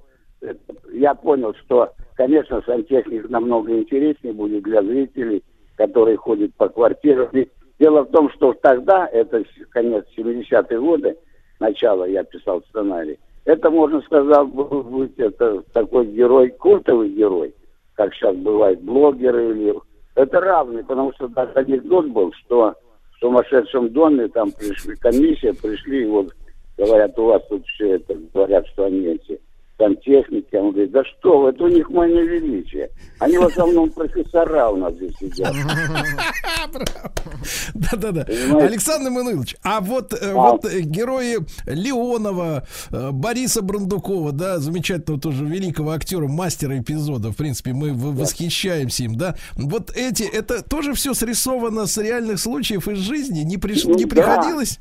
Я 0.93 1.15
понял, 1.15 1.55
что, 1.55 1.91
конечно, 2.15 2.63
сантехник 2.67 3.29
намного 3.29 3.79
интереснее 3.79 4.33
будет 4.33 4.63
для 4.65 4.83
зрителей, 4.83 5.43
которые 5.77 6.17
ходят 6.17 6.55
по 6.55 6.69
квартирам. 6.69 7.29
Ведь 7.33 7.51
Дело 7.81 8.03
в 8.03 8.11
том, 8.11 8.31
что 8.33 8.53
тогда, 8.53 9.09
это 9.09 9.43
конец 9.71 10.05
70-е 10.15 10.79
годы, 10.79 11.17
начало 11.61 12.05
я 12.05 12.23
писал 12.25 12.63
сценарий, 12.69 13.19
это, 13.47 13.71
можно 13.71 14.03
сказать, 14.03 14.49
был 14.49 14.83
быть 14.83 15.19
это 15.19 15.63
такой 15.73 16.07
герой, 16.09 16.51
культовый 16.51 17.09
герой, 17.09 17.55
как 17.95 18.15
сейчас 18.15 18.37
бывают 18.37 18.83
блогеры 18.83 19.53
или... 19.53 19.75
Это 20.15 20.41
равный, 20.41 20.85
потому 20.85 21.15
что 21.15 21.29
даже 21.29 21.53
анекдот 21.53 22.09
был, 22.09 22.33
что 22.45 22.75
в 23.15 23.21
сумасшедшем 23.21 23.89
доме 23.89 24.29
там 24.29 24.53
пришли, 24.53 24.95
комиссия, 24.97 25.55
пришли, 25.55 26.03
и 26.03 26.07
вот 26.07 26.35
говорят, 26.77 27.19
у 27.19 27.25
вас 27.25 27.43
тут 27.49 27.67
все 27.67 27.95
это, 27.95 28.15
говорят, 28.35 28.67
что 28.67 28.85
они 28.85 29.07
эти 29.07 29.41
сантехники. 29.81 30.55
Он 30.55 30.71
говорит, 30.73 30.91
да 30.93 31.03
что 31.05 31.41
вы, 31.41 31.49
это 31.51 31.65
у 31.65 31.69
них 31.69 31.89
мания 31.91 32.23
величия. 32.23 32.91
Они 33.19 33.39
в 33.39 33.45
основном 33.45 33.91
профессора 33.91 34.69
у 34.69 34.77
нас 34.77 34.95
здесь 34.95 35.17
сидят. 35.19 35.55
Да-да-да. 37.75 38.27
Александр 38.59 39.11
Мануилович, 39.11 39.57
а 39.63 39.81
вот, 39.81 40.13
э, 40.13 40.19
Да. 40.21 40.35
вот 40.35 40.65
э, 40.67 40.81
герои 40.81 41.39
Леонова, 41.67 42.65
э, 42.93 43.11
Бориса 43.11 43.63
Брандукова, 43.63 44.33
да, 44.33 44.59
замечательного 44.59 45.21
тоже 45.21 45.45
великого 45.47 45.93
актера, 45.93 46.27
мастера 46.29 46.79
эпизода, 46.79 47.33
в 47.33 47.37
принципе, 47.37 47.73
мы 47.73 47.93
восхищаемся 47.95 49.05
им, 49.05 49.17
да. 49.17 49.35
Вот 49.57 49.91
эти, 49.97 50.25
это 50.25 50.63
тоже 50.63 50.93
все 50.93 51.15
срисовано 51.15 51.87
с 51.87 51.97
реальных 51.99 52.39
случаев 52.39 52.87
из 52.89 52.99
жизни? 52.99 53.41
Не, 53.41 53.57
приш- 53.57 53.85
Ну 53.87 53.95
не 53.95 54.05
приходилось? 54.07 54.79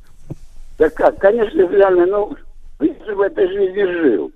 Да 0.77 0.89
как, 0.89 1.17
конечно, 1.19 1.57
реально, 1.69 2.05
ну, 2.05 2.35
же 2.81 3.15
в 3.15 3.21
этой 3.21 3.47
жизни 3.47 3.83
жил. 4.01 4.31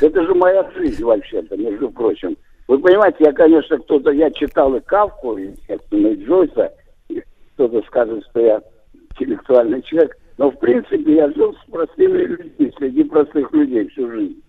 Это 0.00 0.24
же 0.24 0.34
моя 0.34 0.70
жизнь 0.72 1.02
вообще-то, 1.02 1.56
между 1.56 1.90
прочим. 1.90 2.36
Вы 2.68 2.78
понимаете, 2.78 3.18
я, 3.20 3.32
конечно, 3.32 3.78
кто-то, 3.78 4.10
я 4.10 4.30
читал 4.30 4.74
и 4.74 4.80
Кавку, 4.80 5.36
и, 5.36 5.48
и 5.68 6.24
Джойса, 6.24 6.72
и 7.08 7.22
кто-то 7.54 7.82
скажет, 7.82 8.24
что 8.30 8.40
я 8.40 8.62
интеллектуальный 9.10 9.82
человек, 9.82 10.16
но, 10.38 10.50
в 10.50 10.58
принципе, 10.58 11.16
я 11.16 11.30
жил 11.32 11.54
с 11.54 11.70
простыми 11.70 12.18
людьми, 12.18 12.72
среди 12.78 13.04
простых 13.04 13.52
людей 13.52 13.88
всю 13.88 14.10
жизнь. 14.10 14.42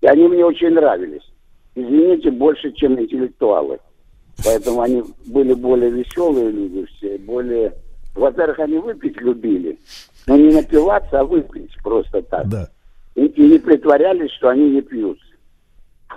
И 0.00 0.06
они 0.06 0.28
мне 0.28 0.44
очень 0.44 0.70
нравились. 0.70 1.22
Извините, 1.74 2.30
больше, 2.30 2.72
чем 2.72 2.98
интеллектуалы. 2.98 3.78
Поэтому 4.44 4.80
они 4.80 5.04
были 5.26 5.52
более 5.52 5.90
веселые 5.90 6.50
люди 6.50 6.86
все, 6.96 7.18
более... 7.18 7.74
Во-первых, 8.14 8.58
они 8.58 8.78
выпить 8.78 9.20
любили, 9.20 9.78
но 10.26 10.36
не 10.36 10.52
напиваться, 10.52 11.20
а 11.20 11.24
выпить 11.24 11.70
просто 11.82 12.22
так. 12.22 12.48
Да. 12.48 12.68
И, 13.20 13.26
и 13.26 13.48
не 13.48 13.58
притворялись, 13.58 14.30
что 14.32 14.48
они 14.48 14.70
не 14.70 14.80
пьют. 14.80 15.18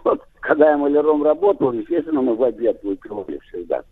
Вот, 0.05 0.21
когда 0.39 0.71
я 0.71 0.77
маляром 0.77 1.21
работал, 1.21 1.73
естественно, 1.73 2.21
мы 2.21 2.34
в 2.34 2.43
обед 2.43 2.80
выпивали 2.81 3.39
всегда. 3.49 3.84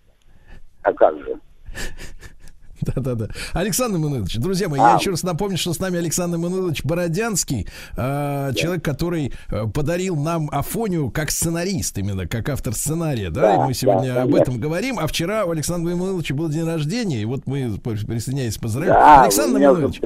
А 0.83 0.93
как 0.93 1.17
же? 1.19 1.37
Да-да-да. 2.81 3.27
Александр 3.53 3.99
Мануилович, 3.99 4.37
друзья 4.37 4.69
мои, 4.69 4.79
А. 4.79 4.91
я 4.91 4.95
еще 4.95 5.11
раз 5.11 5.23
напомню, 5.23 5.57
что 5.57 5.73
с 5.73 5.79
нами 5.79 5.99
Александр 5.99 6.37
Мануилович 6.37 6.85
Бородянский, 6.85 7.67
э, 7.97 8.53
человек, 8.55 8.83
который 8.83 9.33
э, 9.49 9.65
подарил 9.67 10.15
нам 10.15 10.49
Афонию 10.49 11.11
как 11.11 11.31
сценарист, 11.31 11.97
именно 11.97 12.27
как 12.27 12.47
автор 12.47 12.73
сценария, 12.73 13.29
да, 13.29 13.41
Да, 13.41 13.55
и 13.55 13.67
мы 13.67 13.73
сегодня 13.73 14.13
да, 14.13 14.23
об 14.23 14.33
этом 14.33 14.57
говорим, 14.57 14.99
а 14.99 15.05
вчера 15.05 15.43
у 15.43 15.51
Александра 15.51 15.93
Мануиловича 15.95 16.33
был 16.33 16.47
день 16.47 16.65
рождения, 16.65 17.21
и 17.21 17.25
вот 17.25 17.41
мы 17.45 17.77
присоединяемся, 17.83 18.59
поздравляем. 18.59 18.99
Да, 18.99 19.23
Александр 19.23 19.59
Мануилович, 19.59 20.01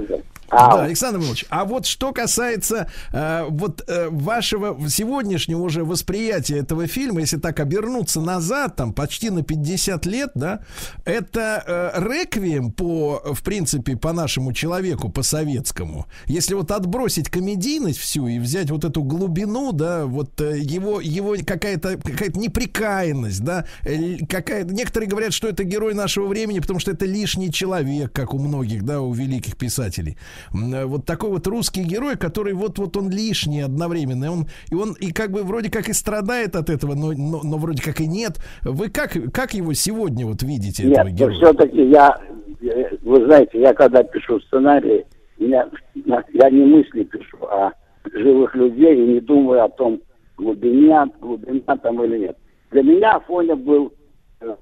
Да, 0.49 0.83
Александр 0.83 1.19
Иванович, 1.19 1.45
а 1.49 1.65
вот 1.65 1.85
что 1.85 2.11
касается 2.11 2.89
э, 3.11 3.45
вот 3.49 3.83
э, 3.87 4.09
вашего 4.09 4.77
сегодняшнего 4.89 5.61
уже 5.61 5.83
восприятия 5.83 6.57
этого 6.59 6.87
фильма, 6.87 7.21
если 7.21 7.37
так 7.37 7.59
обернуться 7.59 8.21
назад, 8.21 8.75
там 8.75 8.93
почти 8.93 9.29
на 9.29 9.43
50 9.43 10.05
лет, 10.05 10.31
да, 10.35 10.61
это 11.03 11.63
э, 11.95 12.01
реквием 12.01 12.71
по, 12.71 13.21
в 13.33 13.43
принципе, 13.43 13.97
по 13.97 14.13
нашему 14.13 14.53
человеку, 14.53 15.09
по 15.09 15.23
советскому. 15.23 16.05
Если 16.27 16.53
вот 16.53 16.71
отбросить 16.71 17.29
комедийность 17.29 17.99
всю 17.99 18.27
и 18.27 18.39
взять 18.39 18.69
вот 18.69 18.85
эту 18.85 19.03
глубину, 19.03 19.71
да, 19.71 20.05
вот 20.05 20.39
э, 20.41 20.59
его, 20.59 21.01
его 21.01 21.35
какая-то 21.45 21.97
какая 21.97 22.31
неприкаянность, 22.31 23.43
да, 23.43 23.65
э, 23.83 24.17
какая 24.29 24.63
некоторые 24.63 25.09
говорят, 25.09 25.33
что 25.33 25.47
это 25.47 25.63
герой 25.63 25.93
нашего 25.93 26.27
времени, 26.27 26.59
потому 26.59 26.79
что 26.79 26.91
это 26.91 27.05
лишний 27.05 27.51
человек, 27.51 28.11
как 28.13 28.33
у 28.33 28.39
многих, 28.39 28.83
да, 28.83 29.01
у 29.01 29.11
великих 29.11 29.57
писателей. 29.57 30.17
Э, 30.53 30.85
Вот 30.85 31.05
такой 31.05 31.29
вот 31.29 31.47
русский 31.47 31.83
герой, 31.83 32.17
который 32.17 32.53
вот 32.53 32.77
вот 32.79 32.97
он 32.97 33.09
лишний 33.09 33.61
одновременно, 33.61 34.31
он 34.31 34.45
и 34.71 34.75
он 34.75 34.93
и 34.93 35.11
как 35.11 35.31
бы 35.31 35.43
вроде 35.43 35.69
как 35.69 35.89
и 35.89 35.93
страдает 35.93 36.55
от 36.55 36.69
этого, 36.69 36.95
но 36.95 37.11
но, 37.13 37.41
но 37.43 37.57
вроде 37.57 37.81
как 37.81 38.01
и 38.01 38.07
нет. 38.07 38.39
Вы 38.63 38.89
как 38.89 39.13
как 39.33 39.53
его 39.53 39.73
сегодня 39.73 40.25
вот 40.25 40.43
видите 40.43 40.89
этого 40.89 41.07
Нет, 41.07 41.15
героя? 41.15 41.35
все-таки 41.35 41.89
я, 41.89 42.17
э, 42.61 42.97
вы 43.03 43.25
знаете, 43.25 43.59
я 43.61 43.73
когда 43.73 44.03
пишу 44.03 44.39
сценарий, 44.41 45.05
я, 45.37 45.69
я 45.95 46.49
не 46.49 46.65
мысли 46.65 47.03
пишу, 47.03 47.37
а 47.45 47.71
живых 48.13 48.55
людей 48.55 48.95
и 48.95 49.13
не 49.13 49.19
думаю 49.19 49.63
о 49.65 49.69
том, 49.69 50.01
глубина, 50.37 51.07
глубина 51.19 51.77
там 51.77 52.03
или 52.03 52.19
нет. 52.19 52.37
Для 52.71 52.83
меня 52.83 53.11
Афоня 53.13 53.55
был, 53.55 53.93
э, 54.41 54.55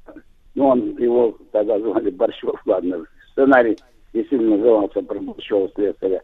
ну, 0.56 0.68
он 0.68 0.98
его 0.98 1.38
тогда 1.52 1.80
звали 1.80 2.10
Борщев, 2.12 2.62
ладно, 2.66 3.04
сценарий 3.32 3.78
действительно 4.14 4.58
назывался 4.58 5.02
про 5.02 5.20
Борщева 5.20 5.70
слесаря. 5.76 6.22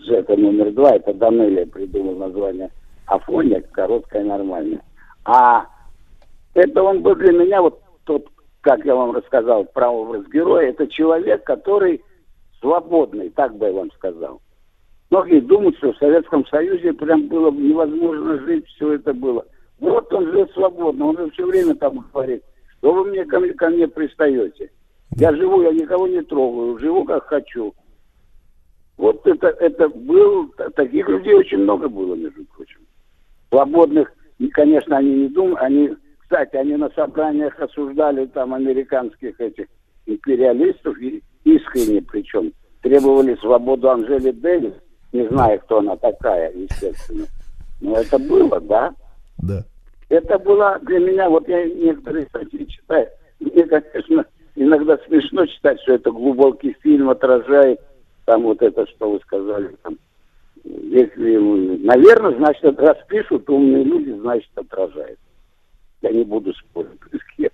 Жека 0.00 0.36
номер 0.36 0.72
два, 0.72 0.96
это 0.96 1.14
Данелия 1.14 1.66
придумал 1.66 2.16
название 2.16 2.70
Афоня, 3.06 3.62
короткое 3.72 4.24
нормальное. 4.24 4.82
А 5.24 5.66
это 6.54 6.82
он 6.82 7.02
был 7.02 7.14
для 7.14 7.32
меня 7.32 7.62
вот 7.62 7.80
тот, 8.04 8.26
как 8.60 8.84
я 8.84 8.94
вам 8.94 9.12
рассказал, 9.12 9.64
про 9.64 9.88
образ 9.88 10.26
героя, 10.28 10.70
это 10.70 10.86
человек, 10.88 11.44
который 11.44 12.02
свободный, 12.60 13.30
так 13.30 13.56
бы 13.56 13.66
я 13.66 13.72
вам 13.72 13.90
сказал. 13.92 14.40
Многие 15.10 15.40
думают, 15.40 15.76
что 15.76 15.92
в 15.92 15.98
Советском 15.98 16.44
Союзе 16.46 16.92
прям 16.92 17.28
было 17.28 17.50
невозможно 17.52 18.38
жить, 18.40 18.66
все 18.66 18.94
это 18.94 19.14
было. 19.14 19.46
Вот 19.78 20.12
он 20.12 20.24
живет 20.26 20.50
свободно, 20.52 21.06
он 21.06 21.16
же 21.18 21.30
все 21.30 21.46
время 21.46 21.74
там 21.76 22.04
говорит, 22.12 22.42
что 22.78 22.92
вы 22.92 23.04
мне 23.10 23.24
ко, 23.24 23.38
мне 23.38 23.52
ко 23.52 23.68
мне 23.68 23.86
пристаете. 23.86 24.70
Я 25.16 25.34
живу, 25.34 25.62
я 25.62 25.72
никого 25.72 26.06
не 26.08 26.22
трогаю, 26.22 26.78
живу 26.78 27.04
как 27.04 27.26
хочу. 27.26 27.74
Вот 28.96 29.26
это, 29.26 29.48
это 29.48 29.88
был, 29.88 30.48
таких 30.74 31.08
людей 31.08 31.34
очень 31.34 31.58
много 31.58 31.88
было, 31.88 32.14
между 32.14 32.44
прочим. 32.46 32.80
Свободных, 33.50 34.12
конечно, 34.52 34.96
они 34.96 35.14
не 35.14 35.28
думают, 35.28 35.60
они, 35.60 35.90
кстати, 36.18 36.56
они 36.56 36.76
на 36.76 36.90
собраниях 36.90 37.58
осуждали 37.60 38.26
там 38.26 38.54
американских 38.54 39.40
этих 39.40 39.66
империалистов, 40.06 40.98
и 40.98 41.22
искренне 41.44 42.02
причем, 42.02 42.52
требовали 42.82 43.36
свободу 43.36 43.90
Анжели 43.90 44.30
Дэвис, 44.30 44.74
не 45.12 45.28
зная, 45.28 45.58
кто 45.58 45.78
она 45.78 45.96
такая, 45.96 46.52
естественно. 46.52 47.26
Но 47.80 47.96
это 47.96 48.18
было, 48.18 48.60
да? 48.60 48.94
Да. 49.38 49.64
Это 50.08 50.38
было 50.38 50.78
для 50.82 50.98
меня, 50.98 51.30
вот 51.30 51.48
я 51.48 51.64
некоторые 51.64 52.26
статьи 52.26 52.66
читаю, 52.66 53.08
мне, 53.40 53.64
конечно, 53.64 54.24
иногда 54.56 54.98
смешно 55.06 55.46
читать, 55.46 55.80
что 55.82 55.94
это 55.94 56.10
глубокий 56.10 56.76
фильм 56.82 57.10
отражает 57.10 57.80
там 58.24 58.42
вот 58.42 58.62
это, 58.62 58.86
что 58.86 59.10
вы 59.10 59.20
сказали, 59.20 59.76
там, 59.82 59.98
если, 60.64 61.36
наверное, 61.84 62.36
значит, 62.36 62.78
распишут 62.78 63.48
умные 63.50 63.84
люди, 63.84 64.12
значит, 64.12 64.50
отражает. 64.54 65.18
Я 66.00 66.10
не 66.10 66.24
буду 66.24 66.52
спорить 66.54 67.00
с 67.12 67.36
кем. 67.36 67.50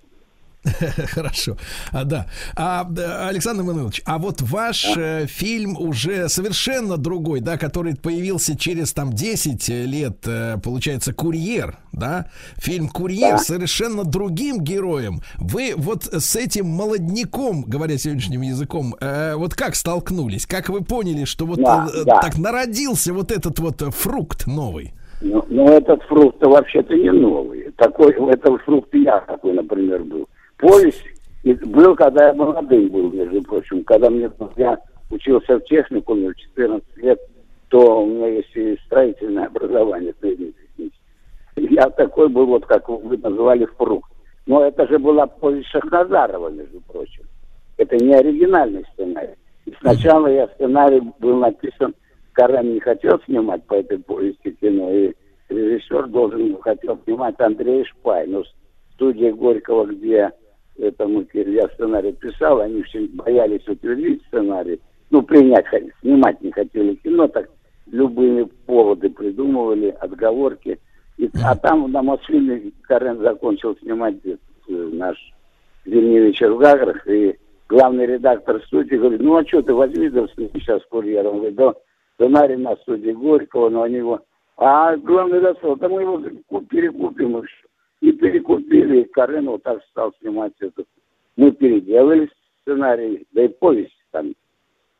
Хорошо. 1.07 1.57
А, 1.91 2.03
да. 2.03 2.25
А, 2.55 2.87
Александр 3.27 3.63
Иванович, 3.63 4.01
а 4.05 4.17
вот 4.17 4.41
ваш 4.41 4.95
э, 4.97 5.25
фильм 5.27 5.77
уже 5.77 6.29
совершенно 6.29 6.97
другой, 6.97 7.39
да, 7.41 7.57
который 7.57 7.95
появился 7.95 8.57
через 8.57 8.93
там 8.93 9.13
10 9.13 9.67
лет, 9.69 10.17
э, 10.25 10.57
получается, 10.63 11.13
«Курьер», 11.13 11.77
да? 11.91 12.27
Фильм 12.57 12.87
«Курьер» 12.89 13.31
Да. 13.31 13.37
совершенно 13.37 14.03
другим 14.03 14.61
героем. 14.61 15.21
Вы 15.37 15.73
вот 15.75 16.05
с 16.05 16.35
этим 16.35 16.67
молодняком, 16.67 17.63
говоря 17.63 17.97
сегодняшним 17.97 18.41
языком, 18.41 18.95
э, 18.99 19.35
вот 19.35 19.53
как 19.53 19.75
столкнулись? 19.75 20.45
Как 20.45 20.69
вы 20.69 20.81
поняли, 20.83 21.25
что 21.25 21.45
вот 21.45 21.59
Да, 21.59 21.87
э, 21.93 22.03
да. 22.05 22.19
так 22.19 22.37
народился 22.37 23.13
вот 23.13 23.31
этот 23.31 23.59
вот 23.59 23.81
фрукт 23.93 24.47
новый? 24.47 24.93
Ну, 25.21 25.45
ну, 25.49 25.67
этот 25.67 26.01
фрукт 26.03 26.41
вообще-то 26.41 26.95
не 26.95 27.11
новый. 27.11 27.71
Такой, 27.77 28.11
это 28.31 28.57
фрукт 28.65 28.89
я 28.93 29.19
такой, 29.21 29.53
например, 29.53 30.03
был. 30.03 30.27
И 31.43 31.53
был, 31.53 31.95
когда 31.95 32.27
я 32.27 32.33
молодым 32.33 32.89
был, 32.89 33.11
между 33.11 33.41
прочим. 33.41 33.83
Когда 33.83 34.09
мне, 34.09 34.29
я 34.57 34.77
учился 35.09 35.57
в 35.57 35.65
техникуме 35.65 36.29
в 36.29 36.35
14 36.35 36.97
лет, 36.97 37.19
то 37.69 38.03
у 38.03 38.05
меня 38.05 38.27
есть 38.27 38.55
и 38.55 38.77
строительное 38.85 39.47
образование 39.47 40.13
среднетехническое. 40.19 41.01
Я 41.55 41.89
такой 41.89 42.29
был, 42.29 42.45
вот 42.45 42.65
как 42.65 42.87
вы 42.89 43.17
называли, 43.17 43.65
фрукт. 43.77 44.11
Но 44.45 44.63
это 44.63 44.87
же 44.87 44.99
была 44.99 45.25
повесть 45.27 45.69
Шахназарова, 45.69 46.49
между 46.49 46.79
прочим. 46.81 47.23
Это 47.77 47.97
не 47.97 48.13
оригинальный 48.13 48.85
сценарий. 48.93 49.35
Сначала 49.79 50.27
я 50.27 50.47
сценарий 50.49 51.01
был 51.19 51.37
написан, 51.37 51.95
Карен 52.33 52.73
не 52.73 52.79
хотел 52.79 53.19
снимать 53.25 53.63
по 53.65 53.75
этой 53.75 53.99
повести 53.99 54.51
кино, 54.51 54.91
и 54.91 55.13
режиссер 55.49 56.07
должен 56.07 56.57
хотел 56.61 56.99
снимать 57.03 57.39
Андрей 57.39 57.83
Шпай. 57.85 58.27
Но 58.27 58.43
студия 58.93 59.33
Горького, 59.33 59.85
где 59.85 60.31
это 60.77 61.07
мы, 61.07 61.27
я 61.33 61.67
сценарий 61.69 62.13
писал, 62.13 62.61
они 62.61 62.83
все 62.83 63.07
боялись 63.13 63.67
утвердить 63.67 64.23
сценарий, 64.27 64.79
ну, 65.09 65.21
принять, 65.21 65.65
снимать 66.01 66.41
не 66.41 66.51
хотели 66.51 66.95
кино, 66.95 67.27
так 67.27 67.49
любые 67.87 68.47
поводы 68.65 69.09
придумывали, 69.09 69.95
отговорки. 69.99 70.79
И, 71.17 71.29
а 71.43 71.55
там 71.55 71.91
на 71.91 72.01
Мосфильме 72.01 72.71
Карен 72.83 73.19
закончил 73.19 73.75
снимать 73.77 74.15
э, 74.25 74.37
наш 74.67 75.17
«Зимний 75.85 76.19
вечер 76.19 76.53
в 76.53 76.57
Гаграх», 76.57 77.05
и 77.07 77.37
главный 77.67 78.05
редактор 78.05 78.61
студии 78.65 78.95
говорит, 78.95 79.21
ну 79.21 79.35
а 79.35 79.45
что 79.45 79.61
ты 79.61 79.73
возьми 79.73 80.09
да, 80.09 80.25
сейчас 80.35 80.81
курьер? 80.89 81.27
Он 81.27 81.37
говорит, 81.37 81.55
да, 81.55 81.73
сценарий 82.15 82.57
на 82.57 82.75
студии 82.77 83.11
Горького, 83.11 83.69
но 83.69 83.83
они 83.83 83.97
его... 83.97 84.21
А 84.57 84.95
главный 84.95 85.39
редактор, 85.39 85.75
да 85.77 85.89
мы 85.89 86.01
его 86.01 86.21
ку- 86.47 86.61
перекупим 86.61 87.37
и 87.37 87.45
всё. 87.45 87.60
И 88.01 88.11
перекупили, 88.11 89.01
и 89.01 89.05
Карен 89.05 89.47
вот 89.47 89.63
так 89.63 89.81
стал 89.91 90.13
снимать 90.19 90.53
это. 90.59 90.83
Мы 91.37 91.51
переделали 91.51 92.29
сценарий, 92.61 93.25
да 93.31 93.45
и 93.45 93.47
повесть 93.47 93.93
там, 94.11 94.33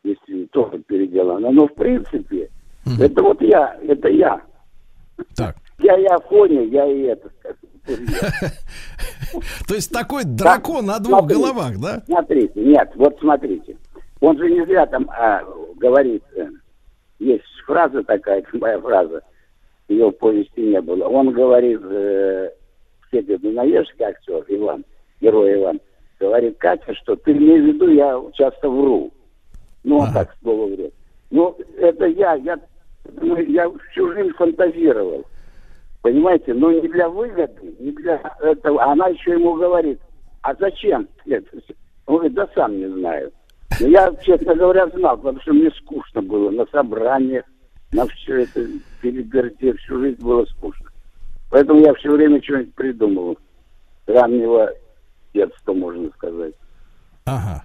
если 0.04 0.46
тоже 0.46 0.80
переделана. 0.80 1.52
Но 1.52 1.68
в 1.68 1.74
принципе, 1.74 2.50
это 3.00 3.22
вот 3.24 3.42
я, 3.42 3.78
это 3.88 4.08
я. 4.08 4.42
Так. 5.36 5.56
Я 5.80 5.98
и 5.98 6.06
Афоня, 6.06 6.62
я 6.64 6.86
и 6.86 7.02
это. 7.02 7.32
То 9.68 9.74
есть 9.76 9.92
такой 9.92 10.24
дракон 10.24 10.86
на 10.86 11.00
двух 11.00 11.26
головах, 11.26 11.80
да? 11.80 12.04
Смотрите, 12.06 12.64
нет, 12.64 12.92
вот 12.96 13.18
смотрите. 13.20 13.78
Он 14.20 14.38
же 14.38 14.50
не 14.52 14.64
зря 14.66 14.86
там 14.86 15.10
а, 15.10 15.42
говорит, 15.78 16.24
э, 16.36 16.48
есть 17.20 17.44
фраза 17.66 18.04
такая, 18.04 18.44
моя 18.54 18.80
фраза, 18.80 19.22
ее 19.88 20.10
в 20.10 20.18
повести 20.18 20.62
не 20.62 20.82
было. 20.82 21.06
Он 21.08 21.32
говорит, 21.32 21.82
э, 21.84 22.52
Федя 23.12 23.38
Дунаевский 23.38 24.06
актер, 24.06 24.44
Иван, 24.48 24.86
герой 25.20 25.56
Иван, 25.56 25.80
говорит, 26.20 26.58
Катя, 26.58 26.94
что 26.96 27.16
ты 27.16 27.32
имей 27.34 27.60
в 27.62 27.66
виду, 27.66 27.90
я 27.90 28.20
часто 28.34 28.70
вру. 28.70 29.12
Ну, 29.84 29.98
он 29.98 30.14
так 30.14 30.36
слово 30.42 30.68
врет. 30.68 30.94
Ну, 31.30 31.56
это 31.78 32.06
я, 32.06 32.36
я, 32.36 32.60
ну, 33.20 33.38
я 33.38 33.70
всю 33.92 34.12
жизнь 34.14 34.34
фантазировал. 34.34 35.26
Понимаете, 36.02 36.54
но 36.54 36.72
не 36.72 36.88
для 36.88 37.10
выгоды, 37.10 37.76
не 37.80 37.92
для 37.92 38.22
этого. 38.42 38.84
Она 38.84 39.08
еще 39.08 39.32
ему 39.32 39.54
говорит, 39.54 40.00
а 40.42 40.56
зачем 40.56 41.08
это? 41.26 41.58
Он 42.06 42.16
говорит, 42.16 42.34
да 42.34 42.48
сам 42.56 42.78
не 42.78 42.88
знаю. 42.88 43.32
Но 43.80 43.88
я, 43.88 44.14
честно 44.22 44.56
говоря, 44.56 44.88
знал, 44.88 45.18
потому 45.18 45.40
что 45.42 45.54
мне 45.54 45.72
скучно 45.72 46.22
было 46.22 46.50
на 46.50 46.66
собраниях, 46.68 47.46
на 47.94 48.06
все 48.08 48.44
это 48.44 48.66
переберде, 49.02 49.74
всю 49.74 50.00
жизнь 50.00 50.22
было 50.22 50.46
скучно. 50.46 50.91
Поэтому 51.52 51.82
я 51.82 51.94
все 51.96 52.10
время 52.10 52.42
что-нибудь 52.42 52.74
придумывал. 52.74 53.38
Раннего 54.08 54.72
детства, 55.34 55.74
можно 55.74 56.10
сказать. 56.18 56.54
Ага. 57.26 57.64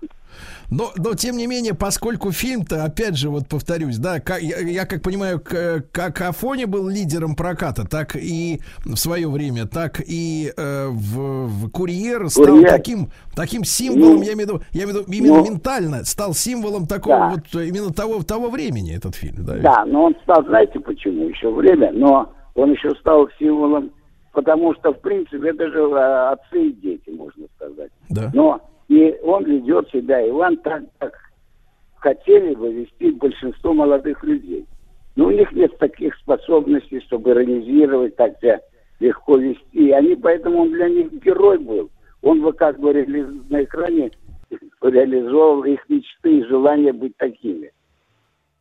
Но, 0.70 0.90
но 0.96 1.14
тем 1.14 1.36
не 1.36 1.46
менее, 1.46 1.74
поскольку 1.74 2.30
фильм-то, 2.32 2.84
опять 2.84 3.16
же, 3.16 3.30
вот 3.30 3.48
повторюсь, 3.48 3.96
да, 3.98 4.20
ка- 4.20 4.38
я, 4.38 4.58
я 4.58 4.84
как 4.84 5.00
понимаю, 5.00 5.40
как 5.40 6.20
Афоне 6.20 6.66
был 6.66 6.88
лидером 6.88 7.36
проката, 7.36 7.86
так 7.88 8.16
и 8.16 8.60
в 8.84 8.96
свое 8.96 9.30
время, 9.30 9.66
так 9.66 10.02
и 10.04 10.52
э, 10.54 10.88
в, 10.88 11.46
в 11.46 11.70
Курьер 11.70 12.28
стал 12.28 12.46
«Курьер». 12.46 12.68
таким, 12.68 13.08
таким 13.34 13.64
символом, 13.64 14.16
Ну, 14.16 14.22
я 14.24 14.34
имею 14.34 14.36
в 14.36 14.40
виду, 14.40 14.62
я 14.72 14.84
имею 14.84 15.04
в 15.04 15.08
виду 15.08 15.12
именно 15.12 15.36
ну, 15.36 15.44
ментально 15.44 16.04
стал 16.04 16.34
символом 16.34 16.86
такого 16.86 17.16
да. 17.16 17.28
вот 17.30 17.62
именно 17.62 17.92
того, 17.92 18.22
того 18.24 18.50
времени 18.50 18.94
этот 18.94 19.14
фильм, 19.14 19.44
да? 19.44 19.54
ведь? 19.54 19.62
Да, 19.62 19.84
но 19.86 20.06
он 20.06 20.16
стал, 20.24 20.44
знаете 20.44 20.80
почему? 20.80 21.28
Еще 21.28 21.48
время, 21.50 21.92
но 21.92 22.32
он 22.56 22.72
еще 22.72 22.90
стал 22.96 23.28
символом, 23.38 23.90
потому 24.32 24.74
что, 24.74 24.92
в 24.92 25.00
принципе, 25.00 25.50
это 25.50 25.68
же 25.70 25.78
э, 25.78 26.28
отцы 26.32 26.68
и 26.68 26.72
дети, 26.72 27.10
можно 27.10 27.46
сказать. 27.56 27.92
Да. 28.10 28.30
Но 28.34 28.60
и 28.88 29.16
он 29.22 29.44
ведет 29.44 29.88
себя, 29.90 30.26
Иван, 30.28 30.56
так, 30.58 30.82
как 30.98 31.12
хотели 31.96 32.54
бы 32.54 32.72
вести 32.72 33.10
большинство 33.12 33.72
молодых 33.72 34.22
людей. 34.24 34.66
Но 35.16 35.26
у 35.26 35.30
них 35.30 35.52
нет 35.52 35.76
таких 35.78 36.14
способностей, 36.16 37.00
чтобы 37.00 37.30
иронизировать, 37.30 38.16
так 38.16 38.38
себя 38.38 38.60
легко 39.00 39.36
вести. 39.36 39.62
И 39.72 39.90
они, 39.90 40.14
поэтому 40.14 40.62
он 40.62 40.72
для 40.72 40.88
них 40.88 41.12
герой 41.22 41.58
был. 41.58 41.90
Он 42.22 42.42
бы 42.42 42.52
как 42.52 42.78
бы 42.78 42.92
на 43.48 43.64
экране 43.64 44.10
реализовал 44.80 45.64
их 45.64 45.80
мечты 45.88 46.38
и 46.38 46.44
желание 46.44 46.92
быть 46.92 47.16
такими. 47.16 47.72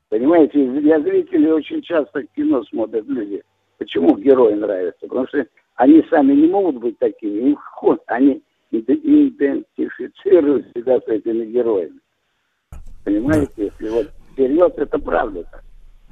Понимаете, 0.09 0.65
для 0.65 0.99
зрителей 1.01 1.51
очень 1.51 1.81
часто 1.81 2.23
кино 2.35 2.63
смотрят 2.63 3.05
люди. 3.07 3.43
Почему 3.77 4.17
герои 4.17 4.53
нравятся? 4.53 5.07
Потому 5.07 5.27
что 5.27 5.45
они 5.75 6.03
сами 6.09 6.33
не 6.33 6.47
могут 6.47 6.77
быть 6.77 6.97
такими. 6.99 7.49
Им 7.49 7.55
ход, 7.55 8.01
они 8.07 8.41
иде- 8.71 8.99
идентифицируют 9.03 10.67
себя 10.75 10.99
с 10.99 11.07
этими 11.07 11.45
героями. 11.45 11.99
Понимаете, 13.03 13.51
если 13.57 13.89
вот 13.89 14.07
всерьез, 14.33 14.71
это 14.77 14.97
правда. 14.99 15.45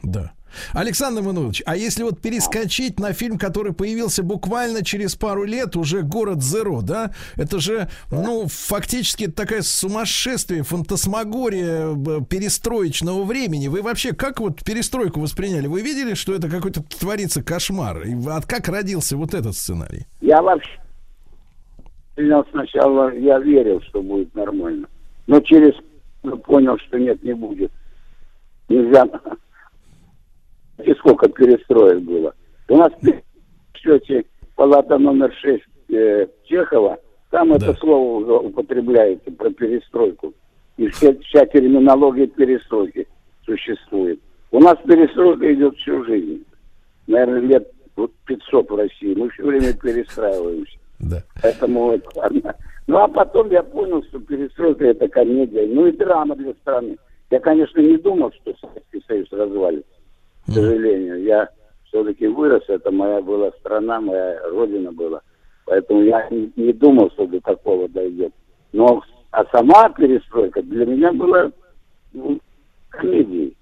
Да. 0.03 0.31
Александр 0.73 1.21
Манулович, 1.21 1.63
а 1.65 1.75
если 1.75 2.03
вот 2.03 2.21
перескочить 2.21 2.99
на 2.99 3.13
фильм, 3.13 3.37
который 3.37 3.73
появился 3.73 4.23
буквально 4.23 4.83
через 4.83 5.15
пару 5.15 5.43
лет, 5.43 5.75
уже 5.75 6.01
«Город 6.01 6.43
Зеро», 6.43 6.81
да? 6.81 7.11
Это 7.35 7.59
же, 7.59 7.89
ну, 8.11 8.47
фактически 8.47 9.27
такая 9.27 9.61
сумасшествие, 9.61 10.63
фантасмагория 10.63 11.93
б- 11.93 12.25
перестроечного 12.25 13.23
времени. 13.23 13.67
Вы 13.67 13.81
вообще 13.81 14.13
как 14.13 14.39
вот 14.39 14.63
перестройку 14.63 15.19
восприняли? 15.19 15.67
Вы 15.67 15.81
видели, 15.81 16.13
что 16.13 16.33
это 16.33 16.49
какой-то 16.49 16.83
творится 16.83 17.43
кошмар? 17.43 18.01
И 18.01 18.15
от 18.27 18.45
как 18.45 18.67
родился 18.67 19.17
вот 19.17 19.33
этот 19.33 19.55
сценарий? 19.55 20.05
Я 20.21 20.41
вообще 20.41 20.79
сначала 22.51 23.13
я 23.13 23.39
верил, 23.39 23.81
что 23.81 24.01
будет 24.01 24.33
нормально. 24.35 24.87
Но 25.27 25.39
через 25.39 25.73
понял, 26.45 26.77
что 26.87 26.97
нет, 26.99 27.21
не 27.23 27.33
будет. 27.33 27.71
Нельзя. 28.69 29.05
И 30.85 30.93
сколько 30.95 31.29
перестроек 31.29 31.99
было. 32.01 32.33
У 32.69 32.77
нас 32.77 32.91
в 33.01 33.77
счете 33.77 34.25
палата 34.55 34.97
номер 34.97 35.33
6 35.33 35.63
э, 35.89 36.27
Чехова, 36.45 36.97
там 37.31 37.49
Да. 37.49 37.55
это 37.55 37.73
слово 37.75 38.19
уже 38.23 38.33
употребляется 38.47 39.31
про 39.31 39.49
перестройку. 39.49 40.33
И 40.77 40.87
вся, 40.87 41.13
вся 41.21 41.45
терминология 41.45 42.27
перестройки 42.27 43.07
существует. 43.45 44.19
У 44.51 44.59
нас 44.59 44.77
перестройка 44.85 45.53
идет 45.53 45.75
всю 45.77 46.03
жизнь. 46.05 46.45
Наверное, 47.07 47.39
лет 47.41 47.71
вот 47.95 48.11
500 48.25 48.69
в 48.69 48.75
России. 48.75 49.13
Мы 49.15 49.29
все 49.29 49.43
время 49.43 49.73
перестраиваемся. 49.73 50.77
Да. 50.99 51.23
Поэтому 51.41 51.99
ладно. 52.15 52.55
Ну, 52.87 52.97
а 52.97 53.07
потом 53.07 53.49
я 53.51 53.63
понял, 53.63 54.03
что 54.03 54.19
перестройка 54.19 54.85
это 54.85 55.07
комедия, 55.07 55.65
ну 55.67 55.87
и 55.87 55.91
драма 55.91 56.35
для 56.35 56.53
страны. 56.53 56.97
Я, 57.31 57.39
конечно, 57.39 57.79
не 57.79 57.97
думал, 57.97 58.31
что 58.41 58.53
Советский 58.59 59.03
Союз 59.07 59.27
развалится, 59.31 59.89
к 60.47 60.51
сожалению. 60.51 61.23
Я 61.23 61.49
все-таки 61.85 62.27
вырос, 62.27 62.63
это 62.67 62.91
моя 62.91 63.21
была 63.21 63.51
страна, 63.59 64.01
моя 64.01 64.39
родина 64.49 64.91
была. 64.91 65.21
Поэтому 65.65 66.01
я 66.03 66.27
не, 66.29 66.51
не 66.55 66.73
думал, 66.73 67.09
что 67.11 67.27
до 67.27 67.39
такого 67.41 67.87
дойдет. 67.87 68.33
Но 68.71 69.01
а 69.31 69.45
сама 69.51 69.89
перестройка 69.89 70.61
для 70.61 70.85
меня 70.85 71.11
была 71.11 71.51
ну, 72.13 72.39
комедией. 72.89 73.57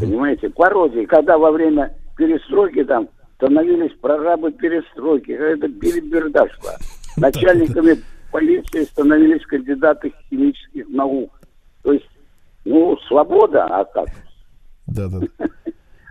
Понимаете, 0.00 0.48
пародией. 0.50 1.06
Когда 1.06 1.36
во 1.36 1.50
время 1.50 1.94
перестройки 2.16 2.84
там 2.84 3.08
становились 3.36 3.92
прорабы 4.00 4.52
перестройки, 4.52 5.32
это 5.32 5.68
переберда 5.68 6.48
шла. 6.48 6.76
Начальниками 7.16 7.98
полиции 8.32 8.84
становились 8.84 9.44
кандидаты 9.46 10.12
химических 10.30 10.88
наук. 10.88 11.30
То 11.82 11.92
есть, 11.92 12.08
ну, 12.64 12.96
свобода, 13.08 13.66
а 13.66 13.84
как? 13.84 14.08
Да, 14.86 15.08
да. 15.08 15.46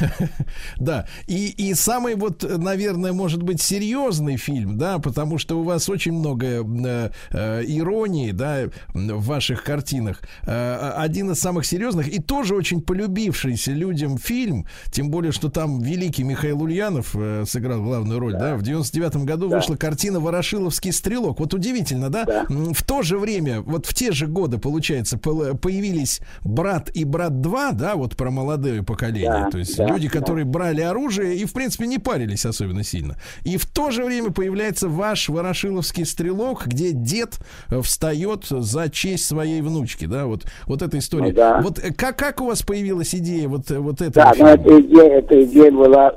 да. 0.00 0.10
Да, 0.76 1.06
и, 1.26 1.48
и 1.48 1.74
самый 1.74 2.14
вот, 2.14 2.42
наверное, 2.42 3.12
может 3.12 3.42
быть, 3.42 3.60
серьезный 3.60 4.36
фильм, 4.36 4.78
да, 4.78 4.98
потому 4.98 5.38
что 5.38 5.60
у 5.60 5.62
вас 5.62 5.88
очень 5.88 6.12
много 6.12 6.46
э, 6.46 7.10
э, 7.30 7.62
иронии, 7.66 8.32
да, 8.32 8.64
в 8.94 9.24
ваших 9.26 9.62
картинах. 9.62 10.22
Э, 10.46 10.92
один 10.96 11.30
из 11.30 11.38
самых 11.38 11.66
серьезных 11.66 12.08
и 12.08 12.20
тоже 12.20 12.54
очень 12.54 12.80
полюбившийся 12.80 13.72
людям 13.72 14.18
фильм, 14.18 14.66
тем 14.90 15.10
более, 15.10 15.32
что 15.32 15.48
там 15.50 15.80
великий 15.80 16.24
Михаил 16.24 16.62
Ульянов 16.62 17.14
э, 17.14 17.44
сыграл 17.46 17.82
главную 17.82 18.18
роль, 18.18 18.32
да, 18.34 18.56
в 18.56 18.62
99 18.62 19.16
году 19.24 19.48
вышла 19.48 19.76
картина 19.76 20.18
«Ворошиловский 20.20 20.92
стрелок». 20.92 21.40
Вот 21.40 21.54
удивительно, 21.54 22.10
да? 22.10 22.24
Да. 22.24 22.46
В 22.48 22.82
то 22.84 23.02
же 23.02 23.18
время, 23.18 23.60
вот 23.60 23.86
в 23.86 23.94
те 23.94 24.12
же 24.12 24.26
годы, 24.26 24.58
получается, 24.58 25.18
пол- 25.18 25.56
появились 25.56 26.20
«Брат» 26.42 26.90
и 26.94 27.04
«Брат 27.04 27.32
2», 27.32 27.72
да, 27.74 27.94
вот 27.96 28.16
про 28.16 28.30
молодое 28.30 28.82
поколение, 28.82 29.30
Да, 29.44 29.50
то 29.50 29.58
есть 29.58 29.76
да, 29.76 29.89
люди, 29.92 30.08
которые 30.08 30.44
брали 30.44 30.80
оружие 30.80 31.36
и, 31.36 31.44
в 31.44 31.52
принципе, 31.52 31.86
не 31.86 31.98
парились 31.98 32.44
особенно 32.46 32.82
сильно. 32.82 33.16
И 33.44 33.56
в 33.56 33.66
то 33.66 33.90
же 33.90 34.04
время 34.04 34.30
появляется 34.30 34.88
ваш 34.88 35.28
«Ворошиловский 35.28 36.04
стрелок», 36.04 36.66
где 36.66 36.92
дед 36.92 37.38
э, 37.70 37.80
встает 37.80 38.44
за 38.44 38.88
честь 38.90 39.26
своей 39.26 39.62
внучки, 39.62 40.06
да, 40.06 40.26
вот, 40.26 40.44
вот 40.66 40.82
эта 40.82 40.98
история. 40.98 41.28
Ну 41.28 41.34
да. 41.34 41.60
Вот 41.62 41.78
э, 41.78 41.92
как, 41.92 42.16
как 42.16 42.40
у 42.40 42.46
вас 42.46 42.62
появилась 42.62 43.14
идея 43.14 43.48
вот, 43.48 43.70
э, 43.70 43.78
вот 43.78 44.00
этого 44.00 44.12
Да, 44.12 44.28
но 44.30 44.34
фильма? 44.34 44.50
эта 44.50 44.80
идея, 44.80 45.18
эта 45.18 45.44
идея 45.44 45.70
была 45.72 46.14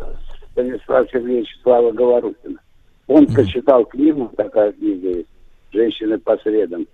Станислава 0.51 1.07
Сергеевича 1.11 1.53
Слава 1.63 1.91
Говорухина. 1.91 2.59
Он 3.07 3.27
прочитал 3.27 3.85
книгу, 3.85 4.31
такая 4.35 4.71
книга 4.71 5.09
есть, 5.09 5.29
«Женщины 5.71 6.17
по 6.19 6.37
средам». 6.37 6.85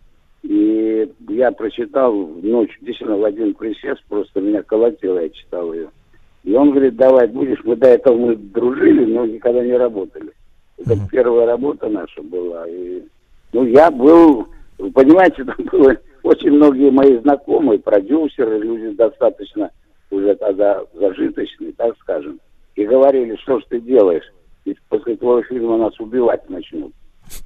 И 0.41 1.11
я 1.29 1.51
прочитал 1.51 2.13
ночью, 2.13 2.77
действительно, 2.81 3.17
в 3.17 3.25
один 3.25 3.53
присест, 3.53 4.01
просто 4.07 4.39
меня 4.39 4.63
колотило, 4.63 5.19
я 5.19 5.29
читал 5.29 5.73
ее. 5.73 5.89
И 6.43 6.53
он 6.53 6.71
говорит, 6.71 6.95
давай 6.95 7.27
будешь, 7.27 7.59
мы 7.63 7.75
до 7.75 7.87
этого 7.87 8.17
мы 8.17 8.35
дружили, 8.35 9.05
но 9.05 9.25
никогда 9.25 9.63
не 9.63 9.73
работали. 9.73 10.31
Это 10.77 10.97
первая 11.11 11.45
работа 11.45 11.89
наша 11.89 12.21
была. 12.21 12.67
И, 12.67 13.03
ну, 13.51 13.65
я 13.65 13.91
был, 13.91 14.47
вы 14.77 14.91
понимаете, 14.91 15.43
там 15.45 15.65
было 15.71 15.95
очень 16.23 16.51
многие 16.51 16.91
мои 16.91 17.17
знакомые, 17.17 17.79
продюсеры, 17.79 18.59
люди 18.59 18.95
достаточно 18.95 19.69
уже 20.11 20.35
тогда 20.35 20.81
зажиточные, 20.93 21.73
так 21.73 21.95
скажем, 21.99 22.39
и 22.75 22.85
говорили, 22.85 23.35
что 23.37 23.59
ж 23.59 23.63
ты 23.69 23.79
делаешь, 23.81 24.23
ведь 24.65 24.77
после 24.89 25.15
твоего 25.17 25.43
фильма 25.43 25.77
нас 25.77 25.99
убивать 25.99 26.49
начнут. 26.49 26.93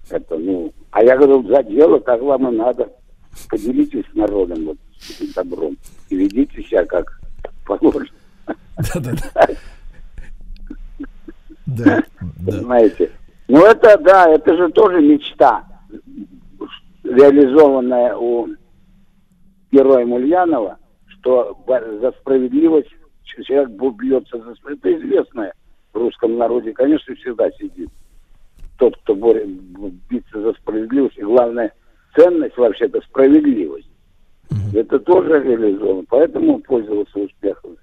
Это, 0.09 0.37
ну, 0.37 0.71
а 0.91 1.03
я 1.03 1.17
говорил, 1.17 1.43
за 1.47 1.63
дело, 1.63 1.99
так 1.99 2.21
вам 2.21 2.53
и 2.53 2.55
надо. 2.55 2.89
Поделитесь 3.49 4.05
с 4.11 4.15
народом 4.15 4.65
вот 4.65 4.77
этим 5.09 5.31
добром 5.33 5.77
и 6.09 6.15
ведите 6.15 6.61
себя 6.63 6.85
как 6.85 7.19
положено. 7.65 8.05
Да-да-да. 8.45 9.47
Да. 11.65 12.03
Понимаете? 12.45 13.11
Ну 13.47 13.65
это 13.65 13.97
да, 13.97 14.29
это 14.29 14.55
же 14.55 14.69
тоже 14.69 15.01
мечта, 15.01 15.63
реализованная 17.03 18.15
у 18.15 18.47
героя 19.71 20.05
Ульянова, 20.05 20.77
что 21.07 21.57
за 22.01 22.11
справедливость 22.19 22.89
человек 23.23 23.69
бьется 23.69 24.37
за 24.37 24.55
справедливость. 24.55 24.79
Это 24.85 25.05
известное 25.05 25.53
в 25.93 25.97
русском 25.97 26.37
народе, 26.37 26.73
конечно, 26.73 27.15
всегда 27.15 27.49
сидит. 27.51 27.89
Тот, 28.77 28.97
кто 28.97 29.15
борет, 29.15 29.47
биться 30.09 30.41
за 30.41 30.53
справедливость, 30.53 31.17
и 31.17 31.23
главная 31.23 31.71
ценность 32.15 32.57
вообще-то 32.57 33.01
справедливость. 33.01 33.89
Это 34.73 34.99
тоже 34.99 35.41
реализовано, 35.41 36.03
поэтому 36.09 36.59
пользовался 36.59 37.19
успехом. 37.19 37.77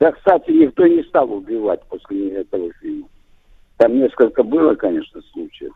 Да, 0.00 0.12
кстати, 0.12 0.50
никто 0.50 0.86
не 0.86 1.02
стал 1.04 1.32
убивать 1.32 1.82
после 1.88 2.30
этого 2.40 2.72
фильма. 2.80 3.08
Там 3.76 3.96
несколько 3.98 4.42
было, 4.42 4.74
конечно, 4.74 5.20
случаев. 5.32 5.72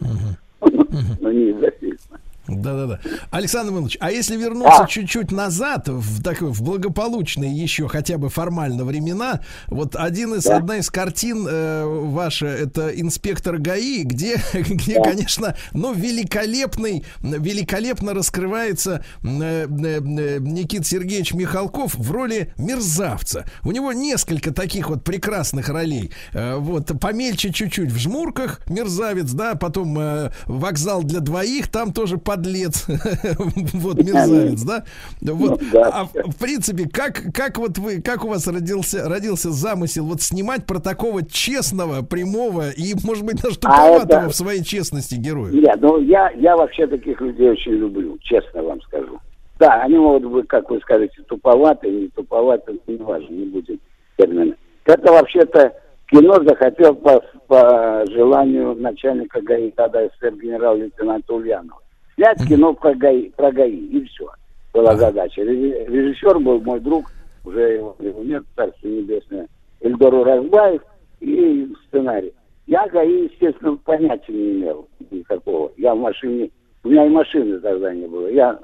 Но 1.20 1.32
не 1.32 1.50
из-за 1.50 1.70
фильма. 1.72 2.20
Да-да-да. 2.48 2.98
Александр 3.30 3.72
Иванович, 3.72 3.98
а 4.00 4.10
если 4.10 4.36
вернуться 4.36 4.84
А. 4.84 4.86
чуть-чуть 4.86 5.30
назад, 5.30 5.88
в, 5.88 6.22
такой, 6.22 6.48
в 6.48 6.62
благополучные 6.62 7.54
еще 7.54 7.88
хотя 7.88 8.16
бы 8.16 8.30
формально 8.30 8.84
времена, 8.84 9.40
вот 9.66 9.96
один 9.96 10.34
из, 10.34 10.46
одна 10.46 10.78
из 10.78 10.90
картин 10.90 11.46
э, 11.48 11.84
ваша, 11.84 12.46
это 12.46 12.88
инспектор 12.88 13.58
ГАИ, 13.58 14.04
где, 14.04 14.36
где 14.54 15.02
конечно, 15.02 15.56
ну, 15.72 15.92
великолепный, 15.92 17.04
великолепно 17.20 18.14
раскрывается 18.14 19.04
э, 19.22 19.28
э, 19.28 19.66
э, 19.68 20.38
Никит 20.40 20.86
Сергеевич 20.86 21.34
Михалков 21.34 21.94
в 21.94 22.10
роли 22.10 22.54
мерзавца. 22.56 23.44
У 23.62 23.72
него 23.72 23.92
несколько 23.92 24.52
таких 24.52 24.88
вот 24.88 25.04
прекрасных 25.04 25.68
ролей. 25.68 26.12
Э, 26.32 26.56
вот, 26.56 26.90
помельче 26.98 27.52
чуть-чуть 27.52 27.92
в 27.92 27.98
жмурках 27.98 28.60
мерзавец, 28.68 29.30
да, 29.32 29.54
потом 29.54 29.98
э, 29.98 30.30
вокзал 30.46 31.02
для 31.02 31.20
двоих, 31.20 31.68
там 31.68 31.92
тоже 31.92 32.16
подлец, 32.38 32.86
вот 33.74 33.96
мерзавец, 33.96 34.62
да. 34.62 34.84
Вот, 35.20 35.60
Ну, 35.72 35.80
а 35.82 36.04
в, 36.04 36.38
принципе, 36.38 36.88
как 36.88 37.22
как 37.34 37.58
вот 37.58 37.78
вы, 37.78 38.00
как 38.00 38.24
у 38.24 38.28
вас 38.28 38.46
родился 38.46 39.08
родился 39.08 39.50
замысел 39.50 40.04
вот 40.06 40.22
снимать 40.22 40.66
про 40.66 40.78
такого 40.78 41.24
честного, 41.24 42.02
прямого 42.02 42.70
и, 42.70 42.94
может 43.04 43.24
быть, 43.24 43.42
даже 43.42 43.58
туповатого 43.58 44.18
А 44.18 44.22
это- 44.22 44.28
в 44.30 44.34
своей 44.34 44.62
честности 44.62 45.16
героя? 45.16 45.52
Нет, 45.52 45.76
ну 45.80 46.00
я, 46.00 46.30
я 46.30 46.56
вообще 46.56 46.86
таких 46.86 47.20
людей 47.20 47.50
очень 47.50 47.72
люблю, 47.72 48.18
честно 48.22 48.62
вам 48.62 48.80
скажу. 48.82 49.18
Да, 49.58 49.82
они 49.82 49.96
могут 49.98 50.24
быть, 50.30 50.46
как 50.46 50.70
вы 50.70 50.78
скажете, 50.80 51.20
туповатые, 51.26 51.92
не 52.02 52.08
туповатые, 52.08 52.78
не 52.86 52.96
важно, 52.98 53.28
не 53.34 53.46
будет 53.46 53.80
термина. 54.16 54.54
Это 54.84 55.12
вообще-то 55.12 55.72
кино 56.10 56.34
захотел 56.46 56.94
по, 56.94 57.20
по 57.48 58.04
желанию 58.08 58.74
начальника 58.76 59.40
ГАИ 59.42 59.72
тогда 59.72 60.06
СССР 60.06 60.34
генерал-лейтенанта 60.36 61.34
Ульянова. 61.34 61.80
Снять 62.18 62.48
кино 62.48 62.74
про 62.74 62.96
ГАИ, 62.96 63.30
про 63.30 63.52
ГАИ, 63.52 63.76
и 63.76 64.04
все. 64.06 64.28
Была 64.74 64.96
задача. 64.96 65.40
Реж- 65.40 65.86
Режиссер 65.88 66.40
был 66.40 66.60
мой 66.60 66.80
друг, 66.80 67.12
уже 67.44 67.74
его, 67.74 67.94
его 68.00 68.24
нет, 68.24 68.42
царство 68.56 68.88
небесное, 68.88 69.46
Эльдору 69.80 70.24
Разбаев, 70.24 70.82
и 71.20 71.72
сценарий. 71.86 72.34
Я 72.66 72.88
ГАИ, 72.88 73.28
естественно, 73.30 73.76
понятия 73.76 74.32
не 74.32 74.50
имел 74.54 74.88
никакого. 75.12 75.70
Я 75.76 75.94
в 75.94 75.98
машине, 76.00 76.50
у 76.82 76.88
меня 76.88 77.06
и 77.06 77.08
машины 77.08 77.60
тогда 77.60 77.94
не 77.94 78.08
было. 78.08 78.26
Я, 78.26 78.58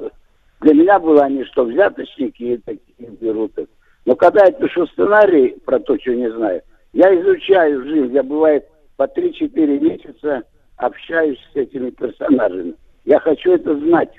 для 0.61 0.75
меня 0.75 0.99
было 0.99 1.23
они 1.23 1.45
что, 1.45 1.65
взяточники 1.65 2.43
и 2.43 2.57
такие 2.57 3.09
берут 3.21 3.57
их. 3.57 3.69
Но 4.05 4.17
когда 4.17 4.47
я 4.47 4.51
пишу 4.51 4.85
сценарий 4.89 5.57
про 5.65 5.79
то, 5.79 5.97
что 6.01 6.13
не 6.13 6.29
знаю, 6.33 6.61
я 6.93 7.15
изучаю 7.21 7.85
жизнь. 7.85 8.13
Я, 8.15 8.25
бывает, 8.25 8.67
по 8.97 9.05
3-4 9.05 9.79
месяца 9.79 10.43
общаюсь 10.77 11.39
с 11.53 11.57
этими 11.57 11.91
персонажами. 11.91 12.75
Я 13.05 13.21
хочу 13.21 13.53
это 13.53 13.77
знать 13.79 14.13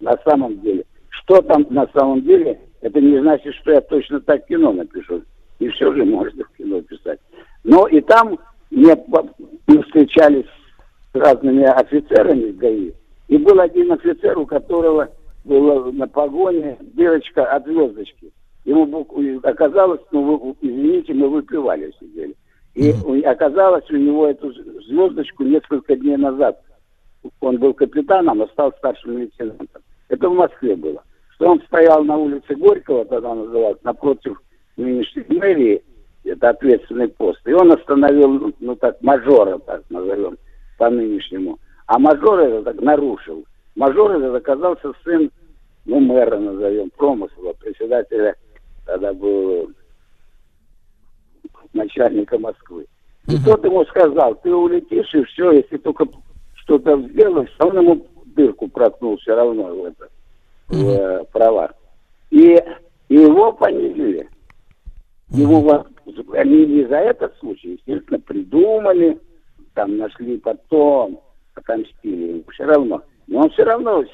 на 0.00 0.16
самом 0.24 0.60
деле. 0.60 0.84
Что 1.10 1.42
там 1.42 1.66
на 1.70 1.86
самом 1.94 2.22
деле, 2.22 2.58
это 2.80 3.00
не 3.00 3.20
значит, 3.20 3.54
что 3.54 3.72
я 3.72 3.80
точно 3.80 4.20
так 4.20 4.46
кино 4.46 4.72
напишу. 4.72 5.22
И 5.58 5.68
все 5.68 5.92
же 5.94 6.04
можно 6.04 6.44
в 6.44 6.56
кино 6.56 6.80
писать. 6.82 7.20
Но 7.62 7.86
и 7.86 8.00
там 8.00 8.38
мне 8.70 8.96
встречались 9.82 10.46
с 11.12 11.14
разными 11.14 11.64
офицерами 11.64 12.50
в 12.52 12.56
ГАИ. 12.56 12.92
И 13.28 13.38
был 13.38 13.60
один 13.60 13.92
офицер, 13.92 14.38
у 14.38 14.46
которого 14.46 15.08
была 15.44 15.92
на 15.92 16.08
погоне 16.08 16.78
дырочка 16.80 17.44
от 17.44 17.66
звездочки. 17.66 18.32
Ему 18.64 19.06
оказалось, 19.42 20.00
ну, 20.10 20.22
вы- 20.22 20.54
извините, 20.60 21.14
мы 21.14 21.28
выпивали 21.28 21.92
сидели. 22.00 22.34
И 22.74 22.90
оказалось, 23.22 23.88
у 23.90 23.96
него 23.96 24.26
эту 24.26 24.52
звездочку 24.86 25.44
несколько 25.44 25.94
дней 25.96 26.16
назад. 26.16 26.60
Он 27.40 27.58
был 27.58 27.74
капитаном, 27.74 28.42
а 28.42 28.48
стал 28.48 28.72
старшим 28.78 29.18
лейтенантом. 29.18 29.82
Это 30.08 30.28
в 30.28 30.34
Москве 30.34 30.76
было. 30.76 31.02
Что 31.34 31.50
он 31.50 31.62
стоял 31.62 32.04
на 32.04 32.16
улице 32.16 32.54
Горького, 32.54 33.04
тогда 33.04 33.34
называлось, 33.34 33.82
напротив 33.82 34.40
нынешней 34.76 35.24
мэрии, 35.28 35.82
это 36.24 36.50
ответственный 36.50 37.08
пост. 37.08 37.40
И 37.46 37.52
он 37.52 37.72
остановил, 37.72 38.52
ну 38.60 38.76
так, 38.76 39.00
мажора, 39.02 39.58
так 39.58 39.82
назовем, 39.90 40.36
по 40.78 40.90
нынешнему. 40.90 41.58
А 41.86 41.98
мажор 41.98 42.40
это 42.40 42.62
так 42.62 42.80
нарушил. 42.80 43.44
Мажор 43.74 44.12
этот 44.12 44.34
оказался 44.36 44.92
сын, 45.04 45.30
ну, 45.84 46.00
мэра 46.00 46.38
назовем, 46.38 46.90
промысла, 46.90 47.52
председателя, 47.58 48.36
тогда 48.86 49.12
был 49.12 49.70
начальника 51.72 52.38
Москвы. 52.38 52.86
И 53.28 53.36
тот 53.44 53.64
ему 53.64 53.84
сказал, 53.86 54.34
ты 54.36 54.54
улетишь, 54.54 55.14
и 55.14 55.24
все, 55.24 55.52
если 55.52 55.78
только 55.78 56.06
что-то 56.62 57.00
сделаешь, 57.08 57.50
он 57.60 57.76
ему 57.76 58.06
дырку 58.26 58.68
проткнул 58.68 59.16
все 59.18 59.34
равно 59.34 59.64
в 59.74 59.84
это, 59.84 60.08
в 60.68 60.88
э, 60.88 61.24
права. 61.32 61.72
И, 62.30 62.58
и 63.08 63.14
его 63.14 63.52
понизили. 63.52 64.28
Его 65.30 65.86
они 66.34 66.66
не 66.66 66.84
за 66.86 66.96
этот 66.96 67.34
случай, 67.38 67.72
естественно, 67.72 68.20
придумали, 68.20 69.18
там 69.74 69.96
нашли 69.96 70.36
потом, 70.38 71.20
отомстили 71.54 72.44
все 72.52 72.64
равно. 72.64 73.02
Но 73.26 73.40
он 73.40 73.50
все 73.50 73.64
равно 73.64 74.04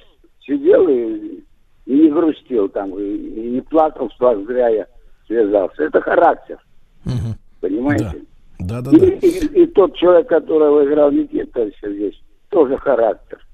сидел 0.44 0.88
и, 0.88 1.40
и 1.86 1.92
не 1.92 2.10
грустил 2.10 2.68
там, 2.68 2.96
и, 2.98 3.02
и 3.16 3.50
не 3.50 3.60
плакал, 3.62 4.10
что 4.10 4.40
зря 4.44 4.68
я 4.68 4.86
связался. 5.26 5.84
Это 5.84 6.00
характер, 6.00 6.58
Мгм. 7.04 7.34
понимаете? 7.60 8.22
Да, 8.60 8.80
да, 8.80 8.90
И, 8.92 8.98
да. 8.98 9.06
и- 9.06 9.62
и 9.62 9.66
тот 9.66 9.96
человек, 9.96 10.28
которого 10.28 10.84
играл 10.84 11.10
Никита 11.10 11.68
Сергеевич, 11.80 12.20
тоже 12.48 12.78
характер. 12.78 13.47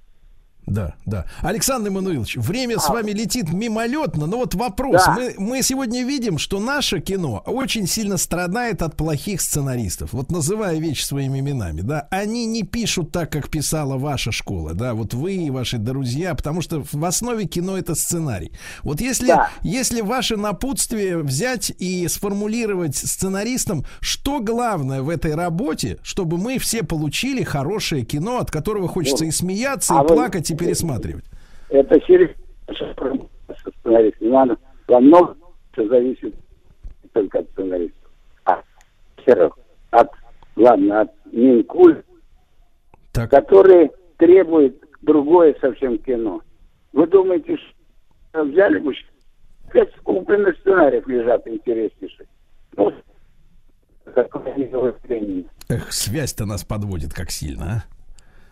Да, 0.66 0.94
да. 1.04 1.26
Александр 1.42 1.88
Эммануилович, 1.88 2.36
время 2.36 2.78
с 2.78 2.88
А. 2.88 2.92
вами 2.92 3.10
летит 3.12 3.52
мимолетно, 3.52 4.26
но 4.26 4.38
вот 4.38 4.54
вопрос. 4.54 5.02
Да. 5.04 5.14
Мы, 5.16 5.34
мы 5.38 5.62
сегодня 5.62 6.04
видим, 6.04 6.38
что 6.38 6.58
наше 6.58 7.00
кино 7.00 7.42
очень 7.46 7.86
сильно 7.86 8.16
страдает 8.16 8.80
от 8.82 8.96
плохих 8.96 9.40
сценаристов. 9.40 10.12
Вот 10.12 10.30
называя 10.30 10.78
вещи 10.78 11.04
своими 11.04 11.40
именами, 11.40 11.82
да, 11.82 12.08
они 12.10 12.46
не 12.46 12.62
пишут 12.62 13.12
так, 13.12 13.30
как 13.30 13.50
писала 13.50 13.98
ваша 13.98 14.32
школа, 14.32 14.72
да, 14.74 14.94
вот 14.94 15.12
вы 15.14 15.34
и 15.34 15.50
ваши 15.50 15.76
друзья, 15.78 16.34
потому 16.34 16.62
что 16.62 16.82
в 16.90 17.04
основе 17.04 17.44
кино 17.44 17.76
это 17.76 17.94
сценарий. 17.94 18.52
Вот 18.82 19.00
если, 19.00 19.26
Да. 19.28 19.50
если 19.62 20.00
ваше 20.00 20.36
напутствие 20.36 21.18
взять 21.18 21.72
и 21.78 22.08
сформулировать 22.08 22.96
сценаристам, 22.96 23.84
что 24.00 24.40
главное 24.40 25.02
в 25.02 25.08
этой 25.08 25.34
работе, 25.34 25.98
чтобы 26.02 26.38
мы 26.38 26.58
все 26.58 26.82
получили 26.82 27.42
хорошее 27.42 28.04
кино, 28.04 28.38
от 28.38 28.50
которого 28.50 28.88
хочется 28.88 29.24
и 29.26 29.30
смеяться, 29.30 29.94
А 29.94 29.98
и 29.98 30.02
вы- 30.02 30.14
плакать, 30.14 30.50
и 30.54 30.56
пересматривать. 30.56 31.24
Это 31.68 32.00
серьезно 32.06 32.34
со 32.66 33.70
сценаристом. 33.78 34.30
Надо, 34.30 34.56
во 34.88 35.00
многом 35.00 35.36
все 35.72 35.88
зависит 35.88 36.34
не 37.02 37.08
только 37.12 37.40
от 37.40 37.50
сценаристов. 37.50 38.10
А 38.44 38.62
от, 39.90 40.10
ладно, 40.56 41.02
от 41.02 41.10
Минкуль, 41.32 42.02
Так. 43.12 43.30
который 43.30 43.90
требует 44.18 44.82
другое 45.02 45.54
совсем 45.60 45.98
кино. 45.98 46.40
Вы 46.92 47.06
думаете, 47.06 47.56
что 48.30 48.44
взяли 48.44 48.78
бы 48.78 48.92
пять 49.72 49.94
купленных 50.02 50.56
сценариев 50.58 51.06
лежат 51.08 51.46
интереснейших? 51.46 52.26
Ну. 52.76 52.92
Эх, 55.68 55.92
связь-то 55.92 56.44
нас 56.44 56.64
подводит 56.64 57.12
как 57.12 57.30
сильно, 57.30 57.84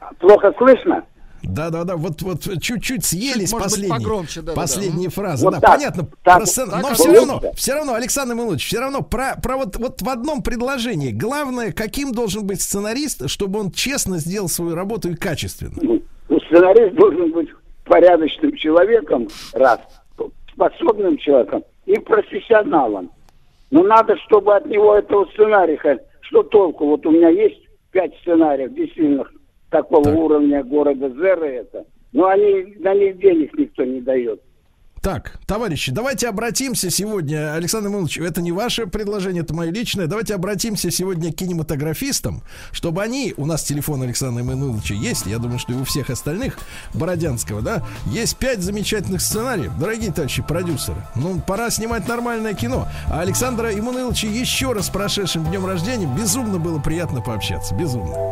а. 0.01 0.15
Плохо 0.15 0.53
слышно? 0.59 1.05
Да, 1.43 1.71
да, 1.71 1.85
да. 1.85 1.97
Вот, 1.97 2.23
вот 2.23 2.43
чуть-чуть 2.61 3.05
съелись 3.05 3.51
Чуть, 3.51 3.53
может 3.53 3.53
быть, 3.53 3.63
последние, 3.63 3.99
погромче, 3.99 4.41
да, 4.41 4.47
да, 4.47 4.53
да. 4.53 4.61
последние 4.61 5.11
фразы. 5.11 5.45
Вот 5.45 5.55
да, 5.55 5.61
так, 5.61 5.71
понятно. 5.71 6.09
так, 6.23 6.39
про 6.39 6.47
сцен- 6.47 6.71
так, 6.71 6.83
но 6.83 6.89
так, 6.89 6.97
все 6.97 7.13
равно, 7.13 7.43
все 7.55 7.75
равно, 7.75 7.95
Александр 7.95 8.35
Милович, 8.35 8.67
все 8.67 8.81
равно 8.81 9.03
про, 9.03 9.37
про 9.43 9.57
вот, 9.57 9.77
вот 9.77 10.03
в 10.03 10.09
одном 10.09 10.43
предложении. 10.43 11.11
Главное, 11.11 11.73
каким 11.73 12.13
должен 12.13 12.47
быть 12.47 12.61
сценарист, 12.61 13.29
чтобы 13.29 13.61
он 13.61 13.71
честно 13.71 14.19
сделал 14.19 14.49
свою 14.49 14.75
работу 14.75 15.11
и 15.11 15.15
качественно. 15.15 15.75
Ну, 15.83 16.03
сценарист 16.47 16.95
должен 16.95 17.33
быть 17.33 17.49
порядочным 17.85 18.55
человеком, 18.57 19.29
раз, 19.53 19.81
способным 20.53 21.17
человеком 21.19 21.65
и 21.87 21.99
профессионалом. 21.99 23.11
Но 23.71 23.83
надо, 23.83 24.17
чтобы 24.19 24.55
от 24.55 24.67
него 24.67 24.95
этого 24.95 25.27
сценария, 25.33 25.99
что 26.21 26.43
толку? 26.43 26.87
Вот 26.87 27.05
у 27.07 27.11
меня 27.11 27.29
есть 27.29 27.59
пять 27.91 28.13
сценариев, 28.21 28.73
действительно, 28.75 29.25
такого 29.73 30.05
Так. 30.05 30.17
уровня 30.17 30.63
города 30.63 31.09
Зера 31.09 31.47
это. 31.47 31.85
Но 32.13 32.27
они, 32.27 32.77
на 32.79 32.95
них 32.95 33.19
денег 33.19 33.53
никто 33.59 33.85
не 33.85 34.01
дает. 34.01 34.41
Так, 35.01 35.41
товарищи, 35.49 35.91
давайте 35.91 36.29
обратимся 36.29 36.89
сегодня, 36.89 37.55
Александр 37.55 37.89
Иванович, 37.89 38.19
это 38.19 38.41
не 38.41 38.53
ваше 38.53 38.87
предложение, 38.87 39.43
это 39.43 39.53
мое 39.53 39.73
личное. 39.73 40.07
Давайте 40.07 40.33
обратимся 40.33 40.93
сегодня 40.93 41.33
к 41.33 41.35
кинематографистам, 41.35 42.43
чтобы 42.71 43.03
они, 43.03 43.35
у 43.37 43.45
нас 43.45 43.65
телефон 43.65 44.03
Александра 44.03 44.45
Ивановича 44.45 44.95
есть, 44.95 45.27
я 45.27 45.39
думаю, 45.39 45.59
что 45.59 45.73
и 45.73 45.75
у 45.75 45.83
всех 45.83 46.09
остальных, 46.09 46.57
Бородянского, 46.95 47.63
да, 47.63 47.83
есть 48.07 48.37
пять 48.37 48.61
замечательных 48.61 49.23
сценариев. 49.23 49.77
Дорогие 49.77 50.13
товарищи 50.13 50.41
продюсеры, 50.41 50.99
ну, 51.17 51.41
пора 51.45 51.71
снимать 51.71 52.07
нормальное 52.07 52.55
кино. 52.55 52.87
А 53.11 53.23
Александра 53.23 53.77
Иммануиловича 53.77 54.29
еще 54.29 54.71
раз 54.71 54.87
с 54.87 54.91
прошедшим 54.91 55.45
днем 55.47 55.67
рождения. 55.67 56.09
Безумно 56.17 56.61
было 56.61 56.79
приятно 56.79 57.23
пообщаться, 57.23 57.75
безумно. 57.75 58.31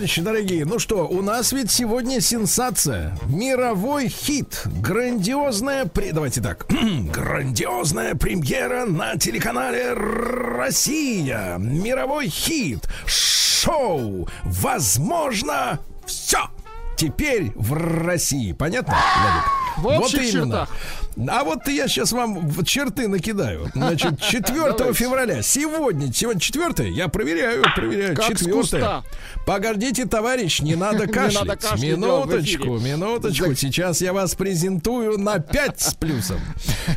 Товарищи 0.00 0.22
дорогие, 0.22 0.64
ну 0.64 0.78
что, 0.78 1.06
у 1.06 1.20
нас 1.20 1.52
ведь 1.52 1.70
сегодня 1.70 2.22
сенсация. 2.22 3.18
Мировой 3.26 4.08
хит. 4.08 4.62
Грандиозная... 4.64 5.84
При... 5.84 6.12
Давайте 6.12 6.40
так. 6.40 6.64
Грандиозная 7.12 8.14
премьера 8.14 8.86
на 8.86 9.18
телеканале 9.18 9.92
«Россия». 9.92 11.58
Мировой 11.58 12.28
хит. 12.28 12.88
Шоу. 13.04 14.26
Возможно, 14.42 15.80
все. 16.06 16.48
Теперь 16.96 17.52
в 17.54 17.74
России. 17.74 18.52
Понятно, 18.52 18.96
Владик? 19.76 20.00
В 20.00 20.02
общих 20.02 20.32
чертах. 20.32 20.70
А 21.28 21.44
вот 21.44 21.66
я 21.68 21.88
сейчас 21.88 22.12
вам 22.12 22.50
черты 22.64 23.08
накидаю. 23.08 23.70
Значит, 23.74 24.20
4 24.22 24.92
февраля, 24.94 25.42
сегодня, 25.42 26.12
сегодня 26.12 26.40
4 26.40 26.90
я 26.90 27.08
проверяю, 27.08 27.62
проверяю, 27.74 28.16
Как 28.16 28.26
с 28.26 28.40
4 28.40 28.52
куста. 28.52 29.04
Погодите, 29.46 30.06
товарищ, 30.06 30.60
не 30.60 30.74
надо 30.76 31.06
Не 31.06 31.12
кашлять. 31.12 31.44
надо 31.46 31.56
кашлять, 31.60 31.82
минуточку, 31.82 32.78
минуточку. 32.78 33.54
Сейчас 33.54 34.00
я 34.00 34.12
вас 34.12 34.34
презентую 34.34 35.18
на 35.18 35.38
5 35.38 35.80
с 35.80 35.94
плюсом. 35.94 36.40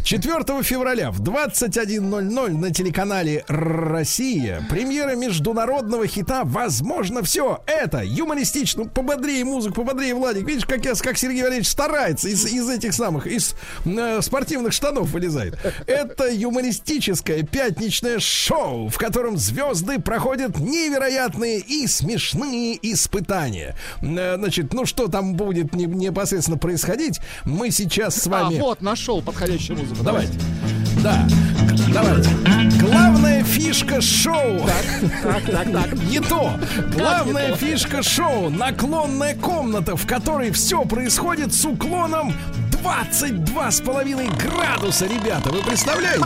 4 0.04 0.64
февраля 0.64 1.12
в 1.12 1.22
21.00 1.22 2.50
на 2.58 2.72
телеканале 2.72 3.44
«Россия» 3.48 4.66
премьера 4.70 5.16
международного 5.16 6.08
хита 6.08 6.42
«Возможно 6.44 7.24
все». 7.24 7.62
Это 7.66 8.02
юмористично. 8.04 8.86
Пободрее 8.86 9.44
музыку, 9.44 9.76
пободрее, 9.76 10.14
Владик. 10.16 10.48
Видишь, 10.48 10.66
как, 10.66 10.86
я, 10.86 10.94
как 10.96 11.18
Сергей 11.18 11.42
Валерьевич 11.42 11.68
старается 11.68 12.30
из, 12.30 12.46
из 12.46 12.70
этих 12.70 12.94
самых, 12.94 13.28
из 13.28 13.56
э, 13.86 14.13
спортивных 14.22 14.74
штанов 14.74 15.10
вылезает. 15.10 15.58
Это 15.88 16.32
юмористическое 16.32 17.44
пятничное 17.44 18.20
шоу, 18.20 18.90
в 18.90 18.98
котором 18.98 19.38
звезды 19.38 20.00
проходят 20.00 20.60
невероятные 20.60 21.60
и 21.60 21.88
смешные 21.88 22.78
испытания. 22.82 23.76
Э, 24.02 24.36
Значит, 24.38 24.74
ну 24.74 24.86
что 24.86 25.08
там 25.08 25.36
будет 25.36 25.74
не- 25.76 25.86
непосредственно 25.86 26.58
происходить, 26.58 27.20
мы 27.46 27.72
сейчас 27.72 28.16
с 28.16 28.28
А, 28.28 28.30
вами... 28.30 28.60
вот, 28.60 28.82
нашел 28.82 29.22
подходящую 29.22 29.80
музыку. 29.80 30.04
Давайте. 30.04 30.34
Да, 31.04 31.28
давайте. 31.94 32.30
Главная 32.80 33.44
фишка 33.44 34.00
шоу. 34.02 34.60
Так, 35.24 35.44
так, 35.46 35.72
так. 35.72 35.94
Не 36.10 36.20
то. 36.20 36.52
Главная 36.96 37.56
фишка 37.56 38.02
шоу 38.04 38.50
наклонная 38.50 39.36
комната, 39.36 39.96
в 39.96 40.06
которой 40.06 40.52
все 40.52 40.86
происходит 40.86 41.54
с 41.54 41.66
уклоном 41.66 42.34
22,5 42.84 44.38
градуса, 44.46 45.06
ребята. 45.08 45.50
Вы 45.52 45.62
представляете? 45.64 46.26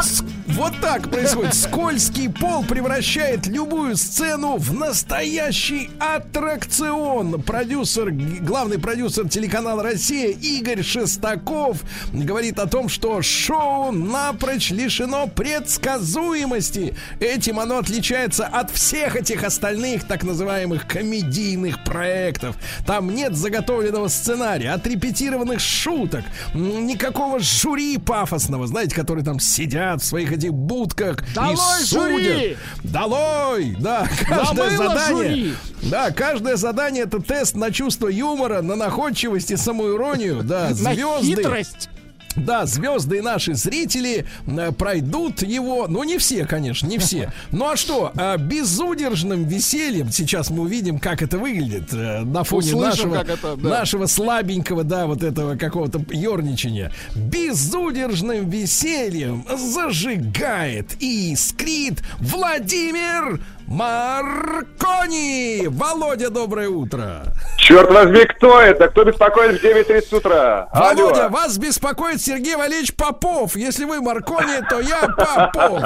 С- 0.00 0.24
Вот 0.48 0.72
так 0.80 1.10
происходит. 1.10 1.54
Скользкий 1.54 2.28
пол 2.28 2.62
превращает 2.64 3.46
любую 3.46 3.96
сцену 3.96 4.56
в 4.58 4.72
настоящий 4.74 5.90
аттракцион. 5.98 7.42
Продюсер, 7.42 8.10
главный 8.10 8.78
продюсер 8.78 9.28
телеканала 9.28 9.82
Россия 9.82 10.28
Игорь 10.30 10.82
Шестаков 10.82 11.78
говорит 12.12 12.58
о 12.58 12.66
том, 12.66 12.88
что 12.90 13.20
шоу 13.22 13.92
напрочь 13.92 14.70
лишено 14.70 15.26
предсказуемости. 15.26 16.94
Этим 17.20 17.58
оно 17.58 17.78
отличается 17.78 18.46
от 18.46 18.70
всех 18.70 19.16
этих 19.16 19.44
остальных 19.44 20.04
так 20.06 20.22
называемых 20.22 20.86
комедийных 20.86 21.82
проектов. 21.84 22.56
Там 22.86 23.14
нет 23.14 23.34
заготовленного 23.36 24.08
сценария, 24.08 24.72
отрепетированных 24.72 25.60
шуток, 25.82 26.22
никакого 26.54 27.38
жюри 27.40 27.98
пафосного, 27.98 28.66
знаете, 28.66 28.94
которые 28.94 29.24
там 29.24 29.40
сидят 29.40 30.00
в 30.02 30.04
своих 30.04 30.32
этих 30.32 30.52
будках 30.52 31.18
Долой 31.34 31.54
и 31.80 31.84
судят. 31.84 32.22
жюри! 32.22 32.56
Долой! 32.84 33.76
Да, 33.80 34.06
каждое 34.28 34.70
Намыло 34.70 34.88
задание. 34.94 35.34
жюри! 35.34 35.54
Да, 35.82 36.10
каждое 36.12 36.56
задание 36.56 37.04
это 37.04 37.20
тест 37.20 37.56
на 37.56 37.70
чувство 37.72 38.06
юмора, 38.08 38.62
на 38.62 38.76
находчивость 38.76 39.50
и 39.50 39.56
самоиронию. 39.56 40.42
Да, 40.44 40.68
На 40.80 40.94
звезды. 40.94 41.36
хитрость. 41.36 41.88
Да, 42.36 42.66
звезды 42.66 43.22
наши 43.22 43.54
зрители 43.54 44.26
э, 44.46 44.72
пройдут 44.72 45.42
его, 45.42 45.86
ну 45.88 46.02
не 46.04 46.18
все, 46.18 46.44
конечно, 46.44 46.86
не 46.86 46.98
все. 46.98 47.32
Ну 47.50 47.68
а 47.68 47.76
что, 47.76 48.12
э, 48.14 48.38
безудержным 48.38 49.44
весельем 49.44 50.10
сейчас 50.10 50.50
мы 50.50 50.62
увидим, 50.62 50.98
как 50.98 51.22
это 51.22 51.38
выглядит 51.38 51.92
э, 51.92 52.20
на 52.20 52.44
фоне 52.44 52.74
Услышим, 52.74 53.10
нашего, 53.10 53.14
это, 53.16 53.56
да. 53.56 53.68
нашего 53.68 54.06
слабенького, 54.06 54.84
да, 54.84 55.06
вот 55.06 55.22
этого 55.22 55.56
какого-то 55.56 56.02
ерничания. 56.10 56.92
Безудержным 57.14 58.48
весельем 58.48 59.44
зажигает 59.56 60.96
и 61.00 61.32
искрит 61.32 62.02
Владимир 62.20 63.40
Маркони. 63.68 65.66
Володя, 65.68 66.30
доброе 66.30 66.68
утро. 66.68 67.22
Черт 67.56 67.90
возьми, 67.90 68.24
кто 68.24 68.60
это? 68.60 68.88
Кто 68.88 69.04
беспокоит 69.04 69.60
в 69.60 69.64
9.30 69.64 70.16
утра? 70.16 70.68
Алло. 70.72 71.06
Володя, 71.08 71.28
вас 71.28 71.56
беспокоит 71.58 72.20
Сергей 72.20 72.56
Валерьевич 72.56 72.94
Попов. 72.94 73.56
Если 73.56 73.84
вы 73.84 74.00
Маркони, 74.00 74.60
то 74.68 74.80
я 74.80 75.02
Попов. 75.08 75.80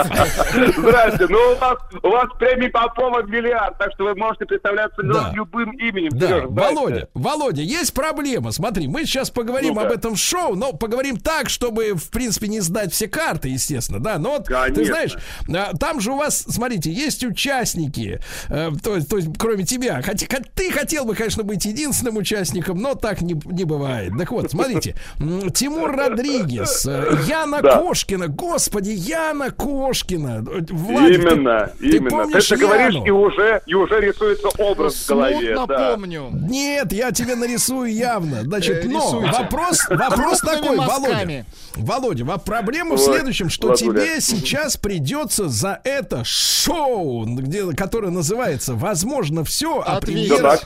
Здрасте. 0.77 1.27
Ну, 1.29 1.39
у 1.53 1.57
вас, 1.57 1.79
у 2.03 2.09
вас 2.09 2.29
премии 2.39 2.69
Попова 2.69 3.23
миллиард, 3.23 3.77
так 3.79 3.93
что 3.95 4.05
вы 4.05 4.15
можете 4.15 4.47
представляться 4.47 5.03
ну, 5.03 5.15
Да. 5.15 5.33
любым 5.35 5.71
именем. 5.73 6.11
Да, 6.13 6.27
здрасте. 6.47 6.47
Володя, 6.75 7.09
Володя, 7.15 7.63
есть 7.63 7.93
проблема. 7.95 8.53
Смотри, 8.53 8.89
мы 8.89 9.05
сейчас 9.05 9.31
поговорим 9.31 9.75
Ну-ка. 9.75 9.87
об 9.87 9.93
этом 9.93 10.15
в 10.15 10.19
шоу, 10.19 10.55
но 10.55 10.73
поговорим 10.73 11.19
так, 11.19 11.51
чтобы, 11.51 11.93
в 11.95 12.11
принципе, 12.11 12.49
не 12.49 12.61
сдать 12.61 12.93
все 12.93 13.07
карты, 13.07 13.49
естественно, 13.49 14.01
да. 14.01 14.19
Но 14.19 14.31
вот, 14.31 14.47
ты 14.47 14.53
Конечно. 14.55 14.85
знаешь, 14.85 15.17
а, 15.55 15.77
там 15.77 16.01
же 16.01 16.13
у 16.13 16.17
вас, 16.17 16.45
смотрите, 16.49 16.91
есть 16.91 17.23
участники, 17.23 17.76
э, 18.49 18.71
то, 18.83 19.01
то 19.05 19.17
есть, 19.17 19.29
кроме 19.39 19.65
тебя. 19.65 20.01
Хотя 20.03 20.27
ты 20.55 20.71
хотел 20.71 21.05
бы, 21.05 21.15
конечно, 21.15 21.43
быть 21.43 21.65
единственным 21.65 22.17
участником, 22.17 22.79
но 22.79 22.95
так 22.95 23.21
не, 23.23 23.35
не 23.47 23.65
бывает. 23.65 24.13
Так 24.19 24.31
вот, 24.33 24.51
смотрите, 24.51 24.95
Тимур 25.55 25.91
Родригес, 25.95 26.87
э, 26.87 27.17
Яна 27.29 27.61
Да. 27.63 27.79
Кошкина, 27.79 28.29
господи, 28.29 28.91
Яна 28.91 29.51
Кошкина. 29.51 30.45
Владик, 30.71 31.23
ты- 31.23 31.33
Именно, 31.33 31.71
ты 31.79 31.87
именно. 31.89 32.05
Ты, 32.05 32.11
помнишь 32.11 32.51
говоришь, 32.53 32.95
Яну? 32.95 33.07
и 33.07 33.11
уже, 33.11 33.63
и 33.67 33.75
уже 33.75 34.01
рисуется 34.01 34.49
образ 34.59 34.95
в 34.95 35.09
голове. 35.09 35.55
Смутно 35.57 35.67
да. 35.67 35.91
помню. 35.95 36.31
Нет, 36.33 36.93
я 36.93 37.13
тебе 37.13 37.35
нарисую 37.35 37.93
явно. 37.95 38.43
Значит, 38.43 38.85
Э, 38.85 38.89
но 38.89 38.99
рисуйте. 38.99 39.33
вопрос, 39.43 39.87
вопрос 39.91 40.41
такой, 40.41 40.77
Володя. 40.77 41.47
Володя, 41.75 42.25
во- 42.25 42.39
проблема 42.39 42.97
в 42.97 43.01
Ой, 43.01 43.05
следующем, 43.05 43.49
что 43.51 43.69
Владуля. 43.69 44.01
тебе 44.01 44.21
сейчас 44.21 44.77
придется 44.77 45.49
за 45.49 45.81
это 45.85 46.23
шоу, 46.25 47.25
где, 47.27 47.56
которое 47.77 48.11
называется 48.11 48.75
«Возможно 48.75 49.45
все», 49.45 49.83
а 49.85 50.01
премьера, 50.01 50.59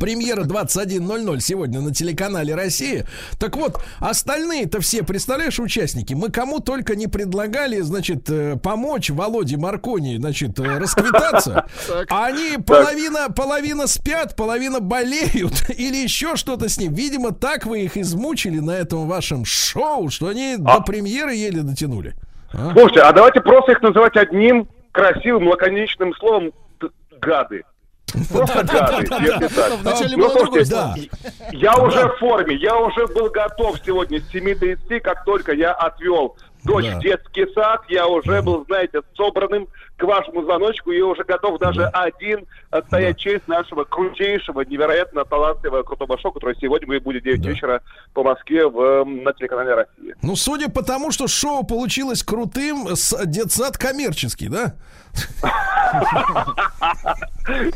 премьера 0.00 0.44
21.00 0.44 1.40
сегодня 1.40 1.80
на 1.80 1.92
телеканале 1.92 2.54
«Россия». 2.54 3.06
Так 3.38 3.56
вот, 3.56 3.80
остальные-то 3.98 4.80
все, 4.80 5.02
представляешь, 5.02 5.58
участники, 5.58 6.14
мы 6.14 6.30
кому 6.30 6.60
только 6.60 6.96
не 6.96 7.06
предлагали, 7.06 7.80
значит, 7.80 8.28
э, 8.28 8.56
помочь 8.56 9.10
Володе 9.10 9.56
Маркони, 9.56 10.16
значит, 10.18 10.58
э, 10.58 10.78
расквитаться, 10.78 11.66
а 12.10 12.26
они 12.26 12.58
половина, 12.58 13.28
половина 13.30 13.86
спят, 13.86 14.36
половина 14.36 14.80
болеют 14.80 15.70
или 15.76 15.96
еще 15.96 16.36
что-то 16.36 16.68
с 16.68 16.78
ним. 16.78 16.92
Видимо, 16.92 17.32
так 17.32 17.66
вы 17.66 17.82
их 17.82 17.96
измучили 17.96 18.58
на 18.58 18.72
этом 18.72 19.06
вашем 19.08 19.44
шоу, 19.44 20.10
что 20.10 20.28
они 20.28 20.56
до 20.58 20.80
премьеры 20.80 21.34
еле 21.34 21.62
дотянули. 21.62 22.14
А? 22.52 22.72
Слушайте, 22.72 23.00
а 23.00 23.12
давайте 23.12 23.40
просто 23.40 23.72
их 23.72 23.82
называть 23.82 24.16
одним 24.16 24.68
красивым, 24.96 25.48
лаконичным 25.48 26.14
словом 26.14 26.52
гады. 27.20 27.64
Просто 28.32 28.64
гады, 28.64 29.06
если 29.20 29.54
так. 29.54 29.72
Вначале 29.80 30.16
Ну, 30.16 30.30
слово. 30.30 30.94
Я 31.52 31.76
уже 31.76 32.08
в 32.08 32.16
форме, 32.18 32.56
я 32.56 32.76
уже 32.76 33.06
был 33.08 33.28
готов 33.28 33.78
сегодня 33.84 34.20
с 34.20 34.34
7.30, 34.34 35.00
как 35.00 35.24
только 35.24 35.52
я 35.52 35.72
отвел 35.72 36.36
дочь 36.64 36.86
в 36.86 36.98
детский 37.00 37.46
сад, 37.52 37.82
я 37.88 38.06
уже 38.06 38.42
был, 38.42 38.64
знаете, 38.64 39.00
собранным 39.14 39.68
к 39.96 40.02
вашему 40.02 40.42
звоночку 40.42 40.90
и 40.92 41.00
уже 41.00 41.24
готов 41.24 41.58
даже 41.58 41.86
один 41.86 42.46
отстоять 42.70 43.18
честь 43.18 43.48
нашего 43.48 43.84
крутейшего, 43.84 44.60
невероятно 44.60 45.24
талантливого, 45.24 45.82
крутого 45.84 46.18
шоу, 46.18 46.32
который 46.32 46.54
сегодня 46.60 46.86
будет 46.86 47.02
будет 47.02 47.22
9 47.22 47.42
Да. 47.42 47.48
вечера 47.50 47.82
по 48.12 48.22
Москве 48.22 48.66
в, 48.68 48.78
эм, 48.80 49.22
на 49.22 49.32
телеканале 49.32 49.74
«Россия». 49.74 50.14
Ну, 50.22 50.36
судя 50.36 50.68
по 50.68 50.82
тому, 50.82 51.12
что 51.12 51.28
шоу 51.28 51.64
получилось 51.64 52.22
крутым, 52.22 52.88
с 52.94 53.16
детсад 53.26 53.78
коммерческий, 53.78 54.48
да? 54.48 54.74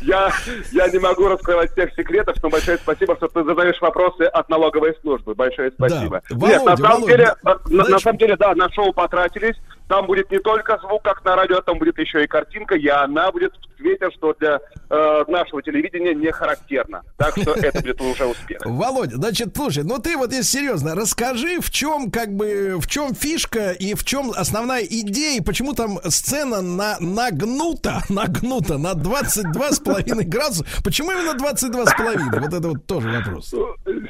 Я, 0.01 0.31
я 0.73 0.87
не 0.89 0.99
могу 0.99 1.27
раскрывать 1.27 1.71
всех 1.71 1.93
секретов, 1.95 2.35
но 2.43 2.49
большое 2.49 2.77
спасибо, 2.77 3.15
что 3.15 3.27
ты 3.29 3.43
задаешь 3.43 3.79
вопросы 3.81 4.23
от 4.23 4.49
налоговой 4.49 4.95
службы. 5.01 5.33
Большое 5.33 5.71
спасибо. 5.71 6.21
Да. 6.29 6.47
Нет, 6.47 6.65
на 6.65 6.75
Володя, 6.75 6.77
самом 6.83 6.91
Володя, 7.01 7.07
деле, 7.17 7.25
да, 7.43 7.51
э, 7.51 7.55
на, 7.69 7.77
на 7.77 7.83
знаешь- 7.85 8.01
самом 8.03 8.17
деле, 8.17 8.35
да, 8.35 8.55
на 8.55 8.69
шоу 8.71 8.93
потратились. 8.93 9.55
Там 9.91 10.05
будет 10.05 10.31
не 10.31 10.39
только 10.39 10.77
звук, 10.77 11.03
как 11.03 11.21
на 11.25 11.35
радио, 11.35 11.59
там 11.59 11.77
будет 11.77 11.99
еще 11.99 12.23
и 12.23 12.27
картинка, 12.27 12.75
и 12.75 12.87
она 12.87 13.29
будет 13.29 13.51
в 13.51 13.77
цвете, 13.77 14.09
что 14.11 14.33
для 14.39 14.61
э, 14.89 15.23
нашего 15.27 15.61
телевидения 15.61 16.13
не 16.15 16.31
характерно. 16.31 17.01
Так 17.17 17.37
что 17.37 17.51
это 17.51 17.81
будет 17.81 17.99
уже 17.99 18.25
успех. 18.25 18.61
Володя, 18.65 19.17
значит, 19.17 19.49
слушай, 19.53 19.83
ну 19.83 19.97
ты 19.97 20.15
вот 20.15 20.31
если 20.31 20.59
серьезно, 20.59 20.95
расскажи, 20.95 21.59
в 21.59 21.69
чем 21.69 22.09
как 22.09 22.29
бы, 22.29 22.77
в 22.79 22.87
чем 22.87 23.13
фишка 23.13 23.71
и 23.71 23.93
в 23.93 24.05
чем 24.05 24.31
основная 24.33 24.83
идея, 24.83 25.43
почему 25.43 25.73
там 25.73 25.99
сцена 26.05 26.61
на, 26.61 26.95
нагнута, 27.01 27.99
нагнута 28.09 28.77
на 28.77 28.93
22,5 28.93 30.23
градуса. 30.23 30.65
Почему 30.85 31.11
именно 31.11 31.35
22,5? 31.37 32.39
Вот 32.39 32.53
это 32.53 32.67
вот 32.69 32.85
тоже 32.85 33.09
вопрос. 33.09 33.53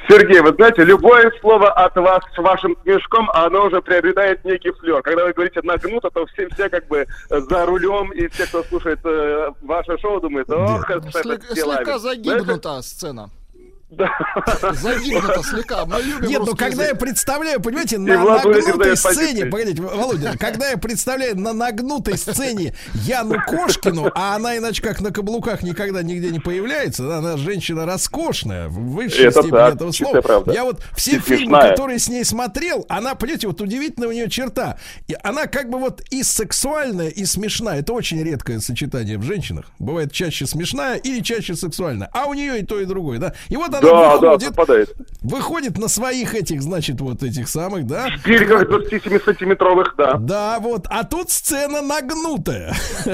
Сергей, 0.08 0.40
вы 0.42 0.52
знаете, 0.54 0.84
любое 0.84 1.32
слово 1.40 1.72
от 1.72 1.96
вас 1.96 2.20
с 2.36 2.38
вашим 2.38 2.76
смешком, 2.84 3.28
оно 3.30 3.66
уже 3.66 3.82
приобретает 3.82 4.44
некий 4.44 4.70
флер. 4.70 5.02
Когда 5.02 5.24
вы 5.24 5.32
говорите 5.32 5.60
нагнуто, 5.72 6.10
то 6.10 6.26
все, 6.26 6.48
все 6.50 6.68
как 6.68 6.86
бы 6.88 7.06
э, 7.30 7.40
за 7.40 7.66
рулем, 7.66 8.10
и 8.12 8.28
все, 8.28 8.46
кто 8.46 8.62
слушает 8.64 9.00
э, 9.04 9.50
ваше 9.62 9.98
шоу, 9.98 10.20
думают, 10.20 10.50
ох, 10.50 10.90
это 10.90 11.08
Слег- 11.08 11.54
делами». 11.54 11.76
Слегка 11.76 11.98
загибнута 11.98 12.82
сцена. 12.82 13.30
Да. 13.92 14.10
Загибнута 14.72 15.42
слегка. 15.44 15.84
Мы 15.84 16.00
любим 16.00 16.28
Нет, 16.28 16.38
ну 16.40 16.46
русский 16.46 16.56
когда 16.56 16.82
я 16.84 16.88
язык. 16.90 17.00
представляю, 17.00 17.60
понимаете, 17.60 17.96
И 17.96 17.98
на 17.98 18.22
Влад 18.22 18.44
нагнутой 18.44 18.96
сцене, 18.96 19.46
погодите, 19.46 19.82
Володя, 19.82 20.34
когда 20.38 20.70
я 20.70 20.78
представляю 20.78 21.38
на 21.38 21.52
нагнутой 21.52 22.16
сцене 22.16 22.74
Яну 22.94 23.36
Кошкину, 23.46 24.10
а 24.14 24.34
она 24.36 24.56
иначе 24.56 24.82
как 24.82 25.00
на 25.02 25.10
каблуках 25.10 25.62
никогда 25.62 26.02
нигде 26.02 26.30
не 26.30 26.38
появляется, 26.38 27.02
да, 27.06 27.18
она 27.18 27.36
женщина 27.36 27.84
роскошная, 27.84 28.68
в 28.68 28.72
высшей 28.92 29.26
Это 29.26 29.42
степени 29.42 29.50
так, 29.58 29.74
этого 29.74 29.92
слова. 29.92 30.20
правда. 30.22 30.52
Я 30.52 30.64
вот 30.64 30.82
все 30.96 31.16
И 31.16 31.18
фильмы, 31.20 31.36
смешная. 31.58 31.70
которые 31.70 31.98
с 31.98 32.08
ней 32.08 32.24
смотрел, 32.24 32.86
она, 32.88 33.14
понимаете, 33.14 33.48
вот 33.48 33.60
удивительная 33.60 34.08
у 34.08 34.12
нее 34.12 34.30
черта. 34.30 34.78
И 35.06 35.14
она 35.22 35.46
как 35.46 35.68
бы 35.68 35.78
вот 35.78 36.00
и 36.10 36.22
сексуальная, 36.22 37.08
и 37.08 37.26
смешная. 37.26 37.80
Это 37.80 37.92
очень 37.92 38.22
редкое 38.22 38.58
сочетание 38.60 39.18
в 39.18 39.22
женщинах. 39.22 39.66
Бывает 39.78 40.12
чаще 40.12 40.46
смешная 40.46 40.96
или 40.96 41.20
чаще 41.20 41.54
сексуальная. 41.54 42.08
А 42.14 42.24
у 42.24 42.32
нее 42.34 42.60
и 42.60 42.64
то, 42.64 42.80
и 42.80 42.86
другое, 42.86 43.18
да? 43.18 43.34
И 43.50 43.56
вот 43.56 43.68
она 43.68 43.81
Да, 43.90 44.18
да, 44.18 44.30
выходит, 44.30 44.42
совпадает. 44.48 44.94
выходит 45.22 45.78
на 45.78 45.88
своих 45.88 46.34
этих, 46.34 46.62
значит, 46.62 47.00
вот 47.00 47.22
этих 47.22 47.48
самых, 47.48 47.86
да? 47.86 48.08
Шпильках 48.10 48.62
27-сантиметровых, 48.68 49.94
да. 49.96 50.14
Да, 50.14 50.58
вот. 50.60 50.86
А 50.88 51.04
тут 51.04 51.30
сцена 51.30 51.82
нагнутая. 51.82 52.72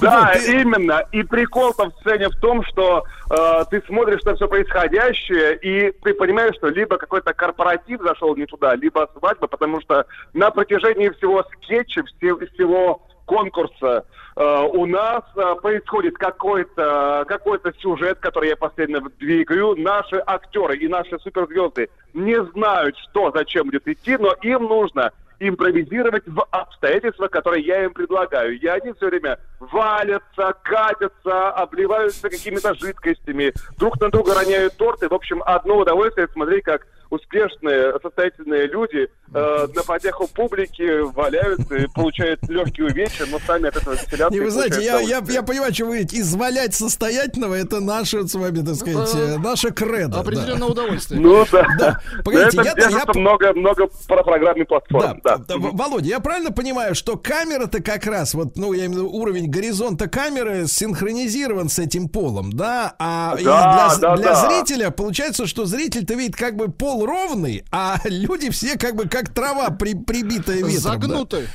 Да, 0.00 0.32
Вот, 0.34 0.48
именно. 0.48 1.02
И 1.12 1.22
прикол-то 1.22 1.90
в 1.90 1.94
сцене 2.00 2.28
в 2.28 2.36
том, 2.40 2.62
что 2.64 3.04
э, 3.30 3.64
ты 3.70 3.82
смотришь 3.86 4.22
на 4.24 4.34
все 4.36 4.46
происходящее, 4.48 5.56
и 5.56 5.92
ты 6.02 6.14
понимаешь, 6.14 6.54
что 6.56 6.68
либо 6.68 6.96
какой-то 6.96 7.32
корпоратив 7.34 8.00
зашел 8.02 8.34
не 8.36 8.46
туда, 8.46 8.74
либо 8.74 9.08
свадьба, 9.18 9.46
потому 9.46 9.80
что 9.80 10.06
на 10.34 10.50
протяжении 10.50 11.08
всего 11.10 11.44
скетча, 11.62 12.02
все- 12.04 12.36
всего 12.54 13.02
конкурса 13.26 14.04
у 14.36 14.86
нас 14.86 15.24
э, 15.36 15.54
происходит 15.60 16.16
какой-то 16.16 17.24
какой-то 17.26 17.72
сюжет, 17.80 18.18
который 18.20 18.50
я 18.50 18.56
постоянно 18.56 19.00
двигаю. 19.18 19.74
Наши 19.76 20.22
актеры 20.24 20.76
и 20.76 20.88
наши 20.88 21.18
суперзвезды 21.18 21.90
не 22.14 22.42
знают, 22.52 22.96
что 22.98 23.32
зачем 23.34 23.66
будет 23.66 23.86
идти, 23.88 24.16
но 24.16 24.32
им 24.42 24.64
нужно 24.64 25.12
импровизировать 25.40 26.22
в 26.26 26.46
обстоятельствах, 26.50 27.30
которые 27.30 27.64
я 27.64 27.84
им 27.84 27.92
предлагаю. 27.92 28.58
И 28.58 28.66
они 28.66 28.92
все 28.92 29.06
время 29.06 29.38
валятся, 29.58 30.54
катятся, 30.62 31.50
обливаются 31.50 32.28
какими-то 32.28 32.74
жидкостями, 32.74 33.52
друг 33.78 33.98
на 34.00 34.10
друга 34.10 34.34
роняют 34.34 34.76
торты. 34.76 35.08
В 35.08 35.14
общем, 35.14 35.42
одно 35.44 35.78
удовольствие 35.78 36.28
смотреть, 36.28 36.64
как 36.64 36.86
успешные, 37.10 37.92
состоятельные 38.02 38.66
люди 38.68 39.08
э, 39.34 39.66
на 39.74 39.82
потеху 39.82 40.28
публики 40.28 41.00
валяются 41.12 41.74
и 41.74 41.86
получают 41.88 42.40
легкие 42.48 42.86
увечья, 42.86 43.26
но 43.30 43.38
сами 43.46 43.68
от 43.68 43.76
этого 43.76 43.94
веселятся. 43.94 44.34
И 44.34 44.36
и 44.36 44.40
вы 44.40 44.50
знаете, 44.50 44.82
я, 44.82 45.00
я, 45.00 45.22
я 45.28 45.42
понимаю, 45.42 45.74
что 45.74 45.84
вы 45.84 45.90
говорите, 45.90 46.18
извалять 46.20 46.74
состоятельного, 46.74 47.54
это 47.54 47.80
наше, 47.80 48.26
с 48.26 48.34
вами, 48.34 48.64
так 48.64 48.74
сказать, 48.76 49.12
да. 49.12 49.18
э, 49.20 49.38
наше 49.38 49.70
кредо. 49.70 50.08
да. 50.14 50.20
Определенное 50.20 50.68
удовольствие. 50.68 51.20
Ну 51.20 51.44
да. 51.50 51.66
Да. 51.78 52.00
Но 52.16 52.22
Погодите, 52.22 52.60
это 52.60 52.80
я- 52.80 52.88
я- 52.88 53.04
много, 53.20 53.52
много 53.54 53.88
программных 54.06 54.68
Да, 54.68 54.80
платформ. 54.80 55.20
Да. 55.24 55.36
да, 55.38 55.54
Володя, 55.58 56.08
я 56.08 56.20
правильно 56.20 56.52
понимаю, 56.52 56.94
что 56.94 57.16
камера-то 57.16 57.82
как 57.82 58.06
раз, 58.06 58.34
вот, 58.34 58.56
ну, 58.56 58.72
я 58.72 58.86
имею 58.86 59.02
в 59.02 59.04
виду 59.06 59.10
уровень 59.16 59.50
горизонта 59.50 60.08
камеры 60.08 60.66
синхронизирован 60.66 61.68
с 61.68 61.78
этим 61.78 62.08
полом, 62.08 62.52
да? 62.52 62.94
А 62.98 63.36
и 63.38 63.44
Да, 63.44 63.96
для, 63.98 64.08
да, 64.10 64.16
для 64.16 64.32
да. 64.32 64.48
зрителя 64.48 64.90
получается, 64.90 65.46
что 65.46 65.64
зритель-то 65.66 66.14
видит 66.14 66.36
как 66.36 66.56
бы 66.56 66.68
пол 66.70 66.99
ровный, 67.06 67.64
а 67.70 67.98
люди 68.04 68.50
все 68.50 68.76
как 68.78 68.94
бы 68.94 69.08
как 69.08 69.32
трава 69.34 69.70
при, 69.70 69.94
прибитая 69.94 70.56
ветром. 70.58 70.72
да. 70.74 70.80
Загнутый. 70.80 71.48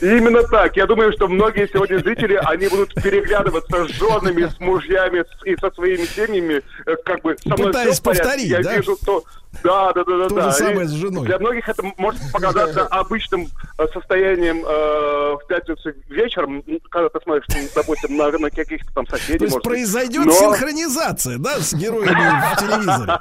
Именно 0.00 0.42
так. 0.44 0.74
Я 0.76 0.86
думаю, 0.86 1.12
что 1.12 1.28
многие 1.28 1.68
сегодня 1.70 1.98
зрители, 1.98 2.40
они 2.46 2.66
будут 2.68 2.94
переглядываться 2.94 3.86
с 3.86 3.90
женами, 3.90 4.48
с 4.48 4.58
мужьями 4.58 5.22
и 5.44 5.54
со 5.56 5.70
своими 5.72 6.06
семьями, 6.06 6.62
э, 6.86 6.94
как 7.04 7.20
бы 7.22 7.36
со 7.42 7.50
мной 7.50 7.66
Пытаясь 7.66 7.92
всё 7.92 8.00
в 8.00 8.04
порядке. 8.04 8.22
повторить, 8.24 8.48
Я 8.50 8.62
да? 8.62 8.76
вижу, 8.76 8.96
что... 9.02 9.24
Да, 9.62 9.92
да, 9.92 10.04
да, 10.04 10.18
да. 10.18 10.28
То 10.28 10.34
да. 10.34 10.50
же 10.50 10.56
самое 10.56 10.84
И 10.84 10.88
с 10.88 10.90
женой. 10.92 11.26
Для 11.26 11.38
многих 11.38 11.68
это 11.68 11.82
может 11.96 12.20
показаться 12.32 12.86
обычным 12.90 13.46
э, 13.78 13.86
состоянием 13.92 14.58
э, 14.58 15.36
в 15.36 15.40
пятницу 15.48 15.92
вечером, 16.08 16.62
когда 16.90 17.08
ты 17.08 17.20
смотришь, 17.22 17.46
допустим, 17.74 18.16
на, 18.16 18.30
на 18.30 18.50
каких-то 18.50 18.92
там 18.94 19.06
соседей. 19.06 19.38
То 19.38 19.44
есть 19.44 19.54
может 19.54 19.64
произойдет 19.64 20.26
Но- 20.26 20.32
синхронизация, 20.32 21.38
да, 21.38 21.58
с 21.60 21.72
героями 21.74 22.54
в 22.54 22.58
телевизоре. 22.58 23.18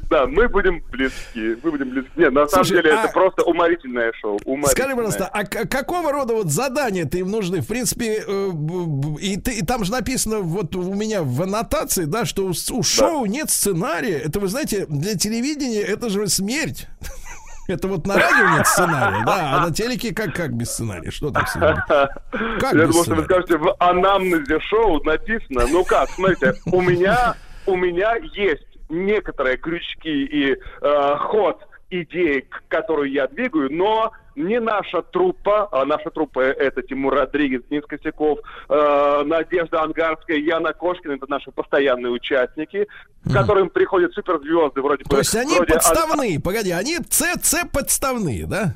Да, 0.10 0.26
мы 0.26 0.48
будем 0.48 0.82
близки. 0.90 1.56
Мы 1.62 1.70
будем 1.70 1.90
близки. 1.90 2.10
Нет, 2.16 2.32
на 2.32 2.46
самом 2.46 2.66
деле 2.66 2.92
а- 2.92 3.04
это 3.04 3.12
просто 3.12 3.42
уморительное 3.42 4.12
шоу. 4.20 4.38
Скажи, 4.66 4.94
пожалуйста, 4.94 5.26
а 5.32 5.44
какого 5.44 6.12
рода 6.12 6.34
вот 6.34 6.50
задания-то 6.50 7.18
им 7.18 7.30
нужны? 7.30 7.60
В 7.60 7.66
принципе, 7.66 8.24
э, 8.26 8.50
и, 9.20 9.36
ты- 9.40 9.64
там 9.64 9.84
же 9.84 9.92
написано 9.92 10.40
вот 10.40 10.74
у 10.76 10.94
меня 10.94 11.22
в 11.22 11.42
аннотации, 11.42 12.04
да, 12.04 12.24
что 12.24 12.46
у 12.70 12.82
шоу 12.82 13.26
нет 13.26 13.50
сценария. 13.50 14.18
Это, 14.18 14.40
вы 14.40 14.48
знаете, 14.48 14.83
для 14.88 15.16
телевидения 15.16 15.82
это 15.82 16.08
же 16.08 16.28
смерть. 16.28 16.88
Это 17.66 17.88
вот 17.88 18.06
на 18.06 18.16
радио 18.16 18.58
нет 18.58 18.66
сценария, 18.66 19.24
да, 19.24 19.56
а 19.56 19.66
на 19.66 19.72
телеке 19.72 20.14
как, 20.14 20.34
как 20.34 20.52
без 20.52 20.70
сценария? 20.70 21.10
Что 21.10 21.30
там 21.30 21.46
сегодня? 21.46 21.82
Как 21.88 22.74
Я 22.74 22.86
думал, 22.86 23.04
что 23.04 23.14
вы 23.14 23.24
скажете, 23.24 23.56
в 23.56 23.74
анамнезе 23.78 24.60
шоу 24.60 25.02
написано. 25.02 25.66
Ну 25.68 25.82
как, 25.82 26.10
смотрите, 26.10 26.54
у 26.66 26.82
меня, 26.82 27.36
у 27.64 27.74
меня 27.74 28.16
есть 28.34 28.66
некоторые 28.90 29.56
крючки 29.56 30.24
и 30.24 30.52
э, 30.52 31.16
ход 31.20 31.66
идеи, 32.02 32.40
к- 32.40 32.62
которую 32.68 33.10
я 33.10 33.26
двигаю, 33.26 33.72
но 33.72 34.12
не 34.36 34.58
наша 34.60 35.02
труппа, 35.02 35.68
а 35.70 35.84
наша 35.84 36.10
труппа 36.10 36.40
это 36.40 36.82
Тимур 36.82 37.14
Родригес, 37.14 37.62
Денис 37.70 37.84
Косяков, 37.86 38.40
э, 38.68 39.22
Надежда 39.24 39.82
Ангарская, 39.82 40.38
Яна 40.38 40.72
Кошкина, 40.72 41.12
это 41.12 41.26
наши 41.30 41.50
постоянные 41.52 42.10
участники, 42.10 42.86
к 43.24 43.32
которым 43.32 43.70
приходят 43.70 44.12
суперзвезды 44.12 44.82
вроде 44.82 45.04
бы. 45.04 45.10
То 45.10 45.18
есть 45.18 45.34
они 45.36 45.54
вроде 45.56 45.74
подставные, 45.74 46.40
погоди, 46.40 46.72
они 46.72 46.98
ЦЦ 46.98 47.64
подставные, 47.72 48.46
да? 48.46 48.74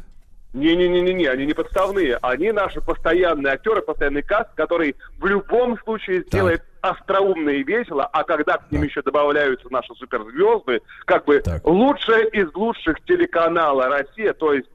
Не-не-не-не, 0.55 1.27
они 1.27 1.45
не 1.47 1.53
подставные. 1.53 2.19
Они 2.23 2.53
наши 2.53 2.81
постоянные 2.81 3.53
актеры, 3.53 3.83
постоянный 3.83 4.23
каст, 4.23 4.49
который 4.55 4.97
в 5.19 5.27
любом 5.27 5.79
случае 5.85 6.23
сделает 6.23 6.63
остроумно 6.81 7.51
и 7.51 7.63
весело, 7.63 8.05
а 8.07 8.25
когда 8.25 8.59
к 8.59 8.71
ним 8.71 8.83
еще 8.85 9.03
добавляются 9.03 9.67
наши 9.71 9.95
суперзвезды, 9.95 10.81
как 11.05 11.25
бы 11.25 11.41
Так. 11.41 11.65
лучшее 11.67 12.29
из 12.31 12.53
лучших 12.55 13.01
телеканала 13.05 13.89
Россия, 13.89 14.33
то 14.33 14.53
есть 14.53 14.69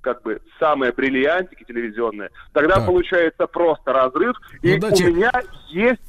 как 0.00 0.22
бы 0.22 0.40
самые 0.60 0.92
бриллиантики 0.92 1.64
телевизионные, 1.64 2.30
тогда 2.52 2.76
Так. 2.76 2.86
получается 2.86 3.46
просто 3.46 3.92
разрыв. 3.92 4.36
И 4.62 4.74
Ну, 4.74 4.80
дайте- 4.80 5.04
у 5.08 5.14
меня 5.14 5.32
есть 5.68 6.00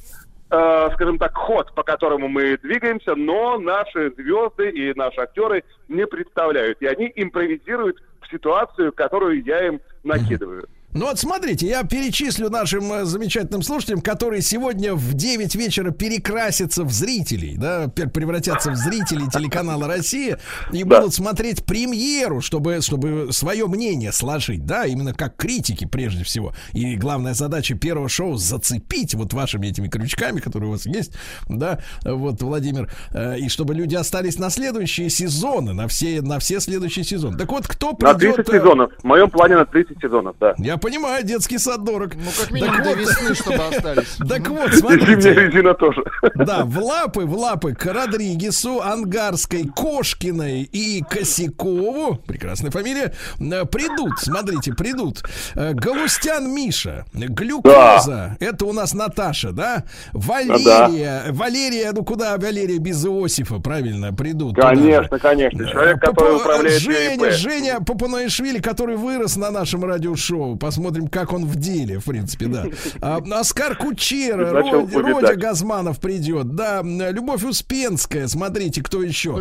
э, 0.52 0.88
скажем 0.94 1.16
так, 1.16 1.32
ход, 1.36 1.72
по 1.76 1.84
которому 1.84 2.26
мы 2.26 2.56
двигаемся, 2.56 3.14
но 3.14 3.56
наши 3.56 4.10
звезды 4.16 4.68
и 4.70 4.92
наши 4.98 5.20
актеры 5.20 5.62
не 5.86 6.04
представляют. 6.08 6.82
И 6.82 6.86
они 6.86 7.12
импровизируют 7.14 8.02
в 8.20 8.28
ситуацию, 8.28 8.92
которую 8.92 9.44
я 9.44 9.64
им 9.68 9.80
накидываю. 10.02 10.66
Ну 10.92 11.06
вот 11.06 11.20
смотрите, 11.20 11.68
я 11.68 11.84
перечислю 11.84 12.50
нашим 12.50 12.92
э, 12.92 13.04
замечательным 13.04 13.62
слушателям, 13.62 14.00
которые 14.00 14.42
сегодня 14.42 14.92
в 14.94 15.14
9 15.14 15.54
вечера 15.54 15.92
перекрасятся 15.92 16.82
в 16.82 16.90
зрителей, 16.90 17.56
да, 17.56 17.86
превратятся 17.86 18.72
в 18.72 18.76
зрителей 18.76 19.28
телеканала 19.32 19.86
Россия 19.86 20.40
и 20.72 20.82
Да. 20.82 20.98
будут 20.98 21.14
смотреть 21.14 21.64
премьеру, 21.64 22.40
чтобы, 22.40 22.80
чтобы 22.80 23.28
свое 23.30 23.68
мнение 23.68 24.10
сложить, 24.10 24.66
да, 24.66 24.84
именно 24.84 25.14
как 25.14 25.36
критики 25.36 25.84
прежде 25.84 26.24
всего. 26.24 26.54
И 26.72 26.96
главная 26.96 27.34
задача 27.34 27.76
первого 27.76 28.08
шоу 28.08 28.34
зацепить 28.34 29.14
вот 29.14 29.32
вашими 29.32 29.68
этими 29.68 29.86
крючками, 29.86 30.40
которые 30.40 30.70
у 30.70 30.72
вас 30.72 30.86
есть, 30.86 31.12
да, 31.48 31.78
вот, 32.04 32.42
Владимир, 32.42 32.90
э, 33.12 33.38
и 33.38 33.48
чтобы 33.48 33.74
люди 33.74 33.94
остались 33.94 34.40
на 34.40 34.50
следующие 34.50 35.08
сезоны, 35.08 35.72
на 35.72 35.86
все, 35.86 36.20
на 36.20 36.40
все 36.40 36.58
следующие 36.58 37.04
сезоны. 37.04 37.38
Так 37.38 37.52
вот, 37.52 37.68
кто 37.68 37.96
На 38.00 38.14
придет... 38.14 38.34
30 38.34 38.54
э, 38.54 38.58
сезонов. 38.58 38.92
В 38.98 39.04
моем 39.04 39.30
плане 39.30 39.54
на 39.54 39.66
30 39.66 40.00
сезонов, 40.00 40.34
да. 40.40 40.54
я 40.58 40.79
понимаю, 40.80 41.24
детский 41.24 41.58
сад 41.58 41.84
дорог. 41.84 42.14
Ну, 42.16 42.30
как 42.38 42.50
минимум 42.50 42.74
Так 42.76 42.84
до 42.84 42.90
вот. 42.90 42.98
весны, 42.98 43.34
чтобы 43.34 43.66
остались. 43.66 44.16
Так 44.28 44.48
вот, 44.48 44.74
смотрите. 44.74 45.32
резина 45.34 45.74
тоже. 45.74 46.02
Да, 46.34 46.64
в 46.64 46.78
лапы, 46.78 47.24
в 47.26 47.36
лапы 47.36 47.74
к 47.74 47.84
Родригесу, 47.86 48.80
Ангарской, 48.82 49.64
Кошкиной 49.64 50.62
и 50.62 51.02
Косякову, 51.08 52.16
прекрасная 52.26 52.70
фамилия, 52.70 53.12
э, 53.38 53.64
придут, 53.66 54.18
смотрите, 54.18 54.72
придут. 54.72 55.22
Э, 55.54 55.72
Галустян 55.74 56.50
Миша, 56.52 57.04
Глюкоза, 57.12 58.36
это 58.40 58.64
у 58.66 58.72
нас 58.72 58.94
Наташа, 58.94 59.52
да? 59.52 59.84
Валерия, 60.12 61.24
Валерия, 61.32 61.92
ну 61.92 62.04
куда 62.04 62.36
Валерия 62.38 62.78
без 62.78 63.04
Иосифа, 63.04 63.58
правильно, 63.58 64.12
придут. 64.12 64.56
Конечно, 64.56 65.18
конечно. 65.18 65.66
Человек, 65.68 65.96
Э, 65.96 66.00
который 66.06 66.34
Попу- 66.34 66.40
управляет 66.40 66.80
Женя. 66.80 67.30
Женя 67.32 67.80
Попунаишвили, 67.80 68.60
который 68.60 68.96
вырос 68.96 69.36
на 69.36 69.50
нашем 69.50 69.84
радиошоу. 69.84 70.56
Посмотрим, 70.70 71.08
как 71.08 71.32
он 71.32 71.46
в 71.46 71.56
деле, 71.56 71.98
в 71.98 72.04
принципе, 72.04 72.46
да. 72.46 72.64
А, 73.02 73.18
Оскар 73.40 73.76
Кучера, 73.76 74.52
Начал 74.52 74.86
Родя, 74.86 75.34
Газманов 75.34 75.98
придет, 75.98 76.54
да. 76.54 76.80
Любовь 76.84 77.42
Успенская, 77.42 78.28
смотрите, 78.28 78.80
кто 78.80 79.02
еще. 79.02 79.36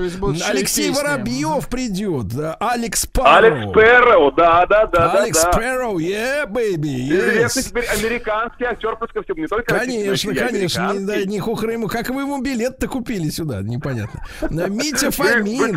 Алексей. 0.48 0.90
Воробьев 0.90 1.70
придет, 1.70 2.30
да. 2.30 2.56
Алекс 2.60 3.06
Парроу. 3.06 3.52
Алекс 3.52 3.74
Перроу, 3.76 4.32
да, 4.32 4.66
да, 4.66 4.88
да, 4.88 5.12
да, 5.12 5.22
Алекс 5.22 5.44
да. 5.44 5.52
Перроу, 5.52 6.00
yeah, 6.00 6.48
baby, 6.48 7.10
Известный 7.10 7.62
yes. 7.62 7.70
теперь 7.70 7.86
американский 7.86 8.64
актер, 8.64 8.96
плюс 8.96 9.12
ко 9.12 9.22
всему, 9.22 9.42
не 9.42 9.48
только 9.48 9.76
Конечно, 9.76 10.34
конечно, 10.34 10.94
не, 10.94 11.06
да, 11.06 11.26
не 11.26 11.40
хухры 11.40 11.74
ему. 11.74 11.88
Как 11.88 12.10
вы 12.10 12.22
ему 12.22 12.42
билет-то 12.42 12.88
купили 12.88 13.30
сюда? 13.30 13.62
Непонятно. 13.62 14.26
Да, 14.50 14.68
Митя 14.68 15.12
Фомин. 15.12 15.76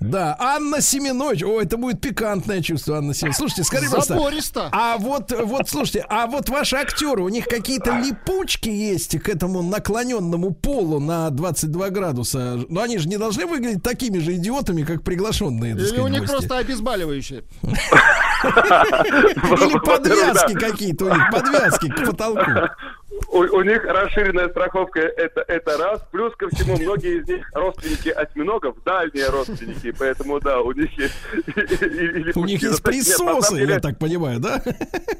Да, 0.00 0.36
Анна 0.38 0.80
Семенович. 0.80 1.42
О, 1.44 1.60
это 1.60 1.76
будет 1.76 2.00
пикантное 2.00 2.60
чувство, 2.62 2.98
Анна 2.98 3.14
Семенович. 3.14 3.36
Слушайте, 3.36 3.64
скажи 3.64 3.90
просто. 3.90 4.14
Запористо. 4.54 4.68
А 4.72 4.96
вот, 4.98 5.32
вот, 5.32 5.68
слушайте, 5.68 6.04
а 6.08 6.26
вот 6.26 6.48
ваши 6.48 6.76
актеры, 6.76 7.22
у 7.22 7.28
них 7.28 7.46
какие-то 7.46 7.98
липучки 7.98 8.68
есть 8.68 9.18
к 9.20 9.28
этому 9.28 9.62
наклоненному 9.62 10.52
полу 10.52 11.00
на 11.00 11.30
22 11.30 11.90
градуса. 11.90 12.60
Но 12.68 12.82
они 12.82 12.98
же 12.98 13.08
не 13.08 13.16
должны 13.16 13.46
выглядеть 13.46 13.82
такими 13.82 14.18
же 14.18 14.34
идиотами, 14.34 14.82
как 14.82 15.02
приглашенные, 15.02 15.72
Или 15.72 15.84
сказать, 15.86 16.04
у 16.04 16.08
них 16.08 16.20
гости. 16.20 16.32
просто 16.36 16.58
обезболивающие. 16.58 17.44
Или 18.44 19.78
подвязки 19.78 20.54
какие-то 20.54 21.06
у 21.06 21.08
них, 21.08 21.30
подвязки 21.32 21.88
к 21.88 22.04
потолку. 22.06 22.50
У, 23.28 23.38
у 23.38 23.62
них 23.62 23.84
расширенная 23.84 24.48
страховка 24.48 25.00
это, 25.00 25.44
это 25.46 25.76
раз. 25.76 26.00
Плюс 26.10 26.34
ко 26.36 26.48
всему, 26.48 26.76
многие 26.76 27.20
из 27.20 27.28
них 27.28 27.48
родственники 27.54 28.08
осьминогов, 28.08 28.76
дальние 28.84 29.28
родственники. 29.28 29.92
Поэтому 29.98 30.40
да, 30.40 30.60
у 30.60 30.72
них 30.72 30.90
есть... 30.98 32.36
У 32.36 32.44
них 32.44 32.62
есть 32.62 32.82
присосы, 32.82 33.56
я 33.56 33.80
так 33.80 33.98
понимаю, 33.98 34.40
да? 34.40 34.60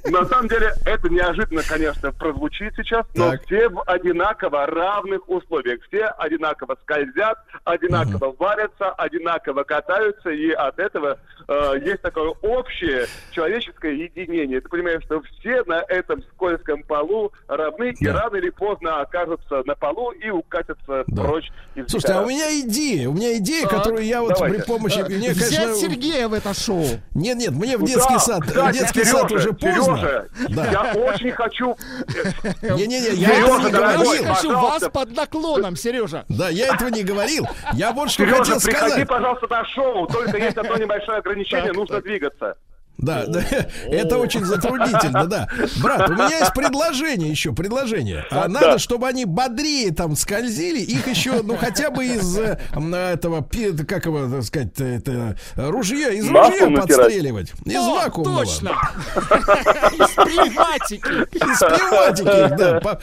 На 0.05 0.25
самом 0.27 0.49
деле, 0.49 0.73
это 0.85 1.09
неожиданно, 1.09 1.63
конечно, 1.69 2.13
прозвучит 2.13 2.75
сейчас, 2.77 3.07
но 3.15 3.35
все 3.47 3.69
в 3.69 3.83
одинаково 3.83 4.67
равных 4.67 5.29
условиях. 5.29 5.81
Все 5.89 6.07
одинаково 6.07 6.77
скользят, 6.83 7.39
одинаково 7.65 8.35
варятся, 8.39 8.91
одинаково 8.91 9.65
катаются, 9.65 10.31
и 10.31 10.51
от 10.51 10.79
этого 10.79 11.19
э, 11.49 11.73
есть 11.85 12.03
такое 12.03 12.31
общее 12.43 13.07
человеческое 13.33 13.95
единение. 13.95 14.61
Ты 14.61 14.69
понимаешь, 14.69 15.03
что 15.05 15.21
все 15.23 15.63
на 15.65 15.83
этом 15.89 16.23
скользком 16.35 16.83
полу 16.85 17.33
равны, 17.49 17.95
и 17.99 18.05
Да. 18.05 18.23
рано 18.25 18.37
или 18.37 18.51
поздно 18.51 19.01
окажутся 19.01 19.63
на 19.65 19.75
полу 19.75 20.11
и 20.13 20.31
укатятся 20.31 21.05
Да. 21.07 21.23
прочь 21.23 21.51
из 21.75 21.87
Слушайте, 21.89 22.13
а 22.15 22.23
у 22.23 22.29
меня 22.29 22.51
идея, 22.61 23.09
у 23.09 23.13
меня 23.13 23.37
идея, 23.39 23.63
Так, 23.67 23.71
которую 23.79 24.05
я 24.05 24.21
вот 24.23 24.35
давайте. 24.35 24.57
при 24.59 24.67
помощи... 24.67 24.99
Мне, 25.05 25.31
Взять 25.31 25.57
конечно, 25.57 25.75
Сергея 25.75 26.29
в 26.29 26.33
это 26.35 26.55
шоу. 26.55 26.85
Нет, 27.15 27.37
нет, 27.37 27.51
мне 27.53 27.77
в 27.77 27.81
Ну 27.81 27.87
детский 27.87 28.15
да, 28.15 28.19
сад, 28.21 28.43
кстати, 28.47 28.69
в 28.77 28.79
детский 28.79 29.05
Сережа, 29.05 29.19
сад 29.19 29.33
уже 29.33 29.53
поздно. 29.53 29.97
Сережа, 29.99 30.29
Да. 30.51 30.71
я 30.71 30.93
очень 31.03 31.31
хочу... 31.33 31.77
Не-не-не, 32.63 33.15
я 33.15 33.39
этого 33.41 33.59
не 33.61 33.71
говорил. 33.71 34.13
Я 34.15 34.35
хочу 34.35 34.53
вас 34.53 34.83
под 34.93 35.17
наклоном, 35.17 35.77
Сережа. 35.77 36.25
Да, 36.29 36.49
я 36.49 36.75
этого 36.75 36.89
не 36.89 37.03
говорил. 37.03 37.47
Я 37.75 37.93
вот 37.93 38.11
что 38.11 38.23
Сережа, 38.25 38.39
хотел 38.45 38.61
приходи, 38.61 38.91
сказать. 38.91 39.09
пожалуйста, 39.09 39.47
на 39.49 39.65
шоу. 39.67 40.07
Только 40.07 40.39
есть 40.39 40.57
одно 40.57 40.77
небольшое 40.77 41.19
ограничение, 41.19 41.34
нужно 41.73 42.01
двигаться. 42.01 42.57
Да, 42.99 43.25
да, 43.27 43.43
это 43.87 44.19
очень 44.19 44.45
затруднительно, 44.45 45.27
да. 45.27 45.49
Брат, 45.83 46.09
у 46.11 46.13
меня 46.13 46.39
есть 46.39 46.53
предложение 46.55 47.31
еще, 47.31 47.53
предложение. 47.53 48.25
А 48.31 48.49
надо, 48.49 48.79
чтобы 48.79 49.09
они 49.09 49.25
бодрее 49.25 49.93
там 49.93 50.17
скользили, 50.17 50.81
их 50.81 51.07
еще, 51.09 51.43
ну, 51.43 51.57
хотя 51.57 51.91
бы 51.91 52.05
из 52.05 52.39
э, 52.39 52.59
этого, 52.73 53.47
как 53.87 54.07
его, 54.07 54.29
так 54.29 54.43
сказать, 54.45 54.81
это, 54.81 55.37
ружья, 55.57 56.11
из 56.11 56.29
ружья 56.29 56.43
Вакуум 56.43 56.75
натирать. 56.75 56.99
подстреливать. 56.99 57.53
Из 57.65 57.77
О, 57.77 57.95
вакуумного. 57.95 58.45
Точно. 58.45 58.71
Из 58.71 60.11
пневматики. 60.15 61.37
Из 61.37 61.59
пневматики, 61.59 62.57
да. 62.57 62.99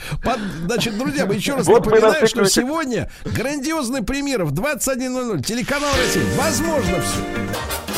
Значит, 0.64 0.98
друзья, 0.98 1.26
мы 1.26 1.34
еще 1.34 1.54
раз 1.54 1.68
напоминаем, 1.68 2.26
что 2.26 2.44
сегодня 2.46 3.10
грандиозная 3.24 4.02
премьера 4.02 4.46
в 4.46 4.52
21.00. 4.54 5.42
Телеканал 5.42 5.90
Россия. 5.96 6.24
Возможно 6.36 7.00
все. 7.00 7.91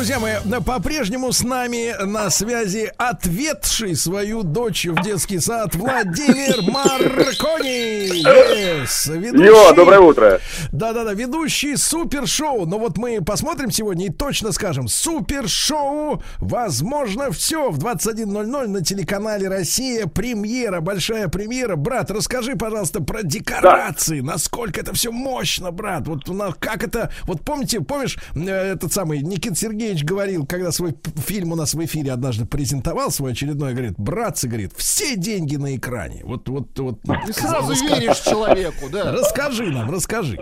Друзья 0.00 0.18
мои, 0.18 0.36
на- 0.46 0.62
по-прежнему 0.62 1.30
с 1.30 1.42
нами 1.42 1.94
на 2.02 2.30
связи 2.30 2.90
ответший 2.96 3.94
свою 3.94 4.42
дочь 4.42 4.86
в 4.86 5.02
детский 5.02 5.40
сад 5.40 5.74
Владимир 5.74 6.62
Маркони. 6.72 8.24
Yes, 8.24 9.14
ведущий- 9.14 9.44
Йо, 9.44 9.74
доброе 9.74 10.00
утро. 10.00 10.40
Да-да-да, 10.72 11.12
ведущий 11.12 11.76
супершоу. 11.76 12.64
Но 12.64 12.78
вот 12.78 12.96
мы 12.96 13.20
посмотрим 13.22 13.70
сегодня 13.70 14.06
и 14.06 14.10
точно 14.10 14.52
скажем. 14.52 14.88
Супершоу 14.88 16.22
«Возможно 16.38 17.30
все» 17.30 17.68
в 17.70 17.78
21.00 17.78 18.68
на 18.68 18.82
телеканале 18.82 19.48
«Россия». 19.48 20.06
Премьера, 20.06 20.80
большая 20.80 21.28
премьера. 21.28 21.76
Брат, 21.76 22.10
расскажи, 22.10 22.56
пожалуйста, 22.56 23.02
про 23.02 23.22
декорации. 23.22 24.20
Насколько 24.20 24.80
это 24.80 24.94
все 24.94 25.12
мощно, 25.12 25.70
брат. 25.72 26.08
Вот 26.08 26.26
у 26.30 26.32
нас, 26.32 26.54
как 26.58 26.82
это... 26.84 27.12
Вот 27.24 27.42
помните, 27.42 27.82
помнишь, 27.82 28.16
э, 28.34 28.48
этот 28.72 28.94
самый 28.94 29.20
Никит 29.20 29.58
Сергеевич 29.58 29.89
говорил, 29.98 30.46
когда 30.46 30.72
свой 30.72 30.94
фильм 31.16 31.52
у 31.52 31.56
нас 31.56 31.74
в 31.74 31.84
эфире 31.84 32.12
однажды 32.12 32.46
презентовал 32.46 33.10
свой 33.10 33.32
очередной, 33.32 33.72
говорит, 33.72 33.94
братцы, 33.98 34.48
говорит, 34.48 34.72
все 34.76 35.16
деньги 35.16 35.56
на 35.56 35.76
экране. 35.76 36.22
Вот, 36.24 36.48
вот, 36.48 36.78
вот. 36.78 36.98
И 37.28 37.32
сразу 37.32 37.72
веришь 37.72 38.20
человеку, 38.20 38.88
да. 38.90 39.12
Расскажи 39.18 39.66
нам, 39.70 39.90
расскажи. 39.90 40.38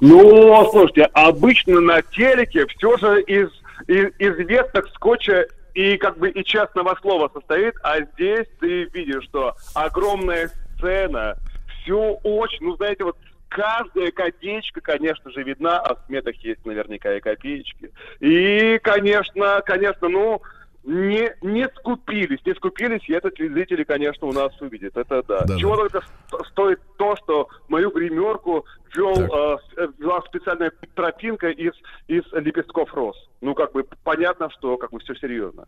Ну, 0.00 0.70
слушайте, 0.70 1.04
обычно 1.12 1.80
на 1.80 2.02
телеке 2.02 2.66
все 2.66 2.96
же 2.96 3.22
из, 3.22 3.48
из, 3.86 4.08
из 4.18 4.36
веток 4.48 4.88
скотча 4.94 5.46
и 5.74 5.96
как 5.98 6.18
бы 6.18 6.30
и 6.30 6.44
частного 6.44 6.96
слова 7.00 7.30
состоит, 7.32 7.74
а 7.82 8.00
здесь 8.00 8.46
ты 8.60 8.84
видишь, 8.84 9.24
что 9.24 9.54
огромная 9.74 10.50
сцена, 10.76 11.36
все 11.82 12.18
очень, 12.22 12.66
ну, 12.66 12.76
знаете, 12.76 13.04
вот 13.04 13.16
каждая 13.50 14.10
копеечка, 14.12 14.80
конечно 14.80 15.30
же, 15.30 15.42
видна, 15.42 15.80
а 15.80 15.94
в 15.96 16.06
сметах 16.06 16.36
есть 16.36 16.64
наверняка 16.64 17.14
и 17.14 17.20
копеечки. 17.20 17.92
И, 18.20 18.78
конечно, 18.82 19.60
конечно, 19.66 20.08
ну, 20.08 20.40
не, 20.84 21.30
не 21.42 21.68
скупились, 21.76 22.38
не 22.46 22.54
скупились, 22.54 23.06
и 23.08 23.12
это 23.12 23.30
зрители, 23.36 23.84
конечно, 23.84 24.26
у 24.28 24.32
нас 24.32 24.58
увидят. 24.62 24.96
Это 24.96 25.22
да. 25.24 25.40
Да-да. 25.40 25.58
Чего 25.58 25.76
только 25.76 26.00
сто- 26.28 26.42
стоит 26.44 26.80
то, 26.96 27.16
что 27.16 27.48
мою 27.68 27.90
гримерку 27.90 28.64
вел, 28.96 29.14
Так. 29.14 29.60
с- 29.60 29.78
э, 29.78 29.88
вела 29.98 30.22
специальная 30.22 30.72
тропинка 30.94 31.50
из, 31.50 31.72
из 32.08 32.22
лепестков 32.32 32.94
роз. 32.94 33.16
Ну, 33.42 33.54
как 33.54 33.72
бы 33.72 33.84
понятно, 34.04 34.48
что 34.50 34.78
как 34.78 34.90
бы 34.92 35.00
все 35.00 35.14
серьезно. 35.16 35.66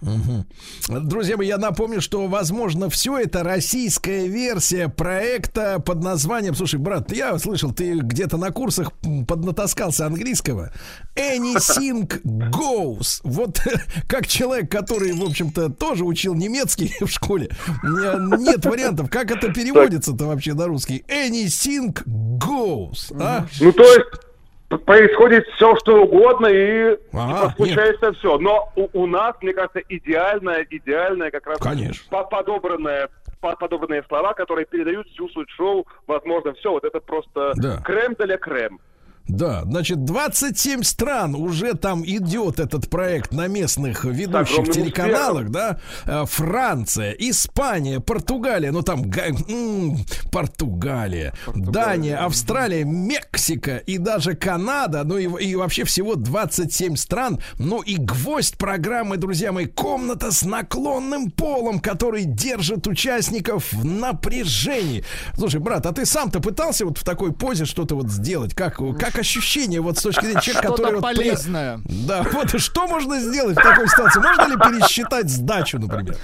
Мгм. 0.00 0.46
Друзья 0.88 1.36
мои, 1.36 1.46
я 1.46 1.58
напомню, 1.58 2.00
что, 2.00 2.26
возможно, 2.26 2.88
все 2.88 3.18
это 3.18 3.42
российская 3.42 4.26
версия 4.26 4.88
проекта 4.88 5.78
под 5.78 6.02
названием... 6.02 6.54
Слушай, 6.54 6.80
брат, 6.80 7.12
я 7.12 7.38
слышал, 7.38 7.72
ты 7.72 7.98
где-то 7.98 8.36
на 8.38 8.50
курсах 8.50 8.92
поднатаскался 9.28 10.06
английского. 10.06 10.72
Anything 11.16 12.08
goes. 12.50 13.20
Вот 13.24 13.60
как 14.08 14.26
человек, 14.26 14.70
который, 14.70 15.12
в 15.12 15.22
общем-то, 15.22 15.68
тоже 15.70 16.04
учил 16.04 16.34
немецкий 16.34 16.94
в 17.00 17.08
школе, 17.08 17.50
не- 17.82 18.42
нет 18.44 18.64
вариантов. 18.64 19.10
Как 19.10 19.30
это 19.30 19.52
переводится-то 19.52 20.26
вообще 20.26 20.54
на 20.54 20.66
русский? 20.66 21.04
Anything 21.08 21.92
goes. 22.38 23.14
а? 23.20 23.46
Ну, 23.60 23.72
то 23.72 23.82
есть 23.82 24.06
происходит 24.78 25.46
все, 25.56 25.74
что 25.76 26.02
угодно, 26.02 26.46
и 26.46 26.96
Ага, 27.12 27.52
типа, 27.52 27.54
случается 27.56 28.12
все. 28.12 28.38
Но 28.38 28.72
у, 28.76 28.88
у 28.92 29.06
нас, 29.06 29.34
мне 29.42 29.52
кажется, 29.52 29.80
идеальная, 29.88 30.66
идеальная 30.70 31.30
как 31.30 31.46
раз 31.46 31.58
Конечно. 31.58 32.04
по- 32.10 32.24
подобранная 32.24 33.08
по- 33.40 33.56
подобранные 33.56 34.04
слова, 34.06 34.34
которые 34.34 34.66
передают 34.66 35.08
всю 35.08 35.28
суть 35.30 35.48
шоу, 35.50 35.86
возможно, 36.06 36.52
все. 36.54 36.70
Вот 36.72 36.84
это 36.84 37.00
просто 37.00 37.52
Да. 37.56 37.78
крем 37.82 38.14
для 38.18 38.36
крем. 38.36 38.78
Да, 39.30 39.62
значит, 39.64 40.04
27 40.04 40.82
стран 40.82 41.34
уже 41.34 41.74
там 41.74 42.04
идет 42.04 42.58
этот 42.58 42.90
проект 42.90 43.32
на 43.32 43.46
местных 43.46 44.04
ведущих 44.04 44.56
телеканалах, 44.72 45.50
да? 45.50 45.80
Э, 46.06 46.24
Франция, 46.26 47.12
Испания, 47.12 48.00
Португалия, 48.00 48.72
ну 48.72 48.82
там 48.82 49.02
га- 49.08 49.26
м, 49.48 49.98
Португалия, 50.32 51.32
Дания, 51.54 52.16
Австралия, 52.24 52.84
Мексика 52.84 53.76
и 53.76 53.98
даже 53.98 54.34
Канада, 54.34 55.04
ну 55.04 55.16
и, 55.16 55.44
и 55.44 55.54
вообще 55.54 55.84
всего 55.84 56.16
27 56.16 56.96
стран. 56.96 57.38
Ну 57.58 57.80
и 57.82 57.96
гвоздь 57.96 58.58
программы, 58.58 59.16
друзья 59.16 59.52
мои, 59.52 59.66
комната 59.66 60.32
с 60.32 60.42
наклонным 60.42 61.30
полом, 61.30 61.78
который 61.78 62.24
держит 62.24 62.86
участников 62.86 63.72
в 63.72 63.84
напряжении. 63.84 65.04
Слушай, 65.36 65.60
брат, 65.60 65.86
а 65.86 65.92
ты 65.92 66.04
сам-то 66.04 66.40
пытался 66.40 66.84
вот 66.84 66.98
в 66.98 67.04
такой 67.04 67.32
позе 67.32 67.64
что-то 67.64 67.94
вот 67.94 68.08
сделать? 68.10 68.54
Как, 68.54 68.76
как 68.98 69.18
ощущение 69.20 69.80
вот 69.80 69.98
с 69.98 70.02
точки 70.02 70.24
зрения 70.24 70.40
человека, 70.40 70.68
Что-то 70.68 70.82
который... 70.82 71.00
вот 71.00 71.02
полезное. 71.02 71.80
Да, 72.08 72.22
вот 72.32 72.60
что 72.60 72.86
можно 72.86 73.18
сделать 73.20 73.58
в 73.58 73.62
такой 73.62 73.88
ситуации? 73.88 74.20
Можно 74.20 74.48
ли 74.48 74.56
пересчитать 74.56 75.30
сдачу, 75.30 75.78
например? 75.78 76.16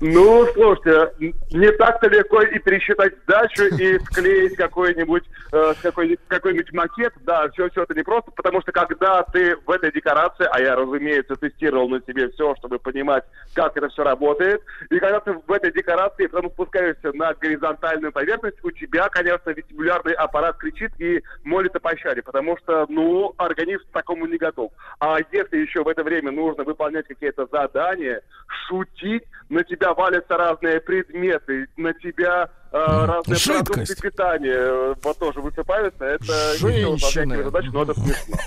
Ну, 0.00 0.46
слушайте, 0.54 1.12
не 1.50 1.70
так-то 1.72 2.08
легко 2.08 2.42
и 2.42 2.58
пересчитать 2.58 3.14
сдачу, 3.24 3.64
и 3.64 3.98
склеить 4.00 4.56
какой-нибудь 4.56 5.24
э, 5.52 5.74
какой, 5.82 6.18
какой-нибудь 6.28 6.72
макет. 6.72 7.12
Да, 7.22 7.48
все, 7.50 7.68
все 7.70 7.82
это 7.82 7.94
не 7.94 8.02
просто, 8.02 8.30
потому 8.30 8.60
что 8.62 8.72
когда 8.72 9.22
ты 9.24 9.56
в 9.56 9.70
этой 9.70 9.92
декорации, 9.92 10.46
а 10.50 10.60
я, 10.60 10.76
разумеется, 10.76 11.36
тестировал 11.36 11.88
на 11.88 12.00
себе 12.00 12.28
все, 12.30 12.54
чтобы 12.56 12.78
понимать, 12.78 13.24
как 13.54 13.76
это 13.76 13.88
все 13.88 14.02
работает, 14.02 14.62
и 14.90 14.98
когда 14.98 15.20
ты 15.20 15.32
в 15.32 15.52
этой 15.52 15.72
декорации 15.72 16.26
потом 16.26 16.50
спускаешься 16.50 17.12
на 17.12 17.34
горизонтальную 17.34 18.12
поверхность, 18.12 18.58
у 18.62 18.70
тебя, 18.70 19.08
конечно, 19.08 19.50
вестибулярный 19.50 20.12
аппарат 20.14 20.56
кричит 20.58 20.92
и 20.98 21.22
молит 21.44 21.74
о 21.74 21.80
пощаде, 21.80 22.22
потому 22.22 22.56
что, 22.58 22.86
ну, 22.88 23.34
организм 23.36 23.84
к 23.84 23.92
такому 23.92 24.26
не 24.26 24.36
готов. 24.36 24.72
А 24.98 25.18
если 25.32 25.58
еще 25.58 25.82
в 25.82 25.88
это 25.88 26.02
время 26.02 26.30
нужно 26.30 26.64
выполнять 26.64 27.06
какие-то 27.06 27.46
задания, 27.50 28.22
шутить, 28.66 29.24
на 29.48 29.64
тебя 29.64 29.94
валятся 29.94 30.36
разные 30.36 30.80
предметы, 30.80 31.68
на 31.76 31.92
тебя 31.94 32.50
э, 32.72 32.76
разные 32.76 33.36
Жидкость. 33.36 33.66
продукты 33.66 34.02
питания 34.02 34.52
э, 34.54 34.94
вот 35.02 35.18
тоже 35.18 35.40
высыпаются, 35.40 36.04
это 36.04 36.56
выполнять 36.58 37.44
задачу, 37.44 37.70
но 37.72 37.82
это 37.82 37.94
смешно. 37.94 38.36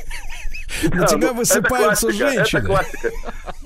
На 0.94 1.08
тебя 1.08 1.28
ну, 1.30 1.34
высыпаются 1.36 2.12
женщины. 2.12 2.60
Это 2.60 2.68
классика. 2.68 3.10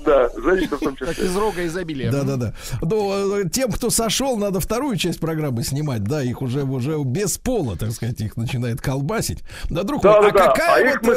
Да, 0.04 0.30
женщины 0.36 0.76
в 0.76 0.80
том 0.80 0.96
Как 0.96 1.10
числе. 1.10 1.26
из 1.26 1.36
рога 1.36 1.66
изобилия. 1.66 2.10
Да, 2.12 2.22
да, 2.22 2.36
да. 2.36 2.54
Ну, 2.82 3.40
э, 3.40 3.48
тем, 3.50 3.70
кто 3.72 3.90
сошел, 3.90 4.36
надо 4.36 4.60
вторую 4.60 4.96
часть 4.96 5.20
программы 5.20 5.62
снимать. 5.64 6.04
Да, 6.04 6.22
их 6.22 6.40
уже 6.42 6.62
уже 6.64 6.98
без 7.04 7.38
пола, 7.38 7.76
так 7.76 7.90
сказать, 7.92 8.20
их 8.20 8.36
начинает 8.36 8.80
колбасить. 8.80 9.40
Да, 9.70 9.82
друг 9.82 10.02
Да, 10.02 10.20
мой, 10.20 10.32
да, 10.32 10.44
а 10.44 10.46
да. 10.46 10.52
какая 10.52 10.74
А 10.84 10.88
их 10.88 11.02
вот 11.02 11.06
мы- 11.06 11.14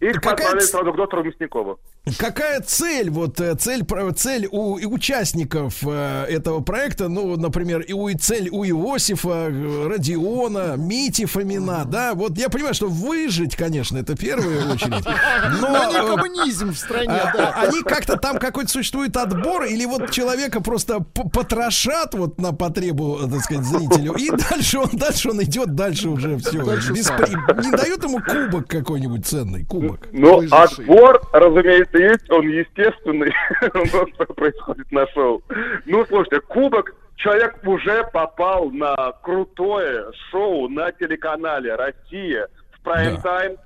э, 0.00 0.08
Их 0.10 0.20
какая, 0.20 0.58
сразу 0.60 0.92
к 0.92 0.96
доктору 0.96 1.22
Мясникову. 1.24 1.78
какая 2.18 2.60
цель 2.60 3.08
вот 3.10 3.40
э, 3.40 3.54
цель 3.54 3.84
цель 4.16 4.48
у 4.50 4.74
участников 4.92 5.86
этого 5.86 6.60
проекта? 6.60 7.08
Ну, 7.08 7.36
например, 7.36 7.80
и 7.82 7.92
у 7.92 8.08
и 8.08 8.14
цель 8.16 8.48
у 8.50 8.64
Иосифа, 8.64 9.48
Родиона, 9.86 10.74
Мити 10.76 11.24
Фомина, 11.26 11.84
да. 11.84 12.14
Вот 12.14 12.36
я 12.38 12.48
понимаю, 12.48 12.74
что 12.74 12.88
выжить, 12.88 13.54
конечно, 13.56 13.98
это 13.98 14.16
в 14.16 14.18
первую 14.18 14.72
очередь. 14.72 15.04
Но 15.60 15.68
Но 15.68 15.84
не 15.92 16.16
коммунизм 16.16 16.72
в 16.72 16.78
стране, 16.78 17.08
а, 17.10 17.32
да. 17.36 17.48
а, 17.54 17.62
Они 17.68 17.82
как-то 17.82 18.16
там 18.22 18.38
какой-то 18.38 18.70
существует 18.70 19.16
отбор, 19.16 19.64
или 19.64 19.84
вот 19.84 20.10
человека 20.10 20.62
просто 20.62 21.00
потрошат 21.00 22.14
вот 22.14 22.38
на 22.38 22.52
потребу, 22.54 23.18
так 23.28 23.40
сказать, 23.40 23.64
зрителю, 23.64 24.14
и 24.14 24.30
дальше 24.30 24.78
он, 24.78 24.88
дальше 24.92 25.30
он 25.30 25.42
идет, 25.42 25.74
дальше 25.74 26.08
уже 26.08 26.38
все. 26.38 26.64
Дальше 26.64 26.94
сам. 26.96 27.18
Не 27.20 27.70
дают 27.72 28.02
ему 28.04 28.20
кубок 28.22 28.68
какой-нибудь 28.68 29.26
ценный, 29.26 29.64
кубок. 29.66 30.06
Ну, 30.12 30.42
отбор, 30.50 31.20
разумеется, 31.32 31.98
есть, 31.98 32.30
он 32.30 32.46
естественный, 32.48 33.32
он 33.74 33.88
просто 33.88 34.24
происходит 34.32 34.90
на 34.92 35.06
шоу. 35.08 35.42
Ну, 35.84 36.06
слушайте, 36.06 36.40
кубок, 36.40 36.94
человек 37.16 37.58
уже 37.66 38.04
попал 38.12 38.70
на 38.70 39.12
крутое 39.22 40.12
шоу 40.30 40.68
на 40.68 40.92
телеканале 40.92 41.74
«Россия» 41.74 42.48
в 42.72 42.86
прайм-тайм. 42.86 43.56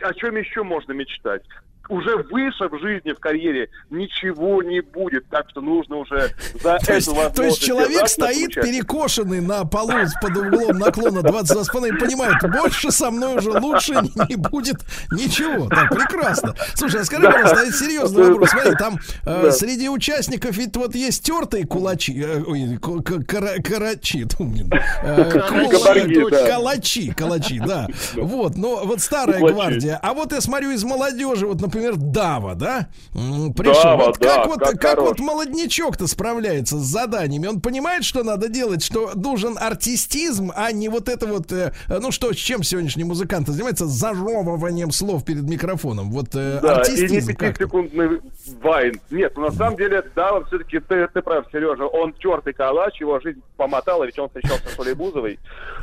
О 0.00 0.14
чем 0.14 0.36
еще 0.36 0.62
можно 0.62 0.92
мечтать? 0.92 1.42
Уже 1.88 2.16
выше 2.30 2.68
в 2.68 2.78
жизни, 2.80 3.12
в 3.12 3.18
карьере 3.20 3.68
ничего 3.90 4.62
не 4.62 4.80
будет, 4.80 5.26
так 5.28 5.48
что 5.50 5.60
нужно 5.60 5.96
уже 5.96 6.30
за 6.62 6.78
То 6.86 6.94
есть, 6.94 7.08
эту 7.08 7.14
то 7.16 7.42
есть 7.42 7.58
возможность 7.58 7.62
человек 7.62 8.08
стоит 8.08 8.54
получать. 8.54 8.64
перекошенный 8.64 9.40
на 9.40 9.64
полу 9.64 9.92
с- 9.92 10.14
под 10.20 10.36
углом 10.36 10.78
наклона 10.78 11.18
22,5 11.20 11.88
и 11.88 11.98
понимает, 11.98 12.36
больше 12.50 12.90
со 12.90 13.10
мной 13.10 13.36
уже 13.36 13.50
лучше 13.50 13.92
не 14.28 14.36
будет 14.36 14.76
ничего. 15.12 15.68
Так, 15.68 15.90
прекрасно. 15.94 16.54
Слушай, 16.74 17.02
а 17.02 17.04
скажи, 17.04 17.24
пожалуйста, 17.26 17.60
а 17.60 17.62
это 17.64 17.72
серьезный 17.72 18.30
вопрос. 18.30 18.50
Смотри, 18.50 18.74
там 18.76 18.94
э, 19.26 19.42
Да. 19.44 19.52
среди 19.52 19.88
участников 19.88 20.56
ведь 20.56 20.74
вот 20.76 20.94
есть 20.94 21.22
тертые 21.24 21.66
кулачи, 21.66 22.18
э, 22.22 22.42
ой, 22.46 22.78
кара- 22.78 23.60
карачи, 23.62 24.26
э, 24.38 25.30
кулачи, 25.30 25.70
Кабарги, 25.70 26.30
да. 26.30 26.46
калачи, 26.48 27.12
калачи, 27.12 27.58
да. 27.60 27.88
Вот, 28.14 28.56
но 28.56 28.84
вот 28.84 29.00
старая 29.00 29.38
Кулачи. 29.40 29.54
гвардия. 29.54 29.98
А 30.02 30.14
вот 30.14 30.32
я 30.32 30.40
смотрю 30.40 30.70
из 30.70 30.82
молодежи, 30.84 31.46
вот, 31.46 31.60
например, 31.60 31.73
Дава, 31.74 32.54
да, 32.54 32.88
пришел. 33.12 33.82
Дава, 33.82 34.06
Вот 34.06 34.18
да, 34.18 34.36
как 34.36 34.46
вот, 34.46 34.60
как 34.60 34.80
как 34.80 34.98
вот 34.98 35.18
молодничок-то 35.18 36.06
справляется 36.06 36.76
с 36.78 36.82
заданиями? 36.82 37.46
Он 37.46 37.60
понимает, 37.60 38.04
что 38.04 38.22
надо 38.22 38.48
делать, 38.48 38.84
что 38.84 39.12
нужен 39.14 39.56
артистизм, 39.58 40.52
а 40.54 40.70
не 40.72 40.88
вот 40.88 41.08
это 41.08 41.26
вот, 41.26 41.50
э, 41.52 41.72
ну 41.88 42.12
что, 42.12 42.32
с 42.32 42.36
чем 42.36 42.62
сегодняшний 42.62 43.04
музыкант 43.04 43.48
занимается? 43.48 43.86
Зажевыванием 43.86 44.92
слов 44.92 45.24
перед 45.24 45.42
микрофоном. 45.42 46.10
Вот 46.10 46.28
э, 46.34 46.60
Да, 46.62 46.68
и 46.68 46.74
не 46.74 46.80
артистизм 46.80 47.34
пятисекундный 47.34 48.20
вайн. 48.62 49.00
Нет, 49.10 49.32
ну, 49.36 49.46
на 49.46 49.52
самом 49.52 49.76
деле, 49.76 50.04
да, 50.14 50.40
все-таки 50.44 50.78
ты, 50.80 51.08
ты 51.08 51.22
прав, 51.22 51.46
Сережа. 51.50 51.86
Он 51.86 52.12
тертый 52.12 52.52
калач, 52.52 53.00
его 53.00 53.18
жизнь 53.20 53.42
помотала, 53.56 54.04
ведь 54.04 54.18
он 54.18 54.28
встречался 54.28 54.68
с 54.68 54.78
Олей 54.78 54.94
Бузовой. 54.94 55.38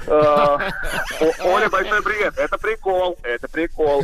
Э, 0.07 0.11
Оля, 1.43 1.69
большой 1.69 2.01
привет. 2.01 2.37
Это 2.37 2.57
прикол, 2.57 3.17
это 3.23 3.47
прикол. 3.49 4.03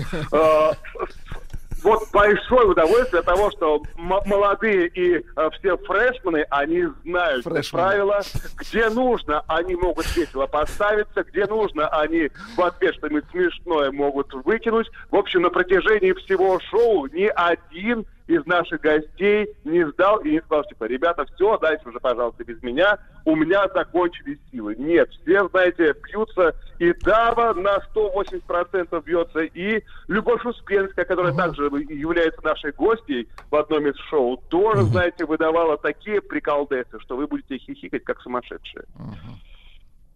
Вот 1.84 2.04
большое 2.12 2.68
удовольствие 2.68 3.20
от 3.20 3.26
того, 3.26 3.52
что 3.52 3.82
молодые 3.98 4.88
и 4.88 5.16
э, 5.18 5.50
все 5.60 5.78
фрешмены, 5.78 6.46
они 6.50 6.86
знают 7.04 7.44
Фрешмены. 7.44 7.84
правило, 7.84 8.22
где 8.58 8.90
нужно, 8.90 9.44
они 9.48 9.76
могут 9.76 10.06
весело 10.16 10.48
поставиться, 10.48 11.24
где 11.24 11.46
нужно, 11.46 11.88
они 11.90 12.30
в 12.56 12.62
ответ 12.62 12.96
что-нибудь 12.96 13.26
смешное 13.32 13.92
могут 13.92 14.34
выкинуть. 14.34 14.90
В 15.12 15.16
общем, 15.16 15.42
на 15.42 15.50
протяжении 15.50 16.14
всего 16.14 16.60
шоу 16.70 17.08
ни 17.08 17.26
один 17.36 18.06
из 18.28 18.46
наших 18.46 18.82
гостей 18.82 19.48
не 19.64 19.86
сдал 19.92 20.20
и 20.20 20.32
не 20.32 20.42
сказал, 20.42 20.64
типа, 20.66 20.84
ребята, 20.86 21.26
все, 21.34 21.58
дальше 21.58 21.88
уже, 21.88 22.00
пожалуйста, 22.00 22.44
без 22.44 22.62
меня, 22.62 23.00
у 23.26 23.36
меня 23.36 23.68
закончились 23.74 24.38
силы. 24.52 24.76
Нет, 24.78 25.10
все, 25.22 25.48
знаете, 25.50 25.96
бьются, 26.04 26.54
и 26.80 26.94
Дава 26.94 27.54
на 27.54 27.78
180% 27.96 29.04
бьется, 29.04 29.40
и 29.40 29.84
Любовь 30.08 30.46
Успенская, 30.46 31.06
которая 31.06 31.34
также 31.34 31.64
является 31.64 32.44
нашей 32.44 32.72
гостьей 32.72 33.28
в 33.50 33.56
одном 33.56 33.88
из 33.88 33.96
шоу, 34.10 34.38
тоже, 34.50 34.84
знаете, 34.84 35.26
выдавала 35.26 35.78
такие 35.78 36.22
приколдесы, 36.22 37.00
что 37.00 37.16
вы 37.16 37.28
будете 37.28 37.58
хихикать, 37.58 38.04
как 38.04 38.22
сумасшедшие. 38.22 38.86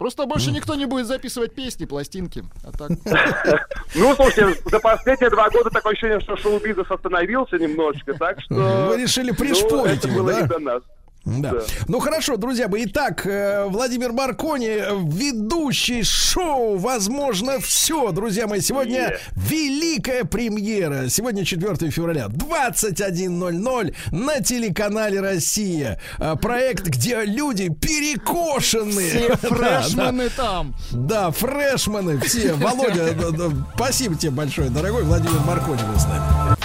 Просто 0.02 0.26
больше 0.26 0.50
никто 0.50 0.74
не 0.74 0.88
будет 0.88 1.06
записывать 1.06 1.54
песни, 1.54 1.86
пластинки. 1.86 2.44
А 2.64 2.72
так... 2.72 2.90
Ну, 3.94 4.16
слушайте, 4.16 4.60
за 4.66 4.80
последние 4.80 5.30
два 5.30 5.48
года 5.52 5.70
такое 5.70 5.94
ощущение, 5.94 6.20
что 6.22 6.36
шоу-бизнес 6.38 6.90
остановился 6.90 7.58
немножечко, 7.58 8.16
так 8.16 8.42
что... 8.42 8.88
Вы 8.90 9.00
решили 9.00 9.30
ну, 9.30 9.36
пришпорить 9.36 10.00
это 10.00 10.08
его, 10.08 10.24
да? 10.24 10.80
Да. 11.26 11.52
Да. 11.52 11.62
Ну 11.88 12.00
хорошо, 12.00 12.36
друзья 12.38 12.68
мои. 12.68 12.86
Итак, 12.86 13.28
э, 13.28 13.66
Владимир 13.68 14.12
Маркони, 14.12 14.82
ведущий 15.16 16.02
шоу 16.04 16.78
«Возможно 16.78 17.60
все». 17.60 18.12
Друзья 18.12 18.48
мои, 18.48 18.60
сегодня 18.60 19.18
великая 19.36 20.24
премьера. 20.24 21.10
Сегодня 21.10 21.46
4 21.46 21.92
февраля, 21.92 22.26
21.00 22.26 23.96
на 24.12 24.42
телеканале 24.42 25.20
«Россия». 25.22 26.00
Э, 26.18 26.36
Проект, 26.42 26.88
где 26.88 27.24
люди 27.24 27.70
перекошены. 27.70 29.10
Все 29.10 29.30
Да, 29.42 29.82
фрешмены 29.82 30.30
там. 30.30 30.76
Да, 30.92 31.32
фрешмены 31.32 32.20
все. 32.22 32.54
Володя, 32.56 33.14
да, 33.14 33.30
да, 33.30 33.50
спасибо 33.76 34.16
тебе 34.16 34.32
большое, 34.32 34.70
дорогой 34.72 35.04
Владимир 35.04 35.40
Маркони 35.46 35.84
был 35.84 36.00
с 36.00 36.06
нами. 36.06 36.56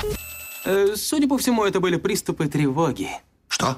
Э, 0.65 0.95
Судя 0.97 1.28
по 1.28 1.37
всему, 1.37 1.65
это 1.65 1.78
были 1.81 1.97
приступы 1.97 2.49
тревоги. 2.49 3.11
Что? 3.49 3.77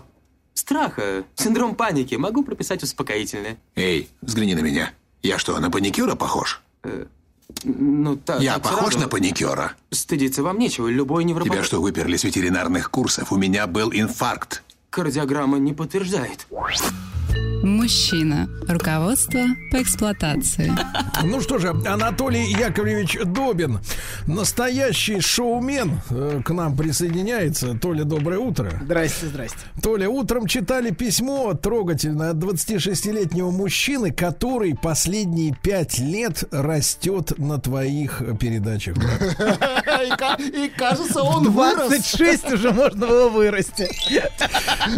Страха, 0.58 1.22
синдром 1.36 1.76
паники. 1.76 2.16
Могу 2.16 2.42
прописать 2.42 2.82
успокоительное. 2.82 3.58
Эй, 3.76 4.08
взгляни 4.22 4.56
на 4.56 4.58
меня. 4.58 4.90
Я 5.22 5.38
что, 5.38 5.56
на 5.60 5.70
паникюра 5.70 6.16
похож? 6.16 6.60
Ну, 7.62 8.16
так. 8.16 8.40
Я 8.42 8.54
так 8.54 8.64
похож 8.64 8.94
сразу. 8.94 8.98
на 8.98 9.08
паникюра? 9.08 9.74
Стыдиться 9.92 10.42
вам 10.42 10.58
нечего. 10.58 10.88
Любой 10.88 11.22
невропат... 11.22 11.52
Тебя 11.52 11.62
что, 11.62 11.80
выперли 11.80 12.16
с 12.16 12.24
ветеринарных 12.24 12.90
курсов? 12.90 13.30
У 13.30 13.36
меня 13.36 13.68
был 13.68 13.92
инфаркт. 13.92 14.64
Кардиограмма 14.90 15.58
не 15.58 15.74
подтверждает. 15.74 16.48
Мужчина. 17.92 18.50
Руководство 18.68 19.40
по 19.72 19.80
эксплуатации. 19.80 20.70
Ну 21.24 21.40
что 21.40 21.56
же, 21.56 21.70
Анатолий 21.86 22.44
Яковлевич 22.52 23.16
Добин, 23.24 23.80
настоящий 24.26 25.20
шоумен, 25.22 25.98
э, 26.10 26.42
к 26.44 26.50
нам 26.50 26.76
присоединяется. 26.76 27.72
Толя, 27.80 28.04
доброе 28.04 28.40
утро. 28.40 28.70
Здрасте, 28.84 29.28
здрасте. 29.28 29.56
Толя, 29.82 30.06
утром 30.10 30.46
читали 30.46 30.90
письмо 30.90 31.54
трогательное 31.54 32.32
от 32.32 32.36
26-летнего 32.36 33.50
мужчины, 33.50 34.12
который 34.12 34.74
последние 34.76 35.56
пять 35.62 35.98
лет 35.98 36.44
растет 36.50 37.38
на 37.38 37.58
твоих 37.58 38.20
передачах. 38.38 38.96
брат. 38.98 39.22
И 40.04 40.10
ка- 40.10 40.36
И 40.38 40.68
кажется, 40.76 41.22
он 41.22 41.50
вырос. 41.50 41.88
26 41.88 42.52
уже 42.52 42.70
можно 42.70 43.06
было 43.06 43.28
вырасти. 43.30 43.88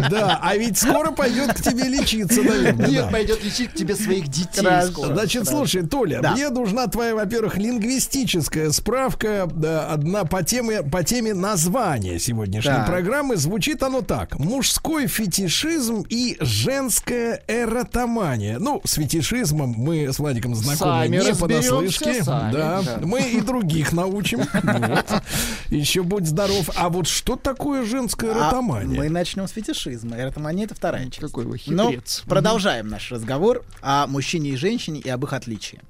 Да, 0.09 0.39
а 0.41 0.55
ведь 0.57 0.77
скоро 0.77 1.11
пойдет 1.11 1.53
к 1.53 1.61
тебе 1.61 1.83
лечиться, 1.85 2.41
наверное. 2.41 2.80
Нет, 2.87 3.05
да. 3.05 3.11
пойдет 3.11 3.43
лечить 3.43 3.71
к 3.71 3.73
тебе 3.73 3.95
своих 3.95 4.27
детей. 4.27 4.61
Значит, 4.93 5.47
слушай, 5.47 5.85
Толя, 5.85 6.21
мне 6.31 6.49
нужна 6.49 6.87
твоя, 6.87 7.15
во-первых, 7.15 7.57
лингвистическая 7.57 8.71
справка, 8.71 9.43
одна 9.89 10.25
по 10.25 10.43
теме, 10.43 10.83
по 10.83 11.03
теме 11.03 11.33
названия 11.33 12.19
сегодняшней 12.19 12.85
программы. 12.85 13.35
Звучит 13.37 13.83
оно 13.83 14.01
так. 14.01 14.37
Мужской 14.39 15.07
фетишизм 15.07 16.03
и 16.09 16.37
женская 16.39 17.43
эротомания. 17.47 18.59
Ну, 18.59 18.81
с 18.85 18.93
фетишизмом 18.93 19.69
мы 19.77 20.11
с 20.11 20.19
Владиком 20.19 20.55
знакомы 20.55 20.77
Сами 21.03 21.17
не 21.17 21.35
понаслышке. 21.35 22.23
сами, 22.23 22.53
да. 22.53 22.81
да. 22.81 22.97
Мы 23.01 23.21
и 23.21 23.41
других 23.41 23.91
научим. 23.93 24.41
Еще 25.69 26.03
будь 26.03 26.27
здоров. 26.27 26.69
А 26.75 26.89
вот 26.89 27.07
что 27.07 27.35
такое 27.35 27.85
женская 27.85 28.31
А 28.31 28.37
эротомания? 28.37 28.97
мы 28.97 29.09
начнем 29.09 29.47
с 29.47 29.51
фетишизма. 29.51 30.17
Эротомания— 30.19 30.65
это 30.65 30.75
вторая 30.75 31.05
часть. 31.05 31.19
Какой 31.19 31.45
вы 31.45 31.59
Но 31.67 31.89
хитрец. 31.91 32.23
продолжаем 32.27 32.70
наш 32.83 33.11
разговор 33.11 33.63
о 33.81 34.07
мужчине 34.07 34.51
и 34.51 34.55
женщине 34.55 34.99
и 34.99 35.09
об 35.09 35.23
их 35.23 35.33
отличии. 35.33 35.81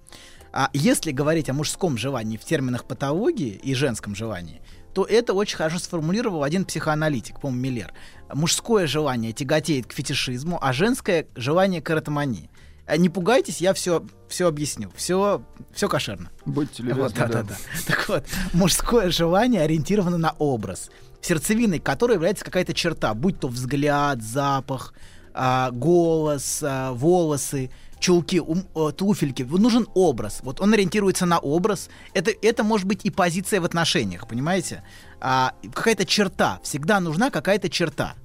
А 0.53 0.69
если 0.73 1.11
говорить 1.11 1.49
о 1.49 1.53
мужском 1.53 1.97
желании 1.97 2.37
в 2.37 2.43
терминах 2.43 2.85
патологии 2.85 3.59
и 3.63 3.73
женском 3.73 4.15
желании, 4.15 4.61
то 4.93 5.05
это 5.05 5.33
очень 5.33 5.55
хорошо 5.55 5.79
сформулировал 5.79 6.43
один 6.43 6.65
психоаналитик, 6.65 7.39
по-моему, 7.39 7.61
Миллер. 7.61 7.93
Мужское 8.33 8.87
желание 8.87 9.31
тяготеет 9.31 9.87
к 9.87 9.93
фетишизму, 9.93 10.59
а 10.61 10.73
женское 10.73 11.27
желание 11.35 11.81
к 11.81 11.89
эротомании. 11.89 12.49
А 12.85 12.97
Не 12.97 13.07
пугайтесь, 13.07 13.61
я 13.61 13.73
все, 13.73 14.05
все 14.27 14.47
объясню. 14.47 14.91
Все, 14.95 15.41
все 15.73 15.87
кошерно. 15.87 16.29
Будьте 16.45 16.83
Вот, 16.83 16.89
любезны, 16.89 17.17
да, 17.19 17.27
да. 17.27 17.43
да, 17.43 17.43
да. 17.43 17.55
Так 17.87 18.09
вот, 18.09 18.25
мужское 18.51 19.09
желание 19.11 19.61
ориентировано 19.61 20.17
на 20.17 20.31
образ, 20.39 20.89
сердцевиной 21.21 21.79
которой 21.79 22.13
является 22.13 22.43
какая-то 22.43 22.73
черта, 22.73 23.13
будь 23.13 23.39
то 23.39 23.47
взгляд, 23.47 24.21
запах, 24.21 24.93
а, 25.33 25.71
голос, 25.71 26.61
а, 26.63 26.91
волосы, 26.93 27.69
чулки, 27.99 28.39
ум- 28.39 28.65
э, 28.75 28.91
туфельки. 28.95 29.43
Вот 29.43 29.61
нужен 29.61 29.87
образ. 29.93 30.39
Вот 30.43 30.59
он 30.59 30.73
ориентируется 30.73 31.25
на 31.25 31.37
образ. 31.37 31.89
Это, 32.13 32.31
это 32.41 32.63
может 32.63 32.87
быть 32.87 33.05
и 33.05 33.11
позиция 33.11 33.61
в 33.61 33.65
отношениях, 33.65 34.27
понимаете? 34.27 34.83
А, 35.19 35.53
какая-то 35.73 36.05
черта. 36.05 36.59
Всегда 36.63 36.99
нужна 36.99 37.29
какая-то 37.29 37.69
черта, 37.69 38.15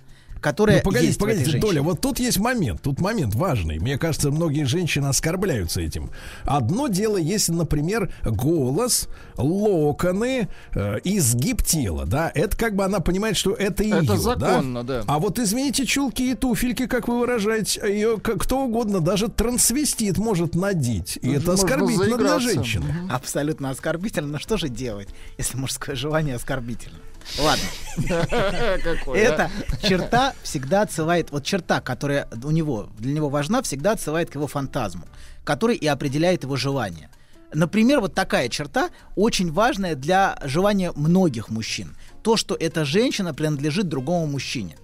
которая 0.41 0.77
Ну, 0.79 0.83
погодите, 0.83 1.07
есть 1.09 1.19
в 1.21 1.25
этой 1.25 1.29
погодите, 1.33 1.51
женщине. 1.53 1.71
Толя, 1.73 1.83
вот 1.83 2.01
тут 2.01 2.19
есть 2.19 2.39
момент, 2.39 2.83
тут 2.83 3.01
момент 3.01 3.35
важный. 3.35 3.79
Мне 3.79 3.99
кажется, 3.99 4.31
многие 4.31 4.65
женщины 4.65 5.07
оскорбляются 5.07 5.81
этим. 5.81 6.11
Одно 6.45 6.89
дело, 6.89 7.17
если, 7.17 7.53
например, 7.53 8.13
голос, 8.25 9.09
локоны, 9.37 10.49
э, 10.75 10.97
изгиб 11.05 11.63
тела, 11.63 12.05
да, 12.07 12.31
это 12.35 12.57
как 12.57 12.75
бы 12.77 12.85
она 12.85 13.01
понимает, 13.01 13.37
что 13.37 13.53
это 13.53 13.83
ее, 13.83 13.97
Это 13.99 14.07
да? 14.15 14.17
законно, 14.17 14.85
да. 14.85 15.03
А 15.07 15.19
вот, 15.19 15.39
извините, 15.39 15.87
чулки 15.87 16.31
и 16.31 16.35
туфельки, 16.35 16.87
как 16.87 17.09
вы 17.09 17.21
выражаете, 17.21 17.81
ее 17.87 18.19
к- 18.19 18.37
кто 18.39 18.65
угодно, 18.65 19.01
даже 19.01 19.29
трансвестит 19.29 20.19
может 20.19 20.55
надеть. 20.55 21.19
И 21.23 21.31
это 21.31 21.51
Можно 21.51 21.53
оскорбительно 21.55 22.19
для 22.19 22.39
женщины. 22.39 22.95
Абсолютно 23.11 23.71
оскорбительно. 23.71 24.29
Но 24.29 24.39
что 24.39 24.57
же 24.57 24.69
делать, 24.69 25.09
если 25.39 25.57
мужское 25.57 25.97
желание 25.97 26.35
оскорбительно? 26.37 26.97
Ладно. 27.39 27.65
Какой, 28.83 29.19
Эта 29.19 29.51
черта 29.83 30.35
всегда 30.43 30.83
отсылает, 30.83 31.31
вот 31.31 31.45
черта, 31.45 31.81
которая 31.81 32.29
у 32.45 32.51
него, 32.51 32.89
для 32.99 33.13
него 33.13 33.29
важна, 33.29 33.63
всегда 33.63 33.93
отсылает 33.93 34.31
к 34.31 34.35
его 34.35 34.47
фантазму, 34.47 35.07
который 35.45 35.77
и 35.77 35.87
определяет 35.87 36.45
его 36.45 36.57
желание. 36.57 37.11
Например, 37.53 38.01
вот 38.01 38.15
такая 38.15 38.49
черта 38.49 38.91
очень 39.15 39.53
важная 39.53 39.95
для 39.95 40.39
желания 40.45 40.93
многих 40.93 41.49
мужчин. 41.49 41.97
То, 42.23 42.37
что 42.37 42.55
эта 42.55 42.85
женщина 42.85 43.33
принадлежит 43.33 43.89
другому 43.89 44.27
мужчине. 44.27 44.77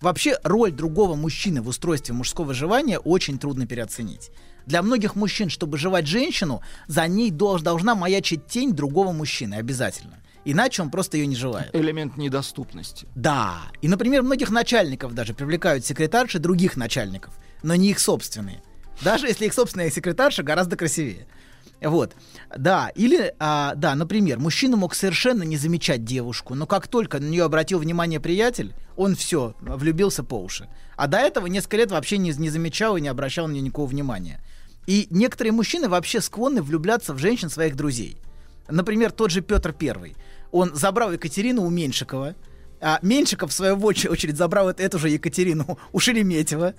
Вообще, 0.00 0.38
роль 0.44 0.72
другого 0.72 1.16
мужчины 1.16 1.60
в 1.60 1.68
устройстве 1.68 2.14
мужского 2.14 2.54
желания 2.54 2.98
очень 2.98 3.38
трудно 3.38 3.66
переоценить. 3.66 4.30
Для 4.64 4.82
многих 4.82 5.16
мужчин, 5.16 5.48
чтобы 5.50 5.76
желать 5.76 6.06
женщину, 6.06 6.62
за 6.86 7.06
ней 7.08 7.30
долж- 7.30 7.62
должна 7.62 7.94
маячить 7.94 8.46
тень 8.46 8.72
другого 8.72 9.12
мужчины 9.12 9.54
обязательно. 9.54 10.18
Иначе 10.44 10.82
он 10.82 10.90
просто 10.90 11.16
ее 11.16 11.26
не 11.26 11.36
желает. 11.36 11.74
Элемент 11.74 12.16
недоступности. 12.16 13.06
Да. 13.14 13.62
И, 13.82 13.88
например, 13.88 14.22
многих 14.22 14.50
начальников 14.50 15.14
даже 15.14 15.34
привлекают 15.34 15.84
секретарши 15.84 16.38
других 16.38 16.76
начальников, 16.76 17.34
но 17.62 17.74
не 17.74 17.90
их 17.90 17.98
собственные. 17.98 18.62
Даже 19.02 19.26
если 19.26 19.46
их 19.46 19.54
собственная 19.54 19.90
секретарша 19.90 20.42
гораздо 20.42 20.76
красивее. 20.76 21.26
Вот. 21.80 22.12
Да, 22.56 22.90
или, 22.94 23.34
а, 23.38 23.74
да, 23.76 23.94
например, 23.94 24.38
мужчина 24.38 24.76
мог 24.76 24.94
совершенно 24.94 25.44
не 25.44 25.56
замечать 25.56 26.04
девушку, 26.04 26.54
но 26.54 26.66
как 26.66 26.88
только 26.88 27.20
на 27.20 27.26
нее 27.26 27.44
обратил 27.44 27.78
внимание 27.78 28.18
приятель, 28.18 28.74
он 28.96 29.14
все, 29.14 29.54
влюбился 29.60 30.24
по 30.24 30.34
уши. 30.34 30.68
А 30.96 31.06
до 31.06 31.18
этого 31.18 31.46
несколько 31.46 31.76
лет 31.76 31.90
вообще 31.92 32.18
не, 32.18 32.32
не 32.32 32.50
замечал 32.50 32.96
и 32.96 33.00
не 33.00 33.08
обращал 33.08 33.46
на 33.46 33.52
нее 33.52 33.62
никакого 33.62 33.86
внимания. 33.86 34.42
И 34.86 35.06
некоторые 35.10 35.52
мужчины 35.52 35.88
вообще 35.88 36.20
склонны 36.20 36.62
влюбляться 36.62 37.14
в 37.14 37.18
женщин 37.18 37.50
своих 37.50 37.76
друзей. 37.76 38.16
Например, 38.68 39.12
тот 39.12 39.30
же 39.30 39.40
Петр 39.40 39.72
Первый. 39.72 40.16
Он 40.52 40.74
забрал 40.74 41.12
Екатерину 41.12 41.62
у 41.62 41.70
Меньшикова, 41.70 42.34
а 42.80 42.98
Меньшиков, 43.02 43.50
в 43.50 43.52
свою 43.52 43.76
оч- 43.76 44.08
очередь, 44.08 44.36
забрал 44.36 44.70
эт- 44.70 44.80
эту 44.80 44.98
же 44.98 45.08
Екатерину 45.10 45.78
у 45.92 45.98
Шереметьева. 45.98 46.74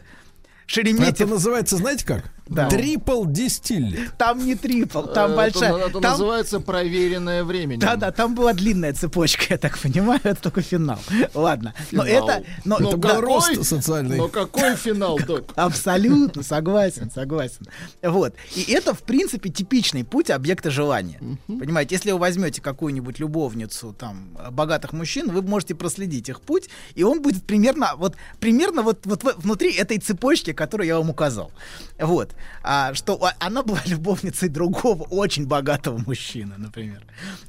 Это 0.70 0.74
Шереметьев, 0.76 1.30
называется, 1.30 1.78
знаете 1.78 2.06
как? 2.06 2.32
Да. 2.48 2.68
Трипл 2.68 3.26
дистиллит. 3.26 4.18
там 4.18 4.44
не 4.44 4.56
трипл, 4.56 5.04
там 5.04 5.32
Это- 5.32 5.36
большая. 5.36 5.76
Это 5.76 6.00
там- 6.00 6.12
называется 6.12 6.60
проверенное 6.60 7.44
временем. 7.44 7.80
Да-да, 7.80 8.12
там 8.12 8.34
была 8.34 8.54
длинная 8.54 8.94
цепочка, 8.94 9.46
я 9.50 9.58
так 9.60 9.78
понимаю, 9.78 10.20
это 10.24 10.42
только 10.42 10.62
финал. 10.62 11.00
Ладно. 11.36 11.76
Но 11.92 12.04
Финал. 12.06 12.30
это... 12.30 12.44
Но, 12.66 12.78
Это 12.78 12.98
был 12.98 13.10
да, 13.10 13.22
рост 13.22 13.64
социальный. 13.64 14.18
Но 14.18 14.28
какой 14.30 14.76
финал, 14.76 15.20
док? 15.20 15.54
Абсолютно, 15.56 16.42
согласен, 16.42 17.12
согласен. 17.12 17.68
Вот. 18.02 18.34
И 18.56 18.64
это, 18.72 18.96
в 18.96 19.04
принципе, 19.04 19.50
типичный 19.50 20.04
путь 20.04 20.32
объекта 20.32 20.72
желания. 20.72 21.20
Понимаете, 21.48 21.96
если 21.96 22.12
вы 22.12 22.18
возьмете 22.18 22.62
какую-нибудь 22.62 23.20
любовницу 23.20 23.94
там 23.98 24.36
богатых 24.52 24.94
мужчин, 24.94 25.30
вы 25.32 25.44
можете 25.44 25.76
проследить 25.76 26.30
их 26.30 26.42
путь, 26.42 26.70
и 26.96 27.04
он 27.04 27.22
будет 27.22 27.44
примерно 27.44 27.92
вот 27.96 28.16
примерно 28.40 28.82
вот, 28.82 29.06
вот 29.06 29.24
внутри 29.38 29.72
этой 29.74 30.00
цепочки, 30.00 30.54
которую 30.60 30.88
я 30.88 30.98
вам 30.98 31.10
указал. 31.10 31.54
Вот. 31.98 32.36
А, 32.64 32.94
что 32.94 33.16
а- 33.24 33.34
она 33.40 33.64
была 33.64 33.80
любовницей 33.86 34.50
другого 34.50 35.04
очень 35.04 35.48
богатого 35.48 35.98
мужчины, 36.06 36.56
например. 36.58 37.02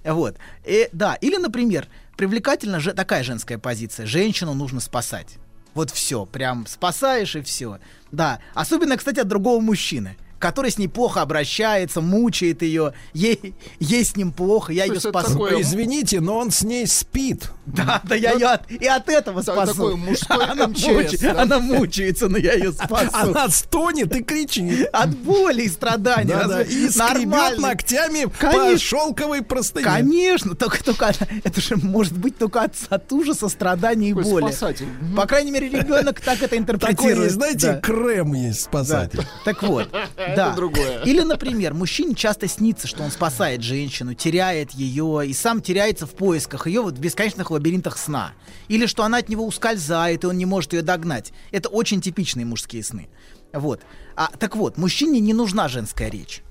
Вот. 0.04 0.36
И, 0.64 0.88
да, 0.92 1.16
или, 1.20 1.36
например, 1.36 1.88
привлекательна 2.16 2.78
же 2.78 2.92
такая 2.92 3.24
женская 3.24 3.58
позиция. 3.58 4.06
Женщину 4.06 4.54
нужно 4.54 4.78
спасать. 4.78 5.38
Вот 5.74 5.90
все, 5.90 6.24
прям 6.24 6.66
спасаешь 6.68 7.34
и 7.34 7.42
все. 7.42 7.80
Да, 8.12 8.38
особенно, 8.54 8.96
кстати, 8.96 9.18
от 9.18 9.26
другого 9.26 9.60
мужчины, 9.60 10.16
который 10.40 10.72
с 10.72 10.78
ней 10.78 10.88
плохо 10.88 11.22
обращается, 11.22 12.00
мучает 12.00 12.62
ее, 12.62 12.94
ей, 13.14 13.54
ей 13.78 14.04
с 14.04 14.16
ним 14.16 14.32
плохо, 14.32 14.72
я 14.72 14.86
То 14.86 14.94
ее 14.94 15.00
спасу. 15.00 15.30
такое- 15.32 15.60
Извините, 15.60 16.18
но 16.20 16.38
он 16.38 16.50
с 16.50 16.62
ней 16.62 16.86
спит. 16.88 17.50
Да, 17.66 18.00
да, 18.02 18.16
я 18.16 18.32
ее 18.32 18.46
от, 18.48 18.68
и 18.72 18.86
от 18.86 19.08
этого 19.08 19.42
спасу. 19.42 19.72
такой 19.74 19.94
мужской 19.94 20.44
она, 20.44 20.66
МЧС, 20.66 20.84
мучи- 20.86 21.20
да? 21.22 21.42
она 21.42 21.60
мучается, 21.60 22.28
но 22.28 22.36
я 22.38 22.54
ее 22.54 22.72
спасу. 22.72 23.10
Она 23.12 23.48
стонет 23.50 24.16
и 24.16 24.24
кричит. 24.24 24.88
От 24.92 25.10
боли 25.16 25.62
и 25.62 25.68
страданий. 25.68 26.32
Да-да, 26.32 26.58
Разве 26.58 26.74
и 26.86 26.88
скребет 26.90 27.58
ногтями 27.58 28.24
по 28.24 28.30
Конечно. 28.50 28.78
шелковой 28.78 29.42
простыне. 29.42 29.84
Конечно, 29.84 30.56
только, 30.56 30.82
только 30.82 31.12
это 31.44 31.60
же 31.60 31.76
может 31.76 32.16
быть 32.16 32.38
только 32.38 32.62
от, 32.62 32.74
от 32.88 33.12
ужаса, 33.12 33.48
страданий 33.48 34.10
и 34.10 34.14
Такой 34.14 34.24
боли. 34.24 34.42
спасатель. 34.52 34.86
По 35.14 35.26
крайней 35.26 35.50
мере, 35.52 35.68
ребенок 35.68 36.18
так 36.20 36.38
это 36.38 36.44
Такой 36.48 36.58
интерпретирует. 36.58 37.18
есть, 37.24 37.34
знаете, 37.34 37.72
Да. 37.74 37.80
крем 37.80 38.32
есть 38.32 38.64
Да. 38.64 38.68
спасатель. 38.70 39.26
Так 39.44 39.62
вот, 39.62 39.88
Это 40.32 40.50
да. 40.50 40.54
другое. 40.54 41.02
Или, 41.04 41.22
например, 41.22 41.74
мужчине 41.74 42.14
часто 42.14 42.48
снится, 42.48 42.86
что 42.86 43.02
он 43.02 43.10
спасает 43.10 43.62
женщину, 43.62 44.14
теряет 44.14 44.72
ее 44.72 45.26
и 45.26 45.32
сам 45.32 45.60
теряется 45.60 46.06
в 46.06 46.10
поисках 46.10 46.66
ее 46.66 46.80
вот 46.82 46.94
в 46.94 47.00
бесконечных 47.00 47.50
лабиринтах 47.50 47.98
сна. 47.98 48.32
Или 48.68 48.86
что 48.86 49.04
она 49.04 49.18
от 49.18 49.28
него 49.28 49.46
ускользает, 49.46 50.24
и 50.24 50.26
он 50.26 50.38
не 50.38 50.46
может 50.46 50.72
ее 50.72 50.82
догнать. 50.82 51.32
Это 51.50 51.68
очень 51.68 52.00
типичные 52.00 52.46
мужские 52.46 52.82
сны. 52.82 53.08
Вот. 53.52 53.82
А, 54.16 54.30
так 54.38 54.56
вот, 54.56 54.78
мужчине 54.78 55.20
не 55.20 55.32
нужна 55.32 55.68
женская 55.68 56.10
речь. 56.10 56.42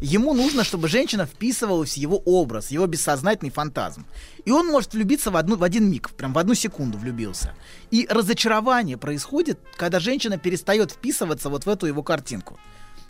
Ему 0.00 0.32
нужно, 0.32 0.62
чтобы 0.62 0.86
женщина 0.86 1.26
вписывалась 1.26 1.94
в 1.94 1.96
его 1.96 2.18
образ, 2.24 2.70
его 2.70 2.86
бессознательный 2.86 3.50
фантазм. 3.50 4.06
И 4.44 4.50
он 4.52 4.68
может 4.68 4.94
влюбиться 4.94 5.32
в, 5.32 5.36
одну, 5.36 5.56
в 5.56 5.64
один 5.64 5.90
миг, 5.90 6.10
прям 6.10 6.32
в 6.32 6.38
одну 6.38 6.54
секунду 6.54 6.98
влюбился. 6.98 7.54
И 7.90 8.06
разочарование 8.08 8.96
происходит, 8.96 9.58
когда 9.76 9.98
женщина 9.98 10.38
перестает 10.38 10.92
вписываться 10.92 11.48
вот 11.48 11.66
в 11.66 11.68
эту 11.68 11.86
его 11.86 12.04
картинку. 12.04 12.60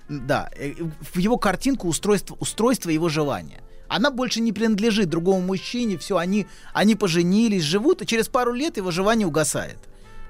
Да, 0.08 0.50
э, 0.56 0.72
в 1.12 1.18
его 1.18 1.36
картинку 1.36 1.88
устройства, 1.88 2.36
устройства 2.40 2.90
его 2.90 3.08
желания. 3.08 3.60
Она 3.88 4.10
больше 4.10 4.40
не 4.40 4.52
принадлежит 4.52 5.08
другому 5.08 5.40
мужчине, 5.40 5.96
все, 5.98 6.18
они, 6.18 6.46
они 6.74 6.94
поженились, 6.94 7.62
живут, 7.62 8.02
и 8.02 8.06
через 8.06 8.28
пару 8.28 8.52
лет 8.52 8.76
его 8.76 8.90
желание 8.90 9.26
угасает. 9.26 9.78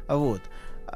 Вот. 0.08 0.42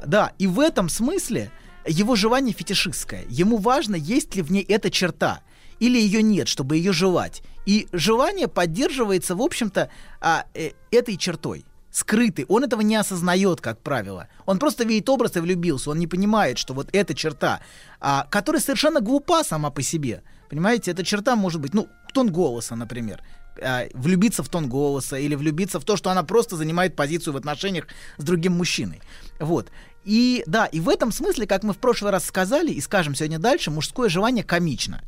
Да, 0.05 0.33
и 0.37 0.47
в 0.47 0.59
этом 0.59 0.89
смысле 0.89 1.51
его 1.85 2.15
желание 2.15 2.53
фетишистское. 2.53 3.25
Ему 3.29 3.57
важно, 3.57 3.95
есть 3.95 4.35
ли 4.35 4.41
в 4.41 4.51
ней 4.51 4.63
эта 4.63 4.89
черта, 4.89 5.41
или 5.79 5.97
ее 5.97 6.23
нет, 6.23 6.47
чтобы 6.47 6.77
ее 6.77 6.93
желать. 6.93 7.43
И 7.65 7.87
желание 7.91 8.47
поддерживается, 8.47 9.35
в 9.35 9.41
общем-то, 9.41 9.89
а, 10.21 10.45
э, 10.53 10.71
этой 10.91 11.17
чертой 11.17 11.65
скрытый, 11.93 12.45
он 12.49 12.63
этого 12.65 12.81
не 12.81 12.95
осознает, 12.95 13.61
как 13.61 13.79
правило. 13.79 14.27
Он 14.45 14.59
просто 14.59 14.83
видит 14.83 15.07
образ 15.07 15.37
и 15.37 15.39
влюбился, 15.39 15.91
он 15.91 15.99
не 15.99 16.07
понимает, 16.07 16.57
что 16.57 16.73
вот 16.73 16.89
эта 16.91 17.13
черта, 17.13 17.61
а, 18.01 18.27
которая 18.29 18.61
совершенно 18.61 18.99
глупа 18.99 19.43
сама 19.43 19.69
по 19.69 19.81
себе. 19.81 20.23
Понимаете, 20.49 20.91
эта 20.91 21.05
черта 21.05 21.35
может 21.35 21.61
быть, 21.61 21.73
ну, 21.73 21.87
тон 22.13 22.31
голоса, 22.31 22.75
например. 22.75 23.21
А, 23.61 23.83
влюбиться 23.93 24.41
в 24.41 24.49
тон 24.49 24.67
голоса 24.67 25.17
или 25.17 25.35
влюбиться 25.35 25.79
в 25.79 25.85
то, 25.85 25.95
что 25.95 26.09
она 26.09 26.23
просто 26.23 26.57
занимает 26.57 26.95
позицию 26.95 27.35
в 27.35 27.37
отношениях 27.37 27.87
с 28.17 28.23
другим 28.23 28.53
мужчиной. 28.53 29.01
Вот. 29.39 29.69
И 30.03 30.43
да, 30.47 30.65
и 30.65 30.79
в 30.79 30.89
этом 30.89 31.11
смысле, 31.11 31.45
как 31.45 31.63
мы 31.63 31.73
в 31.73 31.77
прошлый 31.77 32.11
раз 32.11 32.25
сказали 32.25 32.71
и 32.71 32.81
скажем 32.81 33.13
сегодня 33.13 33.37
дальше, 33.37 33.69
мужское 33.69 34.09
желание 34.09 34.43
комично. 34.43 35.01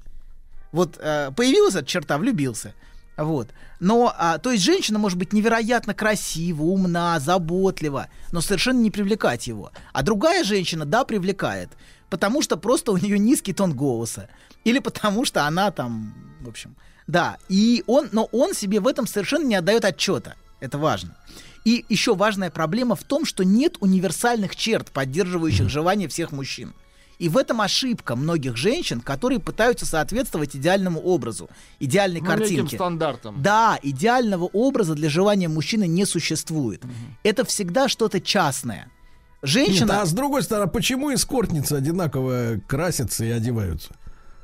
Вот 0.71 0.97
э, 0.99 1.31
появилась 1.35 1.75
эта 1.75 1.85
черта, 1.85 2.17
влюбился. 2.19 2.73
Вот. 3.17 3.49
Но, 3.79 4.13
а, 4.17 4.37
то 4.37 4.51
есть 4.51 4.63
женщина 4.63 4.99
может 4.99 5.17
быть 5.17 5.31
невероятно 5.31 5.93
красива, 5.93 6.63
умна, 6.63 7.19
заботлива, 7.19 8.07
но 8.31 8.41
совершенно 8.41 8.79
не 8.79 8.91
привлекать 8.91 9.47
его. 9.47 9.71
А 9.93 10.03
другая 10.03 10.43
женщина, 10.43 10.85
да, 10.85 11.05
привлекает, 11.05 11.69
потому 12.09 12.41
что 12.41 12.57
просто 12.57 12.91
у 12.91 12.97
нее 12.97 13.17
низкий 13.17 13.53
тон 13.53 13.73
голоса. 13.73 14.29
Или 14.63 14.79
потому 14.79 15.25
что 15.25 15.45
она 15.45 15.71
там, 15.71 16.13
в 16.41 16.49
общем, 16.49 16.75
да. 17.07 17.37
И 17.49 17.83
он, 17.87 18.09
но 18.11 18.25
он 18.31 18.53
себе 18.53 18.79
в 18.79 18.87
этом 18.87 19.07
совершенно 19.07 19.45
не 19.45 19.55
отдает 19.55 19.85
отчета. 19.85 20.35
Это 20.59 20.77
важно. 20.77 21.15
И 21.63 21.85
еще 21.89 22.15
важная 22.15 22.51
проблема 22.51 22.95
в 22.95 23.03
том, 23.03 23.25
что 23.25 23.43
нет 23.43 23.77
универсальных 23.79 24.55
черт, 24.55 24.91
поддерживающих 24.91 25.69
желание 25.69 26.07
всех 26.07 26.31
мужчин. 26.31 26.73
И 27.19 27.29
в 27.29 27.37
этом 27.37 27.61
ошибка 27.61 28.15
многих 28.15 28.57
женщин, 28.57 29.01
которые 29.01 29.39
пытаются 29.39 29.85
соответствовать 29.85 30.55
идеальному 30.55 30.99
образу, 30.99 31.49
идеальной 31.79 32.19
Ну, 32.21 32.25
картинке. 32.27 32.75
стандартам. 32.75 33.41
Да, 33.41 33.79
идеального 33.81 34.45
образа 34.45 34.95
для 34.95 35.09
желания 35.09 35.47
мужчины 35.47 35.87
не 35.87 36.05
существует. 36.05 36.83
Это 37.23 37.45
всегда 37.45 37.87
что-то 37.87 38.19
частное. 38.19 38.89
Женщина... 39.41 39.91
Нет, 39.91 40.01
а 40.01 40.05
с 40.05 40.11
другой 40.13 40.43
стороны, 40.43 40.69
почему 40.71 41.13
эскортницы 41.13 41.73
одинаково 41.73 42.59
красятся 42.67 43.25
и 43.25 43.29
одеваются? 43.29 43.95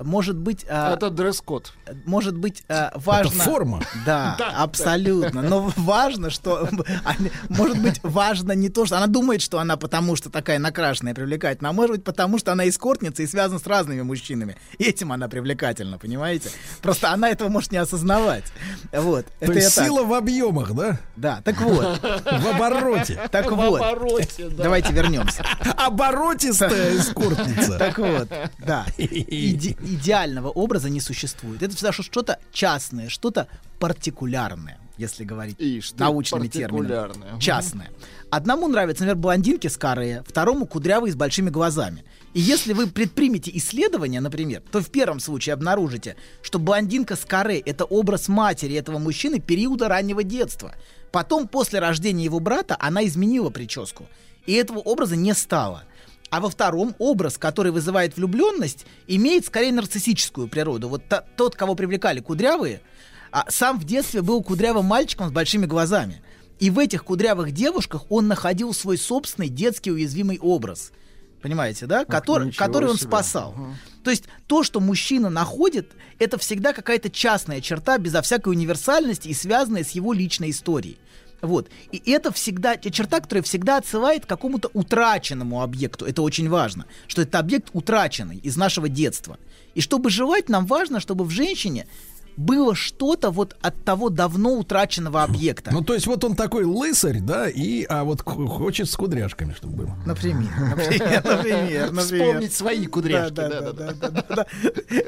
Может 0.03 0.38
быть... 0.38 0.65
а, 0.69 0.94
Это 0.95 1.10
дресс-код. 1.10 1.73
может 2.06 2.36
быть, 2.38 2.64
э, 2.68 2.90
важно... 2.95 3.44
форма. 3.44 3.82
Да, 4.06 4.36
абсолютно. 4.57 5.41
Но 5.41 5.72
важно, 5.76 6.30
что... 6.30 6.69
Может 7.49 7.82
быть, 7.82 7.99
важно 8.03 8.53
не 8.53 8.69
то, 8.69 8.86
что... 8.86 8.98
Она 8.98 9.07
думает, 9.07 9.41
что 9.41 9.60
она 9.60 9.78
потому, 9.78 10.15
что 10.15 10.30
такая 10.30 10.60
накрашенная, 10.60 11.14
привлекательная, 11.14 11.72
а 11.72 11.73
может 11.73 11.91
быть, 11.98 12.03
потому, 12.03 12.38
что 12.40 12.52
она 12.52 12.68
эскортница 12.68 13.23
и 13.23 13.28
связана 13.28 13.60
с 13.60 13.68
разными 13.68 14.02
мужчинами. 14.02 14.57
Этим 14.80 15.11
она 15.11 15.28
привлекательна, 15.28 15.98
понимаете? 15.98 16.49
Просто 16.82 17.11
она 17.11 17.30
этого 17.30 17.49
может 17.49 17.72
не 17.72 17.78
осознавать. 17.78 18.45
Вот. 18.91 19.26
То 19.26 19.45
Это 19.45 19.53
есть 19.53 19.76
так. 19.76 19.86
сила 19.86 20.03
в 20.03 20.14
объемах, 20.14 20.73
да? 20.73 20.99
Да, 21.15 21.41
так 21.44 21.60
вот. 21.61 21.99
В 22.02 22.48
обороте. 22.56 23.19
Так 23.32 23.52
В 23.52 23.56
вот. 23.56 23.82
обороте, 23.82 24.49
да. 24.49 24.64
Давайте 24.64 24.94
вернемся. 24.94 25.44
Оборотистая 25.78 26.98
эскортница. 26.98 27.78
Так 27.78 27.98
вот, 27.98 28.30
да. 28.60 28.86
Иде- 28.98 29.78
идеального 29.93 30.49
образа 30.49 30.89
не 30.89 31.01
существует. 31.01 31.61
Это 31.61 31.76
всегда 31.76 31.91
что- 31.91 32.03
что-то 32.03 32.39
частное, 32.51 33.09
что-то 33.09 33.47
партикулярное, 33.80 34.80
если 34.97 35.23
говорить 35.23 35.55
Ишь 35.59 35.93
научными 35.93 36.47
терминами. 36.47 37.39
Частное. 37.39 37.89
Одному 38.30 38.68
нравятся, 38.68 39.03
например, 39.03 39.22
блондинки 39.22 39.68
с 39.68 39.77
каре, 39.77 40.23
второму 40.27 40.65
кудрявые 40.65 41.11
с 41.11 41.15
большими 41.15 41.49
глазами. 41.49 42.03
И 42.34 42.39
если 42.39 42.73
вы 42.73 42.88
предпримете 42.88 43.51
исследование, 43.55 44.22
например, 44.22 44.63
то 44.72 44.80
в 44.81 44.89
первом 44.89 45.19
случае 45.19 45.53
обнаружите, 45.53 46.15
что 46.41 46.59
блондинка 46.59 47.15
с 47.15 47.26
каре— 47.26 47.59
это 47.65 47.84
образ 47.84 48.30
матери 48.30 48.76
этого 48.76 48.99
мужчины 48.99 49.39
периода 49.39 49.89
раннего 49.89 50.23
детства. 50.23 50.73
Потом, 51.11 51.47
после 51.47 51.80
рождения 51.80 52.23
его 52.23 52.39
брата, 52.39 52.77
она 52.80 53.05
изменила 53.05 53.49
прическу. 53.49 54.07
И 54.45 54.53
этого 54.53 54.80
образа 54.80 55.15
не 55.18 55.34
стало. 55.34 55.84
А 56.32 56.40
во 56.40 56.49
втором 56.49 56.95
образ, 56.98 57.38
который 57.38 57.72
вызывает 57.72 58.16
влюбленность, 58.16 58.86
имеет 59.06 59.45
скорее 59.45 59.74
нарциссическую 59.74 60.48
природу. 60.48 60.88
Вот 60.90 61.03
та- 61.08 61.26
тот, 61.36 61.56
кого 61.56 61.76
привлекали 61.76 62.22
кудрявые, 62.22 62.82
а, 63.32 63.45
сам 63.49 63.78
в 63.80 63.84
детстве 63.84 64.22
был 64.22 64.41
кудрявым 64.41 64.86
мальчиком 64.86 65.28
с 65.30 65.32
большими 65.32 65.66
глазами. 65.66 66.24
И 66.60 66.70
в 66.70 66.80
этих 66.80 67.03
кудрявых 67.03 67.52
девушках 67.52 68.10
он 68.10 68.28
находил 68.28 68.74
свой 68.74 68.98
собственный 68.98 69.49
детский 69.49 69.91
уязвимый 69.91 70.40
образ. 70.40 70.91
Понимаете, 71.41 71.86
да? 71.86 72.06
Который, 72.06 72.48
ничего 72.48 72.66
который 72.66 72.90
он 72.90 72.98
себе. 72.98 73.08
спасал. 73.08 73.56
То 74.03 74.12
есть 74.12 74.26
то, 74.48 74.64
что 74.64 74.80
мужчина 74.80 75.30
находит, 75.30 75.91
это 76.20 76.38
всегда 76.38 76.72
какая-то 76.72 77.10
частная 77.10 77.62
черта, 77.62 77.98
безо 77.98 78.22
всякой 78.22 78.49
универсальности 78.53 79.28
и 79.28 79.34
связанная 79.34 79.84
с 79.84 79.90
его 79.91 80.14
личной 80.14 80.52
историей. 80.52 80.98
Вот. 81.41 81.69
И 81.91 82.11
это 82.11 82.31
всегда 82.31 82.77
те- 82.77 82.91
черта, 82.91 83.19
которая 83.19 83.43
всегда 83.43 83.77
отсылает 83.77 84.26
к 84.26 84.30
какому-то 84.30 84.69
утраченному 84.73 85.61
объекту. 85.61 86.05
Это 86.05 86.22
очень 86.22 86.49
важно, 86.49 86.85
что 87.07 87.22
это 87.22 87.39
объект 87.39 87.69
утраченный 87.73 88.38
из 88.38 88.57
нашего 88.57 88.88
детства. 88.89 89.38
И 89.73 89.81
чтобы 89.81 90.09
желать, 90.09 90.49
нам 90.49 90.65
важно, 90.65 90.99
чтобы 90.99 91.23
в 91.26 91.30
женщине 91.30 91.88
было 92.38 92.76
что-то 92.76 93.32
вот 93.32 93.56
от 93.62 93.84
того 93.84 94.10
давно 94.10 94.53
утраченного 94.53 95.24
объекта. 95.24 95.72
Ну, 95.72 95.82
то 95.82 95.94
есть 95.94 96.08
вот 96.08 96.24
он 96.24 96.36
такой 96.36 96.64
лысарь, 96.64 97.20
да, 97.20 97.49
и, 97.49 97.86
а 97.88 98.03
вот 98.03 98.22
хочет 98.22 98.90
с 98.90 98.95
кудряшками, 98.95 99.53
чтобы 99.53 99.86
было. 99.86 99.98
Например, 100.06 100.49
например, 100.76 101.24
например, 101.24 101.91
например. 101.91 102.28
Вспомнить 102.28 102.53
свои 102.53 102.86
кудряшки. 102.86 103.34
Да, 103.34 103.49
да, 103.49 103.62
да, 103.62 103.72
да, 103.72 103.91
да, 103.94 104.10
да, 104.10 104.24
да, 104.28 104.36
да. 104.36 104.45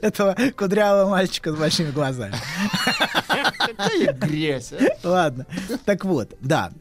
Этого 0.01 0.35
кудрявого 0.55 1.09
мальчика 1.09 1.51
с 1.51 1.55
большими 1.55 1.91
глазами. 1.91 2.35
Какая 3.57 4.13
грязь, 4.13 4.73
а? 4.73 5.07
Ладно. 5.07 5.45
Так 5.85 6.05
вот, 6.05 6.33
да. 6.41 6.71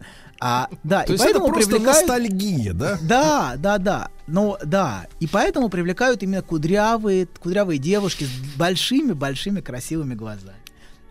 А, 0.44 0.68
да, 0.82 1.04
То 1.04 1.12
и 1.12 1.14
есть 1.14 1.24
это 1.24 1.34
поэтому 1.34 1.54
просто 1.54 1.76
привлекают... 1.76 2.08
ностальгия, 2.08 2.72
да? 2.72 2.98
Да, 3.00 3.54
да, 3.56 3.78
да. 3.78 4.10
Ну, 4.26 4.56
да. 4.64 5.06
И 5.20 5.28
поэтому 5.28 5.68
привлекают 5.68 6.24
именно 6.24 6.42
кудрявые, 6.42 7.26
кудрявые 7.26 7.78
девушки 7.78 8.24
с 8.24 8.56
большими-большими 8.56 9.60
красивыми 9.60 10.14
глазами. 10.14 10.56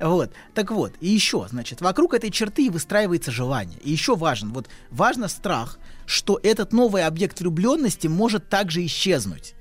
Вот. 0.01 0.33
Так 0.53 0.71
вот, 0.71 0.91
и 0.99 1.07
еще, 1.07 1.47
значит, 1.49 1.79
вокруг 1.79 2.13
этой 2.13 2.29
черты 2.29 2.69
выстраивается 2.69 3.31
желание. 3.31 3.79
И 3.79 3.89
еще 3.89 4.17
важен, 4.17 4.51
вот 4.51 4.67
важно 4.89 5.29
страх, 5.29 5.79
что 6.05 6.37
этот 6.43 6.73
новый 6.73 7.05
объект 7.05 7.39
влюбленности 7.39 8.07
может 8.07 8.49
также 8.49 8.85
исчезнуть. 8.85 9.53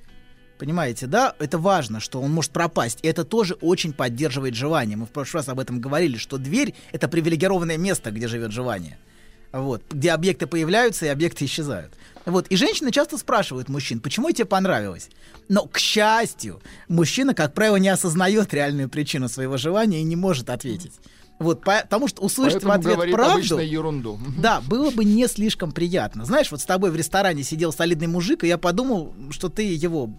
Понимаете, 0.59 1.07
да? 1.07 1.37
Это 1.39 1.59
важно, 1.59 2.01
что 2.01 2.21
он 2.21 2.33
может 2.33 2.51
пропасть. 2.51 2.99
И 3.03 3.07
это 3.07 3.25
тоже 3.25 3.55
очень 3.55 3.93
поддерживает 3.93 4.57
желание. 4.57 4.97
Мы 4.97 5.07
в 5.07 5.11
прошлый 5.11 5.43
раз 5.43 5.49
об 5.49 5.61
этом 5.61 5.81
говорили, 5.81 6.17
что 6.17 6.39
дверь— 6.39 6.75
это 6.93 7.07
привилегированное 7.07 7.79
место, 7.79 8.11
где 8.11 8.27
живет 8.27 8.51
желание. 8.51 8.99
Вот, 9.53 9.83
где 9.91 10.13
объекты 10.13 10.47
появляются 10.47 11.07
и 11.07 11.09
объекты 11.09 11.45
исчезают. 11.45 11.93
Вот, 12.25 12.47
и 12.49 12.57
женщины 12.57 12.93
часто 12.93 13.19
спрашивают 13.19 13.69
мужчин, 13.69 13.99
почему 14.01 14.31
тебе 14.31 14.45
понравилось? 14.45 15.09
Но, 15.49 15.67
к 15.67 15.79
счастью, 15.79 16.61
мужчина, 16.87 17.35
как 17.35 17.55
правило, 17.55 17.77
не 17.77 17.89
осознает 17.89 18.55
реальную 18.55 18.89
причину 18.89 19.29
своего 19.29 19.57
желания 19.57 20.01
и 20.01 20.05
не 20.05 20.17
может 20.17 20.51
ответить. 20.51 20.93
Вот, 21.41 21.63
по- 21.63 21.81
потому 21.81 22.07
что 22.07 22.23
услышать 22.23 22.63
Поэтому 22.63 22.73
в 22.75 22.77
ответ 22.77 22.95
говорит 22.95 23.15
правду... 23.15 23.59
ерунду. 23.59 24.21
Да, 24.39 24.61
было 24.61 24.91
бы 24.91 25.05
не 25.05 25.27
слишком 25.27 25.73
приятно. 25.73 26.25
Знаешь, 26.27 26.51
вот 26.51 26.61
с 26.61 26.67
тобой 26.67 26.91
в 26.91 26.97
ресторане 26.97 27.43
сидел 27.43 27.73
солидный 27.73 28.07
мужик, 28.07 28.45
и 28.45 28.49
я 28.49 28.59
подумал, 28.59 29.15
что 29.31 29.49
ты 29.49 29.63
его 29.63 30.11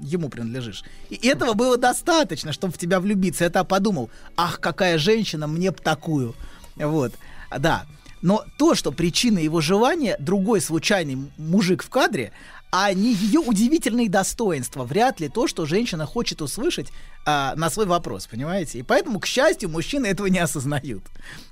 ему 0.00 0.28
принадлежишь. 0.28 0.82
И 1.10 1.26
этого 1.28 1.54
было 1.54 1.76
достаточно, 1.76 2.52
чтобы 2.52 2.72
в 2.72 2.78
тебя 2.78 3.00
влюбиться. 3.00 3.44
Я 3.44 3.50
так 3.50 3.68
подумал, 3.68 4.10
ах, 4.36 4.60
какая 4.60 4.98
женщина, 4.98 5.46
мне 5.46 5.70
б 5.70 5.78
такую. 5.82 6.34
Вот, 6.76 7.12
да. 7.56 7.86
Но 8.22 8.44
то, 8.56 8.74
что 8.74 8.92
причина 8.92 9.38
его 9.38 9.60
желания, 9.60 10.16
другой 10.18 10.60
случайный 10.60 11.30
мужик 11.36 11.82
в 11.82 11.88
кадре, 11.88 12.32
а 12.70 12.92
не 12.92 13.14
ее 13.14 13.40
удивительные 13.40 14.08
достоинства, 14.08 14.84
вряд 14.84 15.20
ли 15.20 15.28
то, 15.28 15.46
что 15.46 15.64
женщина 15.64 16.04
хочет 16.04 16.42
услышать 16.42 16.88
а, 17.24 17.54
на 17.56 17.70
свой 17.70 17.86
вопрос, 17.86 18.26
понимаете? 18.26 18.80
И 18.80 18.82
поэтому, 18.82 19.20
к 19.20 19.26
счастью, 19.26 19.70
мужчины 19.70 20.06
этого 20.06 20.26
не 20.26 20.38
осознают. 20.38 21.02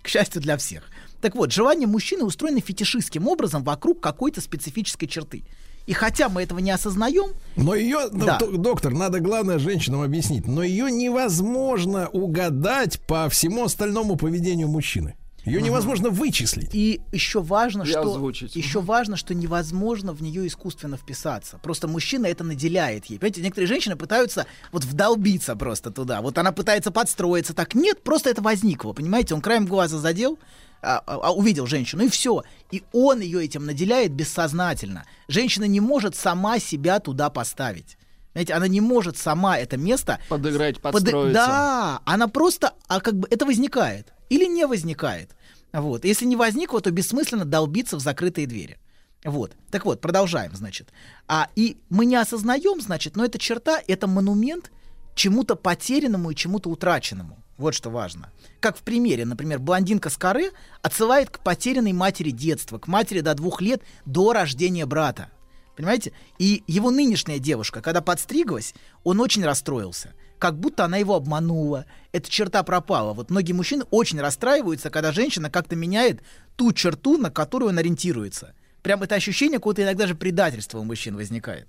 К 0.02 0.08
счастью 0.08 0.42
для 0.42 0.56
всех. 0.56 0.84
Так 1.20 1.34
вот, 1.34 1.52
желание 1.52 1.86
мужчины 1.86 2.24
устроено 2.24 2.60
фетишистским 2.60 3.26
образом 3.26 3.64
вокруг 3.64 4.00
какой-то 4.00 4.40
специфической 4.40 5.06
черты. 5.06 5.44
И 5.86 5.92
хотя 5.92 6.28
мы 6.28 6.42
этого 6.42 6.58
не 6.58 6.72
осознаем, 6.72 7.30
Но 7.54 7.74
ее, 7.74 8.08
Да. 8.12 8.38
доктор, 8.38 8.92
надо 8.92 9.20
главное 9.20 9.58
женщинам 9.58 10.02
объяснить, 10.02 10.46
но 10.46 10.62
ее 10.62 10.90
невозможно 10.90 12.08
угадать 12.08 13.00
по 13.06 13.28
всему 13.28 13.64
остальному 13.64 14.16
поведению 14.16 14.68
мужчины. 14.68 15.14
Ее 15.46 15.62
невозможно 15.62 16.10
вычислить. 16.10 16.74
И 16.74 17.00
еще 17.12 17.40
важно, 17.40 17.84
И 17.84 17.86
что 17.86 18.02
озвучить. 18.02 18.56
еще 18.56 18.80
важно, 18.80 19.16
что 19.16 19.32
невозможно 19.34 20.12
в 20.12 20.20
нее 20.20 20.46
искусственно 20.46 20.96
вписаться. 20.96 21.58
Просто 21.62 21.86
мужчина 21.88 22.26
это 22.26 22.42
наделяет 22.44 23.06
ей. 23.06 23.18
Понимаете, 23.18 23.42
некоторые 23.42 23.68
женщины 23.68 23.96
пытаются 23.96 24.46
вот 24.72 24.84
вдолбиться 24.84 25.54
просто 25.56 25.90
туда. 25.90 26.20
Вот 26.20 26.36
она 26.38 26.50
пытается 26.52 26.90
подстроиться. 26.90 27.54
Так 27.54 27.74
нет, 27.74 28.02
просто 28.02 28.28
это 28.30 28.42
возникло. 28.42 28.92
Понимаете, 28.92 29.34
он 29.34 29.40
краем 29.40 29.66
глаза 29.66 29.98
задел, 29.98 30.38
а, 30.82 30.98
а- 31.06 31.20
а 31.28 31.32
увидел 31.32 31.66
женщину, 31.66 32.02
и 32.04 32.08
все. 32.08 32.42
И 32.72 32.82
он 32.92 33.20
ее 33.20 33.44
этим 33.44 33.64
наделяет 33.66 34.12
бессознательно. 34.12 35.04
Женщина 35.28 35.64
не 35.64 35.80
может 35.80 36.16
сама 36.16 36.58
себя 36.58 36.98
туда 37.00 37.30
поставить. 37.30 37.96
Знаете, 38.32 38.52
она 38.52 38.68
не 38.68 38.80
может 38.82 39.16
сама 39.16 39.56
это 39.58 39.76
место 39.78 40.18
Подыграть, 40.28 40.80
Под- 40.80 40.92
подстроиться. 40.92 41.32
Да, 41.32 42.00
она 42.04 42.28
просто, 42.28 42.74
а 42.88 43.00
как 43.00 43.14
бы 43.16 43.26
это 43.30 43.46
возникает 43.46 44.12
или 44.28 44.46
не 44.46 44.66
возникает. 44.66 45.36
Вот. 45.72 46.04
Если 46.04 46.24
не 46.24 46.36
возникло, 46.36 46.80
то 46.80 46.90
бессмысленно 46.90 47.44
долбиться 47.44 47.96
в 47.96 48.00
закрытые 48.00 48.46
двери. 48.46 48.78
Вот. 49.24 49.56
Так 49.70 49.84
вот, 49.84 50.00
продолжаем, 50.00 50.54
значит. 50.54 50.92
А, 51.26 51.48
и 51.56 51.78
мы 51.90 52.06
не 52.06 52.16
осознаем, 52.16 52.80
значит, 52.80 53.16
но 53.16 53.24
эта 53.24 53.38
черта, 53.38 53.80
это 53.86 54.06
монумент 54.06 54.70
чему-то 55.14 55.56
потерянному 55.56 56.30
и 56.30 56.34
чему-то 56.34 56.70
утраченному. 56.70 57.42
Вот 57.58 57.74
что 57.74 57.90
важно. 57.90 58.30
Как 58.60 58.76
в 58.76 58.82
примере, 58.82 59.24
например, 59.24 59.58
блондинка 59.58 60.10
с 60.10 60.16
коры 60.16 60.50
отсылает 60.82 61.30
к 61.30 61.40
потерянной 61.40 61.92
матери 61.92 62.30
детства, 62.30 62.78
к 62.78 62.86
матери 62.86 63.20
до 63.20 63.34
двух 63.34 63.62
лет 63.62 63.82
до 64.04 64.32
рождения 64.32 64.84
брата. 64.84 65.30
Понимаете? 65.74 66.12
И 66.38 66.62
его 66.66 66.90
нынешняя 66.90 67.38
девушка, 67.38 67.80
когда 67.80 68.00
подстриглась, 68.00 68.74
он 69.04 69.20
очень 69.20 69.44
расстроился. 69.44 70.12
Как 70.38 70.58
будто 70.58 70.84
она 70.84 70.98
его 70.98 71.14
обманула. 71.14 71.86
Эта 72.12 72.30
черта 72.30 72.62
пропала. 72.62 73.12
Вот 73.12 73.30
многие 73.30 73.52
мужчины 73.52 73.84
очень 73.90 74.20
расстраиваются, 74.20 74.90
когда 74.90 75.12
женщина 75.12 75.50
как-то 75.50 75.76
меняет 75.76 76.22
ту 76.56 76.72
черту, 76.72 77.16
на 77.18 77.30
которую 77.30 77.70
он 77.70 77.78
ориентируется. 77.78 78.54
Прям 78.82 79.02
это 79.02 79.14
ощущение 79.14 79.58
какого-то 79.58 79.82
иногда 79.82 80.06
же 80.06 80.14
предательства 80.14 80.78
у 80.78 80.84
мужчин 80.84 81.16
возникает. 81.16 81.68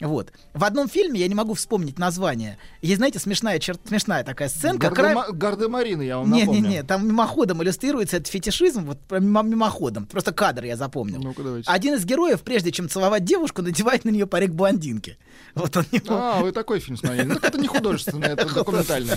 Вот. 0.00 0.32
В 0.54 0.64
одном 0.64 0.88
фильме, 0.88 1.20
я 1.20 1.28
не 1.28 1.36
могу 1.36 1.54
вспомнить 1.54 1.98
название, 2.00 2.58
есть, 2.82 2.96
знаете, 2.96 3.20
смешная, 3.20 3.58
чер... 3.60 3.76
смешная 3.86 4.24
такая 4.24 4.48
сценка. 4.48 4.88
Гардема- 4.88 5.32
Гардемарины, 5.32 6.02
я 6.02 6.18
вам 6.18 6.32
Не, 6.32 6.40
напомню. 6.40 6.60
не, 6.62 6.68
не, 6.68 6.82
там 6.82 7.06
мимоходом 7.06 7.62
иллюстрируется 7.62 8.16
этот 8.16 8.26
фетишизм, 8.28 8.84
вот 8.86 8.98
мимоходом. 9.10 10.06
Просто 10.06 10.32
кадр 10.32 10.64
я 10.64 10.76
запомнил. 10.76 11.32
Давайте. 11.36 11.70
Один 11.70 11.94
из 11.94 12.04
героев, 12.04 12.42
прежде 12.42 12.72
чем 12.72 12.88
целовать 12.88 13.24
девушку, 13.24 13.62
надевает 13.62 14.04
на 14.04 14.10
нее 14.10 14.26
парик 14.26 14.50
блондинки. 14.50 15.16
Вот 15.54 15.76
он 15.76 15.84
его... 15.92 16.06
А, 16.10 16.40
вы 16.40 16.50
такой 16.50 16.80
фильм 16.80 16.96
смотрели. 16.96 17.22
Ну, 17.26 17.34
так 17.36 17.44
это 17.50 17.58
не 17.60 17.68
художественный, 17.68 18.28
это 18.28 18.46
документальный. 18.54 19.14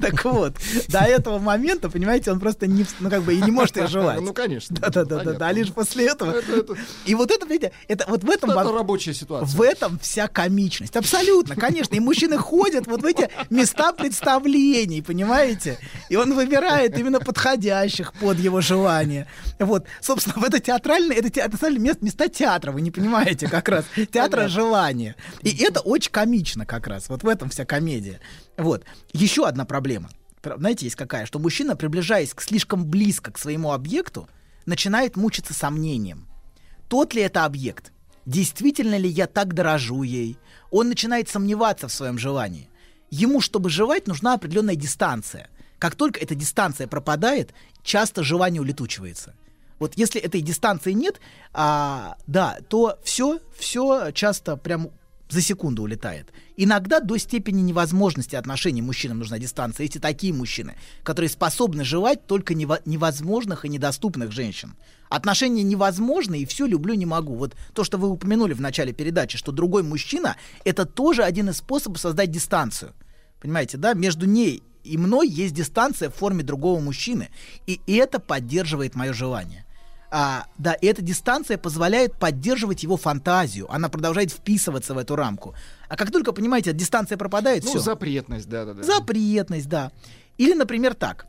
Так 0.00 0.24
вот, 0.24 0.54
до 0.88 1.00
этого 1.00 1.38
момента, 1.38 1.90
понимаете, 1.90 2.32
он 2.32 2.40
просто 2.40 2.66
не, 2.66 2.86
ну, 3.00 3.10
как 3.10 3.22
бы 3.22 3.34
и 3.34 3.40
не 3.42 3.50
может 3.50 3.76
ее 3.76 3.86
желать. 3.86 4.20
Ну, 4.20 4.32
конечно. 4.32 4.76
Да-да-да, 4.80 5.22
да, 5.34 5.46
а 5.48 5.52
лишь 5.52 5.72
после 5.72 6.06
этого. 6.08 6.32
Это- 6.32 6.52
это- 6.56 6.76
И 7.04 7.14
вот 7.14 7.30
это, 7.30 7.46
видите, 7.46 7.72
это 7.88 8.06
вот 8.08 8.24
в 8.24 8.30
этом... 8.30 8.50
Это 8.50 8.64
во- 8.64 8.72
рабочая 8.72 9.12
ситуация. 9.14 9.49
В 9.54 9.62
этом 9.62 9.98
вся 9.98 10.28
комичность. 10.28 10.96
Абсолютно, 10.96 11.56
конечно. 11.56 11.94
И 11.94 12.00
мужчины 12.00 12.36
ходят 12.38 12.86
вот 12.86 13.02
в 13.02 13.04
эти 13.06 13.28
места 13.50 13.92
представлений, 13.92 15.02
понимаете? 15.02 15.78
И 16.08 16.16
он 16.16 16.34
выбирает 16.34 16.98
именно 16.98 17.20
подходящих 17.20 18.12
под 18.14 18.38
его 18.38 18.60
желание. 18.60 19.26
Вот, 19.58 19.86
собственно, 20.00 20.36
в 20.40 20.44
это 20.44 20.60
театральное, 20.60 21.16
это, 21.16 21.30
те- 21.30 21.40
это 21.40 21.56
мест- 21.70 22.02
места 22.02 22.28
театра, 22.28 22.72
вы 22.72 22.80
не 22.80 22.90
понимаете 22.90 23.48
как 23.48 23.68
раз. 23.68 23.84
Театра 24.12 24.48
желания. 24.48 25.16
И 25.42 25.56
это 25.62 25.80
очень 25.80 26.12
комично 26.12 26.66
как 26.66 26.86
раз. 26.86 27.08
Вот 27.08 27.22
в 27.22 27.28
этом 27.28 27.50
вся 27.50 27.64
комедия. 27.64 28.20
Вот. 28.56 28.84
Еще 29.12 29.46
одна 29.46 29.64
проблема. 29.64 30.10
Пр- 30.42 30.56
Знаете, 30.58 30.86
есть 30.86 30.96
какая? 30.96 31.26
Что 31.26 31.38
мужчина, 31.38 31.76
приближаясь 31.76 32.32
к 32.34 32.40
слишком 32.42 32.86
близко 32.86 33.30
к 33.32 33.38
своему 33.38 33.72
объекту, 33.72 34.28
начинает 34.66 35.16
мучиться 35.16 35.54
сомнением 35.54 36.26
тот 36.88 37.14
ли 37.14 37.22
это 37.22 37.44
объект, 37.44 37.92
действительно 38.30 38.96
ли 38.96 39.08
я 39.08 39.26
так 39.26 39.54
дорожу 39.54 40.02
ей. 40.02 40.38
Он 40.70 40.88
начинает 40.88 41.28
сомневаться 41.28 41.88
в 41.88 41.92
своем 41.92 42.16
желании. 42.16 42.70
Ему, 43.10 43.40
чтобы 43.40 43.70
желать, 43.70 44.06
нужна 44.06 44.34
определенная 44.34 44.76
дистанция. 44.76 45.50
Как 45.78 45.96
только 45.96 46.20
эта 46.20 46.36
дистанция 46.36 46.86
пропадает, 46.86 47.52
часто 47.82 48.22
желание 48.22 48.62
улетучивается. 48.62 49.34
Вот 49.80 49.94
если 49.96 50.20
этой 50.20 50.42
дистанции 50.42 50.92
нет, 50.92 51.20
а, 51.52 52.16
да, 52.26 52.58
то 52.68 52.98
все, 53.02 53.40
все 53.58 54.12
часто 54.12 54.56
прям 54.56 54.90
за 55.30 55.40
секунду 55.40 55.82
улетает. 55.82 56.32
Иногда 56.56 57.00
до 57.00 57.16
степени 57.16 57.60
невозможности 57.62 58.36
отношений 58.36 58.82
мужчинам 58.82 59.18
нужна 59.18 59.38
дистанция. 59.38 59.84
Есть 59.84 59.96
и 59.96 60.00
такие 60.00 60.32
мужчины, 60.32 60.74
которые 61.02 61.28
способны 61.28 61.84
желать 61.84 62.26
только 62.26 62.54
нево- 62.54 62.82
невозможных 62.84 63.64
и 63.64 63.68
недоступных 63.68 64.32
женщин. 64.32 64.74
Отношения 65.08 65.62
невозможны, 65.62 66.40
и 66.40 66.46
все 66.46 66.66
люблю, 66.66 66.94
не 66.94 67.06
могу. 67.06 67.34
Вот 67.34 67.56
то, 67.74 67.84
что 67.84 67.98
вы 67.98 68.08
упомянули 68.08 68.52
в 68.52 68.60
начале 68.60 68.92
передачи, 68.92 69.38
что 69.38 69.52
другой 69.52 69.82
мужчина— 69.82 70.36
это 70.64 70.84
тоже 70.84 71.22
один 71.22 71.50
из 71.50 71.58
способов 71.58 72.00
создать 72.00 72.30
дистанцию. 72.30 72.92
Понимаете, 73.40 73.76
да? 73.76 73.94
Между 73.94 74.26
ней 74.26 74.62
и 74.84 74.96
мной 74.96 75.28
есть 75.28 75.54
дистанция 75.54 76.10
в 76.10 76.14
форме 76.14 76.42
другого 76.42 76.80
мужчины. 76.80 77.28
И 77.66 77.80
это 77.86 78.18
поддерживает 78.18 78.94
мое 78.94 79.12
желание. 79.12 79.64
А, 80.10 80.46
да, 80.58 80.72
и 80.74 80.86
эта 80.86 81.02
дистанция 81.02 81.56
позволяет 81.56 82.14
поддерживать 82.18 82.82
его 82.82 82.96
фантазию. 82.96 83.72
Она 83.72 83.88
продолжает 83.88 84.32
вписываться 84.32 84.92
в 84.92 84.98
эту 84.98 85.14
рамку. 85.14 85.54
А 85.88 85.96
как 85.96 86.10
только, 86.10 86.32
понимаете, 86.32 86.72
дистанция 86.72 87.16
пропадает, 87.16 87.62
Ну, 87.64 87.70
все. 87.70 87.78
запретность, 87.78 88.48
да-да-да. 88.48 88.82
Запретность, 88.82 89.68
да. 89.68 89.92
Или, 90.36 90.54
например, 90.54 90.94
так. 90.94 91.26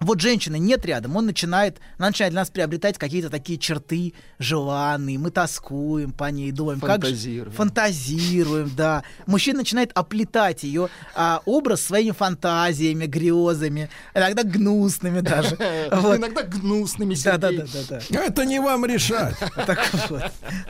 Вот 0.00 0.20
женщины 0.20 0.58
нет 0.58 0.84
рядом, 0.86 1.16
он 1.16 1.26
начинает, 1.26 1.78
она 1.98 2.08
начинает 2.08 2.32
для 2.32 2.42
нас 2.42 2.50
приобретать 2.50 2.98
какие-то 2.98 3.30
такие 3.30 3.58
черты 3.58 4.14
желанные, 4.38 5.18
мы 5.18 5.30
тоскуем 5.30 6.12
по 6.12 6.30
ней, 6.30 6.52
думаем, 6.52 6.80
как 6.80 7.04
же... 7.04 7.10
Фантазируем. 7.10 7.52
Фантазируем, 7.52 8.72
да. 8.76 9.02
Мужчина 9.26 9.58
начинает 9.58 9.90
оплетать 9.94 10.62
ее 10.62 10.88
а, 11.14 11.42
образ 11.46 11.82
своими 11.82 12.12
фантазиями, 12.12 13.06
грезами, 13.06 13.90
иногда 14.14 14.42
гнусными 14.42 15.20
даже. 15.20 15.56
Вот. 15.90 16.18
Иногда 16.18 16.42
гнусными, 16.42 17.14
Да, 17.24 17.38
да, 17.38 17.50
да, 17.50 17.64
да, 17.88 18.00
да. 18.10 18.24
Это 18.24 18.44
не 18.44 18.60
вам 18.60 18.84
решать. 18.86 19.36
Так 19.66 19.90
вот. 20.08 20.22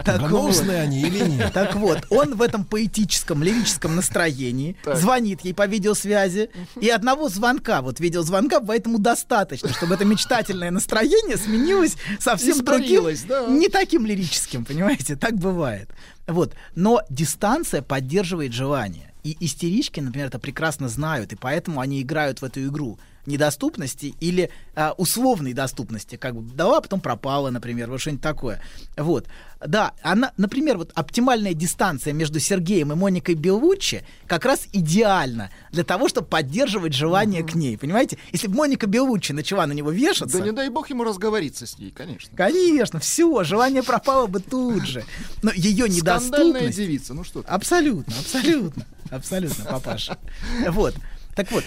Так 0.04 0.20
Гнусные 0.28 0.78
вот. 0.78 0.84
они 0.84 1.00
или 1.02 1.20
нет. 1.24 1.52
Так 1.52 1.74
вот, 1.74 2.06
он 2.10 2.34
в 2.34 2.42
этом 2.42 2.64
поэтическом, 2.64 3.42
лирическом 3.42 3.96
настроении 3.96 4.76
Так. 4.84 4.96
звонит 4.96 5.42
ей 5.42 5.52
по 5.54 5.66
видеосвязи, 5.66 6.50
и 6.80 6.88
одного 6.88 7.28
звонка, 7.28 7.82
вот 7.82 8.00
видеозвонка, 8.00 8.60
поэтому 8.60 8.98
достаточно, 9.18 9.72
чтобы 9.72 9.94
это 9.94 10.04
мечтательное 10.04 10.70
настроение 10.70 11.36
сменилось 11.36 11.96
совсем 12.20 12.64
другим, 12.64 13.04
да. 13.26 13.46
не 13.46 13.68
таким 13.68 14.06
лирическим, 14.06 14.64
понимаете? 14.64 15.16
Так 15.16 15.34
бывает. 15.34 15.90
Вот. 16.26 16.54
Но 16.74 17.02
дистанция 17.10 17.82
поддерживает 17.82 18.52
желание. 18.52 19.12
И 19.24 19.36
истерички, 19.40 20.00
например, 20.00 20.28
это 20.28 20.38
прекрасно 20.38 20.88
знают, 20.88 21.32
и 21.32 21.36
поэтому 21.36 21.80
они 21.80 22.00
играют 22.00 22.40
в 22.40 22.44
эту 22.44 22.64
игру 22.66 22.98
недоступности 23.26 24.14
или 24.20 24.50
а, 24.74 24.94
условной 24.96 25.52
доступности, 25.52 26.16
как 26.16 26.34
бы 26.34 26.54
дала, 26.54 26.78
а 26.78 26.80
потом 26.80 27.00
пропала, 27.00 27.50
например, 27.50 27.90
вот 27.90 28.00
что-нибудь 28.00 28.22
такое. 28.22 28.60
Вот. 28.96 29.26
Да, 29.66 29.92
она, 30.02 30.32
например, 30.36 30.78
вот 30.78 30.92
оптимальная 30.94 31.52
дистанция 31.52 32.12
между 32.12 32.38
Сергеем 32.38 32.92
и 32.92 32.94
Моникой 32.94 33.34
Белуччи 33.34 34.04
как 34.26 34.44
раз 34.44 34.68
идеальна 34.72 35.50
для 35.72 35.82
того, 35.82 36.08
чтобы 36.08 36.28
поддерживать 36.28 36.94
желание 36.94 37.42
к 37.42 37.54
ней, 37.54 37.76
понимаете? 37.76 38.18
Если 38.30 38.46
бы 38.46 38.54
Моника 38.54 38.86
Белуччи 38.86 39.32
начала 39.32 39.66
на 39.66 39.72
него 39.72 39.90
вешаться, 39.90 40.38
Да 40.38 40.44
не 40.44 40.52
дай 40.52 40.68
бог 40.68 40.88
ему 40.90 41.02
разговориться 41.02 41.66
с 41.66 41.78
ней, 41.78 41.90
конечно. 41.90 42.36
Конечно, 42.36 43.00
все, 43.00 43.42
желание 43.42 43.82
пропало 43.82 44.28
бы 44.28 44.38
тут 44.40 44.86
же. 44.86 45.04
Но 45.42 45.50
ее 45.52 45.90
Скандальная 45.90 46.30
недоступность... 46.30 46.76
девица, 46.76 47.14
ну 47.14 47.24
что 47.24 47.42
ты. 47.42 47.48
Абсолютно, 47.48 48.14
абсолютно, 48.18 48.86
абсолютно, 49.10 49.64
папаша. 49.64 50.18
Вот. 50.68 50.94
Так 51.38 51.52
вот, 51.52 51.62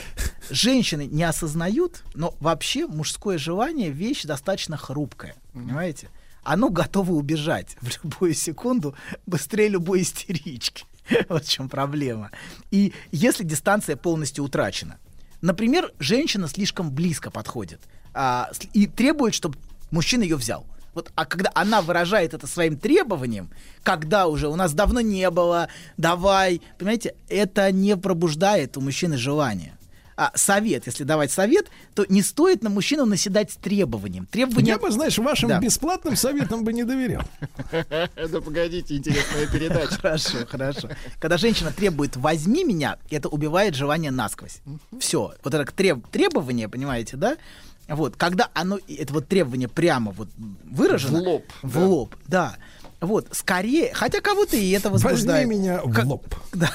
женщины 0.49 1.07
не 1.09 1.23
осознают, 1.23 2.03
но 2.13 2.35
вообще 2.41 2.87
мужское 2.87 3.37
желание 3.37 3.89
вещь 3.89 4.23
достаточно 4.23 4.75
хрупкая, 4.75 5.35
понимаете? 5.53 6.09
Оно 6.43 6.67
готово 6.67 7.13
убежать 7.13 7.77
в 7.79 8.03
любую 8.03 8.33
секунду 8.33 8.95
быстрее 9.25 9.69
любой 9.69 10.01
истерички. 10.01 10.83
Вот 11.29 11.45
в 11.45 11.49
чем 11.49 11.69
проблема. 11.69 12.31
И 12.69 12.93
если 13.13 13.45
дистанция 13.45 13.95
полностью 13.95 14.43
утрачена, 14.43 14.97
например, 15.39 15.93
женщина 15.99 16.49
слишком 16.49 16.91
близко 16.91 17.31
подходит 17.31 17.79
а, 18.13 18.51
и 18.73 18.87
требует, 18.87 19.33
чтобы 19.33 19.57
мужчина 19.89 20.23
ее 20.23 20.35
взял. 20.35 20.65
Вот, 20.93 21.11
а 21.15 21.25
когда 21.25 21.51
она 21.55 21.81
выражает 21.81 22.33
это 22.33 22.47
своим 22.47 22.77
требованием, 22.77 23.49
когда 23.83 24.27
уже 24.27 24.47
у 24.49 24.55
нас 24.55 24.73
давно 24.73 24.99
не 25.01 25.29
было, 25.29 25.69
давай, 25.97 26.61
понимаете, 26.77 27.15
это 27.29 27.71
не 27.71 27.95
пробуждает 27.97 28.75
у 28.77 28.81
мужчины 28.81 29.17
желание. 29.17 29.77
а, 30.17 30.31
совет, 30.35 30.85
если 30.85 31.03
давать 31.03 31.31
совет, 31.31 31.67
то 31.95 32.05
не 32.07 32.21
стоит 32.21 32.61
на 32.61 32.69
мужчину 32.69 33.05
наседать 33.05 33.49
с 33.51 33.55
требованием. 33.55 34.27
Требования... 34.27 34.67
Я 34.73 34.77
бы, 34.77 34.91
знаешь, 34.91 35.17
вашим 35.17 35.49
Да. 35.49 35.59
бесплатным 35.59 36.15
советам 36.15 36.63
бы 36.63 36.73
не 36.73 36.83
доверял. 36.83 37.23
Да 38.29 38.41
погодите, 38.41 38.97
интересная 38.97 39.47
передача. 39.47 39.95
Хорошо, 39.95 40.37
хорошо. 40.47 40.89
Когда 41.19 41.37
женщина 41.37 41.71
требует 41.71 42.17
«возьми 42.17 42.63
меня», 42.63 42.97
это 43.09 43.29
убивает 43.29 43.73
желание 43.73 44.11
насквозь. 44.11 44.59
Все. 44.99 45.33
Вот 45.43 45.53
это 45.55 45.65
треб- 45.71 46.05
требование, 46.11 46.69
понимаете, 46.69 47.17
да? 47.17 47.37
Вот, 47.95 48.15
когда 48.15 48.49
оно, 48.53 48.79
это 48.87 49.13
вот 49.13 49.27
требование 49.27 49.67
прямо 49.67 50.11
вот 50.11 50.29
выражено. 50.63 51.19
В 51.19 51.23
лоб, 51.23 51.45
В 51.61 51.73
да. 51.73 51.85
лоб, 51.85 52.15
да. 52.27 52.55
Вот, 53.01 53.27
скорее, 53.31 53.93
хотя 53.93 54.21
кого-то 54.21 54.55
и 54.55 54.69
это 54.71 54.89
Возьми 54.89 55.09
возбуждает. 55.09 55.47
меня 55.47 55.81
в 55.83 56.05
лоб. 56.05 56.25
Да. 56.53 56.71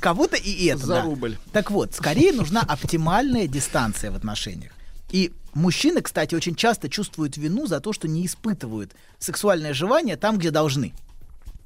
Кого-то 0.00 0.36
и 0.36 0.66
это, 0.66 0.78
За 0.86 0.94
да. 0.94 1.02
рубль. 1.02 1.36
Так 1.52 1.70
вот, 1.70 1.94
скорее 1.94 2.32
нужна 2.32 2.60
оптимальная 2.62 3.46
дистанция 3.46 4.10
в 4.10 4.16
отношениях. 4.16 4.72
И 5.10 5.32
мужчины, 5.54 6.02
кстати, 6.02 6.34
очень 6.34 6.54
часто 6.54 6.88
чувствуют 6.88 7.36
вину 7.36 7.66
за 7.66 7.80
то, 7.80 7.92
что 7.92 8.06
не 8.08 8.24
испытывают 8.26 8.92
сексуальное 9.18 9.72
желание 9.74 10.16
там, 10.16 10.38
где 10.38 10.50
должны. 10.50 10.94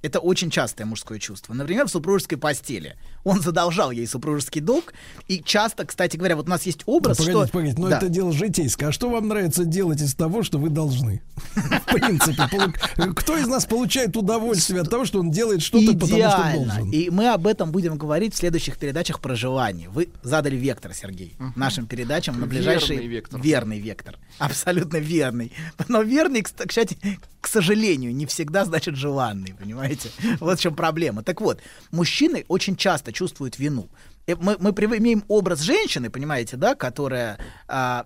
Это 0.03 0.19
очень 0.19 0.51
частое 0.51 0.85
мужское 0.87 1.19
чувство. 1.19 1.55
Например, 1.55 1.87
в 1.87 1.91
супружеской 1.91 2.37
постели. 2.39 2.97
Он 3.25 3.41
задолжал 3.41 3.91
ей 3.91 4.07
супружеский 4.07 4.61
долг. 4.61 4.95
И 5.29 5.41
часто, 5.43 5.85
кстати 5.87 6.17
говоря, 6.17 6.37
вот 6.37 6.47
у 6.47 6.51
нас 6.51 6.65
есть 6.65 6.81
образ, 6.87 7.19
погодите, 7.19 7.45
что... 7.47 7.53
погодите, 7.53 7.81
но 7.81 7.89
Да. 7.89 7.99
это 7.99 8.09
дело 8.09 8.33
житейское. 8.33 8.89
А 8.89 8.93
что 8.93 9.09
вам 9.11 9.29
нравится 9.29 9.65
делать 9.65 10.01
из 10.01 10.15
того, 10.15 10.43
что 10.43 10.59
вы 10.59 10.71
должны? 10.71 11.23
В 11.55 11.93
принципе, 11.95 12.49
кто 13.15 13.37
из 13.39 13.47
нас 13.47 13.65
получает 13.67 14.17
удовольствие 14.17 14.81
от 14.81 14.91
того, 14.91 15.05
что 15.05 15.21
он 15.21 15.31
делает 15.31 15.63
что-то, 15.63 15.93
потому 15.93 16.07
что 16.09 16.17
Идеально. 16.17 16.65
должен? 16.75 16.91
И 16.91 17.11
мы 17.11 17.29
об 17.29 17.47
этом 17.47 17.71
будем 17.71 17.97
говорить 17.97 18.35
в 18.35 18.37
следующих 18.39 18.77
передачах 18.79 19.21
про 19.21 19.35
желание. 19.37 19.89
Вы 19.89 20.09
задали 20.23 20.57
вектор, 20.57 20.93
Сергей, 20.95 21.37
нашим 21.57 21.87
передачам 21.87 22.41
на 22.41 22.47
ближайший... 22.47 22.97
Верный 22.97 23.07
вектор. 23.09 23.41
Верный 23.41 23.79
вектор. 23.81 24.19
Абсолютно 24.39 24.97
верный. 24.97 25.53
Но 25.89 26.03
верный, 26.03 26.41
кста- 26.41 26.67
кстати, 26.67 26.97
к 27.41 27.47
сожалению, 27.49 28.15
не 28.15 28.27
всегда 28.27 28.65
значит 28.65 28.97
желанный, 28.97 29.55
понимаете? 29.59 30.11
Вот 30.41 30.59
в 30.59 30.63
чем 30.63 30.75
проблема. 30.75 31.23
Так 31.23 31.41
вот, 31.41 31.59
мужчины 31.91 32.45
очень 32.49 32.77
часто 32.77 33.12
чувствуют 33.13 33.59
вину. 33.59 33.89
Э, 34.27 34.35
Мы, 34.37 34.57
мы 34.59 34.71
имеем 34.71 35.25
образ 35.29 35.61
женщины, 35.61 36.11
понимаете, 36.11 36.57
да, 36.57 36.75
которая 36.75 37.39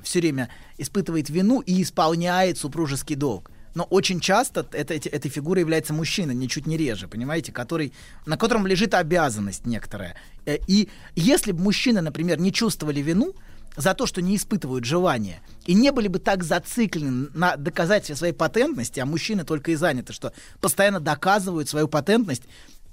все 0.02 0.20
время 0.20 0.48
испытывает 0.78 1.30
вину 1.30 1.60
и 1.60 1.82
исполняет 1.82 2.58
супружеский 2.58 3.16
долг. 3.16 3.50
Но 3.74 3.84
очень 3.84 4.20
часто 4.20 4.66
это, 4.72 4.94
эти- 4.94 5.08
этой 5.08 5.30
фигурой 5.30 5.60
является 5.60 5.92
мужчина, 5.92 6.30
ничуть 6.32 6.66
не 6.66 6.78
реже, 6.78 7.08
понимаете, 7.08 7.52
который, 7.52 7.92
на 8.24 8.38
котором 8.38 8.66
лежит 8.66 8.94
обязанность 8.94 9.66
некоторая. 9.66 10.16
Э, 10.46 10.56
И 10.66 10.88
если 11.14 11.52
бы 11.52 11.62
мужчины, 11.62 12.00
например, 12.00 12.40
не 12.40 12.52
чувствовали 12.52 13.00
вину 13.00 13.34
за 13.76 13.92
то, 13.92 14.06
что 14.06 14.22
не 14.22 14.34
испытывают 14.36 14.86
желания, 14.86 15.42
и 15.66 15.74
не 15.74 15.92
были 15.92 16.08
бы 16.08 16.18
так 16.18 16.42
зациклены 16.42 17.28
на 17.34 17.56
доказательстве 17.56 18.16
своей 18.16 18.32
патентности, 18.32 19.00
а 19.00 19.04
мужчины 19.04 19.44
только 19.44 19.72
и 19.72 19.74
заняты, 19.74 20.14
что 20.14 20.32
постоянно 20.62 20.98
доказывают 20.98 21.68
свою 21.68 21.86
патентность 21.86 22.44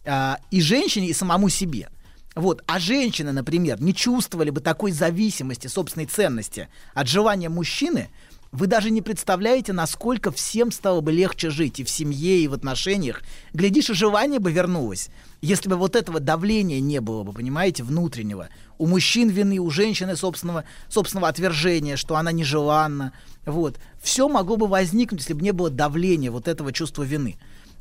а, 0.05 0.37
и 0.51 0.59
женщине, 0.59 1.07
и 1.07 1.13
самому 1.13 1.47
себе. 1.47 1.87
Вот. 2.35 2.63
А 2.65 2.79
женщины, 2.79 3.31
например, 3.31 3.81
не 3.81 3.93
чувствовали 3.93 4.49
бы 4.49 4.61
такой 4.61 4.91
зависимости 4.91 5.67
собственной 5.67 6.05
ценности 6.05 6.67
от 6.93 7.07
желания 7.07 7.49
мужчины, 7.49 8.09
вы 8.53 8.67
даже 8.67 8.91
не 8.91 9.01
представляете, 9.01 9.73
насколько 9.73 10.31
всем 10.31 10.71
стало 10.71 11.01
бы 11.01 11.11
легче 11.11 11.49
жить 11.49 11.79
и 11.79 11.83
в 11.83 11.89
семье, 11.89 12.39
и 12.39 12.47
в 12.47 12.53
отношениях. 12.53 13.23
Глядишь, 13.51 13.89
и 13.89 13.95
желание 13.95 14.39
бы 14.39 14.51
вернулось, 14.51 15.09
если 15.41 15.69
бы 15.69 15.75
вот 15.75 15.95
этого 15.95 16.19
давления 16.19 16.79
не 16.79 17.01
было 17.01 17.23
бы, 17.23 17.33
понимаете, 17.33 17.83
внутреннего. 17.83 18.49
У 18.77 18.85
мужчин 18.85 19.29
вины, 19.29 19.57
у 19.57 19.71
женщины 19.71 20.15
собственного, 20.15 20.65
собственного 20.87 21.29
отвержения, 21.29 21.95
что 21.95 22.15
она 22.15 22.31
нежеланна. 22.31 23.13
Вот. 23.47 23.79
Все 24.03 24.29
могло 24.29 24.55
бы 24.55 24.67
возникнуть, 24.67 25.21
если 25.21 25.33
бы 25.33 25.41
не 25.41 25.51
было 25.51 25.71
давления 25.71 26.29
вот 26.29 26.47
этого 26.47 26.71
чувства 26.71 27.01
вины. 27.01 27.37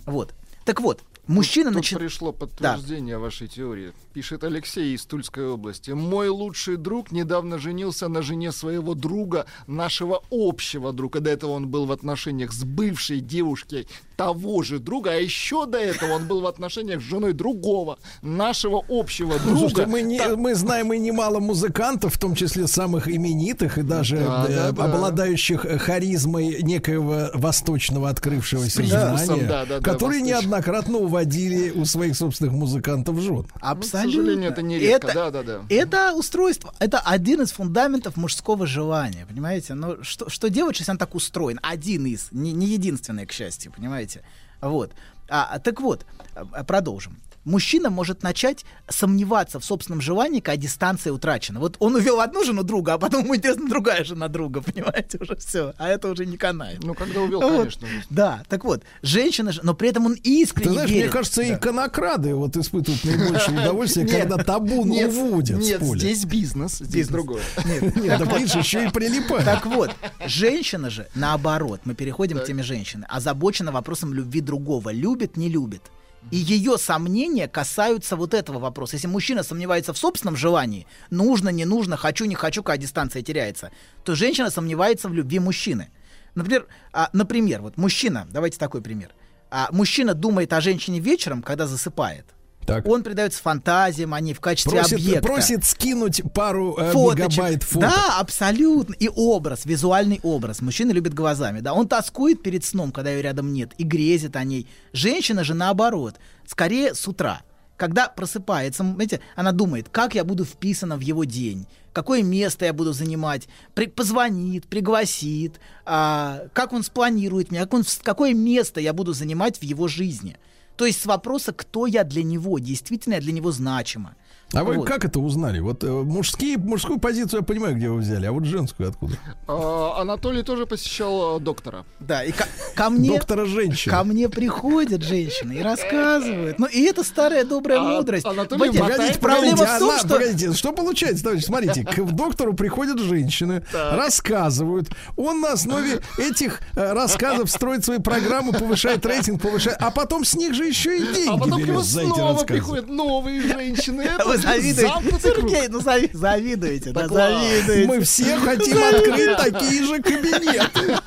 Вот. 0.07 0.35
Так 0.65 0.81
вот, 0.81 1.01
мужчина 1.27 1.71
Тут 1.71 1.77
начинает... 1.77 2.09
пришло 2.09 2.33
подтверждение 2.33 3.19
вашей 3.19 3.49
теории. 3.49 3.93
Пишет 4.13 4.45
Алексей 4.45 4.95
из 4.95 5.07
Тульской 5.07 5.47
области. 5.49 5.91
Мой 5.93 6.29
лучший 6.29 6.77
друг 6.77 7.13
недавно 7.13 7.59
женился 7.59 8.09
на 8.09 8.21
жене 8.23 8.53
своего 8.53 8.95
друга, 8.95 9.47
нашего 9.67 10.23
общего 10.31 10.93
друга. 10.93 11.21
До 11.21 11.31
этого 11.31 11.53
он 11.53 11.69
был 11.69 11.87
в 11.87 11.93
отношениях 11.93 12.53
с 12.53 12.63
бывшей 12.65 13.21
девушкой 13.21 13.89
того 14.17 14.63
же 14.63 14.79
друга, 14.79 15.13
а 15.13 15.15
еще 15.15 15.67
до 15.67 15.79
этого 15.79 16.13
он 16.13 16.29
был 16.29 16.43
в 16.43 16.47
отношениях 16.47 17.01
с 17.01 17.05
женой 17.05 17.33
другого, 17.33 17.99
нашего 18.21 18.85
общего 18.89 19.33
Ну, 19.33 19.39
друга. 19.39 19.59
слушайте, 19.59 19.87
мы, 19.87 20.03
не, 20.03 20.37
мы 20.37 20.55
знаем 20.55 20.93
и 20.93 20.99
немало 20.99 21.41
музыкантов, 21.41 22.15
в 22.15 22.19
том 22.19 22.35
числе 22.35 22.67
самых 22.67 23.09
именитых 23.09 23.79
и 23.79 23.83
даже 23.83 24.19
Да, 24.19 24.47
э, 24.49 24.55
да, 24.55 24.73
да. 24.73 24.85
обладающих 24.85 25.65
э, 25.65 25.79
харизмой 25.79 26.63
некоего 26.63 27.31
восточного 27.35 28.11
открывшегося 28.11 28.83
знания, 28.85 29.47
да, 29.49 29.65
да, 29.65 29.81
да, 29.81 29.81
которые 29.81 30.21
восточного. 30.21 30.52
Неоднократно 30.57 30.99
уводили 30.99 31.71
у 31.71 31.85
своих 31.85 32.17
собственных 32.17 32.53
музыкантов 32.53 33.19
жен. 33.21 33.47
Абсолютно. 33.61 33.83
К 34.11 34.15
сожалению, 34.15 34.51
это 34.51 34.63
не 34.63 34.79
редко. 34.79 35.09
Это- 35.09 35.15
Да, 35.15 35.31
да, 35.31 35.43
да. 35.43 35.65
Это 35.69 36.13
устройство, 36.15 36.75
это 36.79 36.99
один 37.01 37.41
из 37.43 37.53
фундаментов 37.53 38.17
мужского 38.17 38.67
желания, 38.67 39.27
понимаете? 39.27 39.75
Но 39.75 40.03
что, 40.03 40.29
что 40.29 40.49
делать, 40.51 40.79
если 40.79 40.93
он 40.93 40.99
так 40.99 41.15
устроен? 41.15 41.59
Один 41.63 42.07
из, 42.07 42.29
не, 42.33 42.53
не 42.53 42.67
единственный, 42.67 43.27
к 43.27 43.33
счастью, 43.33 43.73
понимаете? 43.75 44.23
Вот. 44.61 44.93
А, 45.29 45.49
а, 45.55 45.59
так 45.59 45.81
вот, 45.81 46.05
а, 46.35 46.65
продолжим. 46.65 47.17
Мужчина 47.45 47.91
может 47.91 48.23
начать 48.23 48.65
сомневаться 48.89 49.59
в 49.59 49.65
собственном 49.65 50.01
желании, 50.01 50.41
когда 50.41 50.57
дистанция 50.57 51.13
утрачена. 51.13 51.59
Вот 51.59 51.77
он 51.81 51.97
увел 51.97 52.21
одну 52.21 52.45
жену 52.45 52.63
друга, 52.63 52.95
а 52.95 52.99
потом 52.99 53.25
ему 53.25 53.35
интересна 53.35 53.69
другая 53.69 54.05
жена 54.05 54.29
друга, 54.29 54.61
понимаете, 54.63 55.19
уже 55.21 55.35
все. 55.37 55.75
А 55.79 55.89
это 55.89 56.09
уже 56.09 56.25
не 56.25 56.37
канает. 56.37 56.85
Ну, 56.85 56.95
когда 56.95 57.21
увел, 57.21 57.41
Вот. 57.41 57.59
конечно. 57.59 57.89
Да, 58.11 58.45
так 58.49 58.65
вот, 58.65 58.85
женщина 59.03 59.51
же, 59.51 59.61
но 59.65 59.75
при 59.75 59.89
этом 59.89 60.07
он 60.07 60.15
искренне 60.23 60.67
Ты 60.69 60.73
знаешь, 60.75 60.91
верит. 60.91 61.05
мне 61.05 61.13
кажется, 61.13 61.43
Да. 61.43 61.55
иконокрады 61.55 62.35
вот 62.35 62.57
испытывают 62.57 63.03
наибольшее 63.05 63.61
удовольствие, 63.63 64.07
когда 64.07 64.37
табун 64.39 64.91
уводят 64.91 65.59
Нет, 65.59 65.83
здесь 65.83 66.25
бизнес, 66.25 66.79
здесь 66.79 67.09
другое. 67.09 67.43
Нет, 67.97 68.19
так 68.19 68.39
видишь, 68.39 68.55
еще 68.55 68.87
и 68.87 68.91
прилипает. 68.91 69.45
Так 69.45 69.67
вот, 69.67 69.91
женщина 70.27 70.91
же, 70.91 71.09
наоборот, 71.17 71.81
мы 71.85 71.95
переходим 71.95 72.39
к 72.39 72.45
теме 72.45 72.63
женщины, 72.63 73.05
озабочена 73.09 73.73
вопросом 73.73 74.15
любви 74.15 74.41
другого. 74.41 74.93
Любит, 74.93 75.37
не 75.37 75.49
любит. 75.49 75.83
И 76.31 76.37
ее 76.37 76.79
сомнения 76.79 77.49
касаются 77.49 78.17
вот 78.17 78.33
этого 78.33 78.59
вопроса. 78.59 78.97
Если 78.97 79.09
мужчина 79.09 79.43
сомневается 79.43 79.93
в 79.93 79.99
собственном 79.99 80.37
желании, 80.37 80.87
нужно, 81.11 81.49
не 81.51 81.65
нужно, 81.65 81.97
хочу, 81.97 82.25
не 82.25 82.35
хочу, 82.35 82.63
когда 82.63 82.83
дистанция 82.83 83.23
теряется, 83.23 83.71
то 84.05 84.15
женщина 84.15 84.51
сомневается 84.51 85.09
в 85.09 85.15
любви 85.15 85.39
мужчины. 85.39 85.91
Например, 86.35 86.67
а, 86.93 87.11
например, 87.13 87.61
вот 87.61 87.77
мужчина, 87.77 88.27
давайте 88.31 88.59
такой 88.59 88.81
пример. 88.81 89.15
А, 89.51 89.69
мужчина 89.73 90.15
думает 90.15 90.53
о 90.53 90.61
женщине 90.61 91.01
вечером, 91.01 91.43
когда 91.43 91.67
засыпает. 91.67 92.27
Так. 92.67 92.87
Он 92.87 93.03
предается 93.03 93.43
фантазиям 93.43 94.15
о 94.15 94.21
ней 94.21 94.35
в 94.35 94.41
качестве 94.41 94.79
Просит, 94.79 94.93
объекта. 94.95 95.23
просит 95.27 95.65
скинуть 95.65 96.23
пару 96.33 96.77
э, 96.79 96.93
Фоточек. 96.93 97.29
мегабайт 97.29 97.63
фото. 97.65 97.87
Да, 97.89 98.19
абсолютно. 98.21 98.95
И 98.95 99.09
образ, 99.15 99.65
визуальный 99.67 100.21
образ. 100.23 100.61
Мужчина 100.63 100.93
любит 100.93 101.13
глазами. 101.13 101.61
Да, 101.61 101.75
он 101.75 101.89
тоскует 101.89 102.43
перед 102.43 102.65
сном, 102.65 102.93
когда 102.93 103.11
ее 103.11 103.23
рядом 103.23 103.53
нет, 103.53 103.73
и 103.79 103.83
грезит 103.85 104.37
о 104.37 104.45
ней. 104.45 104.69
Женщина 104.93 105.43
же 105.45 105.55
наоборот, 105.55 106.17
скорее 106.47 106.95
с 106.95 107.07
утра. 107.09 107.43
Когда 107.77 108.09
просыпается, 108.09 108.85
знаете, 108.85 109.21
она 109.35 109.51
думает, 109.51 109.89
как 109.89 110.15
я 110.15 110.23
буду 110.23 110.45
вписана 110.45 110.97
в 110.97 111.01
его 111.01 111.25
день, 111.25 111.67
какое 111.93 112.23
место 112.23 112.65
я 112.65 112.73
буду 112.73 112.93
занимать, 112.93 113.49
при- 113.75 113.87
позвонит, 113.87 114.69
пригласит, 114.69 115.59
а, 115.85 116.43
как 116.53 116.73
он 116.73 116.85
спланирует 116.85 117.51
меня, 117.51 117.63
как 117.63 117.75
он, 117.75 117.83
какое 118.05 118.35
место 118.35 118.81
я 118.81 118.93
буду 118.93 119.15
занимать 119.15 119.59
в 119.59 119.65
его 119.65 119.89
жизни. 119.89 120.37
То 120.83 120.87
есть 120.87 121.01
с 121.01 121.07
вопроса, 121.07 121.53
кто 121.53 121.87
я 121.87 122.03
для 122.03 122.25
него, 122.25 122.59
действительно 122.59 123.15
я 123.15 123.21
для 123.21 123.31
него 123.31 123.53
значима. 123.53 124.17
А 124.55 124.65
вы 124.65 124.77
Вот. 124.79 124.87
как 124.87 125.05
это 125.05 125.19
узнали? 125.21 125.61
Вот 125.61 125.83
э, 125.85 125.87
мужские, 125.89 126.59
мужскую 126.59 126.99
позицию 126.99 127.41
я 127.41 127.45
понимаю, 127.47 127.75
где 127.77 127.89
вы 127.89 127.99
взяли, 128.01 128.27
а 128.27 128.33
вот 128.33 128.45
женскую 128.45 128.89
откуда? 128.91 129.15
А, 129.49 130.01
Анатолий 130.01 130.43
тоже 130.43 130.67
посещал 130.67 131.39
э, 131.39 131.41
доктора. 131.41 131.85
Да, 132.01 132.23
и 132.23 132.33
ко, 132.33 132.47
ко 132.75 132.91
мне... 132.91 133.09
Доктора 133.11 133.47
женщин. 133.47 133.91
Ко 133.91 134.05
мне 134.05 134.29
приходят 134.29 135.03
женщины 135.03 135.53
и 135.55 135.63
рассказывают. 135.63 136.59
Ну, 136.59 136.67
и 136.67 136.83
это 136.83 137.03
старая 137.05 137.45
добрая 137.45 137.79
А, 137.79 137.83
мудрость. 137.83 138.27
Анатолий, 138.27 138.79
погодите, 138.79 139.19
проблема 139.19 139.57
в 139.57 139.79
том, 139.79 139.91
она- 139.91 139.99
что... 139.99 140.09
погодите, 140.09 140.53
что 140.53 140.73
получается, 140.73 141.25
товарищ? 141.25 141.45
Смотрите, 141.45 141.85
к 141.85 142.03
доктору 142.13 142.53
приходят 142.55 142.99
женщины, 142.99 143.65
рассказывают. 143.73 144.89
Он 145.17 145.41
на 145.41 145.53
основе 145.53 146.01
этих 146.19 146.61
э, 146.77 146.93
рассказов 146.93 147.51
строит 147.51 147.85
свои 147.85 147.99
программы, 147.99 148.53
повышает 148.53 149.05
рейтинг, 149.07 149.41
повышает, 149.41 149.79
а 149.81 149.91
потом 149.91 150.25
с 150.25 150.35
них 150.35 150.55
же 150.55 150.65
еще 150.67 150.97
и 150.99 151.01
деньги 151.15 151.29
А 151.31 151.39
потом 151.39 151.53
к 151.55 151.57
берет 151.59 151.69
нему 151.69 151.81
за 151.81 152.01
эти 152.03 152.09
снова 152.09 152.33
рассказы. 152.33 152.47
приходят 152.47 152.89
новые 152.89 153.41
женщины. 153.41 154.03
Это 154.03 154.42
завидуете. 154.43 155.21
Сергей, 155.23 155.69
ну 155.69 155.81
зави- 155.81 156.11
завидуете, 156.13 156.93
да, 156.93 157.09
завидуете. 157.09 157.87
Мы 157.87 158.01
все 158.01 158.37
хотим 158.39 158.77
открыть 158.83 159.37
такие 159.37 159.85
же 159.85 160.03
кабинеты. 160.03 160.99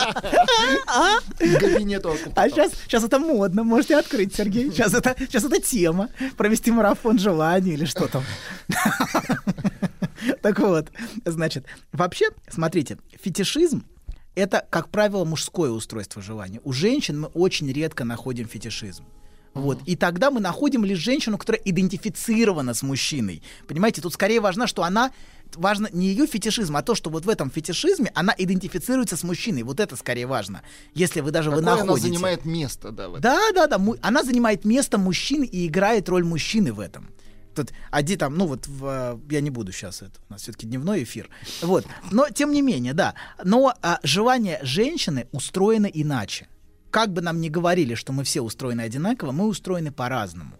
Кабинет 1.59 2.05
А 2.35 2.49
сейчас, 2.49 2.71
сейчас 2.85 3.03
это 3.03 3.19
модно, 3.19 3.63
можете 3.63 3.97
открыть, 3.97 4.35
Сергей. 4.35 4.71
Сейчас 4.71 4.93
это, 4.93 5.15
сейчас 5.19 5.43
это 5.43 5.59
тема. 5.61 6.09
Провести 6.37 6.71
марафон 6.71 7.19
желаний 7.19 7.71
или 7.73 7.85
что 7.85 8.07
там. 8.07 8.23
Так 10.41 10.59
вот, 10.59 10.89
значит, 11.25 11.65
вообще, 11.91 12.29
смотрите, 12.49 12.97
фетишизм 13.21 13.85
это, 14.35 14.65
как 14.69 14.89
правило, 14.89 15.23
мужское 15.25 15.71
устройство 15.71 16.21
желания. 16.21 16.59
У 16.63 16.73
женщин 16.73 17.21
мы 17.21 17.27
очень 17.29 17.71
редко 17.71 18.03
находим 18.03 18.47
фетишизм. 18.47 19.05
Вот. 19.55 19.79
И 19.85 19.95
тогда 19.95 20.29
мы 20.31 20.41
находим 20.41 20.83
лишь 20.83 20.99
женщину, 20.99 21.37
которая 21.37 21.61
идентифицирована 21.63 22.73
с 22.73 22.83
мужчиной. 22.83 23.41
Понимаете, 23.67 24.01
тут 24.01 24.13
скорее 24.13 24.41
важно, 24.41 24.67
что 24.67 24.83
она 24.83 25.11
важно 25.55 25.87
не 25.93 26.07
ее 26.07 26.27
фетишизм, 26.27 26.75
а 26.75 26.81
то, 26.81 26.93
что 26.93 27.09
вот 27.09 27.25
в 27.25 27.29
этом 27.29 27.49
фетишизме 27.49 28.11
она 28.13 28.35
идентифицируется 28.37 29.15
с 29.15 29.23
мужчиной. 29.23 29.63
Вот 29.63 29.79
это 29.79 29.95
скорее 29.95 30.27
важно. 30.27 30.61
Если 30.93 31.21
вы 31.21 31.31
даже 31.31 31.51
вы 31.51 31.57
Какое 31.59 31.73
она 31.73 31.83
находите. 31.83 32.09
занимает 32.09 32.43
место, 32.43 32.91
да? 32.91 33.07
Да, 33.19 33.39
да, 33.53 33.67
да. 33.67 33.81
Она 34.01 34.23
занимает 34.23 34.65
место 34.65 34.97
мужчины 34.97 35.45
и 35.45 35.67
играет 35.67 36.09
роль 36.09 36.25
мужчины 36.25 36.73
в 36.73 36.81
этом. 36.81 37.07
Тут 37.55 37.71
один 37.89 38.17
там, 38.17 38.37
ну 38.37 38.47
вот, 38.47 38.67
в, 38.67 38.85
э, 38.85 39.33
я 39.33 39.39
не 39.39 39.49
буду 39.49 39.71
сейчас 39.71 40.01
это, 40.01 40.19
у 40.27 40.33
нас 40.33 40.41
все-таки 40.41 40.67
дневной 40.67 41.03
эфир. 41.03 41.29
Вот. 41.61 41.85
Но 42.11 42.27
тем 42.29 42.51
не 42.51 42.61
менее, 42.61 42.91
да. 42.91 43.15
Но 43.41 43.73
а, 43.81 43.99
желание 44.03 44.59
женщины 44.63 45.27
устроено 45.31 45.85
иначе. 45.85 46.47
Как 46.95 47.11
бы 47.11 47.21
нам 47.21 47.41
ни 47.41 47.49
говорили, 47.49 47.93
что 47.95 48.13
мы 48.13 48.23
все 48.23 48.39
устроены 48.39 48.79
одинаково, 48.79 49.33
мы 49.33 49.47
устроены 49.47 49.91
по-разному. 49.91 50.51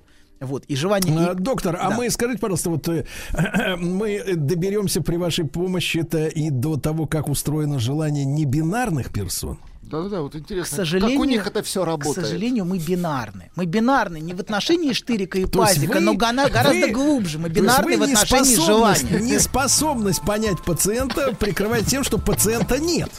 Вот. 0.41 0.65
И 0.65 0.75
желание... 0.75 1.29
А, 1.29 1.31
и- 1.31 1.35
Доктор, 1.35 1.77
а 1.79 1.89
Да. 1.91 1.95
мы, 1.95 2.09
скажите, 2.09 2.39
пожалуйста, 2.39 2.69
вот 2.71 2.89
э, 2.89 3.05
мы 3.77 4.21
доберемся 4.35 4.99
при 5.01 5.15
вашей 5.15 5.45
помощи-то 5.45 6.27
и 6.27 6.49
до 6.49 6.75
того, 6.75 7.05
как 7.05 7.29
устроено 7.29 7.79
желание 7.79 8.25
небинарных 8.25 9.13
персон. 9.13 9.57
Да-да-да, 9.83 10.21
вот 10.23 10.33
К 10.33 10.35
интересно, 10.35 10.75
сожалению, 10.75 11.17
как 11.19 11.25
у 11.25 11.29
них 11.29 11.47
это 11.47 11.63
все 11.63 11.85
работает? 11.85 12.17
К 12.17 12.27
сожалению, 12.27 12.65
мы 12.65 12.79
бинарны. 12.79 13.49
Мы 13.55 13.65
бинарны 13.65 14.19
не 14.19 14.33
в 14.33 14.41
отношении 14.41 14.91
штырика 14.91 15.39
и 15.39 15.45
пазика, 15.45 15.93
вы- 15.93 15.99
но 16.01 16.15
гона- 16.15 16.49
гораздо 16.49 16.87
вы- 16.87 16.91
глубже. 16.91 17.39
Мы 17.39 17.47
бинарны 17.47 17.95
вы 17.97 18.07
в 18.07 18.09
отношении 18.09 18.55
желания. 18.55 19.21
Неспособность 19.21 20.21
понять 20.23 20.61
пациента 20.65 21.33
прикрывать 21.39 21.85
тем, 21.85 22.03
что 22.03 22.17
пациента 22.17 22.77
нет. 22.77 23.09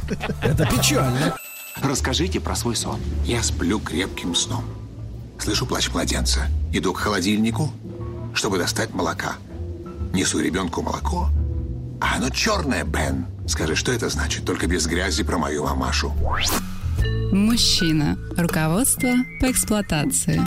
Это 0.43 0.67
печально. 0.67 1.39
Расскажите 1.83 2.41
про 2.41 2.55
свой 2.55 2.77
сон. 2.77 3.01
Я 3.25 3.43
сплю 3.43 3.79
крепким 3.79 4.35
сном. 4.35 4.65
Слышу 5.39 5.67
плач 5.67 5.91
младенца. 5.91 6.49
Иду 6.73 6.93
к 6.93 6.99
холодильнику, 6.99 7.71
чтобы 8.35 8.59
достать 8.59 8.95
молока. 8.95 9.37
Несу 10.13 10.41
ребенку 10.41 10.83
молоко. 10.83 11.29
А 12.01 12.17
оно 12.17 12.31
черное, 12.31 12.85
Бен. 12.85 13.27
Скажи, 13.47 13.77
что 13.77 13.93
это 13.93 14.09
значит? 14.09 14.45
Только 14.45 14.67
без 14.67 14.87
грязи 14.87 15.23
про 15.23 15.39
мою 15.39 15.65
мамашу. 15.65 16.13
Мужчина. 17.33 18.17
Руководство 18.37 19.11
по 19.41 19.51
эксплуатации. 19.51 20.41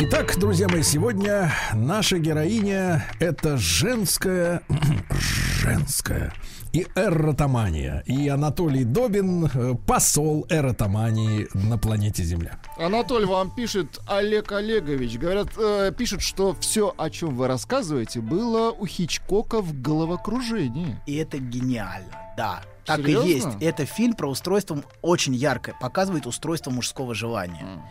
Итак, 0.00 0.38
друзья 0.38 0.68
мои, 0.68 0.82
сегодня 0.82 1.52
наша 1.74 2.18
героиня 2.18 3.06
это 3.18 3.56
женская, 3.56 4.62
женская 5.60 6.32
и 6.76 6.86
эротомания. 6.94 8.02
И 8.06 8.28
Анатолий 8.28 8.84
Добин, 8.84 9.46
э, 9.46 9.74
посол 9.86 10.46
эротомании 10.50 11.48
на 11.54 11.78
планете 11.78 12.22
Земля. 12.22 12.58
Анатоль 12.78 13.24
вам 13.24 13.50
пишет, 13.54 13.98
Олег 14.06 14.52
Олегович, 14.52 15.16
говорят, 15.16 15.48
э, 15.56 15.90
пишет, 15.96 16.20
что 16.20 16.54
все, 16.60 16.92
о 16.98 17.08
чем 17.08 17.34
вы 17.34 17.46
рассказываете, 17.48 18.20
было 18.20 18.72
у 18.72 18.84
Хичкока 18.86 19.62
в 19.62 19.80
головокружении. 19.80 21.00
И 21.06 21.16
это 21.16 21.38
гениально, 21.38 22.12
да. 22.36 22.60
Так 22.84 22.98
Серьезно? 23.00 23.26
и 23.26 23.32
есть. 23.32 23.46
Это 23.60 23.86
фильм 23.86 24.12
про 24.12 24.28
устройство 24.28 24.82
очень 25.00 25.34
ярко, 25.34 25.74
показывает 25.80 26.26
устройство 26.26 26.70
мужского 26.70 27.14
желания. 27.14 27.64
Мы- 27.64 27.82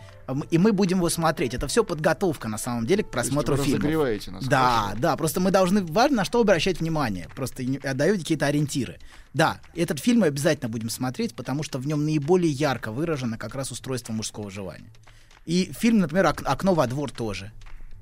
И 0.50 0.58
мы 0.58 0.72
будем 0.72 0.98
его 0.98 1.08
смотреть. 1.08 1.54
Это 1.54 1.68
все 1.68 1.84
подготовка, 1.84 2.48
на 2.48 2.58
самом 2.58 2.86
деле, 2.86 3.04
к 3.04 3.10
просмотру 3.10 3.56
вы 3.56 3.62
фильма. 3.64 3.78
разогреваете 3.78 4.30
нас, 4.32 4.44
Да, 4.46 4.80
хорошо. 4.86 4.98
да. 5.00 5.16
Просто 5.16 5.40
мы 5.40 5.50
должны 5.50 5.84
важно 5.84 6.16
на 6.18 6.24
что 6.24 6.40
обращать 6.40 6.80
внимание. 6.80 7.28
Просто 7.36 7.62
отдаете 7.84 8.18
какие-то 8.20 8.46
ориентиры. 8.46 8.98
Да, 9.34 9.60
этот 9.74 10.00
фильм 10.00 10.20
мы 10.20 10.26
обязательно 10.26 10.68
будем 10.68 10.90
смотреть, 10.90 11.34
потому 11.34 11.62
что 11.62 11.78
в 11.78 11.86
нем 11.86 12.04
наиболее 12.04 12.50
ярко 12.50 12.90
выражено 12.90 13.38
как 13.38 13.54
раз 13.54 13.70
устройство 13.70 14.12
мужского 14.12 14.50
желания. 14.50 14.90
И 15.44 15.70
фильм, 15.78 15.98
например, 15.98 16.26
«Ок- 16.26 16.42
«Окно 16.44 16.74
во 16.74 16.86
двор» 16.86 17.10
тоже 17.12 17.52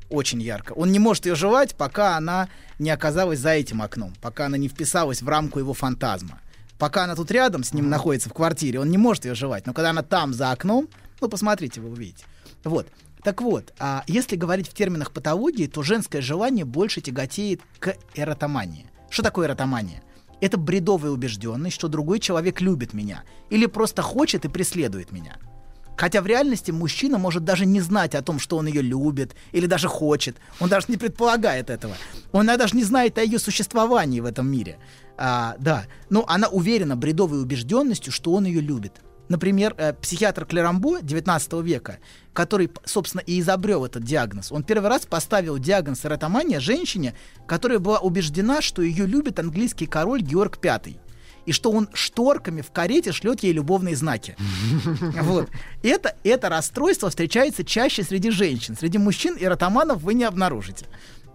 очень 0.08 0.40
ярко. 0.40 0.72
Он 0.72 0.92
не 0.92 0.98
может 0.98 1.26
ее 1.26 1.34
жевать, 1.34 1.74
пока 1.74 2.16
она 2.16 2.48
не 2.78 2.90
оказалась 2.90 3.38
за 3.40 3.50
этим 3.50 3.82
окном, 3.82 4.12
пока 4.22 4.46
она 4.46 4.56
не 4.56 4.68
вписалась 4.68 5.22
в 5.22 5.28
рамку 5.28 5.58
его 5.58 5.74
фантазма. 5.74 6.40
Пока 6.78 7.04
она 7.04 7.14
тут 7.16 7.30
рядом 7.30 7.64
с 7.64 7.72
ним 7.72 7.88
находится 7.88 8.28
в 8.28 8.32
квартире, 8.34 8.80
он 8.80 8.90
не 8.90 8.98
может 8.98 9.24
ее 9.24 9.34
жевать. 9.34 9.66
Но 9.66 9.72
когда 9.72 9.90
она 9.90 10.02
там 10.02 10.32
за 10.34 10.50
окном, 10.52 10.88
ну 11.24 11.30
посмотрите, 11.30 11.80
вы 11.80 11.90
увидите. 11.90 12.24
Вот. 12.64 12.86
Так 13.22 13.40
вот, 13.40 13.72
а 13.78 14.04
если 14.06 14.36
говорить 14.36 14.68
в 14.68 14.74
терминах 14.74 15.10
патологии, 15.10 15.66
то 15.66 15.82
женское 15.82 16.20
желание 16.20 16.66
больше 16.66 17.00
тяготеет 17.00 17.62
к 17.78 17.96
эротомании. 18.14 18.86
Что 19.08 19.22
такое 19.22 19.46
эротомания? 19.46 20.02
Это 20.42 20.58
бредовая 20.58 21.10
убежденность, 21.10 21.74
что 21.74 21.88
другой 21.88 22.20
человек 22.20 22.60
любит 22.60 22.92
меня 22.92 23.24
или 23.48 23.64
просто 23.64 24.02
хочет 24.02 24.44
и 24.44 24.48
преследует 24.48 25.10
меня. 25.10 25.38
Хотя 25.96 26.20
в 26.20 26.26
реальности 26.26 26.70
мужчина 26.70 27.16
может 27.16 27.44
даже 27.44 27.64
не 27.64 27.80
знать 27.80 28.14
о 28.14 28.20
том, 28.20 28.38
что 28.38 28.58
он 28.58 28.66
ее 28.66 28.82
любит 28.82 29.34
или 29.52 29.66
даже 29.66 29.88
хочет. 29.88 30.36
Он 30.60 30.68
даже 30.68 30.86
не 30.88 30.98
предполагает 30.98 31.70
этого. 31.70 31.94
Он 32.32 32.44
даже 32.46 32.76
не 32.76 32.84
знает 32.84 33.16
о 33.16 33.22
ее 33.22 33.38
существовании 33.38 34.20
в 34.20 34.26
этом 34.26 34.46
мире. 34.46 34.76
А, 35.16 35.56
да, 35.58 35.84
но 36.10 36.26
она 36.28 36.48
уверена 36.48 36.96
бредовой 36.96 37.40
убежденностью, 37.40 38.12
что 38.12 38.34
он 38.34 38.44
ее 38.44 38.60
любит. 38.60 39.00
Например, 39.28 39.74
э, 39.78 39.94
психиатр 39.94 40.44
Клерамбо 40.44 41.00
19 41.00 41.62
века, 41.62 41.98
который, 42.32 42.70
собственно, 42.84 43.22
и 43.22 43.40
изобрел 43.40 43.84
этот 43.84 44.04
диагноз, 44.04 44.52
он 44.52 44.62
первый 44.64 44.88
раз 44.88 45.06
поставил 45.06 45.58
диагноз 45.58 46.04
эротомания 46.04 46.60
женщине, 46.60 47.14
которая 47.46 47.78
была 47.78 48.00
убеждена, 48.00 48.60
что 48.60 48.82
ее 48.82 49.06
любит 49.06 49.38
английский 49.38 49.86
король 49.86 50.20
Георг 50.20 50.58
V 50.62 50.96
и 51.46 51.52
что 51.52 51.70
он 51.70 51.88
шторками 51.92 52.62
в 52.62 52.70
карете 52.70 53.12
шлет 53.12 53.42
ей 53.42 53.52
любовные 53.52 53.96
знаки. 53.96 54.36
Вот. 55.22 55.48
Это, 55.82 56.16
это 56.24 56.48
расстройство 56.48 57.10
встречается 57.10 57.64
чаще 57.64 58.02
среди 58.02 58.30
женщин. 58.30 58.76
Среди 58.76 58.98
мужчин 58.98 59.36
и 59.36 59.44
ротоманов 59.44 60.02
вы 60.02 60.14
не 60.14 60.24
обнаружите. 60.24 60.86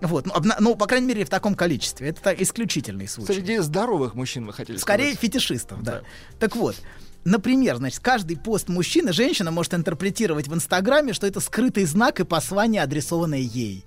Вот. 0.01 0.26
Ну, 0.26 0.34
обна- 0.34 0.56
ну, 0.59 0.76
по 0.76 0.85
крайней 0.88 1.08
мере, 1.08 1.26
в 1.26 1.30
таком 1.30 1.56
количестве. 1.56 2.09
Это 2.09 2.22
так, 2.22 2.42
исключительный 2.42 3.08
случай. 3.08 3.34
Среди 3.34 3.58
здоровых 3.59 4.16
мужчин 4.16 4.45
вы 4.45 4.53
хотели 4.53 4.77
Скорее 4.77 5.14
сказать. 5.14 5.19
фетишистов, 5.19 5.84
да. 5.84 6.01
Так 6.40 6.56
вот, 6.56 6.76
например, 7.24 7.78
значит, 7.78 8.00
каждый 8.00 8.38
пост 8.38 8.70
мужчины 8.70 9.14
женщина 9.14 9.52
может 9.52 9.74
интерпретировать 9.74 10.48
в 10.48 10.54
Инстаграме, 10.54 11.14
что 11.14 11.28
это 11.28 11.40
скрытый 11.40 11.86
знак 11.86 12.20
и 12.20 12.24
послание, 12.24 12.84
адресованное 12.84 13.40
ей. 13.40 13.86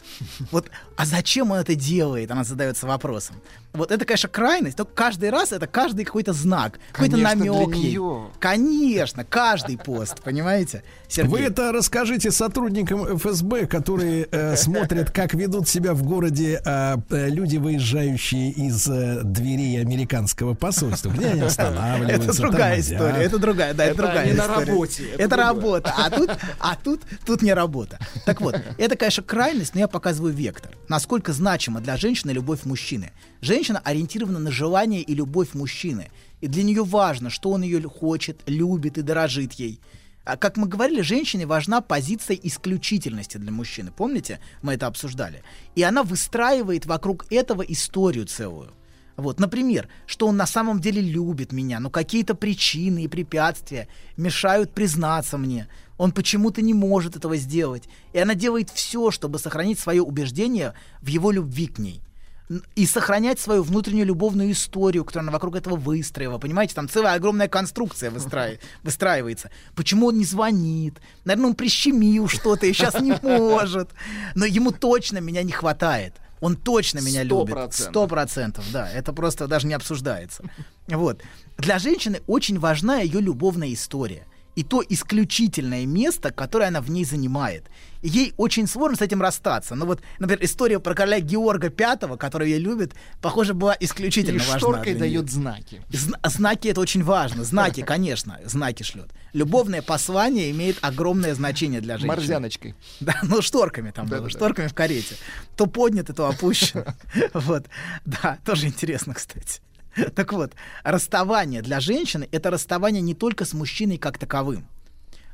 Вот, 0.50 0.70
а 0.96 1.06
зачем 1.06 1.50
он 1.50 1.58
это 1.58 1.74
делает? 1.74 2.30
Она 2.30 2.44
задается 2.44 2.86
вопросом. 2.86 3.36
Вот 3.72 3.90
это, 3.90 4.04
конечно, 4.04 4.28
крайность, 4.28 4.78
но 4.78 4.84
каждый 4.84 5.30
раз 5.30 5.52
это 5.52 5.66
каждый 5.66 6.04
какой-то 6.04 6.34
знак, 6.34 6.78
какой-то 6.92 7.16
намек 7.16 7.74
ей. 7.74 7.98
Конечно, 8.38 9.24
каждый 9.24 9.78
пост, 9.78 10.20
понимаете? 10.22 10.82
Сергей? 11.08 11.30
Вы 11.30 11.40
это 11.40 11.72
расскажите 11.72 12.30
сотрудникам 12.30 13.18
ФСБ, 13.18 13.66
которые 13.66 14.28
э, 14.30 14.56
смотрят, 14.56 15.10
как 15.10 15.32
ведут 15.34 15.68
себя 15.68 15.94
в 15.94 16.02
городе 16.02 16.60
э, 16.64 16.96
э, 17.10 17.28
люди, 17.30 17.56
выезжающие 17.56 18.50
из 18.50 18.86
э, 18.88 19.20
дверей 19.22 19.80
американского 19.80 20.54
посольства, 20.54 21.10
где 21.10 21.28
они 21.28 21.40
останавливаются. 21.42 22.30
Это 22.30 22.40
другая 22.40 22.80
история, 22.80 23.21
это 23.22 23.38
другая, 23.38 23.74
да, 23.74 23.84
это, 23.84 23.92
Это 23.94 24.02
другая 24.02 24.26
не 24.26 24.32
на 24.32 24.42
история. 24.44 24.66
работе, 24.66 25.08
это 25.10 25.22
Это, 25.22 25.36
работа, 25.36 25.94
а 25.96 26.10
тут, 26.10 26.30
а 26.58 26.76
тут, 26.76 27.00
тут 27.24 27.42
не 27.42 27.54
работа. 27.54 27.98
Так 28.24 28.40
вот, 28.40 28.54
это, 28.78 28.96
конечно, 28.96 29.22
крайность, 29.22 29.74
но 29.74 29.80
я 29.80 29.88
показываю 29.88 30.32
вектор. 30.34 30.72
Насколько 30.88 31.32
значима 31.32 31.80
для 31.80 31.96
женщины 31.96 32.30
любовь 32.32 32.64
мужчины. 32.64 33.12
Женщина 33.40 33.80
ориентирована 33.84 34.38
на 34.38 34.50
желание 34.50 35.02
и 35.02 35.14
любовь 35.14 35.54
мужчины. 35.54 36.10
И 36.40 36.48
для 36.48 36.62
нее 36.62 36.84
важно, 36.84 37.30
что 37.30 37.50
он 37.50 37.62
ее 37.62 37.80
хочет, 37.88 38.40
любит 38.46 38.98
и 38.98 39.02
дорожит 39.02 39.52
ей. 39.54 39.80
А 40.24 40.36
как 40.36 40.56
мы 40.56 40.68
говорили, 40.68 41.00
женщине 41.00 41.46
важна 41.46 41.80
позиция 41.80 42.36
исключительности 42.40 43.38
для 43.38 43.50
мужчины. 43.50 43.90
Помните, 43.90 44.38
мы 44.62 44.74
это 44.74 44.86
обсуждали? 44.86 45.42
И 45.74 45.82
она 45.82 46.04
выстраивает 46.04 46.86
вокруг 46.86 47.26
этого 47.30 47.62
историю 47.62 48.26
целую. 48.26 48.70
Вот, 49.16 49.40
например, 49.40 49.88
что 50.06 50.26
он 50.26 50.36
на 50.36 50.46
самом 50.46 50.80
деле 50.80 51.00
любит 51.00 51.52
меня, 51.52 51.80
но 51.80 51.90
какие-то 51.90 52.34
причины 52.34 53.04
и 53.04 53.08
препятствия 53.08 53.88
мешают 54.16 54.72
признаться 54.72 55.38
мне. 55.38 55.68
Он 55.98 56.12
почему-то 56.12 56.62
не 56.62 56.74
может 56.74 57.16
этого 57.16 57.36
сделать. 57.36 57.88
И 58.12 58.18
она 58.18 58.34
делает 58.34 58.70
все, 58.70 59.10
чтобы 59.10 59.38
сохранить 59.38 59.78
свое 59.78 60.02
убеждение 60.02 60.74
в 61.00 61.08
его 61.08 61.30
любви 61.30 61.66
к 61.66 61.78
ней. 61.78 62.00
И 62.74 62.86
сохранять 62.86 63.38
свою 63.38 63.62
внутреннюю 63.62 64.06
любовную 64.06 64.50
историю, 64.52 65.04
которую 65.04 65.28
она 65.28 65.32
вокруг 65.32 65.56
этого 65.56 65.76
выстроила. 65.76 66.38
Понимаете, 66.38 66.74
там 66.74 66.88
целая 66.88 67.14
огромная 67.14 67.48
конструкция 67.48 68.10
выстраи- 68.10 68.58
выстраивается. 68.82 69.50
Почему 69.74 70.06
он 70.06 70.18
не 70.18 70.24
звонит? 70.24 71.00
Наверное, 71.24 71.50
он 71.50 71.54
прищемил 71.54 72.28
что-то 72.28 72.66
и 72.66 72.72
сейчас 72.72 73.00
не 73.00 73.14
может. 73.22 73.90
Но 74.34 74.44
ему 74.44 74.72
точно 74.72 75.18
меня 75.18 75.42
не 75.42 75.52
хватает. 75.52 76.14
Он 76.42 76.56
точно 76.56 76.98
меня 76.98 77.24
Сто 77.24 77.38
любит. 77.38 77.54
процентов. 77.54 77.92
Сто 77.92 78.06
процентов, 78.08 78.64
да. 78.72 78.90
Это 78.90 79.12
просто 79.12 79.46
даже 79.46 79.68
не 79.68 79.74
обсуждается. 79.74 80.42
Вот. 80.88 81.22
Для 81.56 81.78
женщины 81.78 82.20
очень 82.26 82.58
важна 82.58 82.98
ее 82.98 83.20
любовная 83.20 83.72
история. 83.72 84.26
И 84.54 84.62
то 84.64 84.82
исключительное 84.86 85.86
место, 85.86 86.30
которое 86.30 86.66
она 86.68 86.80
в 86.80 86.90
ней 86.90 87.04
занимает. 87.04 87.64
И 88.02 88.08
ей 88.08 88.34
очень 88.36 88.66
сложно 88.66 88.96
с 88.96 89.00
этим 89.00 89.22
расстаться. 89.22 89.74
Ну 89.74 89.86
вот, 89.86 90.00
например, 90.18 90.44
история 90.44 90.78
про 90.80 90.94
короля 90.94 91.20
Георга 91.20 91.72
V, 91.76 92.16
который 92.16 92.50
ее 92.50 92.58
любит, 92.58 92.94
похоже, 93.20 93.54
была 93.54 93.76
исключительно 93.80 94.36
И 94.36 94.40
важна. 94.40 94.58
шторкой 94.58 94.94
дает 94.94 95.30
знаки. 95.30 95.80
Зна- 95.90 96.18
знаки 96.24 96.68
это 96.68 96.80
очень 96.80 97.04
важно. 97.04 97.44
Знаки, 97.44 97.82
конечно, 97.86 98.40
знаки 98.44 98.82
шлет. 98.82 99.10
Любовное 99.32 99.82
послание 99.82 100.50
имеет 100.50 100.78
огромное 100.82 101.34
значение 101.34 101.80
для 101.80 101.94
женщины. 101.96 102.16
Морзяночкой. 102.16 102.74
Да, 103.00 103.14
ну 103.22 103.40
шторками 103.40 103.90
там 103.90 104.06
было, 104.06 104.28
шторками 104.28 104.66
в 104.66 104.74
карете. 104.74 105.14
То 105.56 105.66
поднято, 105.66 106.12
то 106.12 106.26
опущено. 106.28 106.84
Вот. 107.34 107.66
Да, 108.04 108.38
тоже 108.44 108.66
интересно, 108.66 109.14
кстати. 109.14 109.60
Так 110.14 110.32
вот, 110.32 110.52
расставание 110.84 111.62
для 111.62 111.80
женщины 111.80 112.28
это 112.32 112.50
расставание 112.50 113.02
не 113.02 113.14
только 113.14 113.44
с 113.44 113.52
мужчиной 113.52 113.98
как 113.98 114.18
таковым, 114.18 114.66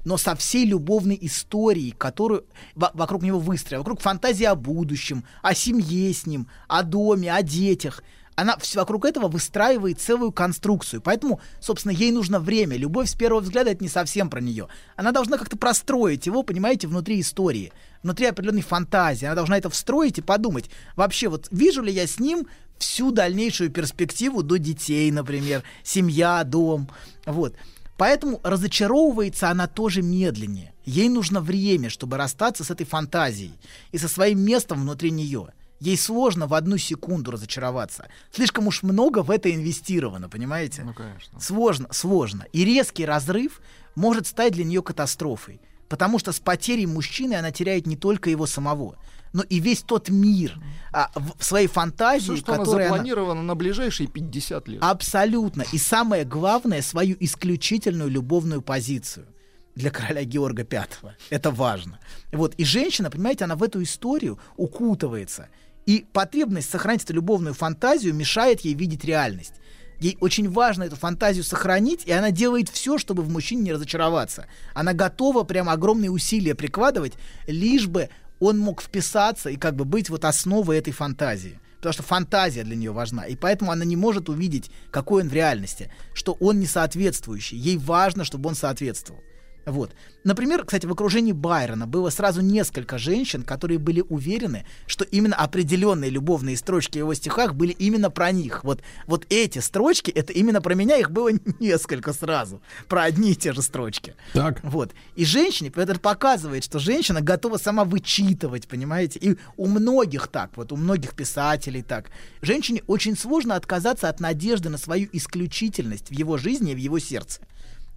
но 0.04 0.16
со 0.16 0.34
всей 0.34 0.64
любовной 0.64 1.18
историей, 1.20 1.92
которую 1.92 2.44
во- 2.74 2.90
вокруг 2.94 3.22
него 3.22 3.38
выстроила, 3.38 3.82
вокруг 3.82 4.00
фантазии 4.00 4.44
о 4.44 4.54
будущем, 4.54 5.24
о 5.42 5.54
семье 5.54 6.12
с 6.12 6.26
ним, 6.26 6.48
о 6.66 6.82
доме, 6.82 7.32
о 7.32 7.42
детях. 7.42 8.02
Она 8.36 8.56
вокруг 8.76 9.04
этого 9.04 9.26
выстраивает 9.26 10.00
целую 10.00 10.30
конструкцию. 10.30 11.02
Поэтому, 11.02 11.40
собственно, 11.60 11.90
ей 11.90 12.12
нужно 12.12 12.38
время. 12.38 12.76
Любовь 12.76 13.08
с 13.08 13.14
первого 13.16 13.40
взгляда 13.40 13.70
это 13.70 13.82
не 13.82 13.90
совсем 13.90 14.30
про 14.30 14.40
нее. 14.40 14.68
Она 14.94 15.10
должна 15.10 15.38
как-то 15.38 15.58
простроить 15.58 16.26
его, 16.26 16.44
понимаете, 16.44 16.86
внутри 16.86 17.20
истории, 17.20 17.72
внутри 18.04 18.26
определенной 18.26 18.62
фантазии. 18.62 19.26
Она 19.26 19.34
должна 19.34 19.58
это 19.58 19.68
встроить 19.70 20.18
и 20.18 20.22
подумать, 20.22 20.70
вообще, 20.94 21.28
вот 21.28 21.48
вижу 21.50 21.82
ли 21.82 21.92
я 21.92 22.06
с 22.06 22.20
ним 22.20 22.46
всю 22.78 23.10
дальнейшую 23.10 23.70
перспективу 23.70 24.42
до 24.42 24.58
детей, 24.58 25.10
например, 25.10 25.62
семья, 25.82 26.44
дом. 26.44 26.88
Вот. 27.26 27.54
Поэтому 27.96 28.40
разочаровывается 28.44 29.50
она 29.50 29.66
тоже 29.66 30.02
медленнее. 30.02 30.72
Ей 30.84 31.08
нужно 31.08 31.40
время, 31.40 31.90
чтобы 31.90 32.16
расстаться 32.16 32.64
с 32.64 32.70
этой 32.70 32.86
фантазией 32.86 33.52
и 33.92 33.98
со 33.98 34.08
своим 34.08 34.40
местом 34.40 34.80
внутри 34.80 35.10
нее. 35.10 35.48
Ей 35.80 35.96
сложно 35.96 36.46
в 36.46 36.54
одну 36.54 36.76
секунду 36.76 37.30
разочароваться. 37.30 38.08
Слишком 38.32 38.66
уж 38.66 38.82
много 38.82 39.22
в 39.22 39.30
это 39.30 39.52
инвестировано, 39.54 40.28
понимаете? 40.28 40.82
Ну, 40.82 40.94
конечно. 40.94 41.40
Сложно, 41.40 41.88
сложно. 41.92 42.46
И 42.52 42.64
резкий 42.64 43.04
разрыв 43.04 43.60
может 43.94 44.26
стать 44.26 44.54
для 44.54 44.64
нее 44.64 44.82
катастрофой. 44.82 45.60
Потому 45.88 46.18
что 46.18 46.32
с 46.32 46.40
потерей 46.40 46.86
мужчины 46.86 47.34
она 47.34 47.50
теряет 47.50 47.86
не 47.86 47.96
только 47.96 48.30
его 48.30 48.46
самого, 48.46 48.96
но 49.32 49.42
и 49.42 49.60
весь 49.60 49.82
тот 49.82 50.08
мир 50.08 50.58
а, 50.92 51.10
в, 51.14 51.38
в 51.38 51.44
своей 51.44 51.66
фантазии, 51.66 52.32
Все, 52.32 52.36
что 52.36 52.54
она 52.54 52.64
который 52.64 52.86
она- 52.86 53.34
на 53.34 53.54
ближайшие 53.54 54.06
50 54.06 54.68
лет. 54.68 54.82
Абсолютно. 54.82 55.64
И 55.72 55.78
самое 55.78 56.24
главное, 56.24 56.82
свою 56.82 57.16
исключительную 57.20 58.10
любовную 58.10 58.62
позицию 58.62 59.26
для 59.74 59.90
короля 59.90 60.24
Георга 60.24 60.66
V. 60.68 61.12
Это 61.30 61.50
важно. 61.50 62.00
Вот. 62.32 62.54
И 62.56 62.64
женщина, 62.64 63.10
понимаете, 63.10 63.44
она 63.44 63.54
в 63.54 63.62
эту 63.62 63.82
историю 63.82 64.38
укутывается. 64.56 65.48
И 65.86 66.04
потребность 66.12 66.68
сохранить 66.68 67.04
эту 67.04 67.14
любовную 67.14 67.54
фантазию 67.54 68.14
мешает 68.14 68.60
ей 68.62 68.74
видеть 68.74 69.04
реальность. 69.04 69.54
Ей 70.00 70.16
очень 70.20 70.48
важно 70.48 70.84
эту 70.84 70.96
фантазию 70.96 71.42
сохранить, 71.42 72.04
и 72.06 72.12
она 72.12 72.30
делает 72.30 72.68
все, 72.68 72.98
чтобы 72.98 73.22
в 73.22 73.30
мужчине 73.30 73.62
не 73.62 73.72
разочароваться. 73.72 74.46
Она 74.74 74.92
готова 74.92 75.42
прям 75.42 75.68
огромные 75.68 76.10
усилия 76.10 76.54
прикладывать, 76.54 77.14
лишь 77.46 77.86
бы 77.88 78.08
он 78.40 78.58
мог 78.58 78.82
вписаться 78.82 79.50
и 79.50 79.56
как 79.56 79.74
бы 79.74 79.84
быть 79.84 80.10
вот 80.10 80.24
основой 80.24 80.78
этой 80.78 80.92
фантазии. 80.92 81.60
Потому 81.76 81.92
что 81.92 82.02
фантазия 82.02 82.64
для 82.64 82.74
нее 82.74 82.90
важна. 82.90 83.24
И 83.26 83.36
поэтому 83.36 83.70
она 83.70 83.84
не 83.84 83.96
может 83.96 84.28
увидеть, 84.28 84.70
какой 84.90 85.22
он 85.22 85.28
в 85.28 85.32
реальности, 85.32 85.90
что 86.12 86.32
он 86.40 86.58
не 86.58 86.66
соответствующий. 86.66 87.56
Ей 87.56 87.76
важно, 87.76 88.24
чтобы 88.24 88.48
он 88.48 88.56
соответствовал. 88.56 89.22
Вот. 89.66 89.92
Например, 90.24 90.64
кстати, 90.64 90.86
в 90.86 90.92
окружении 90.92 91.32
Байрона 91.32 91.86
было 91.86 92.10
сразу 92.10 92.40
несколько 92.40 92.98
женщин, 92.98 93.42
которые 93.42 93.78
были 93.78 94.02
уверены, 94.08 94.66
что 94.86 95.04
именно 95.04 95.36
определенные 95.36 96.10
любовные 96.10 96.56
строчки 96.56 96.98
в 96.98 97.02
его 97.02 97.14
стихах 97.14 97.54
были 97.54 97.72
именно 97.72 98.10
про 98.10 98.32
них. 98.32 98.64
Вот, 98.64 98.82
вот 99.06 99.26
эти 99.30 99.58
строчки, 99.60 100.10
это 100.10 100.32
именно 100.32 100.60
про 100.60 100.74
меня, 100.74 100.96
их 100.96 101.10
было 101.10 101.30
несколько 101.60 102.12
сразу. 102.12 102.60
Про 102.88 103.04
одни 103.04 103.32
и 103.32 103.36
те 103.36 103.52
же 103.52 103.62
строчки. 103.62 104.14
Так. 104.32 104.60
Вот. 104.62 104.92
И 105.16 105.24
женщине 105.24 105.72
это 105.74 105.98
показывает, 105.98 106.64
что 106.64 106.78
женщина 106.78 107.20
готова 107.20 107.58
сама 107.58 107.84
вычитывать, 107.84 108.68
понимаете? 108.68 109.18
И 109.18 109.36
у 109.56 109.66
многих 109.66 110.28
так, 110.28 110.56
вот 110.56 110.72
у 110.72 110.76
многих 110.76 111.14
писателей 111.14 111.82
так. 111.82 112.10
Женщине 112.42 112.82
очень 112.86 113.16
сложно 113.16 113.54
отказаться 113.54 114.08
от 114.08 114.20
надежды 114.20 114.68
на 114.68 114.78
свою 114.78 115.08
исключительность 115.12 116.08
в 116.10 116.12
его 116.12 116.36
жизни 116.36 116.72
и 116.72 116.74
в 116.74 116.78
его 116.78 116.98
сердце. 116.98 117.40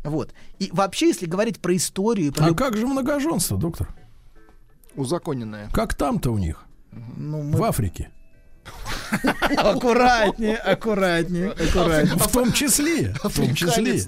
Вот. 0.04 0.34
И 0.60 0.70
вообще, 0.74 1.08
если 1.08 1.26
говорить 1.26 1.60
про 1.60 1.76
историю... 1.76 2.28
и 2.28 2.32
Про 2.32 2.48
А 2.48 2.54
как 2.54 2.78
же 2.78 2.88
многоженство, 2.88 3.58
доктор? 3.58 3.94
Узаконенное. 4.96 5.70
Как 5.72 5.96
там-то 5.96 6.32
у 6.32 6.38
них? 6.38 6.66
Ну, 6.92 7.52
В 7.52 7.64
Африке. 7.64 8.12
Аккуратнее, 9.58 10.56
аккуратнее, 10.56 11.52
аккуратнее. 11.52 12.16
В 12.18 12.32
том 12.32 12.52
числе. 12.54 13.14
В 13.24 13.36
том 13.36 13.54
числе. 13.54 14.02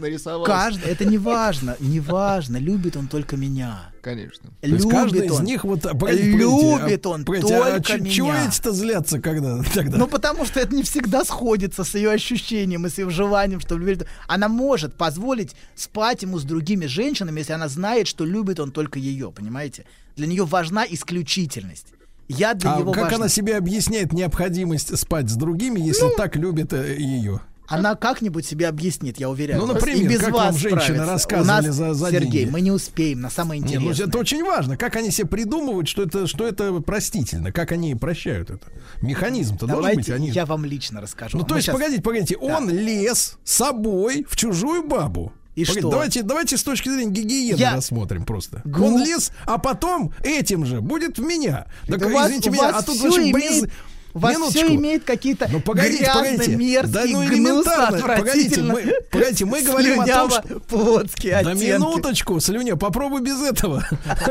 Каждый, 0.46 0.92
это 0.92 1.06
не 1.06 1.18
важно, 1.18 1.76
не 1.80 2.00
важно, 2.00 2.58
любит 2.58 2.96
он 2.96 3.08
только 3.08 3.36
меня. 3.36 3.92
Конечно. 4.02 4.50
Любит 4.62 4.92
каждый 4.92 5.26
из 5.28 5.32
он. 5.32 5.46
них 5.46 5.64
вот... 5.64 5.86
а, 5.86 5.96
погодите, 5.96 6.32
любит 6.32 7.06
а, 7.06 7.10
он 7.10 7.24
погодите, 7.24 7.56
а 7.56 7.80
только 7.80 8.00
чё- 8.00 8.06
чего 8.06 8.34
меня. 8.34 8.48
эти-то 8.48 8.74
злятся 8.74 9.22
когда 9.22 9.64
тогда? 9.74 9.98
Ну, 9.98 10.08
потому 10.08 10.46
что 10.46 10.60
это 10.60 10.76
не 10.76 10.84
всегда 10.84 11.24
сходится 11.24 11.86
с 11.86 11.96
ее 11.96 12.12
ощущением 12.12 12.86
и 12.86 12.90
с 12.90 12.98
ее 12.98 13.10
желанием, 13.10 13.62
что 13.62 13.78
любит. 13.78 14.06
Она 14.28 14.50
может 14.50 14.96
позволить 14.96 15.56
спать 15.76 16.22
ему 16.24 16.38
с 16.38 16.44
другими 16.44 16.86
женщинами, 16.86 17.40
если 17.40 17.54
она 17.54 17.70
знает, 17.70 18.08
что 18.08 18.26
любит 18.26 18.60
он 18.60 18.72
только 18.72 19.00
ее, 19.00 19.32
понимаете? 19.32 19.86
Для 20.18 20.28
нее 20.28 20.44
важна 20.44 20.86
исключительность. 20.86 21.88
Я 22.28 22.54
для 22.54 22.74
А 22.76 22.80
него 22.80 22.92
как 22.94 23.04
важна. 23.04 23.18
она 23.18 23.28
себе 23.30 23.58
объясняет 23.58 24.14
необходимость 24.14 24.98
спать 24.98 25.30
с 25.30 25.36
другими, 25.36 25.80
если 25.80 26.04
Ну, 26.06 26.12
так 26.18 26.36
любит 26.36 26.72
э, 26.74 26.96
ее? 26.98 27.42
Она 27.66 27.96
как-нибудь 27.96 28.46
себе 28.46 28.68
объяснит, 28.68 29.18
я 29.20 29.30
уверяю. 29.30 29.60
Ну, 29.62 29.68
например, 29.74 30.02
и 30.04 30.08
без 30.08 30.20
как 30.20 30.32
вас 30.34 30.46
вам 30.48 30.54
женщины 30.58 30.82
справится. 30.82 31.06
рассказывали 31.06 31.64
У 31.64 31.68
нас, 31.68 31.76
за- 31.76 31.94
за 31.94 32.12
Сергей, 32.12 32.32
деньги? 32.32 32.52
мы 32.52 32.62
не 32.62 32.72
успеем 32.72 33.22
на 33.22 33.30
самое 33.30 33.60
Не, 33.62 33.76
интересное. 33.76 34.04
ну, 34.06 34.10
это 34.10 34.18
очень 34.20 34.44
важно. 34.44 34.76
Как 34.78 34.96
они 34.98 35.12
себе 35.12 35.28
придумывают, 35.28 35.88
что 35.88 36.04
это, 36.04 36.28
что 36.28 36.46
это 36.46 36.74
простительно? 36.82 37.52
Как 37.54 37.72
они 37.72 37.96
прощают 37.96 38.50
это? 38.50 38.68
Механизм-то 39.02 39.66
должен 39.66 39.96
быть. 39.96 40.10
Они... 40.10 40.30
я 40.30 40.46
вам 40.46 40.66
лично 40.66 41.00
расскажу. 41.02 41.38
Ну, 41.38 41.44
то 41.46 41.52
Мы 41.54 41.60
есть, 41.60 41.66
щас- 41.68 41.74
погодите, 41.76 42.02
погодите, 42.02 42.36
он 42.38 42.70
лез 42.70 43.38
собой 43.46 44.26
в 44.30 44.36
чужую 44.36 44.86
бабу. 44.88 45.32
И 45.56 45.66
Погодите, 45.66 45.80
что? 45.82 45.90
Давайте, 45.92 46.24
давайте 46.24 46.58
с 46.58 46.64
точки 46.64 46.90
зрения 46.90 47.12
гигиены 47.12 47.58
Я- 47.60 47.76
рассмотрим 47.76 48.26
просто. 48.26 48.62
Глуп- 48.66 48.94
Он 48.96 49.04
лез, 49.04 49.32
а 49.46 49.58
потом 49.60 50.12
этим 50.24 50.66
же 50.66 50.82
будет 50.82 51.20
в 51.20 51.22
меня. 51.24 51.68
Так, 51.88 52.02
у 52.06 52.10
вас, 52.10 52.26
извините 52.28 52.50
у 52.50 52.54
меня, 52.54 52.70
а 52.70 52.82
тут 52.82 52.96
всё 52.98 53.12
значит, 53.12 53.34
имеет, 53.36 53.70
у 54.14 54.20
вас 54.20 54.34
Минуточку. 54.36 54.66
все 54.66 54.76
имеет 54.76 55.04
какие-то 55.04 55.48
Ну 55.52 55.60
погодите, 55.60 56.04
грязно, 56.04 56.22
погодите. 56.24 56.56
мерзкие, 56.56 56.94
да 56.94 57.04
ну 57.08 57.28
гнусно. 57.28 58.16
Погодите, 58.18 58.62
мы, 58.62 58.94
погодите, 59.10 59.46
мы 59.46 59.62
говорим 59.64 60.02
о 60.02 60.06
том, 60.06 60.30
что... 60.30 60.60
плотские 60.60 61.42
Да 61.44 61.52
оттенки. 61.52 61.64
минуточку, 61.64 62.40
слюня, 62.40 62.76
попробуй 62.76 63.22
без 63.22 63.42
этого. 63.42 63.84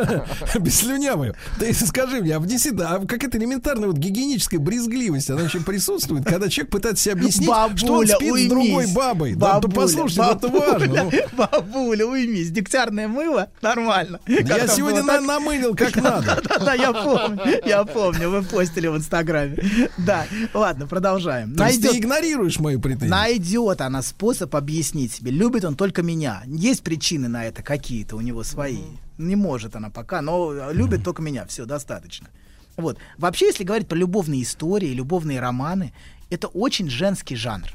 без 0.60 0.76
слюнявой. 0.78 1.32
Ты 1.58 1.72
скажи 1.74 2.20
мне, 2.20 2.36
а 2.36 2.38
в 2.38 2.46
действительно, 2.46 2.94
а 2.94 3.06
какая-то 3.06 3.38
элементарная 3.38 3.88
вот 3.88 3.96
гигиеническая 3.96 4.60
брезгливость, 4.60 5.30
она 5.30 5.42
вообще 5.42 5.60
присутствует, 5.60 6.24
когда 6.24 6.48
человек 6.48 6.70
пытается 6.70 7.04
себе 7.04 7.12
объяснить, 7.14 7.50
что 7.76 7.94
он 7.94 8.06
спит 8.06 8.34
с 8.36 8.48
другой 8.48 8.86
бабой. 8.92 9.34
Да, 9.34 9.60
послушайте, 9.60 10.22
ну, 10.22 10.32
это 10.32 10.48
важно. 10.48 11.04
ну. 11.04 11.12
Бабуля, 11.36 12.06
уймись. 12.06 12.50
Дегтярное 12.50 13.08
мыло? 13.08 13.50
Нормально. 13.62 14.20
Я 14.26 14.68
сегодня 14.68 15.02
намылил 15.02 15.74
как 15.74 15.96
надо. 15.96 16.40
Да-да, 16.48 16.74
я 16.74 16.92
помню, 16.92 17.40
я 17.64 17.84
помню, 17.84 18.30
вы 18.30 18.42
постили 18.42 18.86
в 18.88 18.96
Инстаграме. 18.96 19.56
Да, 19.98 20.26
ладно, 20.54 20.86
продолжаем. 20.86 21.54
То 21.54 21.66
есть 21.66 21.82
ты 21.82 21.98
игнорируешь 21.98 22.58
мои 22.58 22.76
претензии? 22.76 23.08
Найдет 23.10 23.80
она 23.80 24.02
способ 24.02 24.54
объяснить 24.54 25.12
себе, 25.12 25.30
любит 25.30 25.64
он 25.64 25.76
только 25.76 26.02
меня. 26.02 26.42
Есть 26.46 26.82
причины 26.82 27.28
на 27.28 27.44
это 27.44 27.62
какие-то 27.62 28.16
у 28.16 28.20
него 28.20 28.42
свои. 28.42 28.78
Не 29.18 29.36
может 29.36 29.76
она 29.76 29.90
пока, 29.90 30.22
но 30.22 30.72
любит 30.72 31.04
только 31.04 31.22
меня. 31.22 31.46
Все, 31.46 31.64
достаточно. 31.64 32.28
Вот. 32.76 32.98
Вообще, 33.18 33.46
если 33.46 33.64
говорить 33.64 33.88
про 33.88 33.96
любовные 33.96 34.42
истории, 34.42 34.88
любовные 34.88 35.40
романы, 35.40 35.92
это 36.30 36.48
очень 36.48 36.88
женский 36.88 37.36
жанр. 37.36 37.68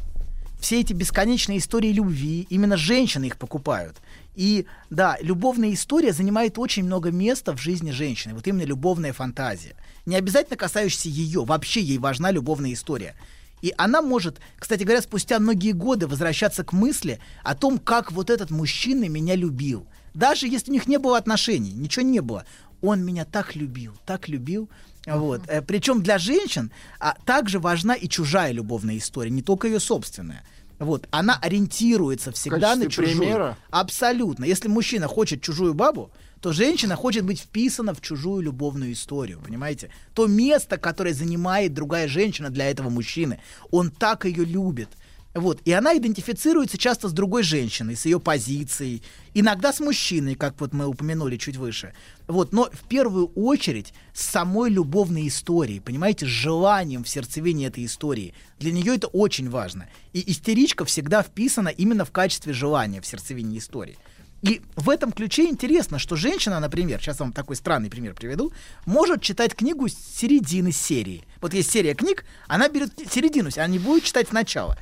Все 0.59 0.79
эти 0.79 0.93
бесконечные 0.93 1.59
истории 1.59 1.91
любви, 1.91 2.47
именно 2.49 2.77
женщины 2.77 3.25
их 3.25 3.37
покупают. 3.37 3.97
И 4.35 4.65
да, 4.89 5.17
любовная 5.21 5.73
история 5.73 6.13
занимает 6.13 6.57
очень 6.57 6.83
много 6.83 7.11
места 7.11 7.55
в 7.55 7.61
жизни 7.61 7.91
женщины. 7.91 8.33
Вот 8.33 8.47
именно 8.47 8.63
любовная 8.63 9.13
фантазия. 9.13 9.75
Не 10.07 10.15
обязательно 10.15 10.55
касающаяся 10.55 11.09
ее, 11.09 11.43
вообще 11.43 11.81
ей 11.81 11.97
важна 11.97 12.31
любовная 12.31 12.71
история. 12.71 13.13
И 13.61 13.73
она 13.77 14.01
может, 14.01 14.39
кстати 14.57 14.83
говоря, 14.83 15.01
спустя 15.01 15.37
многие 15.37 15.73
годы 15.73 16.07
возвращаться 16.07 16.63
к 16.63 16.71
мысли 16.71 17.19
о 17.43 17.55
том, 17.55 17.77
как 17.77 18.13
вот 18.13 18.29
этот 18.29 18.49
мужчина 18.49 19.09
меня 19.09 19.35
любил. 19.35 19.85
Даже 20.13 20.47
если 20.47 20.71
у 20.71 20.73
них 20.73 20.87
не 20.87 20.97
было 20.97 21.17
отношений, 21.17 21.73
ничего 21.73 22.05
не 22.05 22.21
было. 22.21 22.45
Он 22.81 23.03
меня 23.03 23.25
так 23.25 23.57
любил, 23.57 23.97
так 24.05 24.29
любил. 24.29 24.69
Вот. 25.05 25.41
Причем 25.67 26.01
для 26.01 26.17
женщин 26.19 26.71
а, 26.99 27.17
также 27.25 27.59
важна 27.59 27.93
и 27.93 28.07
чужая 28.07 28.53
любовная 28.53 28.97
история, 28.97 29.29
не 29.29 29.41
только 29.41 29.67
ее 29.67 29.81
собственная. 29.81 30.45
Вот, 30.79 31.05
она 31.11 31.37
ориентируется 31.41 32.31
всегда 32.31 32.77
на 32.77 32.89
чужую. 32.89 33.17
примера? 33.17 33.57
Абсолютно. 33.71 34.45
Если 34.45 34.69
мужчина 34.69 35.07
хочет 35.09 35.41
чужую 35.41 35.73
бабу, 35.73 36.11
то 36.41 36.53
женщина 36.53 36.95
хочет 36.95 37.25
быть 37.25 37.39
вписана 37.39 37.93
в 37.93 38.01
чужую 38.01 38.41
любовную 38.41 38.93
историю, 38.93 39.41
понимаете? 39.43 39.89
То 40.13 40.27
место, 40.27 40.77
которое 40.77 41.13
занимает 41.13 41.73
другая 41.73 42.07
женщина 42.07 42.49
для 42.49 42.69
этого 42.69 42.89
мужчины, 42.89 43.39
он 43.71 43.89
так 43.91 44.25
ее 44.25 44.45
любит. 44.45 44.89
Вот. 45.37 45.61
И 45.65 45.71
она 45.71 45.95
идентифицируется 45.95 46.79
часто 46.79 47.09
с 47.09 47.13
другой 47.13 47.43
женщиной, 47.43 47.95
с 47.95 48.05
ее 48.05 48.19
позицией, 48.19 49.03
иногда 49.35 49.71
с 49.71 49.79
мужчиной, 49.79 50.33
как 50.33 50.59
вот 50.59 50.73
мы 50.73 50.87
упомянули 50.87 51.37
чуть 51.37 51.57
выше. 51.57 51.93
Вот. 52.27 52.53
Но 52.53 52.69
в 52.71 52.87
первую 52.87 53.27
очередь 53.27 53.93
с 54.13 54.25
самой 54.25 54.71
любовной 54.71 55.27
историей, 55.27 55.79
понимаете, 55.79 56.25
с 56.25 56.29
желанием 56.29 57.03
в 57.03 57.09
сердцевине 57.09 57.67
этой 57.67 57.85
истории. 57.85 58.33
Для 58.59 58.71
нее 58.71 58.95
это 58.95 59.07
очень 59.07 59.49
важно. 59.49 59.87
И 60.11 60.31
истеричка 60.31 60.85
всегда 60.85 61.21
вписана 61.21 61.69
именно 61.69 62.03
в 62.03 62.11
качестве 62.11 62.53
желания 62.53 62.99
в 62.99 63.05
сердцевине 63.05 63.59
истории. 63.59 63.97
И 64.41 64.61
в 64.75 64.89
этом 64.89 65.11
ключе 65.11 65.45
интересно, 65.45 65.97
что 65.97 66.15
женщина, 66.15 66.59
например, 66.59 66.99
сейчас 66.99 67.19
вам 67.19 67.33
такой 67.33 67.55
странный 67.55 67.89
пример 67.89 68.13
приведу, 68.13 68.51
может 68.85 69.21
читать 69.21 69.55
книгу 69.55 69.87
с 69.87 69.93
середины 69.93 70.71
серии. 70.71 71.23
Вот 71.41 71.53
есть 71.53 71.71
серия 71.71 71.95
книг, 71.95 72.23
она 72.47 72.69
берет 72.69 72.91
середину, 73.11 73.49
она 73.55 73.67
не 73.67 73.79
будет 73.79 74.03
читать 74.03 74.27
сначала. 74.29 74.77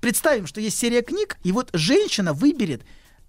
Представим, 0.00 0.46
что 0.46 0.60
есть 0.60 0.78
серия 0.78 1.02
книг, 1.02 1.38
и 1.44 1.52
вот 1.52 1.70
женщина 1.72 2.32
выберет 2.32 2.82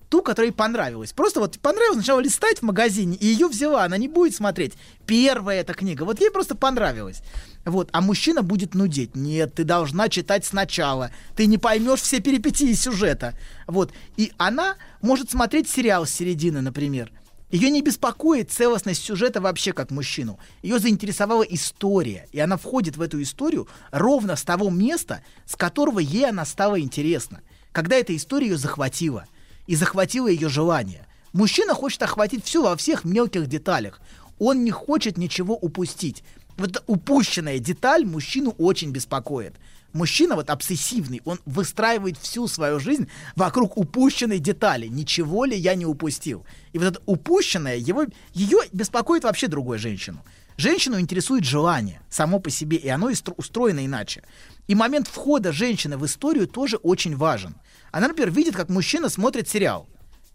ту, 0.09 0.21
которая 0.21 0.51
ей 0.51 0.55
понравилась. 0.55 1.13
Просто 1.13 1.39
вот 1.39 1.59
понравилось 1.59 1.97
сначала 1.97 2.19
листать 2.19 2.59
в 2.59 2.63
магазине, 2.63 3.15
и 3.15 3.25
ее 3.27 3.47
взяла, 3.47 3.83
она 3.83 3.97
не 3.97 4.07
будет 4.07 4.35
смотреть. 4.35 4.73
Первая 5.05 5.61
эта 5.61 5.73
книга, 5.73 6.03
вот 6.03 6.19
ей 6.19 6.31
просто 6.31 6.55
понравилась. 6.55 7.21
Вот, 7.65 7.89
а 7.91 8.01
мужчина 8.01 8.41
будет 8.41 8.73
нудеть. 8.73 9.15
Нет, 9.15 9.55
ты 9.55 9.63
должна 9.63 10.09
читать 10.09 10.45
сначала. 10.45 11.11
Ты 11.35 11.45
не 11.45 11.57
поймешь 11.57 12.01
все 12.01 12.19
перипетии 12.19 12.73
сюжета. 12.73 13.37
Вот. 13.67 13.93
И 14.17 14.31
она 14.37 14.75
может 15.01 15.29
смотреть 15.29 15.69
сериал 15.69 16.05
с 16.05 16.11
середины, 16.11 16.61
например. 16.61 17.11
Ее 17.51 17.71
не 17.71 17.81
беспокоит 17.81 18.51
целостность 18.51 19.03
сюжета 19.03 19.41
вообще 19.41 19.73
как 19.73 19.89
мужчину. 19.89 20.39
Ее 20.61 20.77
заинтересовала 20.77 21.41
история, 21.43 22.27
и 22.31 22.39
она 22.39 22.57
входит 22.57 22.95
в 22.95 23.01
эту 23.01 23.21
историю 23.21 23.67
ровно 23.91 24.35
с 24.35 24.43
того 24.43 24.69
места, 24.69 25.23
с 25.45 25.55
которого 25.55 25.99
ей 25.99 26.29
она 26.29 26.45
стала 26.45 26.79
интересна. 26.79 27.41
Когда 27.71 27.95
эта 27.95 28.15
история 28.15 28.49
ее 28.49 28.57
захватила, 28.57 29.25
и 29.69 29.75
захватила 29.75 30.27
ее 30.27 30.49
желание. 30.49 31.05
Мужчина 31.31 31.75
хочет 31.75 32.01
охватить 32.01 32.43
все 32.43 32.63
во 32.63 32.75
всех 32.75 33.05
мелких 33.05 33.45
деталях. 33.45 34.01
Он 34.39 34.63
не 34.63 34.71
хочет 34.71 35.15
ничего 35.15 35.55
упустить. 35.55 36.23
Вот 36.57 36.83
упущенная 36.87 37.59
деталь 37.59 38.03
мужчину 38.03 38.55
очень 38.57 38.89
беспокоит. 38.89 39.53
Мужчина 39.93 40.33
вот 40.35 40.49
обсессивный, 40.49 41.21
он 41.23 41.39
выстраивает 41.45 42.17
всю 42.17 42.47
свою 42.47 42.79
жизнь 42.79 43.09
вокруг 43.35 43.77
упущенной 43.77 44.39
детали. 44.39 44.87
Ничего 44.87 45.45
ли 45.45 45.55
я 45.55 45.75
не 45.75 45.85
упустил? 45.85 46.47
И 46.73 46.79
вот 46.79 46.85
это 46.85 47.01
упущенное, 47.05 47.77
его, 47.77 48.05
ее 48.33 48.61
беспокоит 48.73 49.23
вообще 49.23 49.47
другую 49.47 49.77
женщину. 49.77 50.25
Женщину 50.57 50.99
интересует 50.99 51.43
желание 51.43 52.01
само 52.09 52.39
по 52.39 52.49
себе, 52.49 52.77
и 52.77 52.89
оно 52.89 53.11
устроено 53.37 53.85
иначе. 53.85 54.23
И 54.69 54.75
момент 54.75 55.07
входа 55.07 55.51
женщины 55.51 55.97
в 55.97 56.05
историю 56.05 56.47
тоже 56.47 56.77
очень 56.77 57.17
важен. 57.17 57.55
Она, 57.91 58.07
например, 58.07 58.29
видит, 58.29 58.55
как 58.55 58.69
мужчина 58.69 59.09
смотрит 59.09 59.49
сериал. 59.49 59.89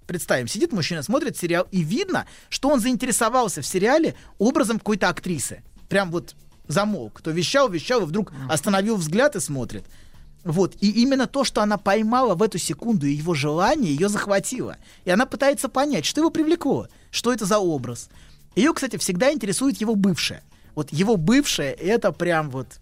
Представим, 0.09 0.49
сидит 0.49 0.73
мужчина, 0.73 1.05
смотрит 1.05 1.37
сериал, 1.37 1.69
и 1.71 1.85
видно, 1.85 2.27
что 2.49 2.69
он 2.69 2.81
заинтересовался 2.81 3.63
в 3.63 3.67
сериале 3.67 4.17
образом 4.39 4.81
какой-то 4.81 5.09
актрисы. 5.09 5.63
Прям 5.89 6.11
вот 6.11 6.35
замолк. 6.67 7.21
То 7.23 7.31
вещал, 7.31 7.69
вещал, 7.69 8.03
и 8.03 8.07
вдруг 8.07 8.33
остановил 8.49 8.97
взгляд 8.97 9.37
и 9.37 9.41
смотрит. 9.41 9.85
Вот. 10.43 10.75
И 10.81 10.91
именно 10.91 11.29
то, 11.29 11.45
что 11.45 11.63
она 11.63 11.79
поймала 11.79 12.35
в 12.35 12.43
эту 12.43 12.59
секунду, 12.59 13.07
и 13.07 13.13
его 13.13 13.35
желание 13.35 13.95
ее 13.95 14.09
захватило. 14.09 14.79
И 15.05 15.11
она 15.11 15.27
пытается 15.27 15.69
понять, 15.69 16.07
что 16.07 16.21
его 16.21 16.31
привлекло, 16.31 16.89
что 17.13 17.33
это 17.33 17.45
за 17.47 17.61
образ. 17.61 18.11
Ее, 18.57 18.75
кстати, 18.75 18.97
всегда 18.97 19.33
интересует 19.33 19.81
его 19.81 19.95
бывшее. 19.95 20.43
Вот 20.75 20.93
его 20.93 21.17
бывшее 21.17 21.73
это 21.73 22.11
прям 22.11 22.51
вот 22.51 22.81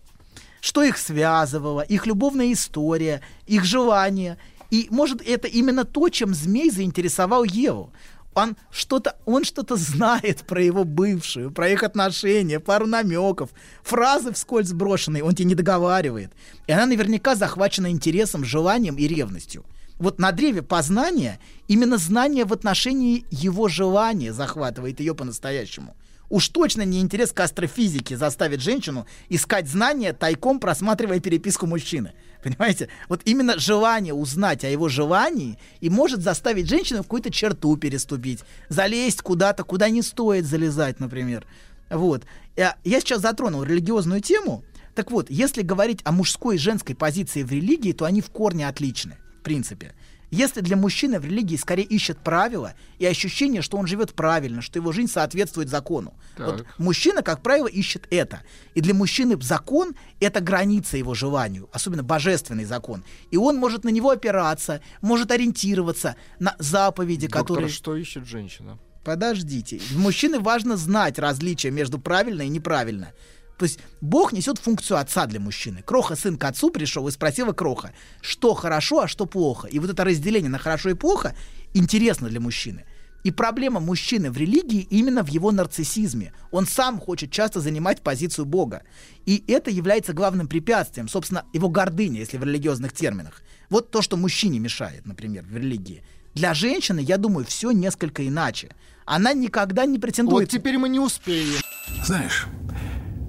что 0.62 0.84
их 0.84 0.97
связывало, 0.97 1.81
их 1.81 2.07
любовная 2.07 2.52
история, 2.52 3.20
их 3.47 3.65
желание. 3.65 4.39
И 4.70 4.86
может 4.91 5.20
это 5.20 5.49
именно 5.49 5.84
то, 5.84 6.08
чем 6.08 6.34
змей 6.34 6.70
заинтересовал 6.70 7.42
Еву. 7.42 7.92
Он 8.34 8.57
что-то, 8.70 9.16
он 9.26 9.44
что-то 9.44 9.76
знает 9.76 10.44
про 10.47 10.62
его 10.62 10.84
бывшую, 10.84 11.50
про 11.50 11.68
их 11.68 11.82
отношения, 11.82 12.60
пару 12.60 12.86
намеков, 12.86 13.50
фразы 13.82 14.32
вскользь 14.32 14.73
брошенные, 14.73 15.24
он 15.24 15.34
тебе 15.34 15.49
не 15.49 15.55
договаривает. 15.57 16.32
И 16.68 16.73
она 16.73 16.86
наверняка 16.86 17.34
захвачена 17.34 17.91
интересом, 17.91 18.44
желанием 18.44 18.94
и 18.94 19.07
ревностью. 19.08 19.65
Вот 19.99 20.20
на 20.20 20.31
древе 20.31 20.62
познания 20.62 21.41
именно 21.66 21.99
знание 21.99 22.44
в 22.44 22.52
отношении 22.52 23.26
его 23.31 23.68
желания 23.68 24.32
захватывает 24.32 25.00
ее 25.00 25.15
по-настоящему. 25.15 25.97
Уж 26.33 26.49
точно 26.49 26.81
не 26.86 27.02
интерес 27.02 27.31
к 27.31 27.41
астрофизике 27.41 28.17
заставит 28.17 28.62
женщину 28.62 29.07
искать 29.28 29.69
знания, 29.69 30.15
тайком 30.15 30.61
просматривая 30.61 31.20
переписку 31.20 31.67
мужчины. 31.67 32.15
Понимаете? 32.43 32.89
Вот 33.11 33.20
именно 33.27 33.59
желание 33.59 34.15
узнать 34.15 34.65
о 34.65 34.70
его 34.70 34.89
желании 34.89 35.59
и 35.81 35.91
может 35.91 36.23
заставить 36.23 36.70
женщину 36.70 37.01
в 37.01 37.02
какую-то 37.02 37.31
черту 37.31 37.77
переступить, 37.77 38.44
залезть 38.70 39.20
куда-то, 39.20 39.62
куда 39.62 39.91
не 39.91 40.01
стоит 40.01 40.47
залезать, 40.47 41.01
например. 41.01 41.44
Вот. 41.91 42.25
Я, 42.57 42.77
я 42.83 43.01
сейчас 43.01 43.20
затронул 43.20 43.62
религиозную 43.62 44.23
тему. 44.23 44.65
Так 44.94 45.11
вот, 45.11 45.28
если 45.28 45.61
говорить 45.61 46.01
о 46.05 46.12
мужской 46.12 46.55
и 46.55 46.59
женской 46.59 46.94
позиции 46.94 47.43
в 47.43 47.52
религии, 47.52 47.93
то 47.93 48.07
они 48.07 48.23
в 48.23 48.31
корне 48.31 48.67
отличны, 48.67 49.19
в 49.41 49.43
принципе. 49.43 49.93
Если 50.33 50.62
для 50.62 50.77
мужчины 50.77 51.20
в 51.20 51.27
религии 51.27 51.57
скорее 51.57 51.85
ищет 51.85 52.17
правила 52.19 52.73
и 52.99 53.05
ощущение, 53.05 53.61
что 53.61 53.77
он 53.77 53.86
живет 53.86 54.15
правильно, 54.15 54.62
что 54.62 54.78
его 54.78 54.91
жизнь 54.91 55.12
соответствует 55.12 55.69
закону. 55.69 56.15
Вот 56.39 56.65
мужчина, 56.78 57.23
как 57.23 57.43
правило, 57.43 57.67
ищет 57.67 58.07
это. 58.11 58.41
И 58.75 58.81
для 58.81 58.94
мужчины 58.94 59.36
закон— 59.43 59.94
это 60.20 60.41
граница 60.41 60.97
его 60.97 61.12
желанию, 61.12 61.69
особенно 61.70 62.02
божественный 62.02 62.65
закон. 62.65 63.05
И 63.31 63.36
он 63.36 63.57
может 63.57 63.85
на 63.85 63.91
него 63.91 64.09
опираться, 64.09 64.81
может 65.02 65.31
ориентироваться 65.31 66.17
на 66.39 66.57
заповеди, 66.59 67.27
Доктор, 67.27 67.43
которые... 67.43 67.69
что 67.69 67.94
ищет 67.94 68.25
женщина? 68.25 68.78
Подождите. 69.05 69.83
Мужчине 69.94 70.39
важно 70.39 70.78
знать 70.78 71.19
различия 71.19 71.70
между 71.70 71.99
правильно 71.99 72.43
и 72.43 72.49
неправильно. 72.49 73.12
То 73.59 73.65
есть 73.65 73.79
Бог 74.01 74.33
несет 74.33 74.59
функцию 74.59 74.99
отца 74.99 75.27
для 75.27 75.41
мужчины. 75.41 75.83
Кроха 75.83 76.17
сын 76.17 76.37
к 76.37 76.45
отцу 76.45 76.71
пришел 76.71 77.07
и 77.09 77.13
спросила 77.13 77.53
Кроха, 77.53 77.93
что 78.21 78.55
хорошо, 78.55 79.01
а 79.01 79.09
что 79.09 79.27
плохо. 79.27 79.69
И 79.69 79.79
вот 79.79 79.91
это 79.91 80.05
разделение 80.05 80.51
на 80.51 80.59
хорошо 80.59 80.91
и 80.91 80.95
плохо 80.95 81.35
интересно 81.75 82.29
для 82.29 82.41
мужчины. 82.41 82.85
И 83.25 83.31
проблема 83.31 83.79
мужчины 83.79 84.31
в 84.33 84.37
религии 84.37 84.87
именно 84.91 85.23
в 85.23 85.29
его 85.29 85.53
нарциссизме. 85.53 86.33
Он 86.51 86.67
сам 86.67 86.99
хочет 86.99 87.31
часто 87.31 87.61
занимать 87.61 88.03
позицию 88.03 88.47
Бога. 88.47 88.83
И 89.27 89.45
это 89.47 89.71
является 89.71 90.13
главным 90.13 90.49
препятствием, 90.49 91.09
собственно, 91.09 91.45
его 91.53 91.69
гордыня, 91.69 92.19
если 92.19 92.37
в 92.37 92.43
религиозных 92.43 92.93
терминах. 92.93 93.43
Вот 93.71 93.91
то, 93.93 94.03
что 94.03 94.17
мужчине 94.17 94.59
мешает, 94.59 95.07
например, 95.07 95.45
в 95.45 95.57
религии. 95.57 96.03
Для 96.35 96.53
женщины, 96.55 97.01
я 97.01 97.17
думаю, 97.17 97.47
все 97.47 97.71
несколько 97.71 98.27
иначе. 98.27 98.71
Она 99.05 99.35
никогда 99.35 99.87
не 99.87 99.99
претендует... 99.99 100.53
Вот 100.53 100.59
теперь 100.59 100.79
мы 100.79 100.89
не 100.89 100.99
успеем. 100.99 101.61
Знаешь, 102.05 102.47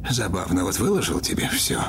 забавно, 0.10 0.64
вот 0.64 0.78
выложил 0.80 1.20
тебе 1.20 1.50
все. 1.50 1.82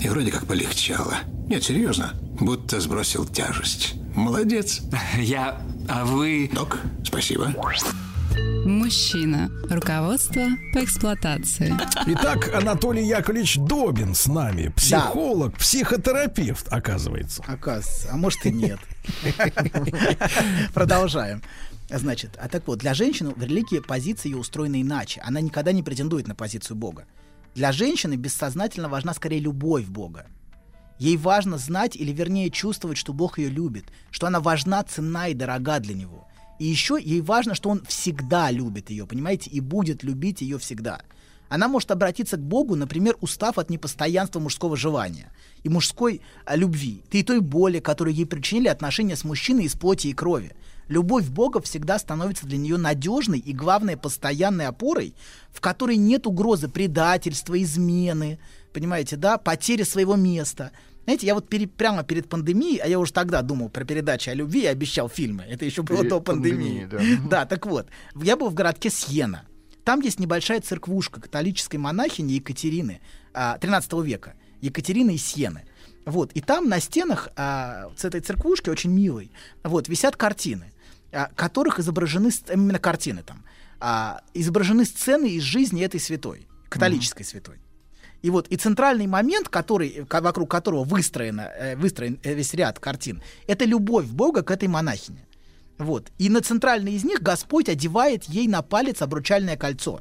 И 0.00 0.08
вроде 0.08 0.30
как 0.30 0.46
полегчало. 0.46 1.14
Нет, 1.48 1.62
серьезно, 1.64 2.14
будто 2.38 2.80
сбросил 2.80 3.26
тяжесть. 3.26 3.94
Молодец. 4.14 4.82
Я... 5.18 5.60
А 5.88 6.04
вы... 6.04 6.50
Док, 6.52 6.78
спасибо. 7.04 7.52
Мужчина. 8.64 9.50
Руководство 9.68 10.46
по 10.72 10.84
эксплуатации. 10.84 11.74
Итак, 12.06 12.54
Анатолий 12.54 13.04
Яковлевич 13.06 13.56
Добин 13.56 14.14
с 14.14 14.26
нами. 14.26 14.68
Психолог, 14.76 15.56
психотерапевт, 15.56 16.68
оказывается. 16.70 17.42
Оказывается, 17.46 18.08
а 18.12 18.16
может 18.16 18.44
и 18.46 18.52
нет. 18.52 18.78
Продолжаем. 20.74 21.42
Значит, 21.88 22.38
а 22.40 22.48
так 22.48 22.66
вот, 22.66 22.78
для 22.78 22.94
женщины 22.94 23.30
в 23.34 23.42
религии 23.42 23.80
позиция 23.80 24.30
ее 24.30 24.36
устроена 24.38 24.80
иначе. 24.80 25.20
Она 25.24 25.40
никогда 25.40 25.72
не 25.72 25.82
претендует 25.82 26.28
на 26.28 26.34
позицию 26.34 26.76
Бога. 26.76 27.06
Для 27.54 27.72
женщины 27.72 28.14
бессознательно 28.14 28.88
важна 28.88 29.12
скорее 29.14 29.40
любовь 29.40 29.86
Бога. 29.86 30.26
Ей 30.98 31.16
важно 31.16 31.58
знать 31.58 31.96
или 31.96 32.12
вернее 32.12 32.50
чувствовать, 32.50 32.98
что 32.98 33.12
Бог 33.12 33.38
ее 33.38 33.48
любит, 33.48 33.86
что 34.10 34.26
она 34.26 34.40
важна, 34.40 34.82
ценна 34.84 35.28
и 35.28 35.34
дорога 35.34 35.80
для 35.80 35.94
него. 35.94 36.28
И 36.58 36.66
еще 36.66 36.98
ей 37.00 37.22
важно, 37.22 37.54
что 37.54 37.70
он 37.70 37.82
всегда 37.86 38.50
любит 38.50 38.90
ее, 38.90 39.06
понимаете, 39.06 39.48
и 39.50 39.60
будет 39.60 40.02
любить 40.02 40.42
ее 40.42 40.58
всегда. 40.58 41.00
Она 41.48 41.66
может 41.66 41.90
обратиться 41.90 42.36
к 42.36 42.40
Богу, 42.40 42.76
например, 42.76 43.16
устав 43.20 43.58
от 43.58 43.70
непостоянства 43.70 44.38
мужского 44.38 44.76
желания 44.76 45.32
и 45.64 45.68
мужской 45.68 46.20
а, 46.44 46.54
любви, 46.54 47.02
и 47.10 47.22
той 47.22 47.40
боли, 47.40 47.80
которую 47.80 48.14
ей 48.14 48.26
причинили 48.26 48.68
отношения 48.68 49.16
с 49.16 49.24
мужчиной 49.24 49.64
из 49.64 49.74
плоти 49.74 50.08
и 50.08 50.12
крови. 50.12 50.54
Любовь 50.90 51.28
Бога 51.28 51.60
всегда 51.62 52.00
становится 52.00 52.46
для 52.46 52.58
нее 52.58 52.76
надежной 52.76 53.38
и, 53.38 53.52
главное, 53.52 53.96
постоянной 53.96 54.66
опорой, 54.66 55.14
в 55.52 55.60
которой 55.60 55.96
нет 55.96 56.26
угрозы 56.26 56.68
предательства, 56.68 57.60
измены, 57.62 58.40
понимаете, 58.72 59.14
да, 59.14 59.38
потери 59.38 59.84
своего 59.84 60.16
места. 60.16 60.72
Знаете, 61.04 61.28
я 61.28 61.34
вот 61.36 61.48
пере- 61.48 61.68
прямо 61.68 62.02
перед 62.02 62.28
пандемией, 62.28 62.78
а 62.78 62.88
я 62.88 62.98
уже 62.98 63.12
тогда 63.12 63.40
думал 63.42 63.68
про 63.68 63.84
передачи 63.84 64.30
о 64.30 64.34
любви 64.34 64.62
и 64.62 64.66
обещал 64.66 65.08
фильмы. 65.08 65.44
Это 65.48 65.64
еще 65.64 65.82
было 65.82 65.98
Перед 65.98 66.10
до 66.10 66.20
пандемии. 66.20 66.86
пандемией, 66.90 67.18
Да, 67.28 67.46
так 67.46 67.66
вот. 67.66 67.86
Я 68.20 68.36
был 68.36 68.48
в 68.50 68.54
городке 68.54 68.90
Сьена. 68.90 69.44
Там 69.84 70.00
есть 70.00 70.18
небольшая 70.18 70.60
церквушка 70.60 71.20
католической 71.20 71.76
монахини 71.76 72.32
Екатерины 72.32 73.00
а, 73.32 73.58
13 73.58 73.92
века. 74.04 74.34
Екатерины 74.60 75.14
из 75.14 75.24
Сьены. 75.24 75.62
Вот. 76.04 76.32
И 76.32 76.40
там 76.40 76.68
на 76.68 76.80
стенах 76.80 77.28
а, 77.36 77.90
с 77.96 78.04
этой 78.04 78.20
церквушки, 78.20 78.70
очень 78.70 78.90
милой, 78.90 79.30
вот, 79.62 79.88
висят 79.88 80.16
картины, 80.16 80.66
а, 80.66 80.69
которых 81.34 81.78
изображены, 81.78 82.30
именно 82.52 82.78
картины 82.78 83.22
там, 83.22 83.44
а, 83.80 84.20
изображены 84.34 84.84
сцены 84.84 85.30
из 85.30 85.42
жизни 85.42 85.82
этой 85.82 86.00
святой, 86.00 86.46
католической 86.68 87.24
святой. 87.24 87.56
И 88.22 88.30
вот 88.30 88.48
и 88.48 88.56
центральный 88.56 89.06
момент, 89.06 89.48
который, 89.48 90.04
ко- 90.06 90.20
вокруг 90.20 90.50
которого 90.50 90.84
выстроено, 90.84 91.50
э, 91.56 91.76
выстроен 91.76 92.18
э, 92.22 92.34
весь 92.34 92.52
ряд 92.54 92.78
картин, 92.78 93.22
это 93.46 93.64
любовь 93.64 94.06
Бога 94.06 94.42
к 94.42 94.50
этой 94.50 94.68
монахине. 94.68 95.26
Вот. 95.78 96.10
И 96.18 96.28
на 96.28 96.42
центральной 96.42 96.92
из 96.92 97.04
них 97.04 97.22
Господь 97.22 97.70
одевает 97.70 98.24
ей 98.24 98.46
на 98.46 98.60
палец 98.60 99.00
обручальное 99.00 99.56
кольцо. 99.56 100.00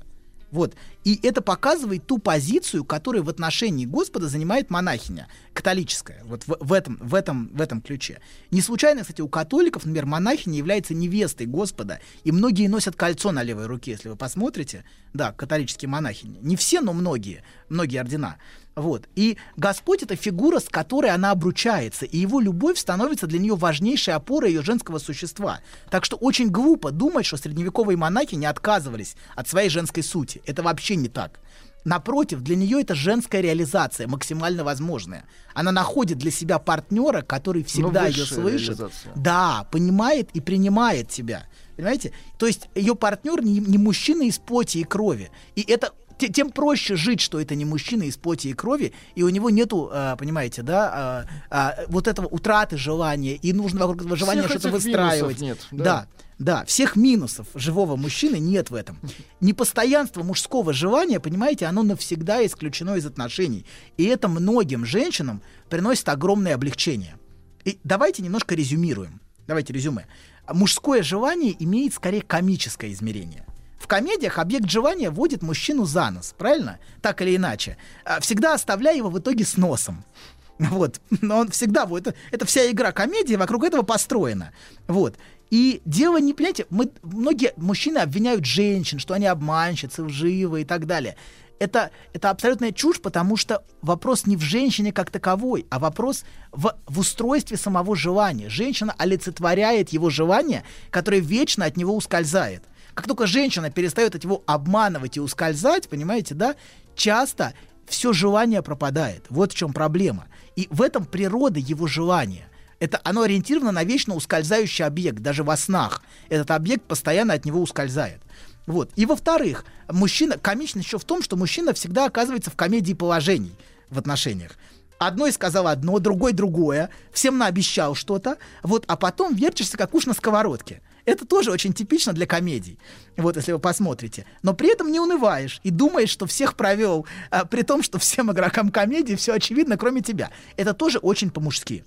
Вот. 0.52 0.76
И 1.04 1.20
это 1.24 1.42
показывает 1.42 2.06
ту 2.06 2.18
позицию, 2.18 2.84
которую 2.84 3.24
в 3.24 3.30
отношении 3.30 3.86
Господа 3.86 4.28
занимает 4.28 4.70
монахиня, 4.70 5.28
католическая, 5.54 6.24
вот 6.26 6.44
в, 6.48 6.58
в 6.60 6.74
этом, 6.74 6.98
в, 7.02 7.16
этом, 7.16 7.50
в 7.54 7.62
этом 7.62 7.82
ключе. 7.82 8.20
Не 8.52 8.62
случайно, 8.62 9.02
кстати, 9.02 9.22
у 9.22 9.28
католиков, 9.28 9.86
например, 9.86 10.06
монахиня 10.06 10.58
является 10.58 10.94
невестой 10.94 11.46
Господа, 11.46 12.00
и 12.24 12.32
многие 12.32 12.68
носят 12.68 12.96
кольцо 12.96 13.32
на 13.32 13.44
левой 13.44 13.68
руке, 13.68 13.92
если 13.92 14.10
вы 14.10 14.16
посмотрите. 14.16 14.84
Да, 15.14 15.32
католические 15.32 15.90
монахини. 15.90 16.40
Не 16.42 16.56
все, 16.56 16.82
но 16.82 16.94
многие, 16.94 17.44
многие 17.70 17.98
ордена. 17.98 18.38
Вот. 18.80 19.10
И 19.16 19.38
Господь— 19.58 20.04
это 20.04 20.16
фигура, 20.16 20.60
с 20.60 20.70
которой 20.70 21.12
она 21.12 21.32
обручается, 21.32 22.06
и 22.06 22.18
его 22.18 22.40
любовь 22.40 22.80
становится 22.80 23.28
для 23.28 23.38
нее 23.38 23.56
важнейшей 23.56 24.14
опорой 24.14 24.52
ее 24.52 24.62
женского 24.62 25.00
существа. 25.00 25.60
Так 25.90 26.06
что 26.06 26.16
очень 26.16 26.50
глупо 26.50 26.92
думать, 26.92 27.26
что 27.26 27.36
средневековые 27.36 27.98
монахи 27.98 28.36
не 28.36 28.46
отказывались 28.46 29.16
от 29.36 29.50
своей 29.50 29.70
женской 29.70 30.02
сути. 30.02 30.42
Это 30.46 30.64
вообще 30.64 30.96
не 30.96 31.10
так. 31.10 31.42
Напротив, 31.84 32.42
для 32.42 32.56
нее 32.56 32.82
это 32.82 32.96
женская 32.96 33.42
реализация, 33.42 34.08
максимально 34.08 34.64
возможная. 34.64 35.26
Она 35.54 35.72
находит 35.72 36.18
для 36.18 36.32
себя 36.32 36.58
партнера, 36.60 37.22
который 37.22 37.64
всегда 37.64 38.08
ее 38.08 38.26
слышит. 38.26 38.80
реализация. 38.80 39.14
Да, 39.16 39.68
понимает 39.72 40.30
и 40.34 40.40
принимает 40.40 41.10
тебя. 41.10 41.48
Понимаете? 41.76 42.14
То 42.38 42.48
есть 42.48 42.70
ее 42.76 42.96
партнер 42.96 43.44
не, 43.44 43.60
не 43.60 43.78
мужчина 43.78 44.24
из 44.24 44.38
плоти 44.40 44.80
и 44.80 44.84
крови. 44.84 45.32
И 45.56 45.62
это 45.62 45.94
тем 46.28 46.52
проще 46.52 46.96
жить, 46.96 47.22
что 47.22 47.40
это 47.40 47.56
не 47.56 47.66
мужчина 47.66 48.04
из 48.04 48.18
плоти 48.18 48.50
и 48.50 48.54
крови, 48.54 48.94
и 49.16 49.24
у 49.24 49.30
него 49.30 49.50
нету, 49.50 49.90
а, 49.92 50.16
понимаете, 50.16 50.62
да, 50.62 50.92
а, 50.92 51.26
а, 51.50 51.86
вот 51.88 52.08
этого 52.08 52.28
утраты 52.28 52.78
желания, 52.78 53.36
и 53.36 53.54
нужно 53.54 53.80
вокруг 53.80 54.02
этого 54.02 54.16
желания 54.16 54.44
что-то 54.44 54.70
выстраивать. 54.70 55.40
нет, 55.40 55.60
да. 55.72 55.84
да. 55.84 56.08
Да, 56.40 56.64
всех 56.64 56.96
минусов 56.96 57.48
живого 57.54 57.98
мужчины 57.98 58.40
нет 58.40 58.70
в 58.70 58.76
этом. 58.76 58.98
Непостоянство 59.42 60.24
мужского 60.24 60.72
желания, 60.72 61.20
понимаете, 61.20 61.66
оно 61.66 61.84
навсегда 61.84 62.46
исключено 62.46 62.96
из 62.96 63.06
отношений. 63.06 63.66
И 63.98 64.06
это 64.06 64.30
многим 64.30 64.86
женщинам 64.86 65.42
приносит 65.70 66.08
огромное 66.08 66.56
облегчение. 66.56 67.18
И 67.66 67.78
давайте 67.84 68.24
немножко 68.24 68.56
резюмируем. 68.56 69.20
Давайте 69.48 69.74
резюме. 69.74 70.06
Мужское 70.48 71.04
желание 71.04 71.56
имеет 71.62 71.94
скорее 71.94 72.22
комическое 72.22 72.94
измерение. 72.94 73.46
В 73.80 73.88
комедиях 73.88 74.38
объект 74.38 74.70
желания 74.70 75.10
водит 75.10 75.42
мужчину 75.42 75.86
за 75.86 76.12
нос, 76.12 76.36
правильно? 76.38 76.80
Так 77.02 77.22
или 77.22 77.38
иначе. 77.38 77.78
А, 78.06 78.20
Всегда 78.20 78.54
оставляя 78.54 78.96
его 78.96 79.10
в 79.10 79.18
итоге 79.18 79.46
с 79.46 79.58
носом. 79.58 80.04
Вот. 80.60 81.00
Но 81.22 81.38
он 81.38 81.50
всегда 81.52 81.86
вот 81.86 82.08
это, 82.08 82.16
это 82.32 82.46
вся 82.46 82.70
игра 82.70 82.92
комедии 82.92 83.36
вокруг 83.36 83.64
этого 83.64 83.82
построена. 83.82 84.52
Вот. 84.88 85.16
И 85.50 85.82
дело 85.86 86.20
не, 86.20 86.34
понимаете, 86.34 86.66
мы, 86.70 86.92
многие 87.02 87.54
мужчины 87.56 88.00
обвиняют 88.00 88.46
женщин, 88.46 89.00
что 89.00 89.14
они 89.14 89.26
обманщицы, 89.26 90.04
лживые 90.04 90.64
и 90.64 90.66
так 90.66 90.86
далее. 90.86 91.16
Это, 91.60 91.92
это 92.14 92.30
абсолютная 92.30 92.72
чушь, 92.72 93.02
потому 93.02 93.38
что 93.38 93.64
вопрос 93.82 94.26
не 94.26 94.36
в 94.36 94.42
женщине 94.42 94.92
как 94.92 95.12
таковой, 95.12 95.66
а 95.70 95.80
вопрос 95.80 96.24
в, 96.52 96.76
в 96.86 97.00
устройстве 97.00 97.56
самого 97.58 97.96
желания. 97.96 98.50
Женщина 98.50 98.94
олицетворяет 98.98 99.90
его 99.90 100.10
желание, 100.10 100.64
которое 100.90 101.22
вечно 101.22 101.66
от 101.66 101.78
него 101.78 101.96
ускользает. 101.96 102.64
Как 103.00 103.08
только 103.08 103.28
женщина 103.28 103.70
перестает 103.70 104.16
от 104.16 104.26
него 104.26 104.44
обманывать 104.46 105.16
и 105.16 105.22
ускользать, 105.22 105.88
понимаете, 105.88 106.36
да, 106.36 106.58
часто 106.98 107.54
все 107.88 108.12
желание 108.12 108.62
пропадает. 108.62 109.24
Вот 109.30 109.54
в 109.54 109.56
чем 109.56 109.72
проблема. 109.72 110.28
И 110.58 110.68
в 110.70 110.82
этом 110.82 111.06
природа 111.06 111.62
его 111.62 111.88
желания. 111.88 112.50
Это 112.78 113.00
оно 113.06 113.22
ориентировано 113.22 113.72
на 113.72 113.86
вечно 113.86 114.16
ускользающий 114.16 114.84
объект, 114.84 115.20
даже 115.20 115.46
во 115.46 115.56
снах. 115.56 116.02
Этот 116.28 116.52
объект 116.52 116.84
постоянно 116.88 117.36
от 117.36 117.46
него 117.46 117.62
ускользает. 117.62 118.22
Вот. 118.68 118.92
И 118.98 119.06
во-вторых, 119.06 119.64
мужчина, 119.88 120.38
комичность 120.38 120.88
еще 120.88 121.00
в 121.00 121.06
том, 121.06 121.22
что 121.22 121.38
мужчина 121.38 121.72
всегда 121.72 122.04
оказывается 122.04 122.52
в 122.52 122.58
комедии 122.58 122.92
положений 122.92 123.54
в 123.90 123.98
отношениях. 123.98 124.58
Одной 124.98 125.32
сказал 125.32 125.68
одно, 125.68 126.00
другой 126.00 126.34
другое, 126.34 126.90
всем 127.14 127.38
наобещал 127.38 127.96
что-то, 127.96 128.36
вот, 128.62 128.84
а 128.88 128.98
потом 128.98 129.36
вертишься 129.36 129.78
как 129.78 129.96
уж 129.96 130.06
на 130.06 130.14
сковородке. 130.14 130.82
Это 131.10 131.26
тоже 131.26 131.52
очень 131.52 131.74
типично 131.74 132.14
для 132.14 132.28
комедий, 132.28 132.78
вот 133.18 133.36
если 133.36 133.52
вы 133.52 133.58
посмотрите. 133.58 134.28
Но 134.44 134.54
при 134.54 134.72
этом 134.72 134.92
не 134.92 135.00
унываешь 135.00 135.60
и 135.64 135.72
думаешь, 135.72 136.12
что 136.12 136.28
всех 136.28 136.56
провел, 136.56 137.08
а, 137.32 137.46
при 137.46 137.64
том, 137.64 137.82
что 137.82 137.98
всем 137.98 138.32
игрокам 138.32 138.70
комедии 138.70 139.16
все 139.16 139.34
очевидно, 139.34 139.76
кроме 139.76 140.02
тебя. 140.02 140.30
Это 140.56 140.76
тоже 140.76 141.00
очень 141.00 141.32
по-мужски. 141.32 141.84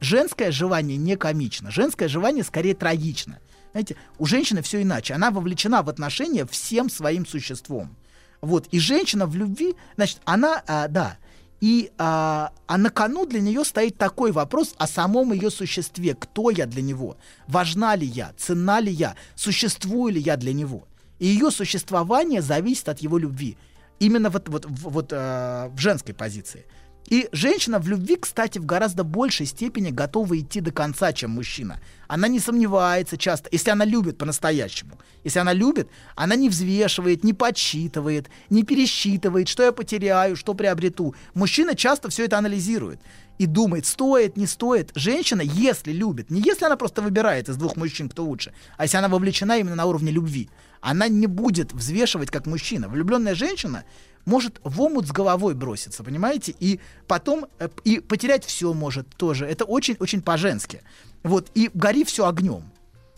Женское 0.00 0.50
желание 0.50 0.98
не 0.98 1.16
комично, 1.16 1.70
женское 1.70 2.06
желание 2.06 2.44
скорее 2.44 2.74
трагично. 2.74 3.38
Знаете, 3.72 3.96
у 4.18 4.26
женщины 4.26 4.60
все 4.60 4.82
иначе. 4.82 5.14
Она 5.14 5.30
вовлечена 5.30 5.82
в 5.82 5.88
отношения 5.88 6.44
всем 6.44 6.90
своим 6.90 7.24
существом. 7.24 7.96
Вот. 8.42 8.66
И 8.72 8.78
женщина 8.78 9.24
в 9.24 9.34
любви, 9.36 9.74
значит, 9.96 10.20
она, 10.26 10.62
а, 10.66 10.86
да, 10.88 11.16
и 11.60 11.92
а, 11.98 12.52
а 12.66 12.78
на 12.78 12.90
кону 12.90 13.26
для 13.26 13.40
нее 13.40 13.64
стоит 13.64 13.98
такой 13.98 14.32
вопрос 14.32 14.74
о 14.78 14.86
самом 14.86 15.32
ее 15.32 15.50
существе. 15.50 16.14
Кто 16.14 16.50
я 16.50 16.66
для 16.66 16.82
него? 16.82 17.16
Важна 17.46 17.96
ли 17.96 18.06
я? 18.06 18.32
Ценна 18.36 18.80
ли 18.80 18.92
я? 18.92 19.14
Существую 19.34 20.14
ли 20.14 20.20
я 20.20 20.36
для 20.36 20.54
него? 20.54 20.88
И 21.18 21.26
ее 21.26 21.50
существование 21.50 22.40
зависит 22.40 22.88
от 22.88 23.00
его 23.00 23.18
любви. 23.18 23.58
Именно 23.98 24.30
вот, 24.30 24.48
вот, 24.48 24.64
вот 24.66 25.12
э, 25.12 25.68
в 25.74 25.78
женской 25.78 26.14
позиции. 26.14 26.64
И 27.10 27.28
женщина 27.32 27.80
в 27.80 27.88
любви, 27.88 28.16
кстати, 28.16 28.60
в 28.60 28.64
гораздо 28.64 29.02
большей 29.02 29.44
степени 29.44 29.90
готова 29.90 30.38
идти 30.38 30.60
до 30.60 30.70
конца, 30.70 31.12
чем 31.12 31.32
мужчина. 31.32 31.80
Она 32.06 32.28
не 32.28 32.38
сомневается 32.38 33.16
часто, 33.16 33.48
если 33.50 33.70
она 33.70 33.84
любит 33.84 34.16
по-настоящему. 34.16 34.92
Если 35.24 35.40
она 35.40 35.52
любит, 35.52 35.88
она 36.14 36.36
не 36.36 36.48
взвешивает, 36.48 37.24
не 37.24 37.32
подсчитывает, 37.32 38.30
не 38.48 38.62
пересчитывает, 38.62 39.48
что 39.48 39.64
я 39.64 39.72
потеряю, 39.72 40.36
что 40.36 40.54
приобрету. 40.54 41.16
Мужчина 41.34 41.74
часто 41.74 42.08
все 42.10 42.26
это 42.26 42.38
анализирует 42.38 43.00
и 43.38 43.46
думает, 43.46 43.86
стоит, 43.86 44.36
не 44.36 44.46
стоит. 44.46 44.92
Женщина, 44.94 45.40
если 45.40 45.92
любит, 45.92 46.30
не 46.30 46.40
если 46.40 46.66
она 46.66 46.76
просто 46.76 47.02
выбирает 47.02 47.48
из 47.48 47.56
двух 47.56 47.74
мужчин, 47.74 48.08
кто 48.08 48.24
лучше, 48.24 48.52
а 48.76 48.84
если 48.84 48.98
она 48.98 49.08
вовлечена 49.08 49.58
именно 49.58 49.74
на 49.74 49.86
уровне 49.86 50.12
любви, 50.12 50.48
она 50.80 51.08
не 51.08 51.26
будет 51.26 51.72
взвешивать 51.72 52.30
как 52.30 52.46
мужчина. 52.46 52.88
Влюбленная 52.88 53.34
женщина 53.34 53.84
может 54.24 54.60
в 54.64 54.80
омут 54.80 55.06
с 55.06 55.12
головой 55.12 55.54
броситься, 55.54 56.04
понимаете? 56.04 56.54
И 56.60 56.80
потом 57.06 57.46
э, 57.58 57.68
и 57.84 58.00
потерять 58.00 58.44
все 58.44 58.72
может 58.72 59.08
тоже. 59.16 59.46
Это 59.46 59.64
очень-очень 59.64 60.22
по-женски. 60.22 60.82
Вот, 61.22 61.50
и 61.54 61.70
гори 61.74 62.04
все 62.04 62.26
огнем. 62.26 62.70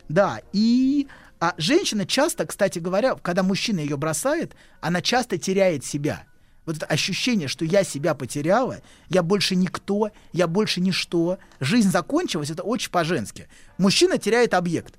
Да, 0.08 0.40
и 0.52 1.06
а 1.40 1.54
женщина 1.56 2.06
часто, 2.06 2.46
кстати 2.46 2.78
говоря, 2.78 3.16
когда 3.16 3.42
мужчина 3.42 3.80
ее 3.80 3.96
бросает, 3.96 4.54
она 4.80 5.02
часто 5.02 5.38
теряет 5.38 5.84
себя. 5.84 6.24
Вот 6.64 6.76
это 6.76 6.86
ощущение, 6.86 7.48
что 7.48 7.64
я 7.64 7.82
себя 7.82 8.14
потеряла, 8.14 8.78
я 9.08 9.24
больше 9.24 9.56
никто, 9.56 10.10
я 10.32 10.46
больше 10.46 10.80
ничто, 10.80 11.38
жизнь 11.58 11.90
закончилась, 11.90 12.50
это 12.50 12.62
очень 12.62 12.90
по-женски. 12.90 13.48
Мужчина 13.78 14.18
теряет 14.18 14.54
объект. 14.54 14.94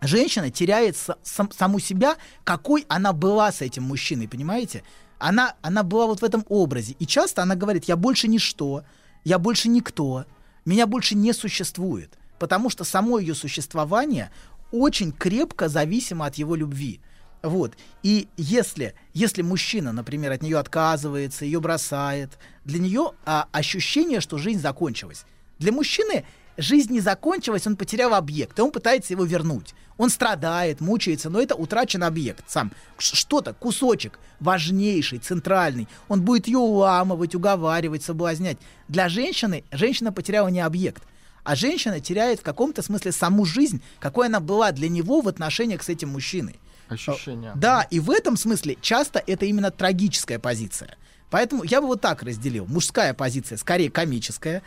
Женщина 0.00 0.50
теряет 0.50 0.96
са- 0.96 1.16
сам- 1.22 1.50
саму 1.52 1.78
себя, 1.78 2.16
какой 2.44 2.84
она 2.88 3.12
была 3.12 3.50
с 3.52 3.62
этим 3.62 3.84
мужчиной, 3.84 4.28
понимаете? 4.28 4.82
Она, 5.18 5.54
она 5.62 5.82
была 5.82 6.06
вот 6.06 6.20
в 6.20 6.24
этом 6.24 6.44
образе. 6.48 6.94
И 6.98 7.06
часто 7.06 7.42
она 7.42 7.54
говорит, 7.54 7.84
я 7.84 7.96
больше 7.96 8.28
ничто, 8.28 8.84
я 9.24 9.38
больше 9.38 9.68
никто, 9.68 10.26
меня 10.64 10.86
больше 10.86 11.14
не 11.14 11.32
существует. 11.32 12.18
Потому 12.38 12.68
что 12.68 12.84
само 12.84 13.18
ее 13.18 13.34
существование 13.34 14.30
очень 14.72 15.12
крепко 15.12 15.68
зависимо 15.68 16.26
от 16.26 16.34
его 16.34 16.54
любви. 16.56 17.00
Вот. 17.42 17.74
И 18.02 18.28
если, 18.36 18.94
если 19.12 19.42
мужчина, 19.42 19.92
например, 19.92 20.32
от 20.32 20.42
нее 20.42 20.58
отказывается, 20.58 21.44
ее 21.44 21.60
бросает, 21.60 22.38
для 22.64 22.78
нее 22.78 23.12
а, 23.24 23.48
ощущение, 23.52 24.20
что 24.20 24.38
жизнь 24.38 24.60
закончилась. 24.60 25.24
Для 25.58 25.70
мужчины 25.70 26.24
жизнь 26.56 26.92
не 26.92 27.00
закончилась, 27.00 27.66
он 27.66 27.76
потерял 27.76 28.14
объект, 28.14 28.58
и 28.58 28.62
он 28.62 28.70
пытается 28.70 29.12
его 29.12 29.24
вернуть. 29.24 29.74
Он 29.96 30.10
страдает, 30.10 30.80
мучается, 30.80 31.30
но 31.30 31.40
это 31.40 31.54
утрачен 31.54 32.02
объект 32.02 32.44
сам. 32.48 32.72
Что-то, 32.98 33.54
кусочек, 33.54 34.18
важнейший, 34.40 35.18
центральный. 35.18 35.88
Он 36.08 36.22
будет 36.22 36.46
ее 36.46 36.58
уламывать, 36.58 37.34
уговаривать, 37.34 38.02
соблазнять. 38.02 38.58
Для 38.88 39.08
женщины, 39.08 39.64
женщина 39.70 40.12
потеряла 40.12 40.48
не 40.48 40.60
объект, 40.60 41.02
а 41.44 41.54
женщина 41.54 42.00
теряет 42.00 42.40
в 42.40 42.42
каком-то 42.42 42.82
смысле 42.82 43.12
саму 43.12 43.44
жизнь, 43.44 43.82
какой 44.00 44.26
она 44.26 44.40
была 44.40 44.72
для 44.72 44.88
него 44.88 45.20
в 45.20 45.28
отношениях 45.28 45.82
с 45.82 45.88
этим 45.88 46.08
мужчиной. 46.08 46.58
Ощущение. 46.88 47.52
Да, 47.54 47.82
и 47.82 48.00
в 48.00 48.10
этом 48.10 48.36
смысле 48.36 48.76
часто 48.80 49.22
это 49.26 49.46
именно 49.46 49.70
трагическая 49.70 50.38
позиция. 50.38 50.96
Поэтому 51.30 51.64
я 51.64 51.80
бы 51.80 51.86
вот 51.86 52.00
так 52.00 52.22
разделил. 52.22 52.66
Мужская 52.66 53.14
позиция 53.14 53.58
скорее 53.58 53.90
комическая, 53.90 54.62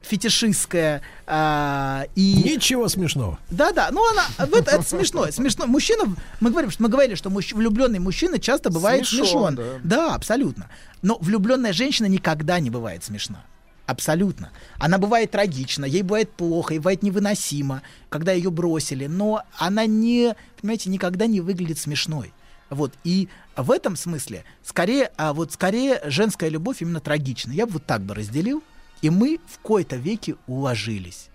фетишистская 0.00 1.02
а, 1.26 2.06
и... 2.14 2.34
Ничего 2.44 2.88
смешного. 2.88 3.38
Да, 3.50 3.72
да, 3.72 3.90
ну 3.92 4.02
она, 4.10 4.24
это, 4.38 4.70
это 4.70 4.82
смешно, 4.82 5.30
смешно. 5.30 5.66
Мужчина, 5.66 6.14
мы 6.40 6.50
говорим, 6.50 6.70
что 6.70 6.82
мы 6.82 6.88
говорили, 6.88 7.14
что 7.14 7.30
мужч- 7.30 7.54
влюбленный 7.54 7.98
мужчина 7.98 8.38
часто 8.38 8.70
бывает 8.70 9.06
Смешон, 9.06 9.26
смешон. 9.26 9.54
да. 9.56 9.64
Да, 9.84 10.14
абсолютно. 10.14 10.68
Но 11.02 11.18
влюбленная 11.20 11.72
женщина 11.72 12.06
никогда 12.06 12.60
не 12.60 12.70
бывает 12.70 13.04
смешна. 13.04 13.44
Абсолютно. 13.86 14.50
Она 14.78 14.98
бывает 14.98 15.32
трагична, 15.32 15.84
ей 15.84 16.02
бывает 16.02 16.30
плохо, 16.32 16.74
ей 16.74 16.78
бывает 16.78 17.02
невыносимо, 17.02 17.82
когда 18.08 18.30
ее 18.32 18.50
бросили, 18.50 19.06
но 19.06 19.42
она 19.58 19.86
не, 19.86 20.36
понимаете, 20.60 20.90
никогда 20.90 21.26
не 21.26 21.40
выглядит 21.40 21.78
смешной. 21.78 22.32
Вот, 22.68 22.92
и 23.02 23.28
в 23.56 23.72
этом 23.72 23.96
смысле, 23.96 24.44
скорее, 24.62 25.10
а 25.16 25.32
вот 25.32 25.52
скорее 25.52 26.00
женская 26.04 26.48
любовь 26.48 26.82
именно 26.82 27.00
трагична. 27.00 27.50
Я 27.50 27.66
бы 27.66 27.72
вот 27.74 27.84
так 27.84 28.00
бы 28.02 28.14
разделил, 28.14 28.62
и 29.02 29.10
мы 29.10 29.38
в 29.46 29.58
кои-то 29.60 29.96
веки 29.96 30.36
уложились. 30.46 31.29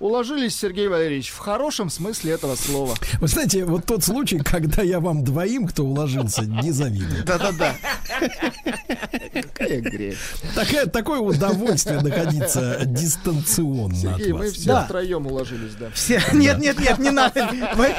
Уложились, 0.00 0.56
Сергей 0.56 0.88
Валерьевич, 0.88 1.28
в 1.28 1.36
хорошем 1.36 1.90
смысле 1.90 2.32
этого 2.32 2.54
слова. 2.56 2.94
Вы 3.20 3.28
знаете, 3.28 3.66
вот 3.66 3.84
тот 3.84 4.02
случай, 4.02 4.38
когда 4.38 4.80
я 4.80 4.98
вам 4.98 5.22
двоим, 5.24 5.66
кто 5.66 5.84
уложился, 5.84 6.40
не 6.46 6.70
завидую. 6.72 7.22
Да-да-да. 7.24 7.74
Какая 9.34 9.80
грех. 9.82 10.16
Такое, 10.54 10.86
такое 10.86 11.18
удовольствие 11.20 12.00
находиться 12.00 12.80
дистанционно 12.86 13.94
Сергей, 13.94 14.32
от 14.32 14.38
мы 14.38 14.44
вас. 14.46 14.52
все 14.54 14.68
Да. 14.68 14.84
втроем 14.84 15.26
уложились, 15.26 15.74
да. 15.78 15.90
Все, 15.92 16.22
нет, 16.32 16.58
нет, 16.58 16.78
нет, 16.80 16.98
не 16.98 17.10
надо. 17.10 17.50
Вы 17.76 17.94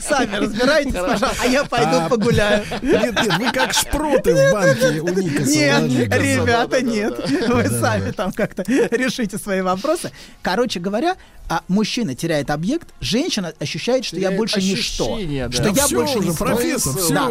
сами 0.00 0.36
разбирайтесь, 0.36 0.94
пожалуйста, 0.94 1.30
а 1.42 1.46
я 1.46 1.64
пойду 1.64 1.96
А, 1.96 2.08
погуляю. 2.08 2.64
Нет, 2.82 3.22
нет, 3.22 3.38
вы 3.38 3.52
как 3.52 3.72
шпроты 3.72 4.34
в 4.34 4.52
банке 4.52 5.00
у 5.00 5.08
Никаса 5.10 5.80
Нет, 5.86 6.12
ребята, 6.12 6.82
нет. 6.82 7.16
Вы 7.48 7.68
сами 7.68 8.10
там 8.10 8.32
как-то 8.32 8.64
решите 8.66 9.38
свои 9.38 9.60
вопросы. 9.60 10.10
Короче 10.42 10.80
говоря, 10.80 11.14
а 11.48 11.62
мужчина 11.68 12.14
теряет 12.14 12.50
объект, 12.50 12.92
женщина 13.00 13.52
ощущает, 13.58 14.04
что 14.04 14.16
я 14.16 14.28
Теряет 14.28 14.38
больше 14.38 14.62
ничто. 14.62 15.18
да. 15.18 15.52
Что 15.52 15.62
Да 15.62 15.68
я 15.70 15.86
всё 15.86 15.96
больше 16.00 16.18
уже, 16.18 16.28
не 16.28 16.34
профессор, 16.36 16.96
все. 16.96 17.14
Да. 17.14 17.30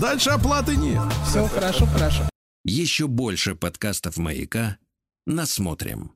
Дальше 0.00 0.30
оплаты 0.30 0.76
нет. 0.76 1.02
Все 1.28 1.46
хорошо, 1.48 1.86
хорошо. 1.86 2.28
Еще 2.64 3.06
больше 3.06 3.54
подкастов 3.54 4.16
«Маяка» 4.16 4.78
насмотрим. 5.26 6.12